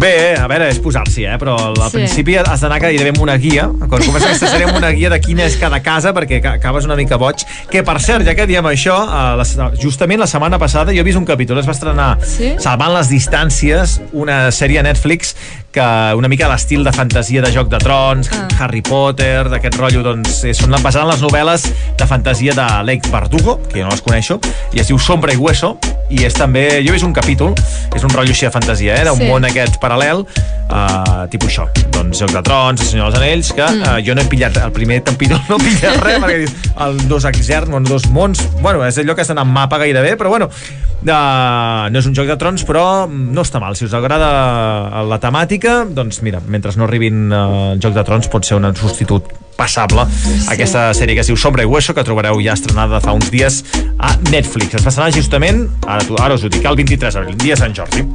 Bé, 0.00 0.32
a 0.40 0.46
veure, 0.48 0.70
és 0.72 0.78
posar-s'hi, 0.80 1.26
eh? 1.28 1.34
però 1.36 1.58
al 1.60 1.74
Sí. 1.90 1.98
principi 1.98 2.36
has 2.40 2.62
d'anar 2.62 2.78
gairebé 2.80 3.10
amb 3.12 3.20
una 3.20 3.34
guia. 3.36 3.66
Quan 3.68 4.00
comença 4.00 4.28
aquesta 4.30 4.48
sèrie 4.48 4.64
amb 4.68 4.78
una 4.78 4.90
guia 4.96 5.10
de 5.12 5.18
quina 5.20 5.44
és 5.44 5.58
cada 5.60 5.82
casa, 5.84 6.14
perquè 6.16 6.40
ca- 6.40 6.54
acabes 6.56 6.86
una 6.88 6.96
mica 6.96 7.18
boig. 7.20 7.44
Que, 7.70 7.82
per 7.84 7.98
cert, 8.00 8.24
ja 8.24 8.34
que 8.34 8.46
diem 8.48 8.64
això, 8.64 8.96
eh, 9.04 9.76
justament 9.82 10.20
la 10.20 10.26
setmana 10.26 10.58
passada 10.58 10.92
jo 10.94 11.00
he 11.00 11.04
vist 11.04 11.18
un 11.18 11.26
capítol, 11.26 11.58
es 11.58 11.68
va 11.68 11.72
estrenar 11.76 12.16
Sí? 12.24 12.54
Salvant 12.58 12.94
les 12.94 13.10
distàncies, 13.10 14.00
una 14.12 14.48
sèrie 14.50 14.78
a 14.80 14.82
Netflix 14.82 15.34
que 15.72 16.14
una 16.16 16.26
mica 16.28 16.48
l'estil 16.50 16.82
de 16.82 16.90
fantasia 16.92 17.40
de 17.42 17.52
Joc 17.54 17.68
de 17.70 17.78
Trons, 17.78 18.28
Ah. 18.32 18.48
Harry 18.64 18.82
Potter, 18.82 19.48
d'aquest 19.48 19.76
rotllo, 19.78 20.02
doncs 20.02 20.42
eh, 20.44 20.52
són 20.54 20.70
basades 20.82 21.04
en 21.04 21.10
les 21.12 21.22
novel·les 21.22 21.66
de 21.96 22.06
fantasia 22.06 22.52
de 22.54 22.66
Lake 22.84 23.08
Bardugo, 23.10 23.60
que 23.70 23.78
jo 23.80 23.84
no 23.86 23.90
les 23.94 24.02
coneixo, 24.02 24.40
i 24.74 24.80
es 24.82 24.88
diu 24.90 24.98
Sombra 24.98 25.32
i 25.32 25.36
Hueso, 25.36 25.76
i 26.10 26.24
és 26.26 26.34
també, 26.34 26.82
jo 26.82 26.90
he 26.90 26.96
vist 26.98 27.06
un 27.06 27.12
capítol, 27.14 27.54
és 27.94 28.02
un 28.02 28.10
rotllo 28.10 28.34
així 28.34 28.46
de 28.46 28.50
fantasia, 28.50 28.96
eh, 29.00 29.04
d'un 29.04 29.18
Sí. 29.18 29.28
món 29.30 29.44
aquest 29.46 29.78
paral·lel, 29.80 30.24
uh, 30.70 31.26
tipus 31.30 31.52
això, 31.54 31.68
doncs 31.92 32.18
Joc 32.18 32.32
de 32.32 32.42
Trons, 32.42 32.80
El 32.80 32.86
Senyor 32.88 33.12
dels 33.12 33.22
Anells, 33.22 33.52
que 33.52 33.62
Mm. 33.62 33.82
uh, 33.82 34.00
jo 34.04 34.14
no 34.14 34.22
he 34.22 34.24
pillat, 34.24 34.56
el 34.56 34.72
primer 34.72 35.02
capítol 35.04 35.40
no 35.48 35.56
he 35.56 35.58
pillat 35.60 36.02
res, 36.02 36.18
perquè 36.18 36.38
dius, 36.38 36.52
el 36.80 37.08
dos 37.08 37.24
exern, 37.24 37.70
bueno, 37.70 37.88
dos 37.88 38.08
mons, 38.10 38.42
bueno, 38.60 38.84
és 38.86 38.98
allò 38.98 39.14
que 39.14 39.22
estan 39.22 39.38
en 39.38 39.46
mapa 39.46 39.78
gairebé, 39.78 40.16
però 40.18 40.28
bueno, 40.28 40.46
uh, 40.46 41.88
no 41.90 41.98
és 41.98 42.06
un 42.06 42.14
joc 42.14 42.26
de 42.26 42.36
trons, 42.36 42.64
però 42.66 43.06
no 43.08 43.42
està 43.42 43.60
mal. 43.60 43.76
Si 43.76 43.84
us 43.84 43.94
agrada 43.94 45.04
la 45.04 45.18
temàtica, 45.20 45.59
doncs 45.68 46.22
mira, 46.22 46.40
mentre 46.46 46.72
no 46.76 46.86
arribin 46.86 47.28
uh, 47.28 47.72
el 47.74 47.80
joc 47.82 47.94
de 47.96 48.04
trons 48.06 48.28
pot 48.32 48.46
ser 48.46 48.56
un 48.56 48.68
substitut 48.76 49.28
passable 49.60 50.06
sí. 50.08 50.36
aquesta 50.54 50.88
sèrie 50.96 51.18
que 51.18 51.24
es 51.24 51.28
diu 51.28 51.36
Sombra 51.36 51.66
i 51.66 51.68
Hueso 51.68 51.92
que 51.96 52.04
trobareu 52.06 52.40
ja 52.40 52.56
estrenada 52.56 53.02
fa 53.04 53.12
uns 53.16 53.28
dies 53.32 53.62
a 53.98 54.14
Netflix. 54.30 54.78
Es 54.80 54.86
passarà 54.86 55.10
justament, 55.12 55.66
ara, 55.86 56.06
ara 56.24 56.38
us 56.38 56.46
ho 56.46 56.52
dic, 56.52 56.64
el 56.64 56.80
23 56.80 57.18
d'abril, 57.18 57.40
dia 57.44 57.58
Sant 57.60 57.76
Jordi. 57.76 58.06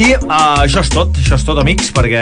I 0.00 0.14
uh, 0.16 0.62
això 0.62 0.80
és 0.80 0.88
tot, 0.88 1.12
això 1.20 1.36
és 1.36 1.42
tot, 1.44 1.58
amics, 1.60 1.90
perquè 1.92 2.20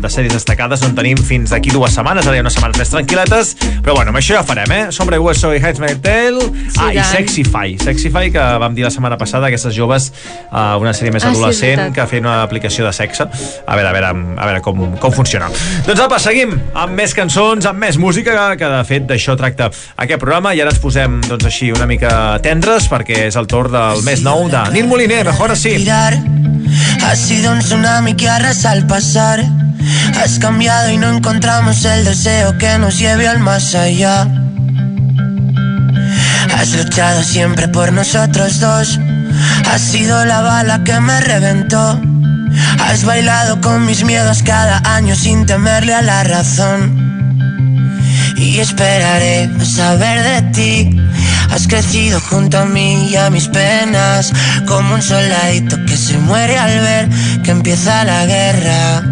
de 0.00 0.10
sèries 0.10 0.32
destacades 0.32 0.80
no 0.80 0.88
en 0.88 0.94
tenim 0.96 1.18
fins 1.20 1.50
d'aquí 1.52 1.68
dues 1.74 1.92
setmanes, 1.92 2.24
ara 2.24 2.38
hi 2.38 2.40
ha 2.40 2.44
unes 2.46 2.54
setmanes 2.56 2.78
més 2.80 2.92
tranquil·letes, 2.94 3.50
però 3.84 3.98
bueno, 3.98 4.14
amb 4.14 4.20
això 4.22 4.38
ja 4.38 4.44
farem, 4.48 4.72
eh? 4.72 4.86
Sombra 4.96 5.18
i 5.18 5.20
Hueso 5.20 5.50
i 5.52 5.60
My 5.60 5.92
Tail, 6.00 6.38
Sí, 6.72 6.80
ah, 6.80 6.88
i. 6.94 7.02
Sexify, 7.04 7.74
Sexify, 7.82 8.30
que 8.32 8.46
vam 8.62 8.72
dir 8.74 8.86
la 8.86 8.90
setmana 8.94 9.18
passada, 9.20 9.50
aquestes 9.50 9.76
joves, 9.76 10.08
uh, 10.48 10.78
una 10.80 10.94
sèrie 10.96 11.12
més 11.12 11.22
Ah, 11.22 11.34
sí, 11.34 11.36
adolescent, 11.36 11.82
veritat. 11.82 11.94
que 11.98 12.06
feien 12.14 12.24
una 12.30 12.42
aplicació 12.46 12.86
de 12.86 12.92
sexe. 12.96 13.26
A 13.66 13.76
veure, 13.76 13.88
a 13.88 13.92
veure, 13.92 14.14
a 14.38 14.46
veure 14.48 14.62
com, 14.64 14.80
com 14.96 15.12
funciona. 15.12 15.50
Doncs 15.86 16.00
apa, 16.06 16.18
seguim 16.18 16.56
amb 16.72 16.96
més 16.96 17.12
cançons, 17.14 17.66
amb 17.68 17.78
més 17.78 17.98
música, 18.00 18.56
que 18.56 18.72
de 18.72 18.80
fet 18.88 19.04
d'això 19.10 19.36
tracta 19.36 19.68
aquest 19.96 20.20
programa, 20.20 20.54
i 20.56 20.64
ara 20.64 20.72
ens 20.72 20.80
posem, 20.80 21.20
doncs 21.28 21.44
així, 21.52 21.72
una 21.76 21.86
mica 21.90 22.38
tendres, 22.42 22.88
perquè 22.88 23.26
és 23.28 23.36
el 23.36 23.46
torn 23.52 23.76
del 23.76 24.02
mes 24.08 24.24
nou 24.24 24.48
de 24.48 24.64
Nil 24.72 24.88
Moliner, 24.88 25.26
mejor 25.28 25.52
así. 25.52 25.76
Ha 27.12 27.16
sido 27.16 27.52
un 27.52 27.58
tsunami 27.58 28.14
que 28.14 28.26
arrasa 28.26 28.70
al 28.70 28.86
pasar. 28.86 29.44
Has 30.22 30.38
cambiado 30.38 30.88
y 30.88 30.96
no 30.96 31.10
encontramos 31.10 31.84
el 31.84 32.06
deseo 32.06 32.56
que 32.56 32.78
nos 32.78 32.98
lleve 32.98 33.28
al 33.28 33.38
más 33.38 33.74
allá. 33.74 34.22
Has 36.56 36.74
luchado 36.74 37.22
siempre 37.22 37.68
por 37.68 37.92
nosotros 37.92 38.60
dos. 38.60 38.98
Has 39.70 39.82
sido 39.82 40.24
la 40.24 40.40
bala 40.40 40.84
que 40.84 40.98
me 41.00 41.20
reventó. 41.20 42.00
Has 42.80 43.04
bailado 43.04 43.60
con 43.60 43.84
mis 43.84 44.04
miedos 44.04 44.42
cada 44.42 44.78
año 44.96 45.14
sin 45.14 45.44
temerle 45.44 45.92
a 45.92 46.00
la 46.00 46.24
razón. 46.24 47.21
Y 48.42 48.58
esperaré 48.58 49.48
a 49.60 49.64
saber 49.64 50.20
de 50.20 50.42
ti. 50.50 50.90
Has 51.50 51.68
crecido 51.68 52.20
junto 52.20 52.58
a 52.58 52.64
mí 52.64 53.08
y 53.08 53.14
a 53.14 53.30
mis 53.30 53.46
penas, 53.46 54.32
como 54.66 54.94
un 54.94 55.02
soldadito 55.02 55.76
que 55.86 55.96
se 55.96 56.18
muere 56.18 56.58
al 56.58 56.80
ver 56.80 57.08
que 57.44 57.52
empieza 57.52 58.04
la 58.04 58.26
guerra. 58.26 59.02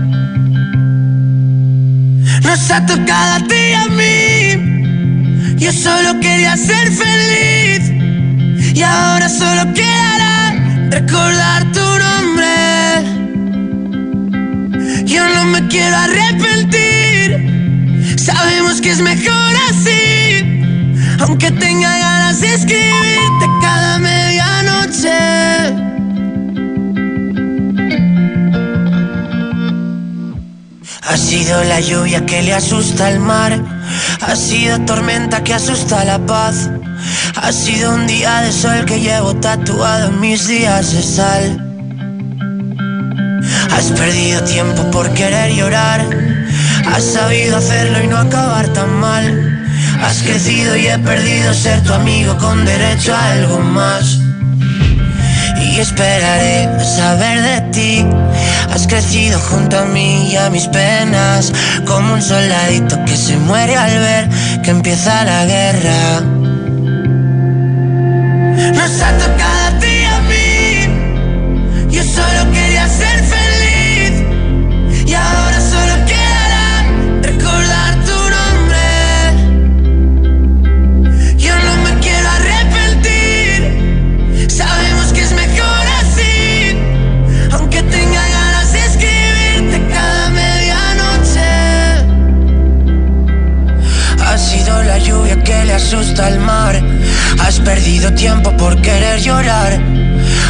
Nos 2.42 2.70
ha 2.72 2.84
tocado 2.86 3.34
a 3.34 3.46
ti 3.46 3.54
y 3.54 3.74
a 3.74 3.86
mí. 3.98 5.56
Yo 5.58 5.72
solo 5.72 6.18
quería 6.20 6.56
ser 6.56 6.90
feliz. 6.90 7.82
Y 8.74 8.82
ahora 8.82 9.28
solo 9.28 9.72
quedará 9.74 10.54
recordar 10.90 11.70
tu 11.70 11.86
nombre. 12.04 12.56
Yo 15.04 15.22
no 15.34 15.44
me 15.46 15.68
quiero 15.68 15.96
arrepentir. 15.96 17.59
Sabemos 18.24 18.82
que 18.82 18.90
es 18.90 19.00
mejor 19.00 19.52
así. 19.70 20.44
Aunque 21.20 21.50
tenga 21.52 21.88
ganas 21.88 22.42
de 22.42 22.54
escribirte 22.54 23.46
cada 23.62 23.98
medianoche. 23.98 25.08
Ha 31.02 31.16
sido 31.16 31.64
la 31.64 31.80
lluvia 31.80 32.26
que 32.26 32.42
le 32.42 32.52
asusta 32.52 33.06
al 33.06 33.20
mar. 33.20 33.58
Ha 34.20 34.36
sido 34.36 34.78
tormenta 34.80 35.42
que 35.42 35.54
asusta 35.54 36.04
la 36.04 36.18
paz. 36.18 36.68
Ha 37.36 37.52
sido 37.52 37.94
un 37.94 38.06
día 38.06 38.42
de 38.42 38.52
sol 38.52 38.84
que 38.84 39.00
llevo 39.00 39.34
tatuado 39.36 40.08
en 40.08 40.20
mis 40.20 40.46
días 40.46 40.92
de 40.92 41.02
sal. 41.02 41.44
Has 43.70 43.86
perdido 43.92 44.44
tiempo 44.44 44.90
por 44.90 45.10
querer 45.14 45.54
llorar. 45.54 46.39
Has 46.86 47.04
sabido 47.04 47.56
hacerlo 47.56 48.02
y 48.02 48.06
no 48.06 48.18
acabar 48.18 48.68
tan 48.68 48.90
mal. 49.00 49.66
Has 50.02 50.22
crecido 50.22 50.76
y 50.76 50.86
he 50.86 50.98
perdido 50.98 51.52
ser 51.54 51.82
tu 51.82 51.92
amigo 51.92 52.36
con 52.38 52.64
derecho 52.64 53.14
a 53.14 53.32
algo 53.32 53.58
más. 53.60 54.18
Y 55.60 55.78
esperaré 55.78 56.64
a 56.64 56.84
saber 56.84 57.42
de 57.42 57.60
ti. 57.72 58.06
Has 58.72 58.86
crecido 58.86 59.38
junto 59.38 59.78
a 59.78 59.84
mí 59.84 60.30
y 60.32 60.36
a 60.36 60.48
mis 60.50 60.66
penas, 60.68 61.52
como 61.86 62.14
un 62.14 62.22
soldadito 62.22 63.04
que 63.04 63.16
se 63.16 63.36
muere 63.36 63.76
al 63.76 63.98
ver 63.98 64.28
que 64.62 64.70
empieza 64.70 65.24
la 65.24 65.44
guerra. 65.44 66.20
Nos 68.74 69.02
ha 69.02 69.18
tocado 69.18 69.59
asusta 95.80 96.26
al 96.26 96.38
mar. 96.40 96.74
Has 97.40 97.58
perdido 97.60 98.12
tiempo 98.12 98.54
por 98.56 98.80
querer 98.82 99.20
llorar. 99.20 99.80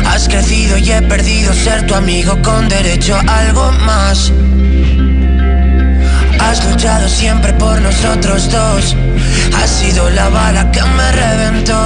Has 0.07 0.28
crecido 0.28 0.77
y 0.77 0.90
he 0.90 1.02
perdido 1.02 1.52
ser 1.55 1.86
tu 1.86 1.94
amigo 1.94 2.32
con 2.43 2.69
derecho 2.69 3.15
a 3.15 3.39
algo 3.43 3.70
más. 3.86 4.32
Has 6.40 6.59
luchado 6.69 7.09
siempre 7.09 7.52
por 7.55 7.81
nosotros 7.81 8.51
dos. 8.51 8.97
Has 9.62 9.70
sido 9.70 10.11
la 10.11 10.28
bala 10.28 10.70
que 10.73 10.82
me 10.82 11.12
reventó. 11.12 11.81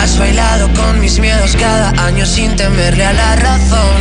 Has 0.00 0.18
bailado 0.18 0.68
con 0.74 1.00
mis 1.00 1.18
miedos 1.18 1.56
cada 1.58 1.90
año 2.06 2.24
sin 2.24 2.54
temerle 2.56 3.04
a 3.04 3.12
la 3.12 3.36
razón. 3.36 3.98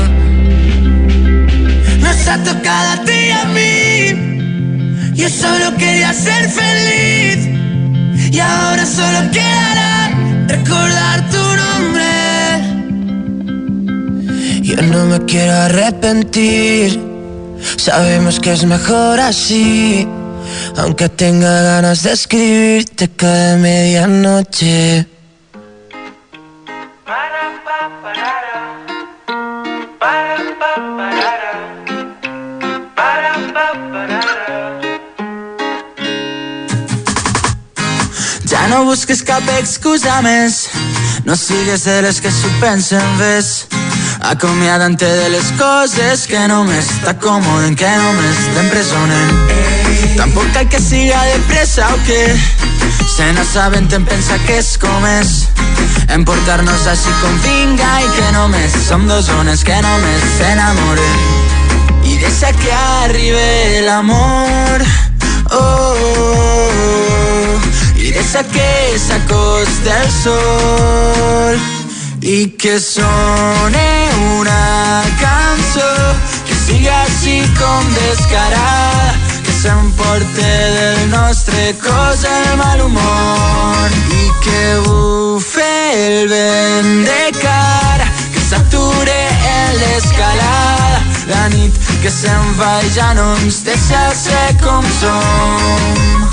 Nos 2.01 2.27
ha 2.27 2.37
tocado 2.43 2.89
a 2.95 3.05
ti 3.05 3.19
y 3.29 3.31
a 3.31 3.45
mí. 3.55 5.13
Yo 5.15 5.29
solo 5.29 5.75
quería 5.77 6.13
ser 6.13 6.49
feliz. 6.49 7.52
Y 8.33 8.39
ahora 8.39 8.83
solo 8.83 9.29
quedará 9.31 10.09
recordar 10.47 11.29
tu 11.29 11.43
nombre. 11.61 12.09
Yo 14.63 14.81
no 14.81 15.05
me 15.05 15.23
quiero 15.25 15.53
arrepentir. 15.53 16.99
Sabemos 17.77 18.39
que 18.39 18.53
es 18.53 18.65
mejor 18.65 19.19
así. 19.19 20.07
Aunque 20.77 21.09
tenga 21.09 21.61
ganas 21.61 22.01
de 22.01 22.13
escribirte 22.13 23.07
cada 23.09 23.55
medianoche. 23.57 25.12
No 38.73 38.85
busques 38.85 39.21
cap 39.21 39.45
excusa 39.59 40.15
més 40.25 40.65
No 41.27 41.35
sigues 41.37 41.83
de 41.85 42.01
les 42.01 42.19
que 42.21 42.31
s'ho 42.33 42.49
pensen, 42.59 43.03
ves. 43.19 43.67
Acomiadant-te 44.31 45.07
de 45.19 45.27
les 45.33 45.51
coses 45.59 46.25
que 46.27 46.41
només 46.49 46.89
t'acomoden, 47.03 47.75
que 47.77 47.91
només 48.01 48.41
t'empresonen 48.55 49.35
Tampoc 50.17 50.49
cal 50.55 50.67
que 50.73 50.81
siga 50.81 51.21
de 51.29 51.37
pressa 51.51 51.87
o 51.93 51.99
que 52.07 52.21
se 53.13 53.29
no 53.37 53.45
saben 53.45 53.87
te'n 53.91 54.05
pensa 54.09 54.39
que 54.47 54.57
és 54.61 54.73
com 54.81 55.05
és. 55.09 55.33
Emportar-nos 56.15 56.87
així 56.89 57.13
com 57.21 57.37
vinga 57.45 57.93
que 58.15 58.31
només 58.37 58.77
som 58.87 59.05
dos 59.09 59.29
ones 59.37 59.63
que 59.67 59.77
només 59.85 60.27
s'enamoren. 60.39 61.23
I 62.09 62.17
deixa 62.25 62.51
que 62.57 62.73
arribe 63.05 63.81
l'amor. 63.85 64.87
Oh, 65.51 65.61
oh, 65.61 66.03
oh, 66.17 67.02
deixa 68.13 68.43
que 68.43 68.97
s'acosti 68.97 69.89
el 69.89 70.09
sol 70.11 71.55
i 72.21 72.47
que 72.61 72.79
sone 72.79 73.87
una 74.37 75.03
cançó 75.21 75.89
que 76.47 76.55
siga 76.55 76.93
així 77.01 77.41
com 77.57 77.89
descarada 77.95 79.15
que 79.45 79.53
s'emporte 79.61 80.51
del 80.77 81.09
nostre 81.09 81.73
cos 81.81 82.25
el 82.35 82.57
mal 82.61 82.85
humor 82.85 83.97
i 84.19 84.29
que 84.45 84.61
bufe 84.85 85.71
el 86.05 86.29
vent 86.33 86.93
de 87.09 87.25
cara 87.41 88.07
que 88.33 88.45
s'ature 88.49 89.19
en 89.55 89.81
l'escalada 89.81 91.01
la 91.33 91.49
nit 91.57 91.81
que 92.03 92.13
se'n 92.21 92.55
va 92.61 92.77
i 92.85 92.93
ja 92.99 93.13
no 93.17 93.27
ens 93.41 93.63
deixa 93.65 94.05
ser 94.25 94.47
com 94.61 94.85
som 95.01 96.32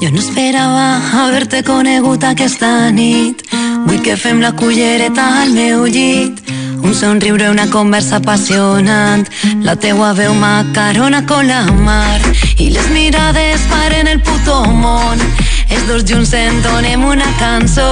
Jo 0.00 0.10
no 0.12 0.20
esperava 0.20 1.00
haver-te 1.22 1.62
conegut 1.64 2.24
aquesta 2.28 2.90
nit. 2.92 3.40
Vull 3.86 4.02
que 4.04 4.16
fem 4.20 4.42
la 4.44 4.50
cullereta 4.52 5.24
al 5.40 5.54
meu 5.56 5.86
llit. 5.88 6.42
Un 6.84 6.92
somriure, 6.94 7.48
una 7.48 7.64
conversa 7.70 8.18
apassionant. 8.20 9.24
La 9.64 9.76
teua 9.80 10.12
veu 10.12 10.34
macarona 10.34 11.24
con 11.24 11.48
la 11.48 11.62
mar. 11.86 12.20
I 12.58 12.68
les 12.74 12.90
mirades 12.92 13.64
paren 13.72 14.12
el 14.12 14.20
puto 14.20 14.58
món. 14.68 15.22
Els 15.70 15.88
dos 15.88 16.04
junts 16.04 16.34
entonem 16.36 17.04
una 17.04 17.32
cançó. 17.40 17.88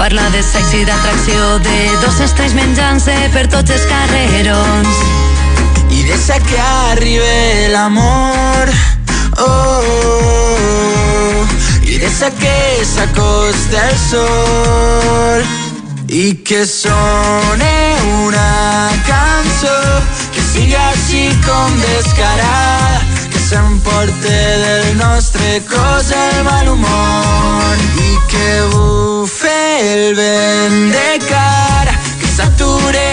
Parla 0.00 0.24
de 0.32 0.40
sexe 0.42 0.80
i 0.80 0.88
d'atracció, 0.88 1.58
de 1.68 1.78
dos 2.00 2.20
estrells 2.24 2.56
menjant-se 2.56 3.18
per 3.36 3.44
tots 3.52 3.76
els 3.76 3.84
carrerons. 3.92 5.04
I 5.92 6.06
deixa 6.08 6.40
que 6.48 6.60
arribe 6.90 7.68
l'amor 7.76 8.72
oh, 9.36 9.44
oh, 9.44 9.82
oh. 9.92 11.13
I 11.94 11.98
deixa 11.98 12.28
que 12.30 12.84
s'acosta 12.84 13.82
el 13.88 13.98
sol 14.10 15.44
i 16.08 16.34
que 16.42 16.66
sone 16.66 17.76
una 18.24 18.90
cançó 19.06 19.76
que 20.34 20.42
sigui 20.42 20.74
així 20.74 21.22
com 21.46 21.78
descarada 21.84 22.98
que 23.30 23.42
s'emporte 23.46 24.34
del 24.64 24.90
nostre 24.98 25.62
cos 25.70 26.10
el 26.18 26.42
mal 26.50 26.72
humor 26.74 27.86
i 28.08 28.18
que 28.34 28.50
bufe 28.74 29.54
el 29.94 30.18
vent 30.18 30.80
de 30.98 31.10
cara 31.28 31.94
s'ature 32.36 33.06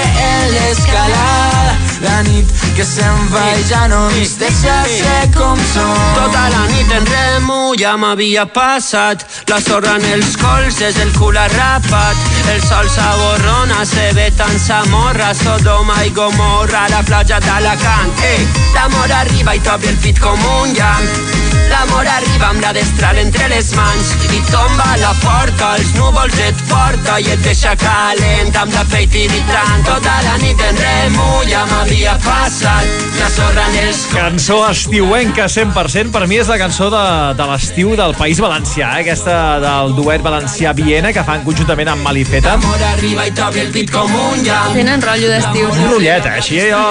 l'escalada 0.53 1.61
la 2.01 2.21
nit 2.25 2.47
que 2.75 2.83
se'n 2.85 3.27
va 3.29 3.43
i 3.53 3.63
ja 3.69 3.81
no 3.91 3.99
ens 4.17 4.33
deixa 4.41 4.77
ser 4.89 5.27
com 5.35 5.59
som. 5.73 5.91
Tota 6.17 6.45
la 6.53 6.63
nit 6.71 6.93
en 6.97 7.05
remo 7.05 7.59
ja 7.77 7.93
m'havia 8.01 8.45
passat. 8.55 9.25
La 9.51 9.59
sorra 9.61 9.97
en 9.99 10.07
els 10.15 10.37
colzes, 10.41 10.97
el 11.03 11.11
cul 11.17 11.37
arrapat. 11.37 12.25
El 12.53 12.63
sol 12.65 12.89
s'aborrona, 12.95 13.85
se 13.85 14.07
ve 14.17 14.31
tan 14.37 14.57
Samorra. 14.59 15.33
Sodoma 15.43 16.01
i 16.05 16.09
Gomorra, 16.17 16.87
la 16.89 17.03
platja 17.05 17.39
d'Alacant 17.39 18.25
eh, 18.31 18.41
L'amor 18.73 19.13
arriba 19.21 19.55
i 19.55 19.63
t'obre 19.63 19.93
el 19.93 20.01
pit 20.03 20.19
com 20.19 20.49
un 20.61 20.75
llamp 20.77 21.40
L'amor 21.71 22.07
arriba 22.07 22.49
amb 22.51 22.61
la 22.63 22.73
destral 22.75 23.17
entre 23.21 23.47
les 23.51 23.71
mans 23.77 24.11
i 24.29 24.41
tomba 24.51 24.87
a 24.93 24.97
la 25.01 25.11
porta, 25.23 25.73
els 25.79 25.93
núvols 25.95 26.37
et 26.43 26.65
porta 26.69 27.17
i 27.23 27.29
et 27.31 27.41
deixa 27.45 27.73
calent 27.79 28.51
amb 28.61 28.75
la 28.75 28.83
pell 28.91 29.07
tiritant. 29.11 29.85
Tota 29.87 30.17
la 30.27 30.35
nit 30.43 30.61
en 30.67 30.81
remo 30.81 31.29
ja 31.49 31.63
m'havia 31.69 32.17
passat 32.25 33.07
la 33.21 33.29
sorra 33.31 33.65
en 33.69 33.77
els 33.85 34.03
Cançó 34.11 34.57
estiuenca 34.67 35.47
100%, 35.51 36.11
per 36.11 36.25
mi 36.27 36.41
és 36.41 36.51
la 36.51 36.57
cançó 36.59 36.89
de, 36.91 37.03
de 37.39 37.47
l'estiu 37.47 37.95
del 37.99 38.15
País 38.19 38.41
Valencià, 38.43 38.91
eh? 38.97 39.05
aquesta 39.05 39.37
del 39.63 39.95
duet 39.95 40.23
valencià-Viena 40.25 41.13
que 41.15 41.23
fan 41.27 41.45
conjuntament 41.47 41.93
amb 41.93 42.05
Malifeta. 42.05 42.57
L'amor 42.57 42.85
arriba 42.91 43.25
i 43.29 43.33
t'obre 43.37 43.63
el 43.65 43.71
pit 43.73 43.91
com 43.93 44.11
un 44.11 44.43
llamp. 44.43 44.75
Tenen 44.75 45.03
rotllo 45.05 45.31
d'estiu. 45.31 45.71
Un 45.71 45.89
rotllet, 45.93 46.27
eh? 46.27 46.35
Així 46.41 46.59
jo, 46.67 46.83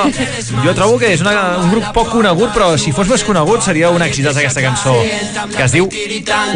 jo 0.64 0.74
trobo 0.78 0.98
que 1.02 1.12
és 1.12 1.24
una, 1.24 1.34
un 1.60 1.70
grup 1.74 1.90
poc 1.96 2.12
conegut, 2.14 2.54
però 2.56 2.72
si 2.80 2.94
fos 2.96 3.10
més 3.10 3.24
conegut 3.26 3.66
seria 3.66 3.92
un 3.92 4.02
èxit 4.04 4.30
aquesta 4.30 4.62
cançó, 4.62 4.69
que 5.56 5.62
es 5.64 5.72
diu 5.72 5.88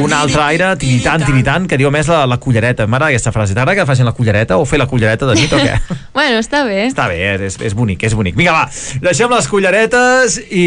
Un 0.03 0.12
altre 0.12 0.41
aire, 0.43 0.70
tiritant, 0.81 1.24
tiritant, 1.24 1.66
que 1.69 1.78
diu 1.81 1.91
més 1.95 2.09
la, 2.11 2.24
la 2.31 2.39
cullereta. 2.43 2.86
M'agrada 2.86 3.11
aquesta 3.12 3.32
frase. 3.35 3.55
T'agrada 3.55 3.77
que 3.81 3.86
facin 3.89 4.07
la 4.07 4.12
cullereta 4.16 4.59
o 4.59 4.65
fer 4.69 4.78
la 4.78 4.86
cullereta 4.91 5.27
de 5.27 5.35
nit 5.39 5.53
o 5.53 5.61
què? 5.61 5.74
Bueno, 6.15 6.39
està 6.39 6.61
bé. 6.65 6.85
Està 6.86 7.09
bé, 7.11 7.19
és, 7.49 7.57
és 7.59 7.74
bonic, 7.74 8.05
és 8.07 8.15
bonic. 8.15 8.36
Vinga, 8.39 8.53
va, 8.55 8.69
deixem 9.03 9.32
les 9.35 9.49
culleretes 9.51 10.36
i, 10.47 10.66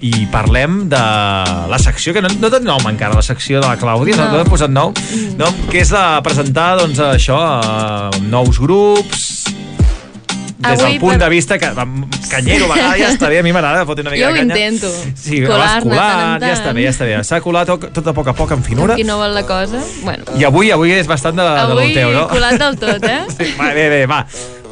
i 0.00 0.12
parlem 0.32 0.86
de 0.88 1.02
la 1.68 1.78
secció, 1.82 2.14
que 2.16 2.22
no, 2.24 2.30
no 2.40 2.50
té 2.52 2.60
nom 2.64 2.80
encara, 2.88 3.18
la 3.18 3.24
secció 3.26 3.60
de 3.60 3.66
la 3.68 3.76
Clàudia, 3.80 4.16
no, 4.16 4.30
No. 4.32 4.40
no 4.40 4.48
posat 4.48 4.72
nou, 4.72 4.94
no? 5.38 5.50
que 5.70 5.82
és 5.84 5.92
la 5.94 6.22
presentar, 6.24 6.70
doncs, 6.80 6.98
això, 7.04 7.36
nous 8.26 8.58
grups, 8.62 9.45
des 10.58 10.72
Avui 10.80 10.92
del 10.92 11.00
punt 11.00 11.12
per- 11.18 11.20
de 11.24 11.28
vista 11.28 11.58
que, 11.58 11.68
canyero, 12.30 12.66
vegades 12.68 12.98
ja 13.00 13.10
està 13.12 13.28
bé, 13.28 13.38
a 13.40 13.42
mi 13.44 13.52
m'agrada 13.52 13.84
fotre 13.84 14.02
una 14.02 14.10
mica 14.10 14.24
Jo 14.24 14.30
ho 14.30 14.34
de 14.34 14.40
canya. 14.40 14.54
intento. 14.56 14.90
Sí, 15.14 15.42
Colar-ne 15.42 15.58
vas 15.58 15.72
tant 15.72 15.82
en 15.82 15.90
colant, 15.90 16.40
ja 16.40 16.52
està 16.54 16.72
bé, 16.72 16.82
ja 16.86 16.90
està 16.90 17.04
bé. 17.04 17.18
S'ha 17.24 17.40
colat 17.44 17.66
tot, 17.66 18.06
a 18.06 18.12
poc 18.16 18.28
a 18.28 18.32
poc 18.32 18.50
en 18.56 18.62
finura. 18.64 18.94
Qui 18.96 19.04
no 19.04 19.18
vol 19.18 19.34
la 19.34 19.42
cosa. 19.44 19.82
Bueno, 20.02 20.24
I 20.38 20.44
avui 20.44 20.70
avui 20.70 20.92
és 20.92 21.06
bastant 21.06 21.36
de, 21.36 21.42
de 21.42 21.48
avui 21.60 21.92
l'Olteu, 21.92 22.10
no? 22.12 22.28
colat 22.28 22.58
del 22.58 22.78
tot, 22.78 23.04
eh? 23.04 23.20
Sí, 23.36 23.52
va, 23.60 23.72
bé, 23.74 23.88
bé, 23.90 24.06
va. 24.06 24.24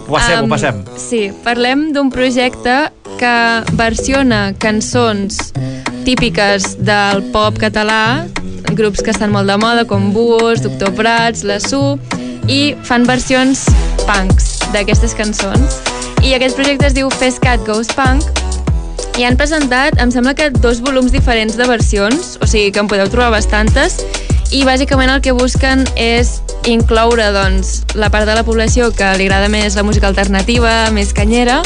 Ho 0.06 0.12
passem, 0.12 0.38
Am, 0.38 0.44
ho 0.44 0.48
passem. 0.48 0.82
Sí, 1.00 1.32
parlem 1.44 1.92
d'un 1.92 2.10
projecte 2.10 2.90
que 3.18 3.34
versiona 3.72 4.52
cançons 4.58 5.52
típiques 6.04 6.76
del 6.84 7.22
pop 7.32 7.56
català, 7.58 8.26
grups 8.74 9.00
que 9.02 9.10
estan 9.14 9.32
molt 9.32 9.48
de 9.48 9.56
moda, 9.56 9.84
com 9.86 10.12
Búhos, 10.12 10.60
Doctor 10.62 10.92
Prats, 10.94 11.44
La 11.44 11.60
Su, 11.60 11.98
i 12.48 12.74
fan 12.84 13.06
versions 13.08 13.64
punks 14.04 14.53
d'aquestes 14.74 15.14
cançons. 15.16 15.80
I 16.24 16.34
aquest 16.34 16.58
projecte 16.58 16.88
es 16.90 16.96
diu 16.96 17.10
Fescat 17.14 17.62
Goes 17.66 17.92
Punk, 17.94 18.26
i 19.14 19.22
han 19.22 19.36
presentat, 19.38 19.94
em 20.02 20.10
sembla 20.10 20.34
que 20.34 20.48
dos 20.50 20.80
volums 20.82 21.12
diferents 21.14 21.54
de 21.56 21.66
versions, 21.70 22.34
o 22.42 22.48
sigui 22.50 22.72
que 22.74 22.82
en 22.82 22.88
podeu 22.90 23.06
trobar 23.12 23.30
bastantes, 23.36 24.00
i 24.50 24.64
bàsicament 24.66 25.12
el 25.12 25.22
que 25.22 25.32
busquen 25.34 25.84
és 25.94 26.40
incloure 26.70 27.28
doncs, 27.34 27.84
la 27.94 28.10
part 28.10 28.26
de 28.26 28.34
la 28.34 28.42
població 28.46 28.90
que 28.94 29.12
li 29.18 29.28
agrada 29.28 29.48
més 29.52 29.78
la 29.78 29.84
música 29.86 30.10
alternativa, 30.10 30.90
més 30.94 31.14
canyera, 31.14 31.60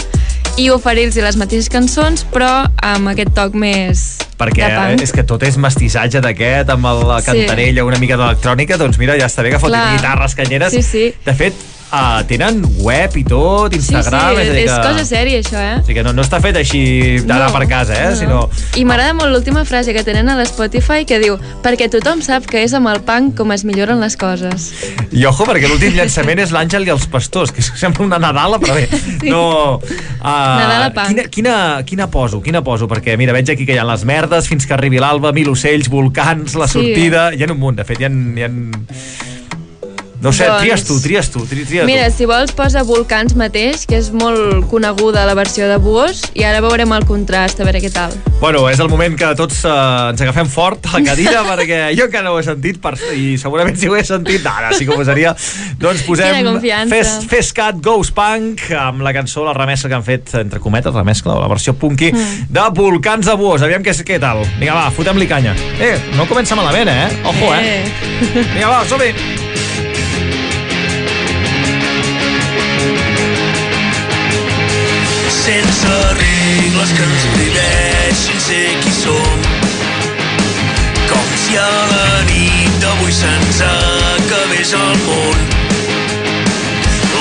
i 0.59 0.69
oferir-los 0.75 1.17
les 1.23 1.39
mateixes 1.41 1.71
cançons, 1.73 2.27
però 2.33 2.67
amb 2.83 3.13
aquest 3.15 3.33
toc 3.37 3.55
més 3.55 4.19
Perquè 4.39 4.69
és 5.01 5.13
que 5.15 5.25
tot 5.27 5.43
és 5.47 5.57
mestissatge 5.59 6.21
d'aquest, 6.23 6.69
amb 6.71 6.85
la 7.09 7.21
Sí. 7.21 7.27
cantarella, 7.31 7.85
una 7.85 7.99
mica 7.99 8.17
d'electrònica, 8.17 8.77
doncs 8.77 8.99
mira, 8.99 9.17
ja 9.19 9.27
està 9.27 9.43
bé 9.43 9.51
que 9.51 9.59
fotin 9.59 9.79
Clar. 9.81 9.97
guitarres 9.97 10.35
canyeres. 10.35 10.73
Sí, 10.73 10.83
sí. 10.83 11.15
De 11.25 11.35
fet, 11.35 11.55
uh, 11.93 12.21
tenen 12.29 12.61
web 12.85 13.17
i 13.17 13.25
tot, 13.25 13.73
Sí, 13.75 13.81
sí, 13.83 13.95
Instagram... 13.95 14.37
a 14.37 14.45
dir 14.45 14.63
és 14.65 14.71
que... 14.73 14.81
cosa 14.85 15.05
sèria, 15.09 15.41
això, 15.43 15.59
eh? 15.61 15.77
O 15.81 15.85
sigui 15.87 15.99
que 15.99 16.05
no, 16.07 16.13
no 16.17 16.23
està 16.25 16.41
fet 16.45 16.57
així 16.61 16.83
d'anar 17.25 17.49
No, 17.49 17.55
per 17.59 17.69
casa, 17.71 17.95
eh? 17.97 18.11
no. 18.11 18.17
Sinó... 18.19 18.41
I 18.81 18.85
m'agrada 18.89 19.15
molt 19.19 19.33
l'última 19.33 19.65
frase 19.69 19.95
que 19.97 20.03
tenen 20.07 20.29
a 20.29 20.37
l'Spotify 20.41 21.05
que 21.09 21.19
diu 21.23 21.39
perquè 21.65 21.89
tothom 21.93 22.21
sap 22.25 22.47
que 22.51 22.63
és 22.67 22.75
amb 22.77 22.91
el 22.93 23.01
punk 23.07 23.37
com 23.39 23.53
es 23.55 23.65
milloren 23.69 24.01
les 24.03 24.17
coses. 24.21 24.69
I 25.13 25.25
ojo, 25.29 25.47
perquè 25.49 25.69
l'últim 25.71 25.95
llançament 25.97 26.43
és 26.45 26.53
l'Àngel 26.55 26.87
i 26.89 26.93
els 26.95 27.07
pastors, 27.11 27.53
que 27.55 27.63
sembla 27.65 28.07
una 28.07 28.19
Nadala, 28.23 28.59
però 28.63 28.75
bé, 28.77 28.87
Sí. 29.23 29.31
no... 29.31 29.79
Uh, 29.79 30.27
Nadal 30.29 30.89
a 30.89 30.93
punk. 30.95 31.09
Quina, 31.15 31.29
quina, 31.33 31.55
quina 31.87 32.07
poso, 32.13 32.43
quina 32.45 32.63
poso? 32.67 32.89
Perquè, 32.91 33.17
mira, 33.21 33.33
veig 33.37 33.51
aquí 33.55 33.65
que 33.69 33.75
hi 33.77 33.81
ha 33.81 33.87
les 33.89 34.05
merdes, 34.09 34.49
fins 34.51 34.67
que 34.67 34.75
arribi 34.77 34.99
l'alba, 35.03 35.33
mil 35.37 35.51
ocells, 35.55 35.89
volcans, 35.93 36.55
la 36.59 36.67
Sí. 36.69 36.79
sortida... 36.79 37.29
Hi 37.35 37.43
ha 37.45 37.51
un 37.53 37.59
munt, 37.61 37.77
de 37.81 37.85
fet, 37.89 38.01
hi 38.03 38.09
ha... 38.09 38.11
Hi 38.13 38.45
ha... 38.47 38.51
No 40.21 40.33
sé, 40.33 40.47
Doncs- 40.49 40.63
tries 40.65 40.83
tu, 40.85 40.97
tries 41.01 41.29
tu, 41.31 41.45
tri, 41.47 41.63
tries 41.65 41.85
Mira, 41.87 42.09
tu. 42.11 42.17
si 42.17 42.27
vols 42.27 42.51
posa 42.51 42.83
Volcans 42.83 43.37
mateix, 43.39 43.85
que 43.87 44.01
és 44.01 44.09
molt 44.11 44.67
coneguda 44.67 45.23
la 45.29 45.35
versió 45.39 45.69
de 45.71 45.77
Buos, 45.79 46.25
i 46.35 46.43
ara 46.43 46.59
veurem 46.65 46.91
el 46.97 47.05
contrast, 47.07 47.61
a 47.61 47.67
veure 47.69 47.79
què 47.85 47.91
tal. 47.95 48.17
Bueno, 48.41 48.65
és 48.71 48.81
el 48.83 48.91
moment 48.91 49.15
que 49.19 49.29
tots 49.39 49.61
uh, 49.65 50.11
ens 50.11 50.21
agafem 50.27 50.51
fort 50.51 50.89
a 50.91 50.97
la 50.99 51.05
cadira, 51.07 51.45
perquè 51.53 51.95
jo 51.95 52.09
encara 52.09 52.27
no 52.27 52.35
ho 52.35 52.41
he 52.43 52.47
sentit, 52.47 52.81
per, 52.83 52.97
i 53.15 53.37
segurament 53.39 53.79
si 53.79 53.87
ho 53.87 53.95
he 53.95 54.03
sentit, 54.05 54.43
ara 54.51 54.73
sí 54.75 54.87
que 54.89 54.95
ho 54.95 54.99
posaria. 54.99 55.37
Doncs 55.79 56.03
posem. 56.03 56.51
Fes, 56.91 57.15
Fes 57.31 57.53
Cat 57.55 57.79
Goes 57.85 58.11
Punk, 58.11 58.67
amb 58.75 59.07
la 59.07 59.15
cançó, 59.15 59.47
la 59.47 59.55
remescla 59.55 59.89
que 59.93 59.99
han 60.01 60.07
fet, 60.07 60.35
entre 60.43 60.59
cometes, 60.59 60.95
remescla, 60.95 61.39
o 61.39 61.43
la 61.45 61.51
versió 61.55 61.75
punky, 61.79 62.11
Mm. 62.13 62.49
de 62.51 62.69
Volcans 62.75 63.27
de 63.27 63.35
Buos. 63.39 63.63
Aviam 63.63 63.83
què, 63.87 63.95
què 64.03 64.19
tal. 64.19 64.43
Vinga, 64.59 64.75
va, 64.75 64.89
fotem-li 64.91 65.29
canya. 65.31 65.55
Eh, 65.79 65.95
no 66.17 66.27
comença 66.27 66.57
malament, 66.59 66.89
eh? 66.91 67.21
Ojo, 67.25 67.53
eh? 67.55 67.85
Vinga, 68.35 68.67
va, 68.69 68.83
som-hi. 68.89 69.47
Sense 75.49 75.87
regles 76.13 76.91
que 76.93 77.03
ens 77.03 77.23
prohibeixin 77.33 78.41
ser 78.47 78.67
qui 78.83 78.91
som. 78.93 79.47
Com 81.09 81.31
si 81.43 81.57
a 81.57 81.69
la 81.93 82.09
nit 82.29 82.75
d'avui 82.83 83.15
se'ns 83.17 83.63
acabés 83.69 84.75
el 84.77 85.01
món. 85.07 85.41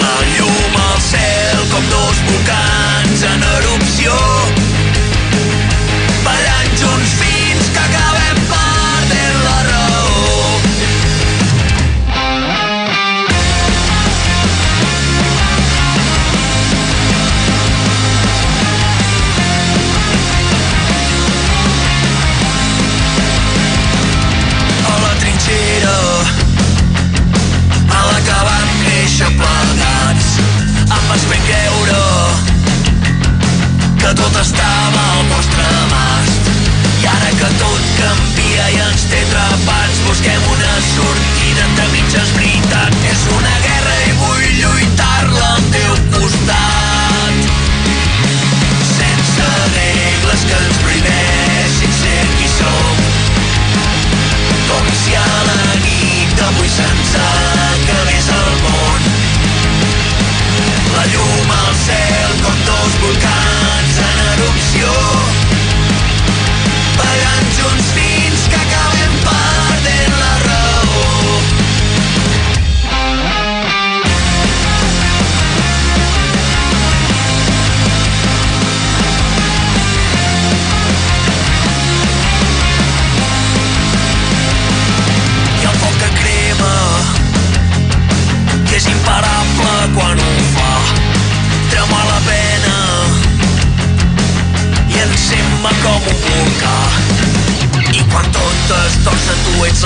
La 0.01 0.17
llum 0.33 0.75
al 0.89 0.99
cel 1.07 1.63
com 1.71 1.87
dos 1.93 2.19
volcans 2.27 3.23
en 3.31 3.47
erupció. 3.53 4.19
Ballant 6.27 6.75
junts 6.83 7.16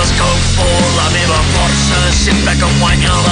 els 0.02 0.12
que 0.18 0.30
la 0.96 1.08
meva 1.14 1.38
força 1.52 2.00
sempre 2.24 2.56
que 2.58 2.70
em 2.70 2.80
guanya 2.80 3.14
la 3.26 3.31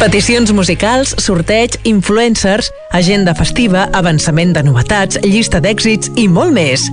Peticions 0.00 0.48
musicals, 0.56 1.10
sorteig, 1.20 1.74
influencers, 1.84 2.70
agenda 2.96 3.34
festiva, 3.36 3.84
avançament 3.92 4.56
de 4.56 4.64
novetats, 4.64 5.20
llista 5.28 5.60
d'èxits 5.60 6.14
i 6.16 6.24
molt 6.24 6.56
més. 6.56 6.88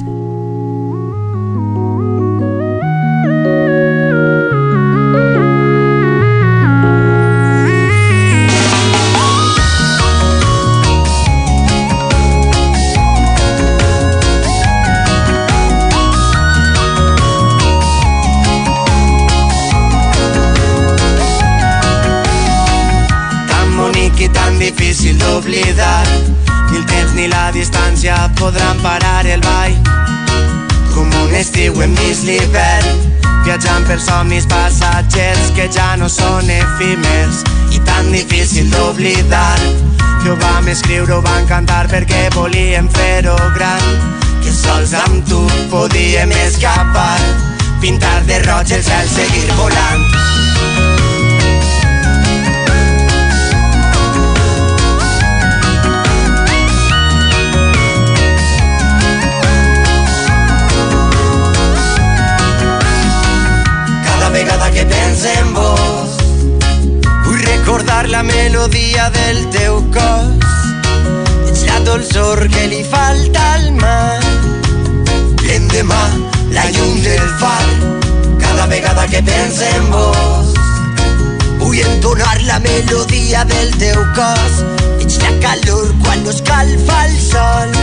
energia 83.37 83.45
del 83.45 83.77
teu 83.77 84.05
cos. 84.15 84.63
Ets 85.01 85.19
la 85.21 85.31
calor 85.41 85.93
quan 86.03 86.23
no 86.23 86.31
escalfa 86.31 87.05
el 87.05 87.19
sol, 87.19 87.77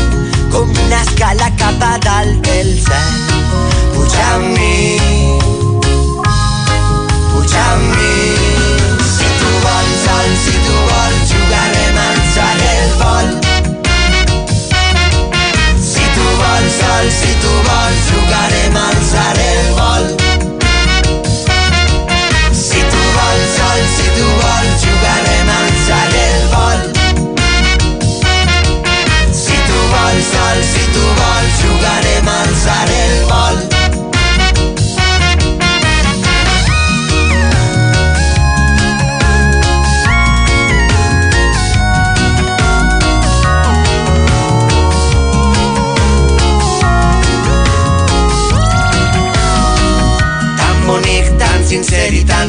com 0.51 0.71
una 0.87 1.03
escala 1.03 1.51
cap 1.57 1.83
a 1.83 1.99
dalt 1.99 2.43
del 2.47 2.77
cel. 2.81 3.34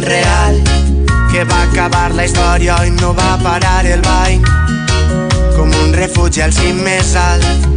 real 0.06 0.62
que 1.32 1.44
va 1.44 1.62
acabar 1.70 2.10
la 2.16 2.26
història 2.26 2.78
i 2.88 2.92
no 3.02 3.14
va 3.18 3.36
parar 3.44 3.86
el 3.86 4.02
ball. 4.06 4.42
Com 5.56 5.72
un 5.84 5.94
refugi 5.94 6.46
al 6.46 6.54
cim 6.54 6.82
més 6.86 7.16
alt 7.20 7.74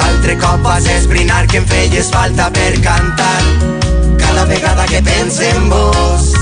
altre 0.00 0.36
cop 0.38 0.62
vas 0.62 0.86
esbrinar 0.86 1.46
que 1.46 1.58
em 1.60 1.66
feies 1.66 2.10
falta 2.12 2.50
per 2.52 2.72
cantar. 2.84 3.40
Cada 4.18 4.44
vegada 4.44 4.86
que 4.86 5.02
pense 5.02 5.48
en 5.48 5.68
vos 5.70 6.32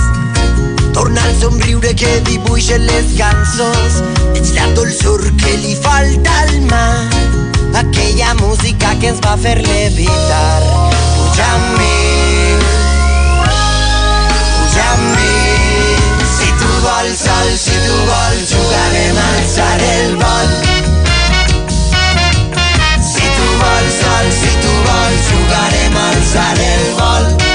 torna 0.92 1.24
el 1.28 1.40
somriure 1.40 1.94
que 1.94 2.20
dibuixen 2.26 2.86
les 2.86 3.14
cançons. 3.18 4.02
Ets 4.34 4.54
la 4.58 4.66
dolçor 4.78 5.22
que 5.42 5.56
li 5.62 5.76
falta 5.78 6.40
al 6.42 6.60
mar 6.72 7.28
aquella 7.78 8.34
música 8.34 8.94
que 9.00 9.14
ens 9.14 9.22
va 9.24 9.36
fer 9.38 9.56
levitar. 9.62 10.60
Puja 11.14 11.50
amb 11.54 11.78
amb. 14.92 15.18
Si 16.36 16.48
tu 16.60 16.70
vols 16.84 17.18
sol, 17.24 17.50
si 17.64 17.76
tu 17.86 17.98
vols, 18.10 18.46
jugarem 18.52 19.20
a 19.24 19.28
alçar 19.40 19.80
el 19.90 20.16
vol. 20.22 20.48
Si 23.10 23.26
tu 23.36 23.50
vols 23.64 24.00
sol, 24.00 24.32
si 24.40 24.56
tu 24.62 24.72
vols, 24.88 25.28
jugarem 25.32 26.00
a 26.04 26.08
alçar 26.14 26.56
el 26.70 26.90
vol. 27.02 27.47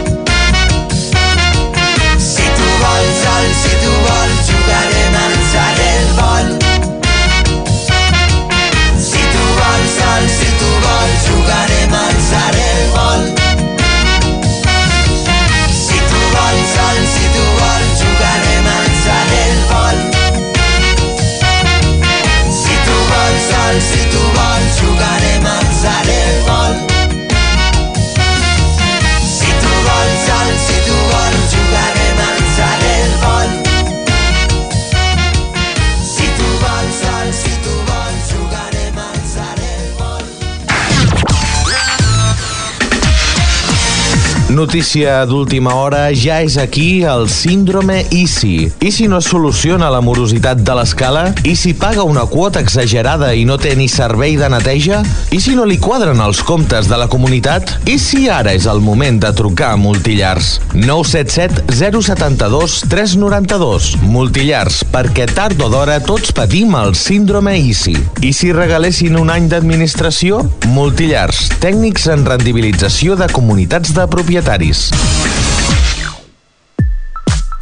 Notícia 44.54 45.26
d'última 45.26 45.74
hora, 45.74 46.12
ja 46.14 46.36
és 46.46 46.60
aquí 46.62 47.02
el 47.10 47.26
síndrome 47.26 48.04
Easy. 48.14 48.70
I 48.86 48.92
si 48.94 49.08
no 49.10 49.18
soluciona 49.18 49.88
la 49.90 49.98
morositat 50.06 50.60
de 50.62 50.76
l'escala? 50.78 51.24
I 51.42 51.56
si 51.58 51.72
paga 51.74 52.04
una 52.06 52.28
quota 52.30 52.62
exagerada 52.62 53.32
i 53.34 53.48
no 53.50 53.58
té 53.58 53.72
ni 53.74 53.88
servei 53.90 54.36
de 54.38 54.46
neteja? 54.54 55.00
I 55.34 55.40
si 55.42 55.56
no 55.58 55.66
li 55.66 55.80
quadren 55.82 56.22
els 56.22 56.44
comptes 56.46 56.86
de 56.86 57.00
la 57.02 57.08
comunitat? 57.10 57.72
I 57.90 57.96
si 57.98 58.28
ara 58.30 58.54
és 58.54 58.68
el 58.70 58.84
moment 58.86 59.18
de 59.24 59.32
trucar 59.34 59.72
a 59.74 59.80
Multillars? 59.82 60.60
977 60.76 61.74
072 61.74 62.78
392. 62.94 63.90
Multillars, 64.06 64.84
perquè 64.94 65.26
tard 65.34 65.66
o 65.66 65.72
d'hora 65.74 65.98
tots 66.06 66.30
patim 66.30 66.78
el 66.78 66.94
síndrome 66.94 67.56
Easy. 67.58 67.98
I 68.22 68.36
si 68.38 68.54
regalessin 68.54 69.18
un 69.18 69.34
any 69.34 69.50
d'administració? 69.50 70.44
Multillars, 70.78 71.48
tècnics 71.58 72.06
en 72.14 72.30
rendibilització 72.30 73.18
de 73.18 73.32
comunitats 73.34 73.98
de 73.98 74.06
Secretaris. 74.44 75.43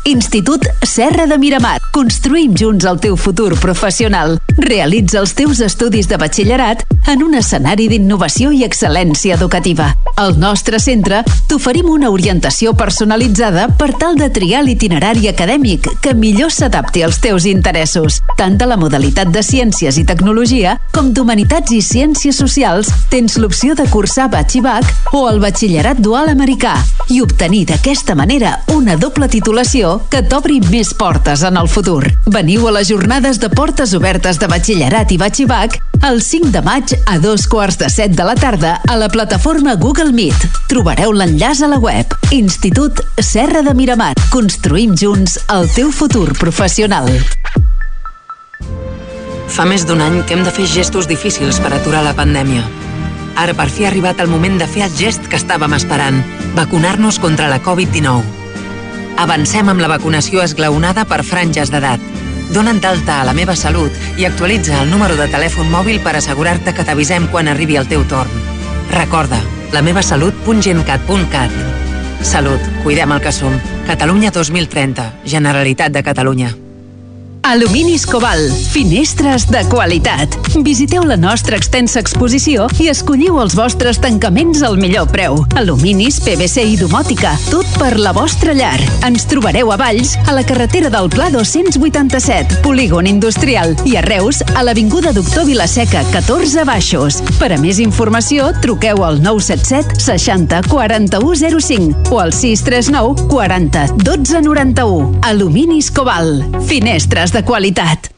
Institut 0.04 0.66
Serra 0.82 1.28
de 1.28 1.38
Miramar. 1.38 1.78
Construïm 1.94 2.56
junts 2.58 2.88
el 2.90 2.98
teu 3.00 3.16
futur 3.16 3.54
professional. 3.62 4.40
Realitza 4.58 5.20
els 5.22 5.36
teus 5.38 5.60
estudis 5.62 6.08
de 6.10 6.18
batxillerat 6.18 6.82
en 7.12 7.22
un 7.22 7.36
escenari 7.38 7.86
d'innovació 7.92 8.50
i 8.52 8.64
excel·lència 8.66 9.36
educativa. 9.38 9.92
Al 10.18 10.40
nostre 10.42 10.80
centre 10.82 11.22
t'oferim 11.50 11.90
una 11.90 12.10
orientació 12.14 12.74
personalitzada 12.78 13.68
per 13.78 13.92
tal 14.02 14.18
de 14.18 14.30
triar 14.34 14.64
l'itinerari 14.66 15.30
acadèmic 15.30 15.88
que 16.02 16.16
millor 16.18 16.52
s'adapti 16.52 17.06
als 17.06 17.22
teus 17.22 17.46
interessos. 17.46 18.22
Tant 18.38 18.58
a 18.62 18.70
la 18.70 18.80
modalitat 18.82 19.30
de 19.30 19.46
Ciències 19.46 20.02
i 20.02 20.06
Tecnologia 20.08 20.78
com 20.96 21.14
d'Humanitats 21.14 21.78
i 21.78 21.82
Ciències 21.86 22.42
Socials 22.42 22.90
tens 23.14 23.38
l'opció 23.38 23.78
de 23.78 23.86
cursar 23.94 24.32
batx 24.34 24.58
i 24.58 24.66
bac 24.66 25.14
o 25.14 25.28
el 25.30 25.40
batxillerat 25.44 26.02
dual 26.02 26.34
americà 26.34 26.74
i 27.10 27.22
obtenir 27.22 27.68
d'aquesta 27.70 28.16
manera 28.16 28.58
una 28.74 28.98
doble 28.98 29.30
titulació 29.30 29.91
que 30.12 30.22
t'obri 30.24 30.60
més 30.72 30.94
portes 30.98 31.44
en 31.48 31.58
el 31.60 31.70
futur. 31.72 32.02
Veniu 32.32 32.68
a 32.68 32.74
les 32.76 32.90
jornades 32.92 33.40
de 33.42 33.50
portes 33.54 33.94
obertes 33.98 34.40
de 34.42 34.50
batxillerat 34.52 35.12
i 35.12 35.18
batx 35.22 35.44
i 35.44 35.48
bac 35.50 35.78
el 36.08 36.22
5 36.26 36.52
de 36.54 36.62
maig 36.66 36.94
a 37.06 37.18
dos 37.22 37.48
quarts 37.52 37.78
de 37.82 37.90
set 37.94 38.16
de 38.18 38.26
la 38.26 38.36
tarda 38.36 38.78
a 38.88 38.98
la 38.98 39.10
plataforma 39.10 39.76
Google 39.76 40.12
Meet. 40.16 40.48
Trobareu 40.72 41.14
l'enllaç 41.14 41.62
a 41.62 41.70
la 41.72 41.80
web. 41.82 42.16
Institut 42.32 43.04
Serra 43.20 43.62
de 43.62 43.76
Miramar. 43.78 44.14
Construïm 44.34 44.98
junts 44.98 45.38
el 45.54 45.70
teu 45.76 45.92
futur 45.92 46.32
professional. 46.40 47.12
Fa 49.52 49.68
més 49.68 49.84
d'un 49.86 50.02
any 50.02 50.22
que 50.24 50.38
hem 50.38 50.46
de 50.48 50.54
fer 50.56 50.66
gestos 50.72 51.10
difícils 51.12 51.60
per 51.60 51.74
aturar 51.76 52.06
la 52.08 52.16
pandèmia. 52.18 52.64
Ara 53.36 53.56
per 53.56 53.70
fi 53.72 53.86
ha 53.86 53.92
arribat 53.92 54.20
el 54.24 54.32
moment 54.32 54.60
de 54.60 54.68
fer 54.68 54.86
el 54.88 54.94
gest 54.98 55.28
que 55.28 55.40
estàvem 55.40 55.76
esperant, 55.78 56.22
vacunar-nos 56.58 57.20
contra 57.20 57.52
la 57.52 57.62
Covid-19. 57.64 58.41
Avancem 59.18 59.70
amb 59.70 59.82
la 59.82 59.90
vacunació 59.92 60.44
esglaonada 60.44 61.06
per 61.06 61.24
franges 61.28 61.72
d'edat. 61.74 62.00
Dona't 62.52 62.82
d'alta 62.84 63.22
a 63.22 63.26
la 63.28 63.34
meva 63.34 63.56
salut 63.56 63.92
i 64.20 64.26
actualitza 64.28 64.82
el 64.82 64.90
número 64.92 65.16
de 65.16 65.28
telèfon 65.32 65.70
mòbil 65.72 66.02
per 66.04 66.16
assegurar-te 66.20 66.74
que 66.76 66.86
t'avisem 66.88 67.28
quan 67.32 67.48
arribi 67.48 67.78
el 67.80 67.88
teu 67.88 68.04
torn. 68.08 68.32
Recorda, 68.92 69.40
la 69.72 69.82
meva 69.82 70.04
salut.gencat.cat. 70.04 71.52
Salut, 72.22 72.68
cuidem 72.84 73.12
el 73.16 73.22
que 73.22 73.32
som. 73.32 73.56
Catalunya 73.88 74.32
2030, 74.32 75.08
Generalitat 75.26 75.96
de 75.96 76.04
Catalunya. 76.04 76.71
Aluminis 77.44 78.06
Cobalt, 78.06 78.54
finestres 78.70 79.48
de 79.50 79.64
qualitat. 79.66 80.36
Visiteu 80.62 81.02
la 81.10 81.18
nostra 81.18 81.58
extensa 81.58 82.00
exposició 82.00 82.68
i 82.80 82.86
escolliu 82.92 83.40
els 83.42 83.56
vostres 83.58 83.98
tancaments 84.00 84.62
al 84.62 84.78
millor 84.78 85.08
preu. 85.10 85.40
Aluminis, 85.58 86.20
PVC 86.22 86.68
i 86.70 86.78
domòtica, 86.78 87.34
tot 87.50 87.66
per 87.82 87.96
la 87.98 88.14
vostra 88.14 88.54
llar. 88.54 88.78
Ens 89.08 89.26
trobareu 89.32 89.72
a 89.74 89.78
Valls, 89.82 90.14
a 90.30 90.36
la 90.38 90.44
carretera 90.46 90.92
del 90.94 91.10
Pla 91.10 91.32
287, 91.34 92.62
Polígon 92.62 93.10
Industrial, 93.10 93.74
i 93.90 93.98
a 93.98 94.06
Reus, 94.06 94.44
a 94.54 94.62
l'Avinguda 94.62 95.12
Doctor 95.18 95.50
Vilaseca, 95.50 96.06
14 96.14 96.68
Baixos. 96.70 97.20
Per 97.40 97.50
a 97.56 97.60
més 97.60 97.82
informació, 97.82 98.52
truqueu 98.62 99.02
al 99.08 99.18
977 99.26 99.98
60 100.06 100.62
4105 100.70 102.14
o 102.14 102.22
al 102.22 102.36
639 102.38 103.28
40 103.34 103.88
12 104.06 104.46
91. 104.46 105.26
Aluminis 105.34 105.90
Cobalt, 105.90 106.62
finestres 106.70 107.31
de 107.32 107.44
qualitat. 107.44 108.12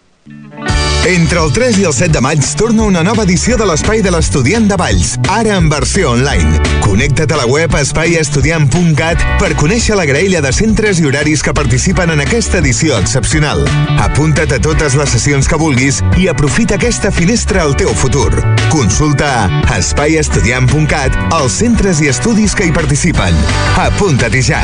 Entre 1.06 1.38
el 1.38 1.52
3 1.52 1.80
i 1.80 1.84
el 1.84 1.92
7 1.94 2.14
de 2.16 2.22
maig 2.24 2.46
torna 2.56 2.86
una 2.88 3.02
nova 3.04 3.26
edició 3.28 3.58
de 3.60 3.66
l'Espai 3.68 4.00
de 4.02 4.12
l'Estudiant 4.14 4.70
de 4.70 4.78
Valls, 4.80 5.18
ara 5.28 5.58
en 5.60 5.66
versió 5.68 6.14
online. 6.14 6.62
Connecta't 6.86 7.34
a 7.36 7.40
la 7.42 7.48
web 7.50 7.74
espaiaestudiant.cat 7.76 9.26
per 9.42 9.50
conèixer 9.60 9.98
la 10.00 10.06
graella 10.08 10.40
de 10.46 10.54
centres 10.56 11.02
i 11.02 11.08
horaris 11.10 11.44
que 11.44 11.52
participen 11.54 12.14
en 12.14 12.24
aquesta 12.24 12.62
edició 12.64 12.96
excepcional. 13.04 13.66
Apunta't 14.06 14.56
a 14.56 14.62
totes 14.64 14.96
les 14.96 15.12
sessions 15.12 15.50
que 15.52 15.60
vulguis 15.60 16.00
i 16.16 16.30
aprofita 16.32 16.80
aquesta 16.80 17.12
finestra 17.12 17.66
al 17.68 17.76
teu 17.76 17.92
futur. 17.92 18.32
Consulta 18.72 19.50
espaiaestudiant.cat 19.76 21.36
els 21.42 21.60
centres 21.60 22.00
i 22.00 22.08
estudis 22.14 22.56
que 22.56 22.70
hi 22.70 22.72
participen. 22.72 23.36
Apunta't 23.84 24.40
ja. 24.40 24.64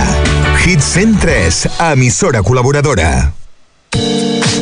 Hit 0.63 0.79
103, 0.87 1.65
emissora 1.91 2.39
col·laboradora. 2.47 3.38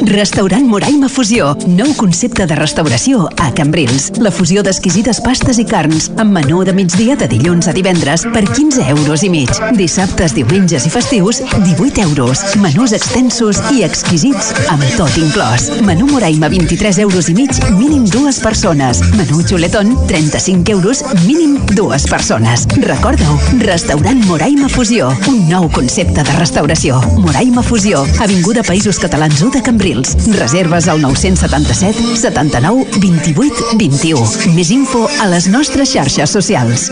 Restaurant 0.07 0.63
Moraima 0.63 1.09
Fusió. 1.11 1.49
Nou 1.67 1.89
concepte 1.99 2.45
de 2.47 2.55
restauració 2.55 3.25
a 3.43 3.49
Cambrils. 3.51 4.05
La 4.23 4.31
fusió 4.31 4.61
d'exquisites 4.63 5.19
pastes 5.25 5.57
i 5.59 5.65
carns 5.67 6.07
amb 6.15 6.31
menú 6.37 6.61
de 6.63 6.71
migdia 6.71 7.17
de 7.19 7.27
dilluns 7.27 7.67
a 7.67 7.73
divendres 7.75 8.23
per 8.31 8.45
15 8.47 8.85
euros 8.93 9.25
i 9.27 9.29
mig. 9.29 9.51
Dissabtes, 9.75 10.31
diumenges 10.37 10.85
i 10.87 10.91
festius, 10.93 11.41
18 11.57 12.05
euros. 12.05 12.43
Menús 12.63 12.93
extensos 12.95 13.59
i 13.75 13.83
exquisits 13.83 14.53
amb 14.71 14.85
tot 14.95 15.17
inclòs. 15.19 15.67
Menú 15.83 16.07
Moraima, 16.13 16.47
23 16.55 17.01
euros 17.03 17.27
i 17.27 17.35
mig, 17.35 17.51
mínim 17.75 18.07
dues 18.07 18.39
persones. 18.39 19.03
Menú 19.19 19.43
Xuletón, 19.43 19.91
35 20.07 20.71
euros, 20.77 21.03
mínim 21.25 21.59
dues 21.75 22.07
persones. 22.07 22.63
Recorda-ho, 22.79 23.35
Restaurant 23.59 24.23
Moraima 24.31 24.71
Fusió. 24.71 25.11
Un 25.27 25.43
nou 25.51 25.67
concepte 25.75 26.23
de 26.23 26.39
restauració. 26.39 27.03
Moraima 27.19 27.65
Fusió, 27.65 28.07
Avinguda 28.23 28.63
Països 28.63 29.03
Catalans 29.03 29.43
1 29.43 29.57
de 29.59 29.65
Cambrils. 29.67 29.96
Reserves 30.37 30.87
al 30.87 31.01
977 31.01 32.17
79 32.17 32.85
28 33.01 33.77
21. 33.77 34.53
Més 34.53 34.71
info 34.71 35.07
a 35.21 35.27
les 35.31 35.47
nostres 35.49 35.91
xarxes 35.93 36.29
socials. 36.29 36.89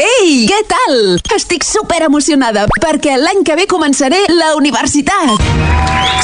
Ei, 0.00 0.44
què 0.48 0.60
tal? 0.70 0.96
Estic 1.36 1.66
super 1.66 2.02
emocionada 2.06 2.66
perquè 2.80 3.18
l'any 3.20 3.44
que 3.46 3.56
ve 3.58 3.68
començaré 3.70 4.22
la 4.32 4.54
universitat. 4.58 5.36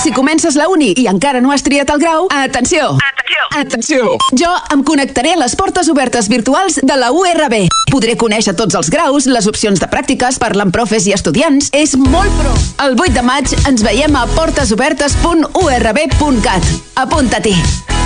Si 0.01 0.15
comences 0.17 0.57
la 0.57 0.71
uni 0.73 0.95
i 0.97 1.07
encara 1.11 1.43
no 1.45 1.53
has 1.53 1.65
triat 1.67 1.91
el 1.93 2.01
grau, 2.01 2.29
atenció! 2.33 2.95
Atenció! 2.97 3.47
Atenció! 3.61 4.07
Jo 4.39 4.51
em 4.75 4.85
connectaré 4.87 5.35
a 5.37 5.43
les 5.43 5.57
portes 5.59 5.91
obertes 5.93 6.31
virtuals 6.33 6.81
de 6.83 6.97
la 6.97 7.13
URB. 7.13 7.67
Podré 7.91 8.15
conèixer 8.15 8.53
tots 8.55 8.77
els 8.79 8.87
graus, 8.93 9.25
les 9.27 9.47
opcions 9.51 9.81
de 9.83 9.87
pràctiques, 9.91 10.37
parlar 10.39 10.69
amb 10.69 10.75
profes 10.75 11.07
i 11.11 11.13
estudiants. 11.17 11.71
És 11.75 11.97
molt 11.99 12.31
pro! 12.39 12.53
El 12.87 12.95
8 12.95 13.11
de 13.17 13.23
maig 13.27 13.51
ens 13.67 13.83
veiem 13.83 14.15
a 14.15 14.27
portesobertes.urb.cat. 14.37 16.63
Apunta-t'hi! 17.03 17.57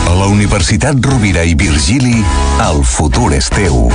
A 0.09 0.17
la 0.17 0.25
Universitat 0.33 0.97
Rovira 1.05 1.45
i 1.45 1.53
Virgili, 1.55 2.25
el 2.65 2.83
futur 2.85 3.35
és 3.37 3.49
teu. 3.53 3.93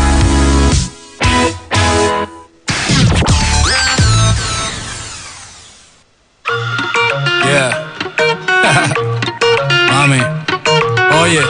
Yeah. 7.49 7.73
Mami, 9.89 10.21
oye, 11.21 11.41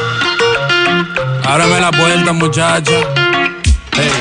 ábreme 1.43 1.79
la 1.83 1.91
puerta, 1.91 2.31
muchacha. 2.31 3.28
Hey. 4.01 4.11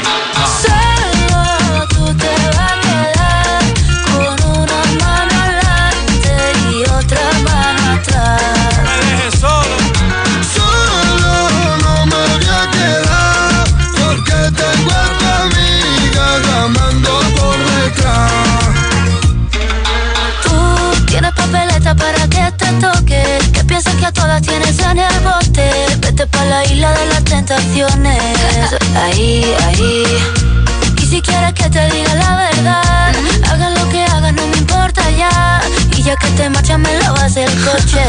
Solo 0.61 1.87
tú 1.87 2.13
te 2.17 2.35
vas 2.57 2.73
a 2.73 2.81
quedar 2.83 3.63
con 4.07 4.37
una 4.59 4.81
mano 4.99 5.35
adelante 5.45 6.33
y 6.73 6.83
otra 6.83 7.25
mano 7.45 7.83
atrás. 7.93 8.43
Me 8.83 8.95
dejes 9.07 9.35
solo. 9.39 9.77
Solo 10.57 11.33
no 11.85 11.95
me 12.07 12.21
voy 12.33 12.49
a 12.61 12.65
quedar 12.75 13.65
porque 14.01 14.39
tengo 14.61 14.91
a 14.91 15.07
tu 15.19 15.27
amiga 15.45 16.27
llamando 16.47 17.11
por 17.37 17.59
detrás. 17.79 18.33
Tú 20.43 21.07
tienes 21.07 21.33
papeleta 21.35 21.95
para 21.95 22.27
que 22.29 22.53
te 22.57 22.69
toque. 22.85 23.23
Que 23.53 23.63
piensas 23.63 23.95
que 23.95 24.07
a 24.07 24.13
todas 24.13 24.43
tienes 24.43 24.77
en 24.81 24.99
el 24.99 25.21
bote. 25.21 25.71
Vete 26.01 26.27
pa' 26.27 26.45
la 26.47 26.65
isla 26.65 26.91
de 26.93 27.07
las 27.07 27.23
tentaciones. 27.23 28.78
Ahí, 28.97 29.55
ahí. 29.67 30.05
Y 31.01 31.07
si 31.07 31.23
quieres 31.23 31.53
que 31.55 31.69
te 31.71 31.91
diga 31.91 32.15
la 32.15 32.37
verdad, 32.37 33.13
hagan 33.51 33.75
lo 33.75 33.89
que 33.89 34.05
hagan, 34.05 34.35
no 34.37 34.47
me 34.47 34.57
importa 34.57 35.03
ya. 35.11 35.61
Y 35.97 36.03
ya 36.03 36.17
que 36.17 36.29
te 36.31 36.49
marchas, 36.51 36.79
me 36.79 36.99
lavas 37.01 37.37
el 37.37 37.51
coche. 37.65 38.05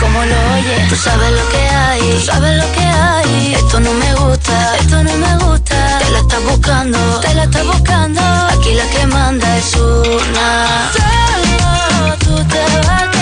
Como 0.00 0.24
lo 0.24 0.36
oyes, 0.54 0.88
tú 0.88 0.96
sabes 0.96 1.30
lo 1.32 1.48
que 1.50 1.68
hay, 1.68 2.00
tú 2.00 2.20
sabes 2.26 2.56
lo 2.56 2.72
que 2.72 2.80
hay. 2.80 3.54
Esto 3.54 3.80
no 3.80 3.92
me 3.92 4.14
gusta, 4.14 4.76
esto 4.76 5.02
no 5.02 5.14
me 5.16 5.44
gusta. 5.44 5.98
Te 5.98 6.10
la 6.10 6.20
estás 6.20 6.44
buscando, 6.44 6.98
te 7.20 7.34
la 7.34 7.44
estás 7.44 7.66
buscando. 7.66 8.20
Aquí 8.20 8.74
la 8.74 8.86
que 8.90 9.06
manda 9.06 9.56
es 9.56 9.74
una. 9.74 10.90
Solo 10.92 12.14
tú 12.18 12.44
te 12.48 12.86
vas 12.86 13.19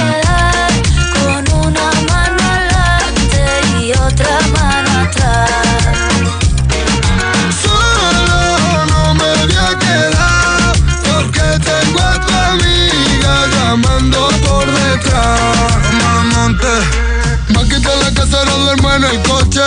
duermo 18.69 18.93
en 18.93 19.05
el 19.05 19.23
coche. 19.23 19.61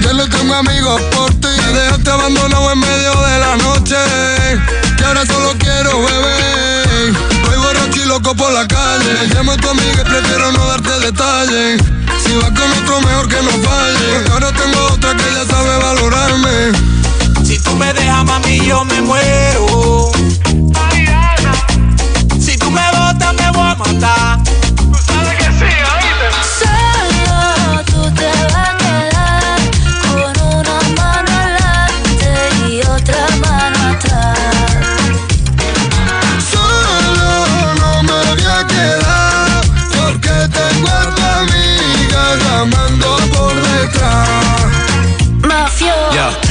Ya 0.00 0.12
no 0.14 0.26
tengo 0.28 0.54
amigos 0.54 1.00
por 1.14 1.30
ti. 1.34 1.48
Me 1.66 1.78
dejaste 1.78 2.10
abandonado 2.10 2.72
en 2.72 2.78
medio 2.78 3.12
de 3.20 3.38
la 3.38 3.56
noche. 3.56 3.96
Y 4.98 5.02
ahora 5.02 5.26
solo 5.26 5.54
quiero 5.58 5.90
beber. 6.00 7.12
Voy 7.44 7.56
borracho 7.58 8.00
y 8.02 8.06
loco 8.06 8.34
por 8.34 8.50
la 8.52 8.66
calle. 8.66 9.28
Llamo 9.34 9.52
a 9.52 9.56
tu 9.58 9.68
amiga 9.68 10.00
y 10.00 10.08
prefiero 10.08 10.52
no 10.52 10.66
darte 10.68 11.00
detalles. 11.00 11.82
Si 12.24 12.34
vas 12.36 12.50
con 12.58 12.70
otro, 12.78 13.00
mejor 13.02 13.28
que 13.28 13.42
no 13.42 13.50
falle. 13.68 14.08
Porque 14.14 14.32
ahora 14.32 14.52
tengo 14.52 14.86
otra 14.86 15.14
que 15.14 15.24
ya 15.34 15.44
sabe 15.44 15.76
valorarme. 15.76 16.72
Si 17.44 17.58
tú 17.58 17.74
me 17.76 17.92
dejas, 17.92 18.24
mami, 18.24 18.66
yo 18.66 18.84
me 18.86 19.02
muero. 19.02 20.12
Si 22.40 22.56
tú 22.56 22.70
me 22.70 22.86
botas, 22.90 23.34
me 23.34 23.50
voy 23.50 23.68
a 23.68 23.74
matar. 23.74 24.38
Solo 25.06 25.30
con 30.02 30.34
una 30.54 30.78
mano 30.96 31.30
alante 31.44 32.32
y 32.68 32.80
otra 32.80 33.26
mano 33.40 33.78
atrás. 33.92 34.38
Solo 36.50 37.26
no 37.80 38.02
me 38.02 38.12
voy 38.12 38.44
a 38.44 38.66
quedar 38.66 39.62
porque 39.96 40.34
tengo 40.58 40.88
tanta 40.88 41.40
amiga 41.40 42.22
llamando 42.42 43.08
por 43.32 43.54
detrás. 43.54 44.28
Mafia 45.42 46.47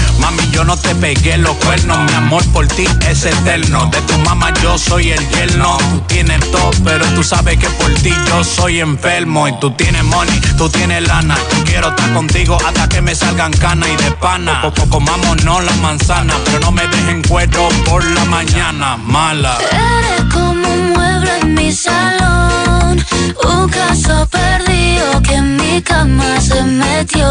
yo 0.58 0.64
no 0.64 0.76
te 0.76 0.96
pegué 0.96 1.38
los 1.38 1.56
cuernos, 1.58 2.00
mi 2.00 2.14
amor 2.14 2.44
por 2.52 2.68
ti 2.68 2.88
es 3.08 3.26
eterno. 3.26 3.86
De 3.92 4.02
tu 4.02 4.18
mamá 4.18 4.52
yo 4.64 4.76
soy 4.76 5.12
el 5.12 5.30
yerno. 5.30 5.78
Tú 5.78 6.00
tienes 6.08 6.40
todo, 6.50 6.72
pero 6.84 7.06
tú 7.14 7.22
sabes 7.24 7.60
que 7.60 7.70
por 7.70 7.94
ti 7.94 8.12
yo 8.28 8.44
soy 8.44 8.80
enfermo. 8.80 9.48
Y 9.48 9.60
tú 9.60 9.70
tienes 9.76 10.04
money, 10.04 10.42
tú 10.58 10.68
tienes 10.68 11.08
lana. 11.08 11.38
Quiero 11.64 11.90
estar 11.90 12.12
contigo 12.12 12.58
hasta 12.66 12.90
que 12.90 13.04
me 13.04 13.14
salgan 13.14 13.54
canas 13.54 13.88
y 13.88 14.04
de 14.04 14.10
pana. 14.14 14.64
Poco 14.64 14.90
comámonos 14.90 15.64
las 15.64 15.78
manzanas, 15.78 16.38
pero 16.46 16.60
no 16.62 16.72
me 16.72 16.88
dejen 16.88 17.22
cuero 17.22 17.70
por 17.86 18.04
la 18.04 18.26
mañana. 18.26 18.98
Mala. 18.98 19.60
Eres 19.60 20.34
como 20.34 20.68
un 20.74 20.94
mueble 20.94 21.38
en 21.40 21.54
mi 21.54 21.72
salón, 21.72 23.06
un 23.44 23.70
caso 23.70 24.28
perdido 24.32 25.22
que 25.22 25.36
en 25.36 25.56
mi 25.58 25.84
cama 25.84 26.42
se 26.42 26.64
metió. 26.64 27.28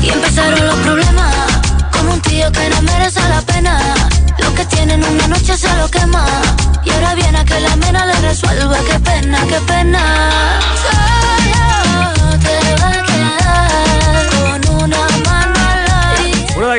Y 0.00 0.10
empezaron 0.10 0.64
los 0.64 0.76
problemas, 0.76 1.34
un 2.10 2.20
tío 2.22 2.50
que 2.52 2.68
no 2.70 2.82
merece 2.82 3.20
la 3.28 3.40
pena. 3.42 3.78
Lo 4.38 4.54
que 4.54 4.64
tienen 4.66 5.02
una 5.04 5.26
noche 5.28 5.56
se 5.56 5.72
lo 5.76 5.88
quema. 5.88 6.24
Y 6.84 6.90
ahora 6.90 7.14
viene 7.14 7.38
a 7.38 7.44
que 7.44 7.60
la 7.60 7.76
mena 7.76 8.06
le 8.06 8.14
resuelva. 8.20 8.76
Qué 8.88 8.98
pena, 9.00 9.38
qué 9.48 9.60
pena. 9.72 10.00
Solo 10.84 12.38
te 12.44 12.56
va 12.80 12.88
a 12.88 13.02
quedar 13.08 14.28
con 14.30 14.67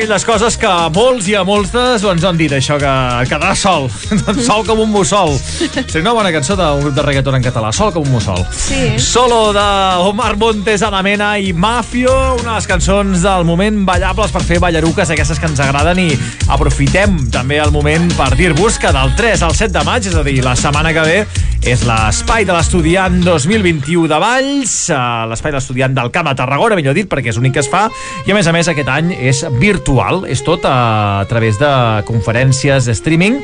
Una 0.00 0.06
d'aquelles 0.06 0.24
coses 0.24 0.54
que 0.56 0.64
a 0.64 0.86
molts 0.88 1.26
i 1.28 1.34
a 1.36 1.42
moltes 1.44 2.06
ens 2.08 2.22
han 2.24 2.38
dit, 2.38 2.48
això, 2.56 2.78
que 2.80 2.92
quedarà 3.28 3.50
sol. 3.52 3.84
sol 4.46 4.62
com 4.64 4.78
un 4.80 4.88
mussol. 4.88 5.34
Seria 5.90 6.00
una 6.00 6.14
bona 6.16 6.30
cançó 6.32 6.56
d'un 6.56 6.80
grup 6.80 6.94
de 6.96 7.04
reggaeton 7.04 7.36
en 7.36 7.44
català, 7.44 7.68
sol 7.76 7.92
com 7.92 8.08
un 8.08 8.14
mussol. 8.14 8.40
Sí. 8.56 8.94
Solo 8.96 9.50
de 9.52 9.66
Omar 10.08 10.38
Montes, 10.40 10.80
Ana 10.88 11.02
Mena 11.04 11.34
i 11.36 11.52
Mafio, 11.52 12.14
una 12.38 12.54
de 12.54 12.56
les 12.62 12.70
cançons 12.70 13.26
del 13.26 13.44
moment 13.44 13.82
ballables 13.84 14.32
per 14.32 14.40
fer 14.48 14.56
ballaruques, 14.64 15.12
aquestes 15.12 15.36
que 15.36 15.50
ens 15.52 15.60
agraden 15.60 16.00
i 16.00 16.08
aprofitem 16.48 17.20
també 17.28 17.60
el 17.60 17.76
moment 17.76 18.08
per 18.16 18.32
dir-vos 18.40 18.80
que 18.80 18.96
del 18.96 19.12
3 19.20 19.44
al 19.50 19.52
7 19.58 19.76
de 19.76 19.84
maig, 19.84 20.08
és 20.08 20.16
a 20.16 20.24
dir, 20.24 20.38
la 20.46 20.56
setmana 20.56 20.96
que 20.96 21.04
ve, 21.04 21.20
és 21.60 21.84
l'espai 21.84 22.46
de 22.48 22.56
l'estudiant 22.56 23.20
2021 23.20 24.08
de 24.08 24.16
Valls, 24.22 24.74
eh, 24.88 24.96
l'espai 25.28 25.52
de 25.52 25.58
l'estudiant 25.58 25.92
del 25.92 26.08
Camp 26.14 26.30
de 26.30 26.36
Tarragona, 26.38 26.78
millor 26.78 26.96
dit, 26.96 27.04
perquè 27.10 27.34
és 27.34 27.36
l'únic 27.36 27.58
que 27.58 27.60
es 27.60 27.68
fa, 27.68 27.84
i 28.24 28.32
a 28.32 28.38
més 28.38 28.48
a 28.48 28.56
més 28.56 28.72
aquest 28.72 28.88
any 28.88 29.12
és 29.12 29.44
virtual, 29.60 29.89
és 30.30 30.42
tot 30.46 30.64
a, 30.68 31.24
través 31.28 31.58
de 31.58 31.70
conferències, 32.06 32.86
streaming, 32.94 33.40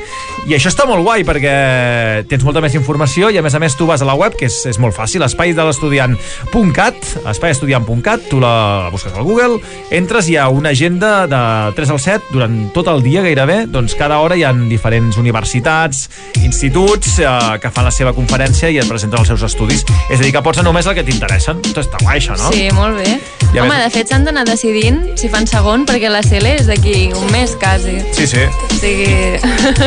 i 0.47 0.55
això 0.55 0.71
està 0.71 0.85
molt 0.87 1.03
guai 1.03 1.25
perquè 1.27 2.25
tens 2.29 2.45
molta 2.47 2.61
més 2.63 2.75
informació 2.77 3.29
i 3.33 3.37
a 3.37 3.43
més 3.43 3.55
a 3.55 3.59
més 3.59 3.75
tu 3.75 3.85
vas 3.89 4.01
a 4.01 4.07
la 4.07 4.15
web, 4.15 4.35
que 4.37 4.47
és, 4.47 4.59
és 4.71 4.79
molt 4.79 4.95
fàcil, 4.95 5.23
espai 5.25 5.53
de 5.57 5.65
l'estudiant.cat, 5.67 6.95
espaidestudiant.cat, 7.33 8.27
tu 8.29 8.39
la 8.39 8.89
busques 8.93 9.13
al 9.13 9.23
Google, 9.27 9.59
entres, 9.91 10.29
hi 10.29 10.37
ha 10.37 10.47
una 10.49 10.69
agenda 10.75 11.27
de 11.27 11.41
3 11.75 11.93
al 11.95 11.99
7 11.99 12.31
durant 12.33 12.57
tot 12.75 12.87
el 12.91 13.03
dia 13.05 13.21
gairebé, 13.25 13.65
doncs 13.67 13.95
cada 13.99 14.19
hora 14.23 14.37
hi 14.37 14.43
ha 14.47 14.53
diferents 14.53 15.17
universitats, 15.17 16.07
instituts 16.43 17.19
eh, 17.19 17.29
que 17.61 17.71
fan 17.73 17.87
la 17.87 17.93
seva 17.93 18.13
conferència 18.17 18.69
i 18.71 18.79
et 18.81 18.87
presenten 18.89 19.19
els 19.21 19.27
seus 19.31 19.43
estudis. 19.47 19.83
És 20.11 20.19
a 20.19 20.23
dir, 20.23 20.31
que 20.35 20.41
pots 20.45 20.59
anar 20.59 20.71
només 20.71 20.87
el 20.87 20.95
que 20.97 21.03
t'interessen. 21.07 21.61
Està 21.77 21.99
guai, 22.03 22.17
això, 22.19 22.35
no? 22.39 22.51
Sí, 22.53 22.67
molt 22.75 22.97
bé. 22.99 23.17
I 23.53 23.59
a 23.59 23.63
Home, 23.63 23.71
més- 23.73 23.83
de 23.85 23.91
fet, 23.93 24.09
s'han 24.11 24.25
d'anar 24.27 24.43
decidint 24.47 25.01
si 25.19 25.29
fan 25.31 25.47
segon, 25.47 25.85
perquè 25.87 26.09
la 26.11 26.23
CL 26.27 26.49
és 26.51 26.67
d'aquí 26.69 26.95
un 27.15 27.29
mes, 27.31 27.53
quasi. 27.61 27.97
Sí, 28.15 28.27
sí. 28.27 28.43
O 28.47 28.79
sigui... 28.79 29.07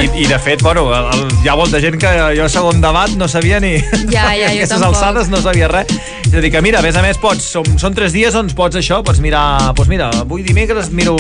I, 0.01 0.07
I 0.23 0.27
de 0.31 0.39
fet, 0.43 0.62
bueno, 0.62 0.87
el, 0.95 1.11
el, 1.15 1.27
hi 1.45 1.51
ha 1.53 1.57
molta 1.59 1.81
gent 1.83 1.99
que 2.01 2.11
jo 2.39 2.49
segon 2.51 2.81
debat 2.83 3.12
no 3.21 3.29
sabia 3.29 3.61
ni... 3.62 3.77
Ja, 4.11 4.31
ja, 4.37 4.51
jo 4.57 4.67
tampoc. 4.71 4.89
alçades 4.91 5.31
no 5.33 5.43
sabia 5.45 5.69
res. 5.71 5.93
És 6.31 6.37
a 6.39 6.43
dir, 6.45 6.51
que 6.55 6.61
mira, 6.62 6.79
a 6.79 6.85
més 6.85 6.95
a 6.95 7.03
més, 7.03 7.19
pots, 7.19 7.43
són, 7.57 7.67
són 7.81 7.95
tres 7.97 8.12
dies 8.15 8.35
on 8.39 8.49
pots 8.55 8.79
això, 8.79 9.01
pots 9.07 9.19
mirar, 9.23 9.73
doncs 9.75 9.91
mira, 9.91 10.11
avui 10.23 10.45
dimecres 10.47 10.93
miro, 10.95 11.17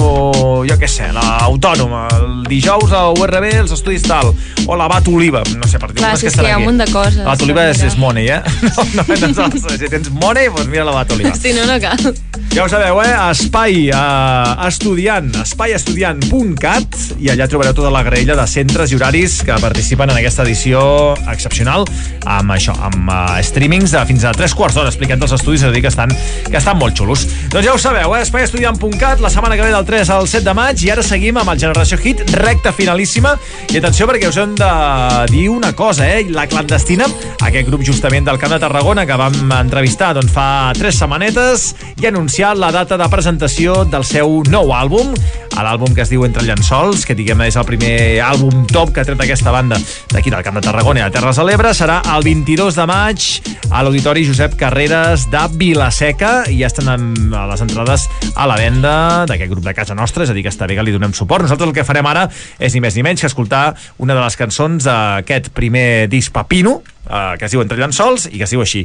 jo 0.68 0.76
què 0.78 0.86
sé, 0.90 1.08
l'autònoma, 1.16 2.04
el 2.20 2.44
dijous 2.46 2.92
a 2.94 3.08
URB 3.16 3.48
els 3.64 3.74
estudis 3.74 4.04
tal, 4.06 4.30
o 4.70 4.78
la 4.78 4.86
Bat 4.90 5.08
Oliva, 5.10 5.42
no 5.58 5.66
sé, 5.66 5.80
per 5.82 5.90
dir 5.90 5.98
Clar, 5.98 6.12
sí, 6.14 6.28
que 6.28 6.30
és 6.30 6.36
estan 6.36 6.46
que 6.46 6.50
hi 6.50 6.54
ha 6.54 6.60
aquí. 6.60 6.62
un 6.62 6.70
munt 6.70 6.84
de 6.84 6.86
coses. 6.94 7.18
La 7.24 7.32
Bat 7.32 7.42
Oliva 7.48 7.66
és, 7.72 7.82
és 7.90 7.98
money, 7.98 8.30
eh? 8.30 8.40
No, 8.70 8.86
no, 8.94 9.04
no, 9.34 9.48
no, 9.50 9.74
si 9.74 9.90
tens 9.90 10.12
money, 10.14 10.46
doncs 10.54 10.70
mira 10.70 10.86
la 10.86 10.94
Bat 10.94 11.16
Oliva. 11.16 11.34
Si 11.34 11.56
no, 11.58 11.66
no 11.66 11.80
cal. 11.82 12.12
Ja 12.54 12.64
ho 12.64 12.70
sabeu, 12.70 13.02
eh? 13.02 13.10
Espai 13.32 13.88
uh, 13.90 14.54
estudiant, 15.10 15.42
espaiestudiant.cat 15.42 16.96
i 17.18 17.30
allà 17.32 17.46
trobareu 17.50 17.74
tota 17.74 17.90
la 17.90 18.02
graella 18.06 18.36
de 18.38 18.44
centres 18.46 18.92
i 18.92 18.96
horaris 18.96 19.40
que 19.46 19.56
participen 19.58 20.12
en 20.12 20.18
aquesta 20.20 20.44
edició 20.44 20.80
excepcional 21.32 21.82
amb 22.30 22.52
això, 22.54 22.74
amb 22.86 23.10
uh, 23.10 23.38
streamings 23.42 23.90
de 23.90 24.02
fins 24.06 24.26
a 24.28 24.32
3 24.36 24.54
quarts 24.54 24.76
d'hora 24.76 24.92
explicant 24.92 25.22
els 25.24 25.34
estudis, 25.34 25.64
és 25.64 25.68
a 25.68 25.72
dir, 25.74 25.82
que 25.82 25.90
estan, 25.90 26.12
que 26.46 26.58
estan 26.60 26.78
molt 26.78 26.94
xulos. 26.98 27.24
Doncs 27.50 27.66
ja 27.66 27.74
ho 27.74 27.80
sabeu, 27.80 28.14
eh? 28.14 28.22
espaiestudiant.cat 28.22 29.22
la 29.24 29.32
setmana 29.32 29.58
que 29.58 29.66
ve 29.66 29.72
del 29.72 29.88
3 29.88 30.12
al 30.14 30.28
7 30.30 30.44
de 30.46 30.54
maig 30.56 30.84
i 30.84 30.92
ara 30.94 31.04
seguim 31.06 31.40
amb 31.40 31.50
el 31.54 31.62
Generació 31.62 31.98
Hit, 31.98 32.22
recta 32.38 32.74
finalíssima 32.76 33.34
i 33.70 33.80
atenció 33.80 34.06
perquè 34.10 34.30
us 34.30 34.38
hem 34.38 34.54
de 34.58 34.70
dir 35.32 35.48
una 35.50 35.72
cosa, 35.74 36.06
eh? 36.06 36.28
La 36.30 36.46
clandestina, 36.50 37.08
aquest 37.40 37.66
grup 37.66 37.82
justament 37.86 38.28
del 38.28 38.38
Camp 38.38 38.54
de 38.54 38.60
Tarragona 38.62 39.06
que 39.08 39.18
vam 39.18 39.56
entrevistar 39.58 40.12
doncs, 40.16 40.30
fa 40.36 40.70
3 40.78 41.02
setmanetes 41.02 41.66
i 41.98 42.06
ha 42.06 42.14
anunciat 42.14 42.60
la 42.60 42.70
data 42.74 43.00
de 43.00 43.10
presentació 43.10 43.82
del 43.88 44.06
seu 44.06 44.40
nou 44.52 44.70
àlbum, 44.76 44.99
l'àlbum 45.70 45.94
que 45.94 46.02
es 46.02 46.10
diu 46.10 46.24
Entre 46.26 46.42
llençols, 46.42 47.04
que 47.06 47.14
diguem 47.14 47.40
és 47.46 47.56
el 47.58 47.66
primer 47.68 48.18
àlbum 48.26 48.64
top 48.70 48.90
que 48.94 49.02
ha 49.02 49.06
tret 49.06 49.20
aquesta 49.22 49.52
banda 49.54 49.78
d'aquí 50.10 50.32
del 50.32 50.42
Camp 50.42 50.58
de 50.58 50.64
Tarragona 50.64 51.02
i 51.02 51.04
de 51.04 51.14
Terres 51.14 51.38
de 51.38 51.44
l'Ebre, 51.46 51.70
serà 51.76 52.00
el 52.16 52.24
22 52.26 52.78
de 52.78 52.86
maig 52.90 53.26
a 53.70 53.84
l'Auditori 53.84 54.24
Josep 54.26 54.56
Carreras 54.58 55.28
de 55.30 55.42
Vilaseca 55.60 56.32
i 56.50 56.58
ja 56.62 56.70
estan 56.70 56.90
amb 56.90 57.34
les 57.52 57.62
entrades 57.62 58.08
a 58.34 58.48
la 58.50 58.58
venda 58.58 58.94
d'aquest 59.30 59.52
grup 59.52 59.64
de 59.66 59.74
casa 59.76 59.94
nostra, 59.94 60.26
és 60.26 60.32
a 60.32 60.36
dir, 60.36 60.44
que 60.46 60.52
està 60.52 60.66
bé 60.66 60.78
que 60.78 60.86
li 60.86 60.94
donem 60.96 61.14
suport. 61.16 61.46
Nosaltres 61.46 61.70
el 61.70 61.76
que 61.76 61.86
farem 61.86 62.08
ara 62.10 62.26
és 62.58 62.74
ni 62.74 62.82
més 62.82 62.98
ni 62.98 63.06
menys 63.06 63.22
que 63.22 63.30
escoltar 63.30 63.74
una 64.02 64.16
de 64.16 64.24
les 64.24 64.38
cançons 64.40 64.90
d'aquest 64.90 65.52
primer 65.54 66.08
disc 66.10 66.34
Papino, 66.34 66.80
eh, 67.06 67.36
que 67.38 67.46
es 67.46 67.54
diu 67.54 67.62
Entre 67.62 67.78
llençols 67.78 68.26
i 68.30 68.38
que 68.38 68.46
es 68.48 68.54
diu 68.54 68.64
així. 68.64 68.84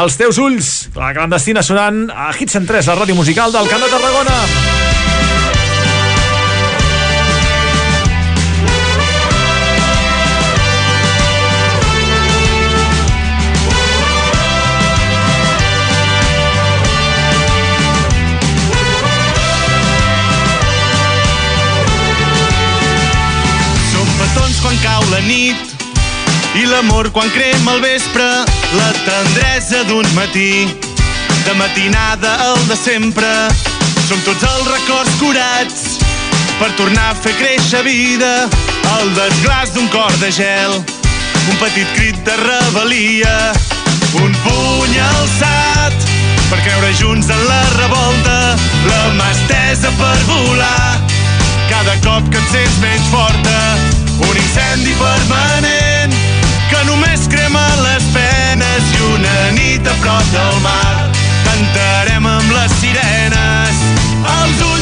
Els 0.00 0.18
teus 0.18 0.40
ulls, 0.42 0.74
la 0.98 1.14
clandestina 1.14 1.62
sonant 1.62 2.06
a 2.10 2.32
Hits 2.34 2.58
en 2.58 2.66
3, 2.66 2.90
la 2.90 3.00
ràdio 3.04 3.18
musical 3.18 3.54
del 3.54 3.70
Camp 3.70 3.84
de 3.86 3.92
Tarragona. 3.92 5.03
L'amor 26.74 27.10
quan 27.12 27.30
crema 27.30 27.72
al 27.72 27.80
vespre, 27.80 28.24
la 28.74 28.90
tendresa 29.06 29.84
d'un 29.86 30.06
matí, 30.14 30.66
de 31.44 31.54
matinada 31.54 32.34
al 32.50 32.58
de 32.66 32.76
sempre, 32.76 33.30
Som 34.04 34.20
tots 34.20 34.42
els 34.44 34.66
records 34.68 35.12
curats 35.16 35.84
per 36.58 36.68
tornar 36.76 37.06
a 37.12 37.14
fer 37.16 37.32
créixer 37.38 37.80
vida 37.86 38.32
el 38.98 39.14
desglàs 39.16 39.72
d'un 39.72 39.88
cor 39.94 40.12
de 40.20 40.28
gel. 40.28 40.74
Un 41.48 41.56
petit 41.62 41.88
crit 41.96 42.18
de 42.26 42.34
rebel·lia 42.42 43.32
un 44.20 44.36
puny 44.44 44.98
alçat 45.06 45.96
per 46.50 46.60
creure 46.66 46.92
junts 47.00 47.32
en 47.32 47.42
la 47.48 47.62
revolta 47.78 48.36
la 48.90 49.00
mà 49.16 49.30
estesa 49.32 49.94
per 50.02 50.18
volar. 50.28 51.00
Cada 51.72 51.96
cop 52.04 52.28
que 52.28 52.44
et 52.44 52.52
sents 52.52 52.78
menys 52.84 53.10
forta 53.14 53.58
un 54.20 54.36
incendi 54.36 54.92
permanent 55.00 55.93
que 56.74 56.84
només 56.88 57.26
crema 57.30 57.62
les 57.84 58.06
penes 58.14 58.92
i 58.96 59.02
una 59.14 59.34
nit 59.58 59.90
a 59.90 59.96
prop 60.02 60.30
del 60.34 60.60
mar. 60.66 60.94
Cantarem 61.46 62.30
amb 62.34 62.54
les 62.56 62.78
sirenes 62.80 63.82
als 64.36 64.62
ulls 64.62 64.73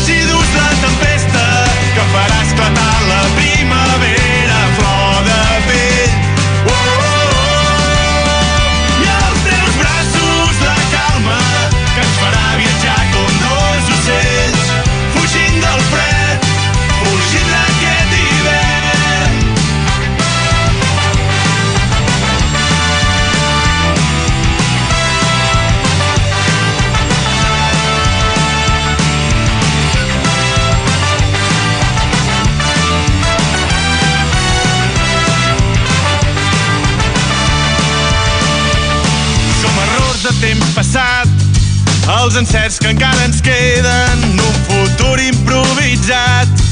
els 42.23 42.37
encerts 42.39 42.77
que 42.79 42.91
encara 42.93 43.25
ens 43.27 43.41
queden, 43.43 44.21
un 44.39 44.59
futur 44.69 45.19
improvisat, 45.19 46.63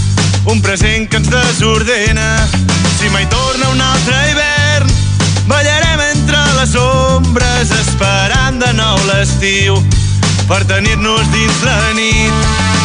un 0.46 0.60
present 0.62 1.08
que 1.10 1.18
ens 1.18 1.30
desordena. 1.32 2.28
Si 3.00 3.10
mai 3.10 3.26
torna 3.32 3.70
un 3.72 3.80
altre 3.82 4.20
hivern, 4.30 4.92
ballarem 5.50 6.04
entre 6.06 6.44
les 6.60 6.76
ombres, 6.78 7.72
esperant 7.80 8.62
de 8.62 8.70
nou 8.78 9.00
l'estiu, 9.10 9.80
per 10.46 10.62
tenir-nos 10.70 11.26
dins 11.34 11.64
la 11.66 11.80
nit. 11.98 12.79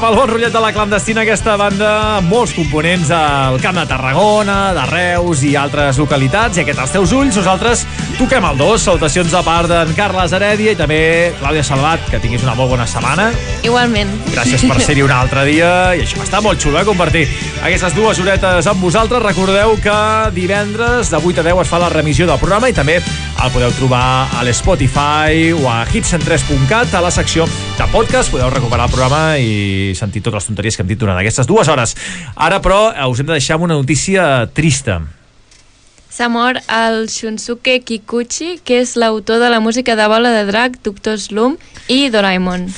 Amb 0.00 0.14
el 0.14 0.16
bon 0.16 0.30
rotllet 0.30 0.54
de 0.54 0.60
la 0.64 0.70
clandestina, 0.72 1.20
aquesta 1.26 1.58
banda, 1.60 1.88
molts 2.24 2.54
components 2.56 3.10
al 3.12 3.58
Camp 3.60 3.76
de 3.76 3.82
Tarragona, 3.84 4.70
de 4.72 4.84
Reus 4.88 5.42
i 5.44 5.50
altres 5.60 5.98
localitats. 6.00 6.56
I 6.56 6.62
aquest 6.62 6.80
als 6.80 6.94
teus 6.94 7.12
ulls, 7.12 7.36
nosaltres 7.36 7.82
toquem 8.16 8.46
el 8.48 8.56
dos. 8.56 8.86
Salutacions 8.86 9.28
de 9.28 9.42
part 9.44 9.68
d'en 9.68 9.92
Carles 9.98 10.32
Heredia 10.32 10.72
i 10.72 10.78
també 10.78 11.02
Clàudia 11.42 11.60
Salvat, 11.68 12.06
que 12.08 12.16
tinguis 12.22 12.46
una 12.46 12.54
molt 12.56 12.72
bona 12.72 12.86
setmana. 12.88 13.28
Igualment. 13.60 14.14
Gràcies 14.30 14.64
per 14.70 14.78
ser-hi 14.80 15.04
un 15.04 15.12
altre 15.12 15.44
dia 15.50 15.68
i 15.92 16.06
això 16.06 16.24
està 16.24 16.40
molt 16.40 16.64
xulo, 16.64 16.80
eh, 16.80 16.88
compartir 16.88 17.26
aquestes 17.60 17.92
dues 17.92 18.24
horetes 18.24 18.72
amb 18.72 18.80
vosaltres. 18.80 19.20
Recordeu 19.20 19.76
que 19.84 19.98
divendres 20.32 21.12
de 21.12 21.20
8 21.20 21.44
a 21.44 21.48
10 21.50 21.60
es 21.66 21.74
fa 21.76 21.84
la 21.84 21.92
remissió 21.92 22.24
del 22.24 22.40
programa 22.40 22.72
i 22.72 22.78
també 22.80 23.02
el 23.40 23.52
podeu 23.54 23.70
trobar 23.72 24.28
a 24.36 24.42
l'Spotify 24.44 25.54
o 25.56 25.62
a 25.70 25.78
hitsen3.cat 25.88 26.92
a 26.92 27.00
la 27.00 27.12
secció 27.14 27.46
de 27.78 27.86
podcast. 27.92 28.28
Podeu 28.32 28.50
recuperar 28.52 28.88
el 28.88 28.92
programa 28.92 29.22
i 29.40 29.94
sentir 29.96 30.20
totes 30.20 30.42
les 30.42 30.48
tonteries 30.50 30.76
que 30.76 30.84
hem 30.84 30.90
dit 30.90 31.00
durant 31.00 31.16
aquestes 31.16 31.48
dues 31.48 31.70
hores. 31.72 31.96
Ara, 32.36 32.60
però, 32.60 32.90
us 33.08 33.22
hem 33.22 33.30
de 33.30 33.38
deixar 33.38 33.56
amb 33.56 33.64
una 33.70 33.78
notícia 33.80 34.44
trista. 34.52 35.00
S'ha 36.10 36.28
mort 36.28 36.60
el 36.68 37.06
Shunsuke 37.08 37.78
Kikuchi, 37.86 38.58
que 38.66 38.82
és 38.84 38.96
l'autor 39.00 39.40
de 39.40 39.48
la 39.48 39.60
música 39.64 39.96
de 39.96 40.08
Bola 40.10 40.34
de 40.34 40.44
Drac, 40.50 40.80
Doctor 40.84 41.16
Slum 41.22 41.56
i 41.88 42.10
Doraemon. 42.12 42.68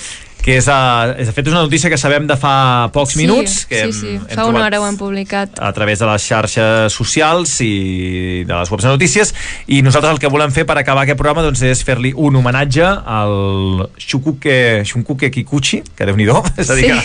Que 0.42 0.56
és, 0.58 0.66
uh, 0.66 1.14
és 1.22 1.28
de 1.30 1.34
fet 1.34 1.46
és 1.46 1.54
una 1.54 1.62
notícia 1.62 1.90
que 1.90 1.98
sabem 2.00 2.26
de 2.26 2.36
fa 2.38 2.90
pocs 2.94 3.14
minuts 3.18 3.62
que 3.70 3.78
sí, 3.78 3.82
hem, 3.86 3.92
sí, 3.94 4.14
hem 4.18 4.34
fa 4.34 4.46
una 4.50 4.64
hora 4.66 4.80
ho 4.82 4.86
hem 4.88 4.98
publicat. 4.98 5.54
a 5.62 5.70
través 5.72 6.02
de 6.02 6.08
les 6.08 6.26
xarxes 6.26 6.92
socials 6.92 7.54
i 7.62 8.42
de 8.46 8.52
les 8.52 8.70
webs 8.70 8.82
de 8.82 8.90
notícies. 8.90 9.32
I 9.70 9.82
nosaltres 9.86 10.16
el 10.16 10.20
que 10.22 10.30
volem 10.32 10.50
fer 10.50 10.66
per 10.66 10.76
acabar 10.80 11.04
aquest 11.06 11.20
programa 11.20 11.46
doncs, 11.46 11.62
és 11.62 11.84
fer-li 11.86 12.12
un 12.16 12.40
homenatge 12.40 12.82
al 12.82 13.86
Shukuke, 13.96 14.82
Shunkuke 14.88 15.30
Kikuchi 15.30 15.82
que 15.96 16.08
déu 16.08 16.18
nhi 16.18 16.26
és 16.62 16.70
a 16.70 16.74
dir 16.78 16.88
que, 16.90 16.98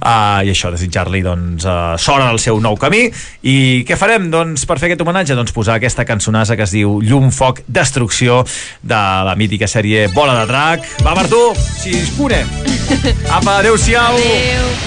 uh, 0.00 0.42
i 0.42 0.50
això, 0.50 0.72
desitjar-li 0.74 1.22
doncs, 1.22 1.66
uh, 1.66 1.94
sort 1.98 2.24
al 2.24 2.40
seu 2.42 2.58
nou 2.62 2.76
camí. 2.80 3.04
I 3.46 3.84
què 3.86 3.98
farem? 4.00 4.30
Doncs, 4.32 4.66
per 4.66 4.78
fer 4.80 4.90
aquest 4.90 5.04
homenatge? 5.04 5.36
Doncs 5.38 5.54
posar 5.54 5.78
aquesta 5.78 6.06
cançonassa 6.08 6.56
que 6.58 6.66
es 6.66 6.74
diu 6.74 6.98
Llum, 7.04 7.30
Foc, 7.30 7.62
Destrucció 7.68 8.42
de 8.82 9.02
la 9.28 9.36
mítica 9.38 9.70
sèrie 9.70 10.08
Bola 10.14 10.40
de 10.40 10.46
Drac. 10.50 10.92
Va 11.06 11.14
Martú, 11.18 11.50
si 11.54 11.94
es 12.02 12.14
pune 12.16 12.42
apa, 13.36 13.58
adeu-siau 13.58 14.16
adeu. 14.16 14.82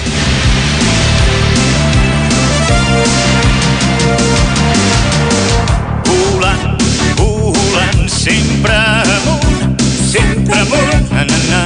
volant, 6.06 6.82
volant, 7.16 8.08
sempre 8.08 8.72
amunt, 8.72 9.80
sempre 10.12 10.60
amunt, 10.60 11.10
na, 11.10 11.24
na, 11.24 11.38
na. 11.50 11.64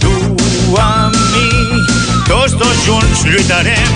Tu 0.00 0.12
amb 0.78 1.16
mi, 1.32 1.48
tots 2.28 2.56
dos 2.56 2.76
junts 2.86 3.24
lluitarem. 3.24 3.92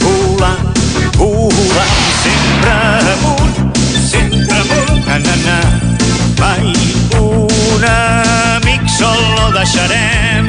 Volant, 0.00 0.78
volant, 1.16 1.98
sempre 2.22 2.76
amunt, 3.14 3.76
sempre 4.10 4.56
amunt, 4.60 5.06
na, 5.06 5.18
na, 5.18 5.36
na. 5.46 5.58
Mai 6.38 6.74
un 7.18 7.84
amic 7.84 8.43
sol 8.98 9.20
no 9.38 9.50
deixarem. 9.58 10.46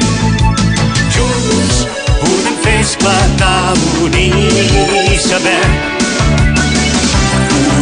Junts 1.16 1.86
podem 2.20 2.56
fer 2.62 2.80
esclatar, 2.80 3.74
unir, 4.02 5.18
saber 5.18 5.96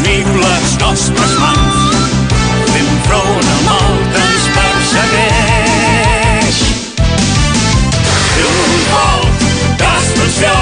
unim 0.05 0.29
les 0.39 0.77
nostres 0.81 1.33
mans, 1.41 1.77
fem 2.73 2.89
front 3.07 3.47
al 3.55 3.63
mal 3.69 3.95
que 4.13 4.21
ens 4.23 4.45
persegueix. 4.57 6.57
Un 8.53 8.73
vol 8.93 9.23
destrucció, 9.81 10.55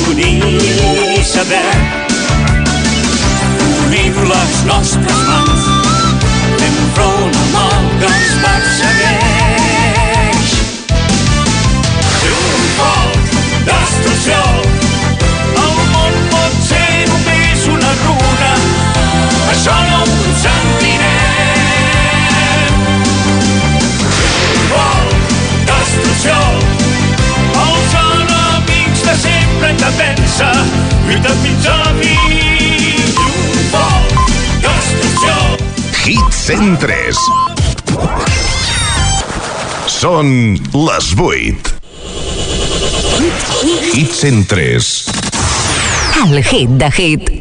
unir 0.09 1.19
i 1.19 1.25
saber. 1.25 1.75
Unim 3.87 4.15
les 4.29 4.65
nostres 4.67 5.21
mans, 5.29 5.60
lluita 31.11 31.31
fins 31.43 31.67
a 31.67 31.79
destrucció, 34.63 35.35
Hit 36.05 36.37
103. 36.37 37.19
Són 39.91 40.31
les 40.77 41.11
8. 41.19 41.75
Hit 43.91 44.15
103. 44.15 44.93
El 46.21 46.43
hit 46.45 46.79
de 46.79 46.93
hit. 46.95 47.40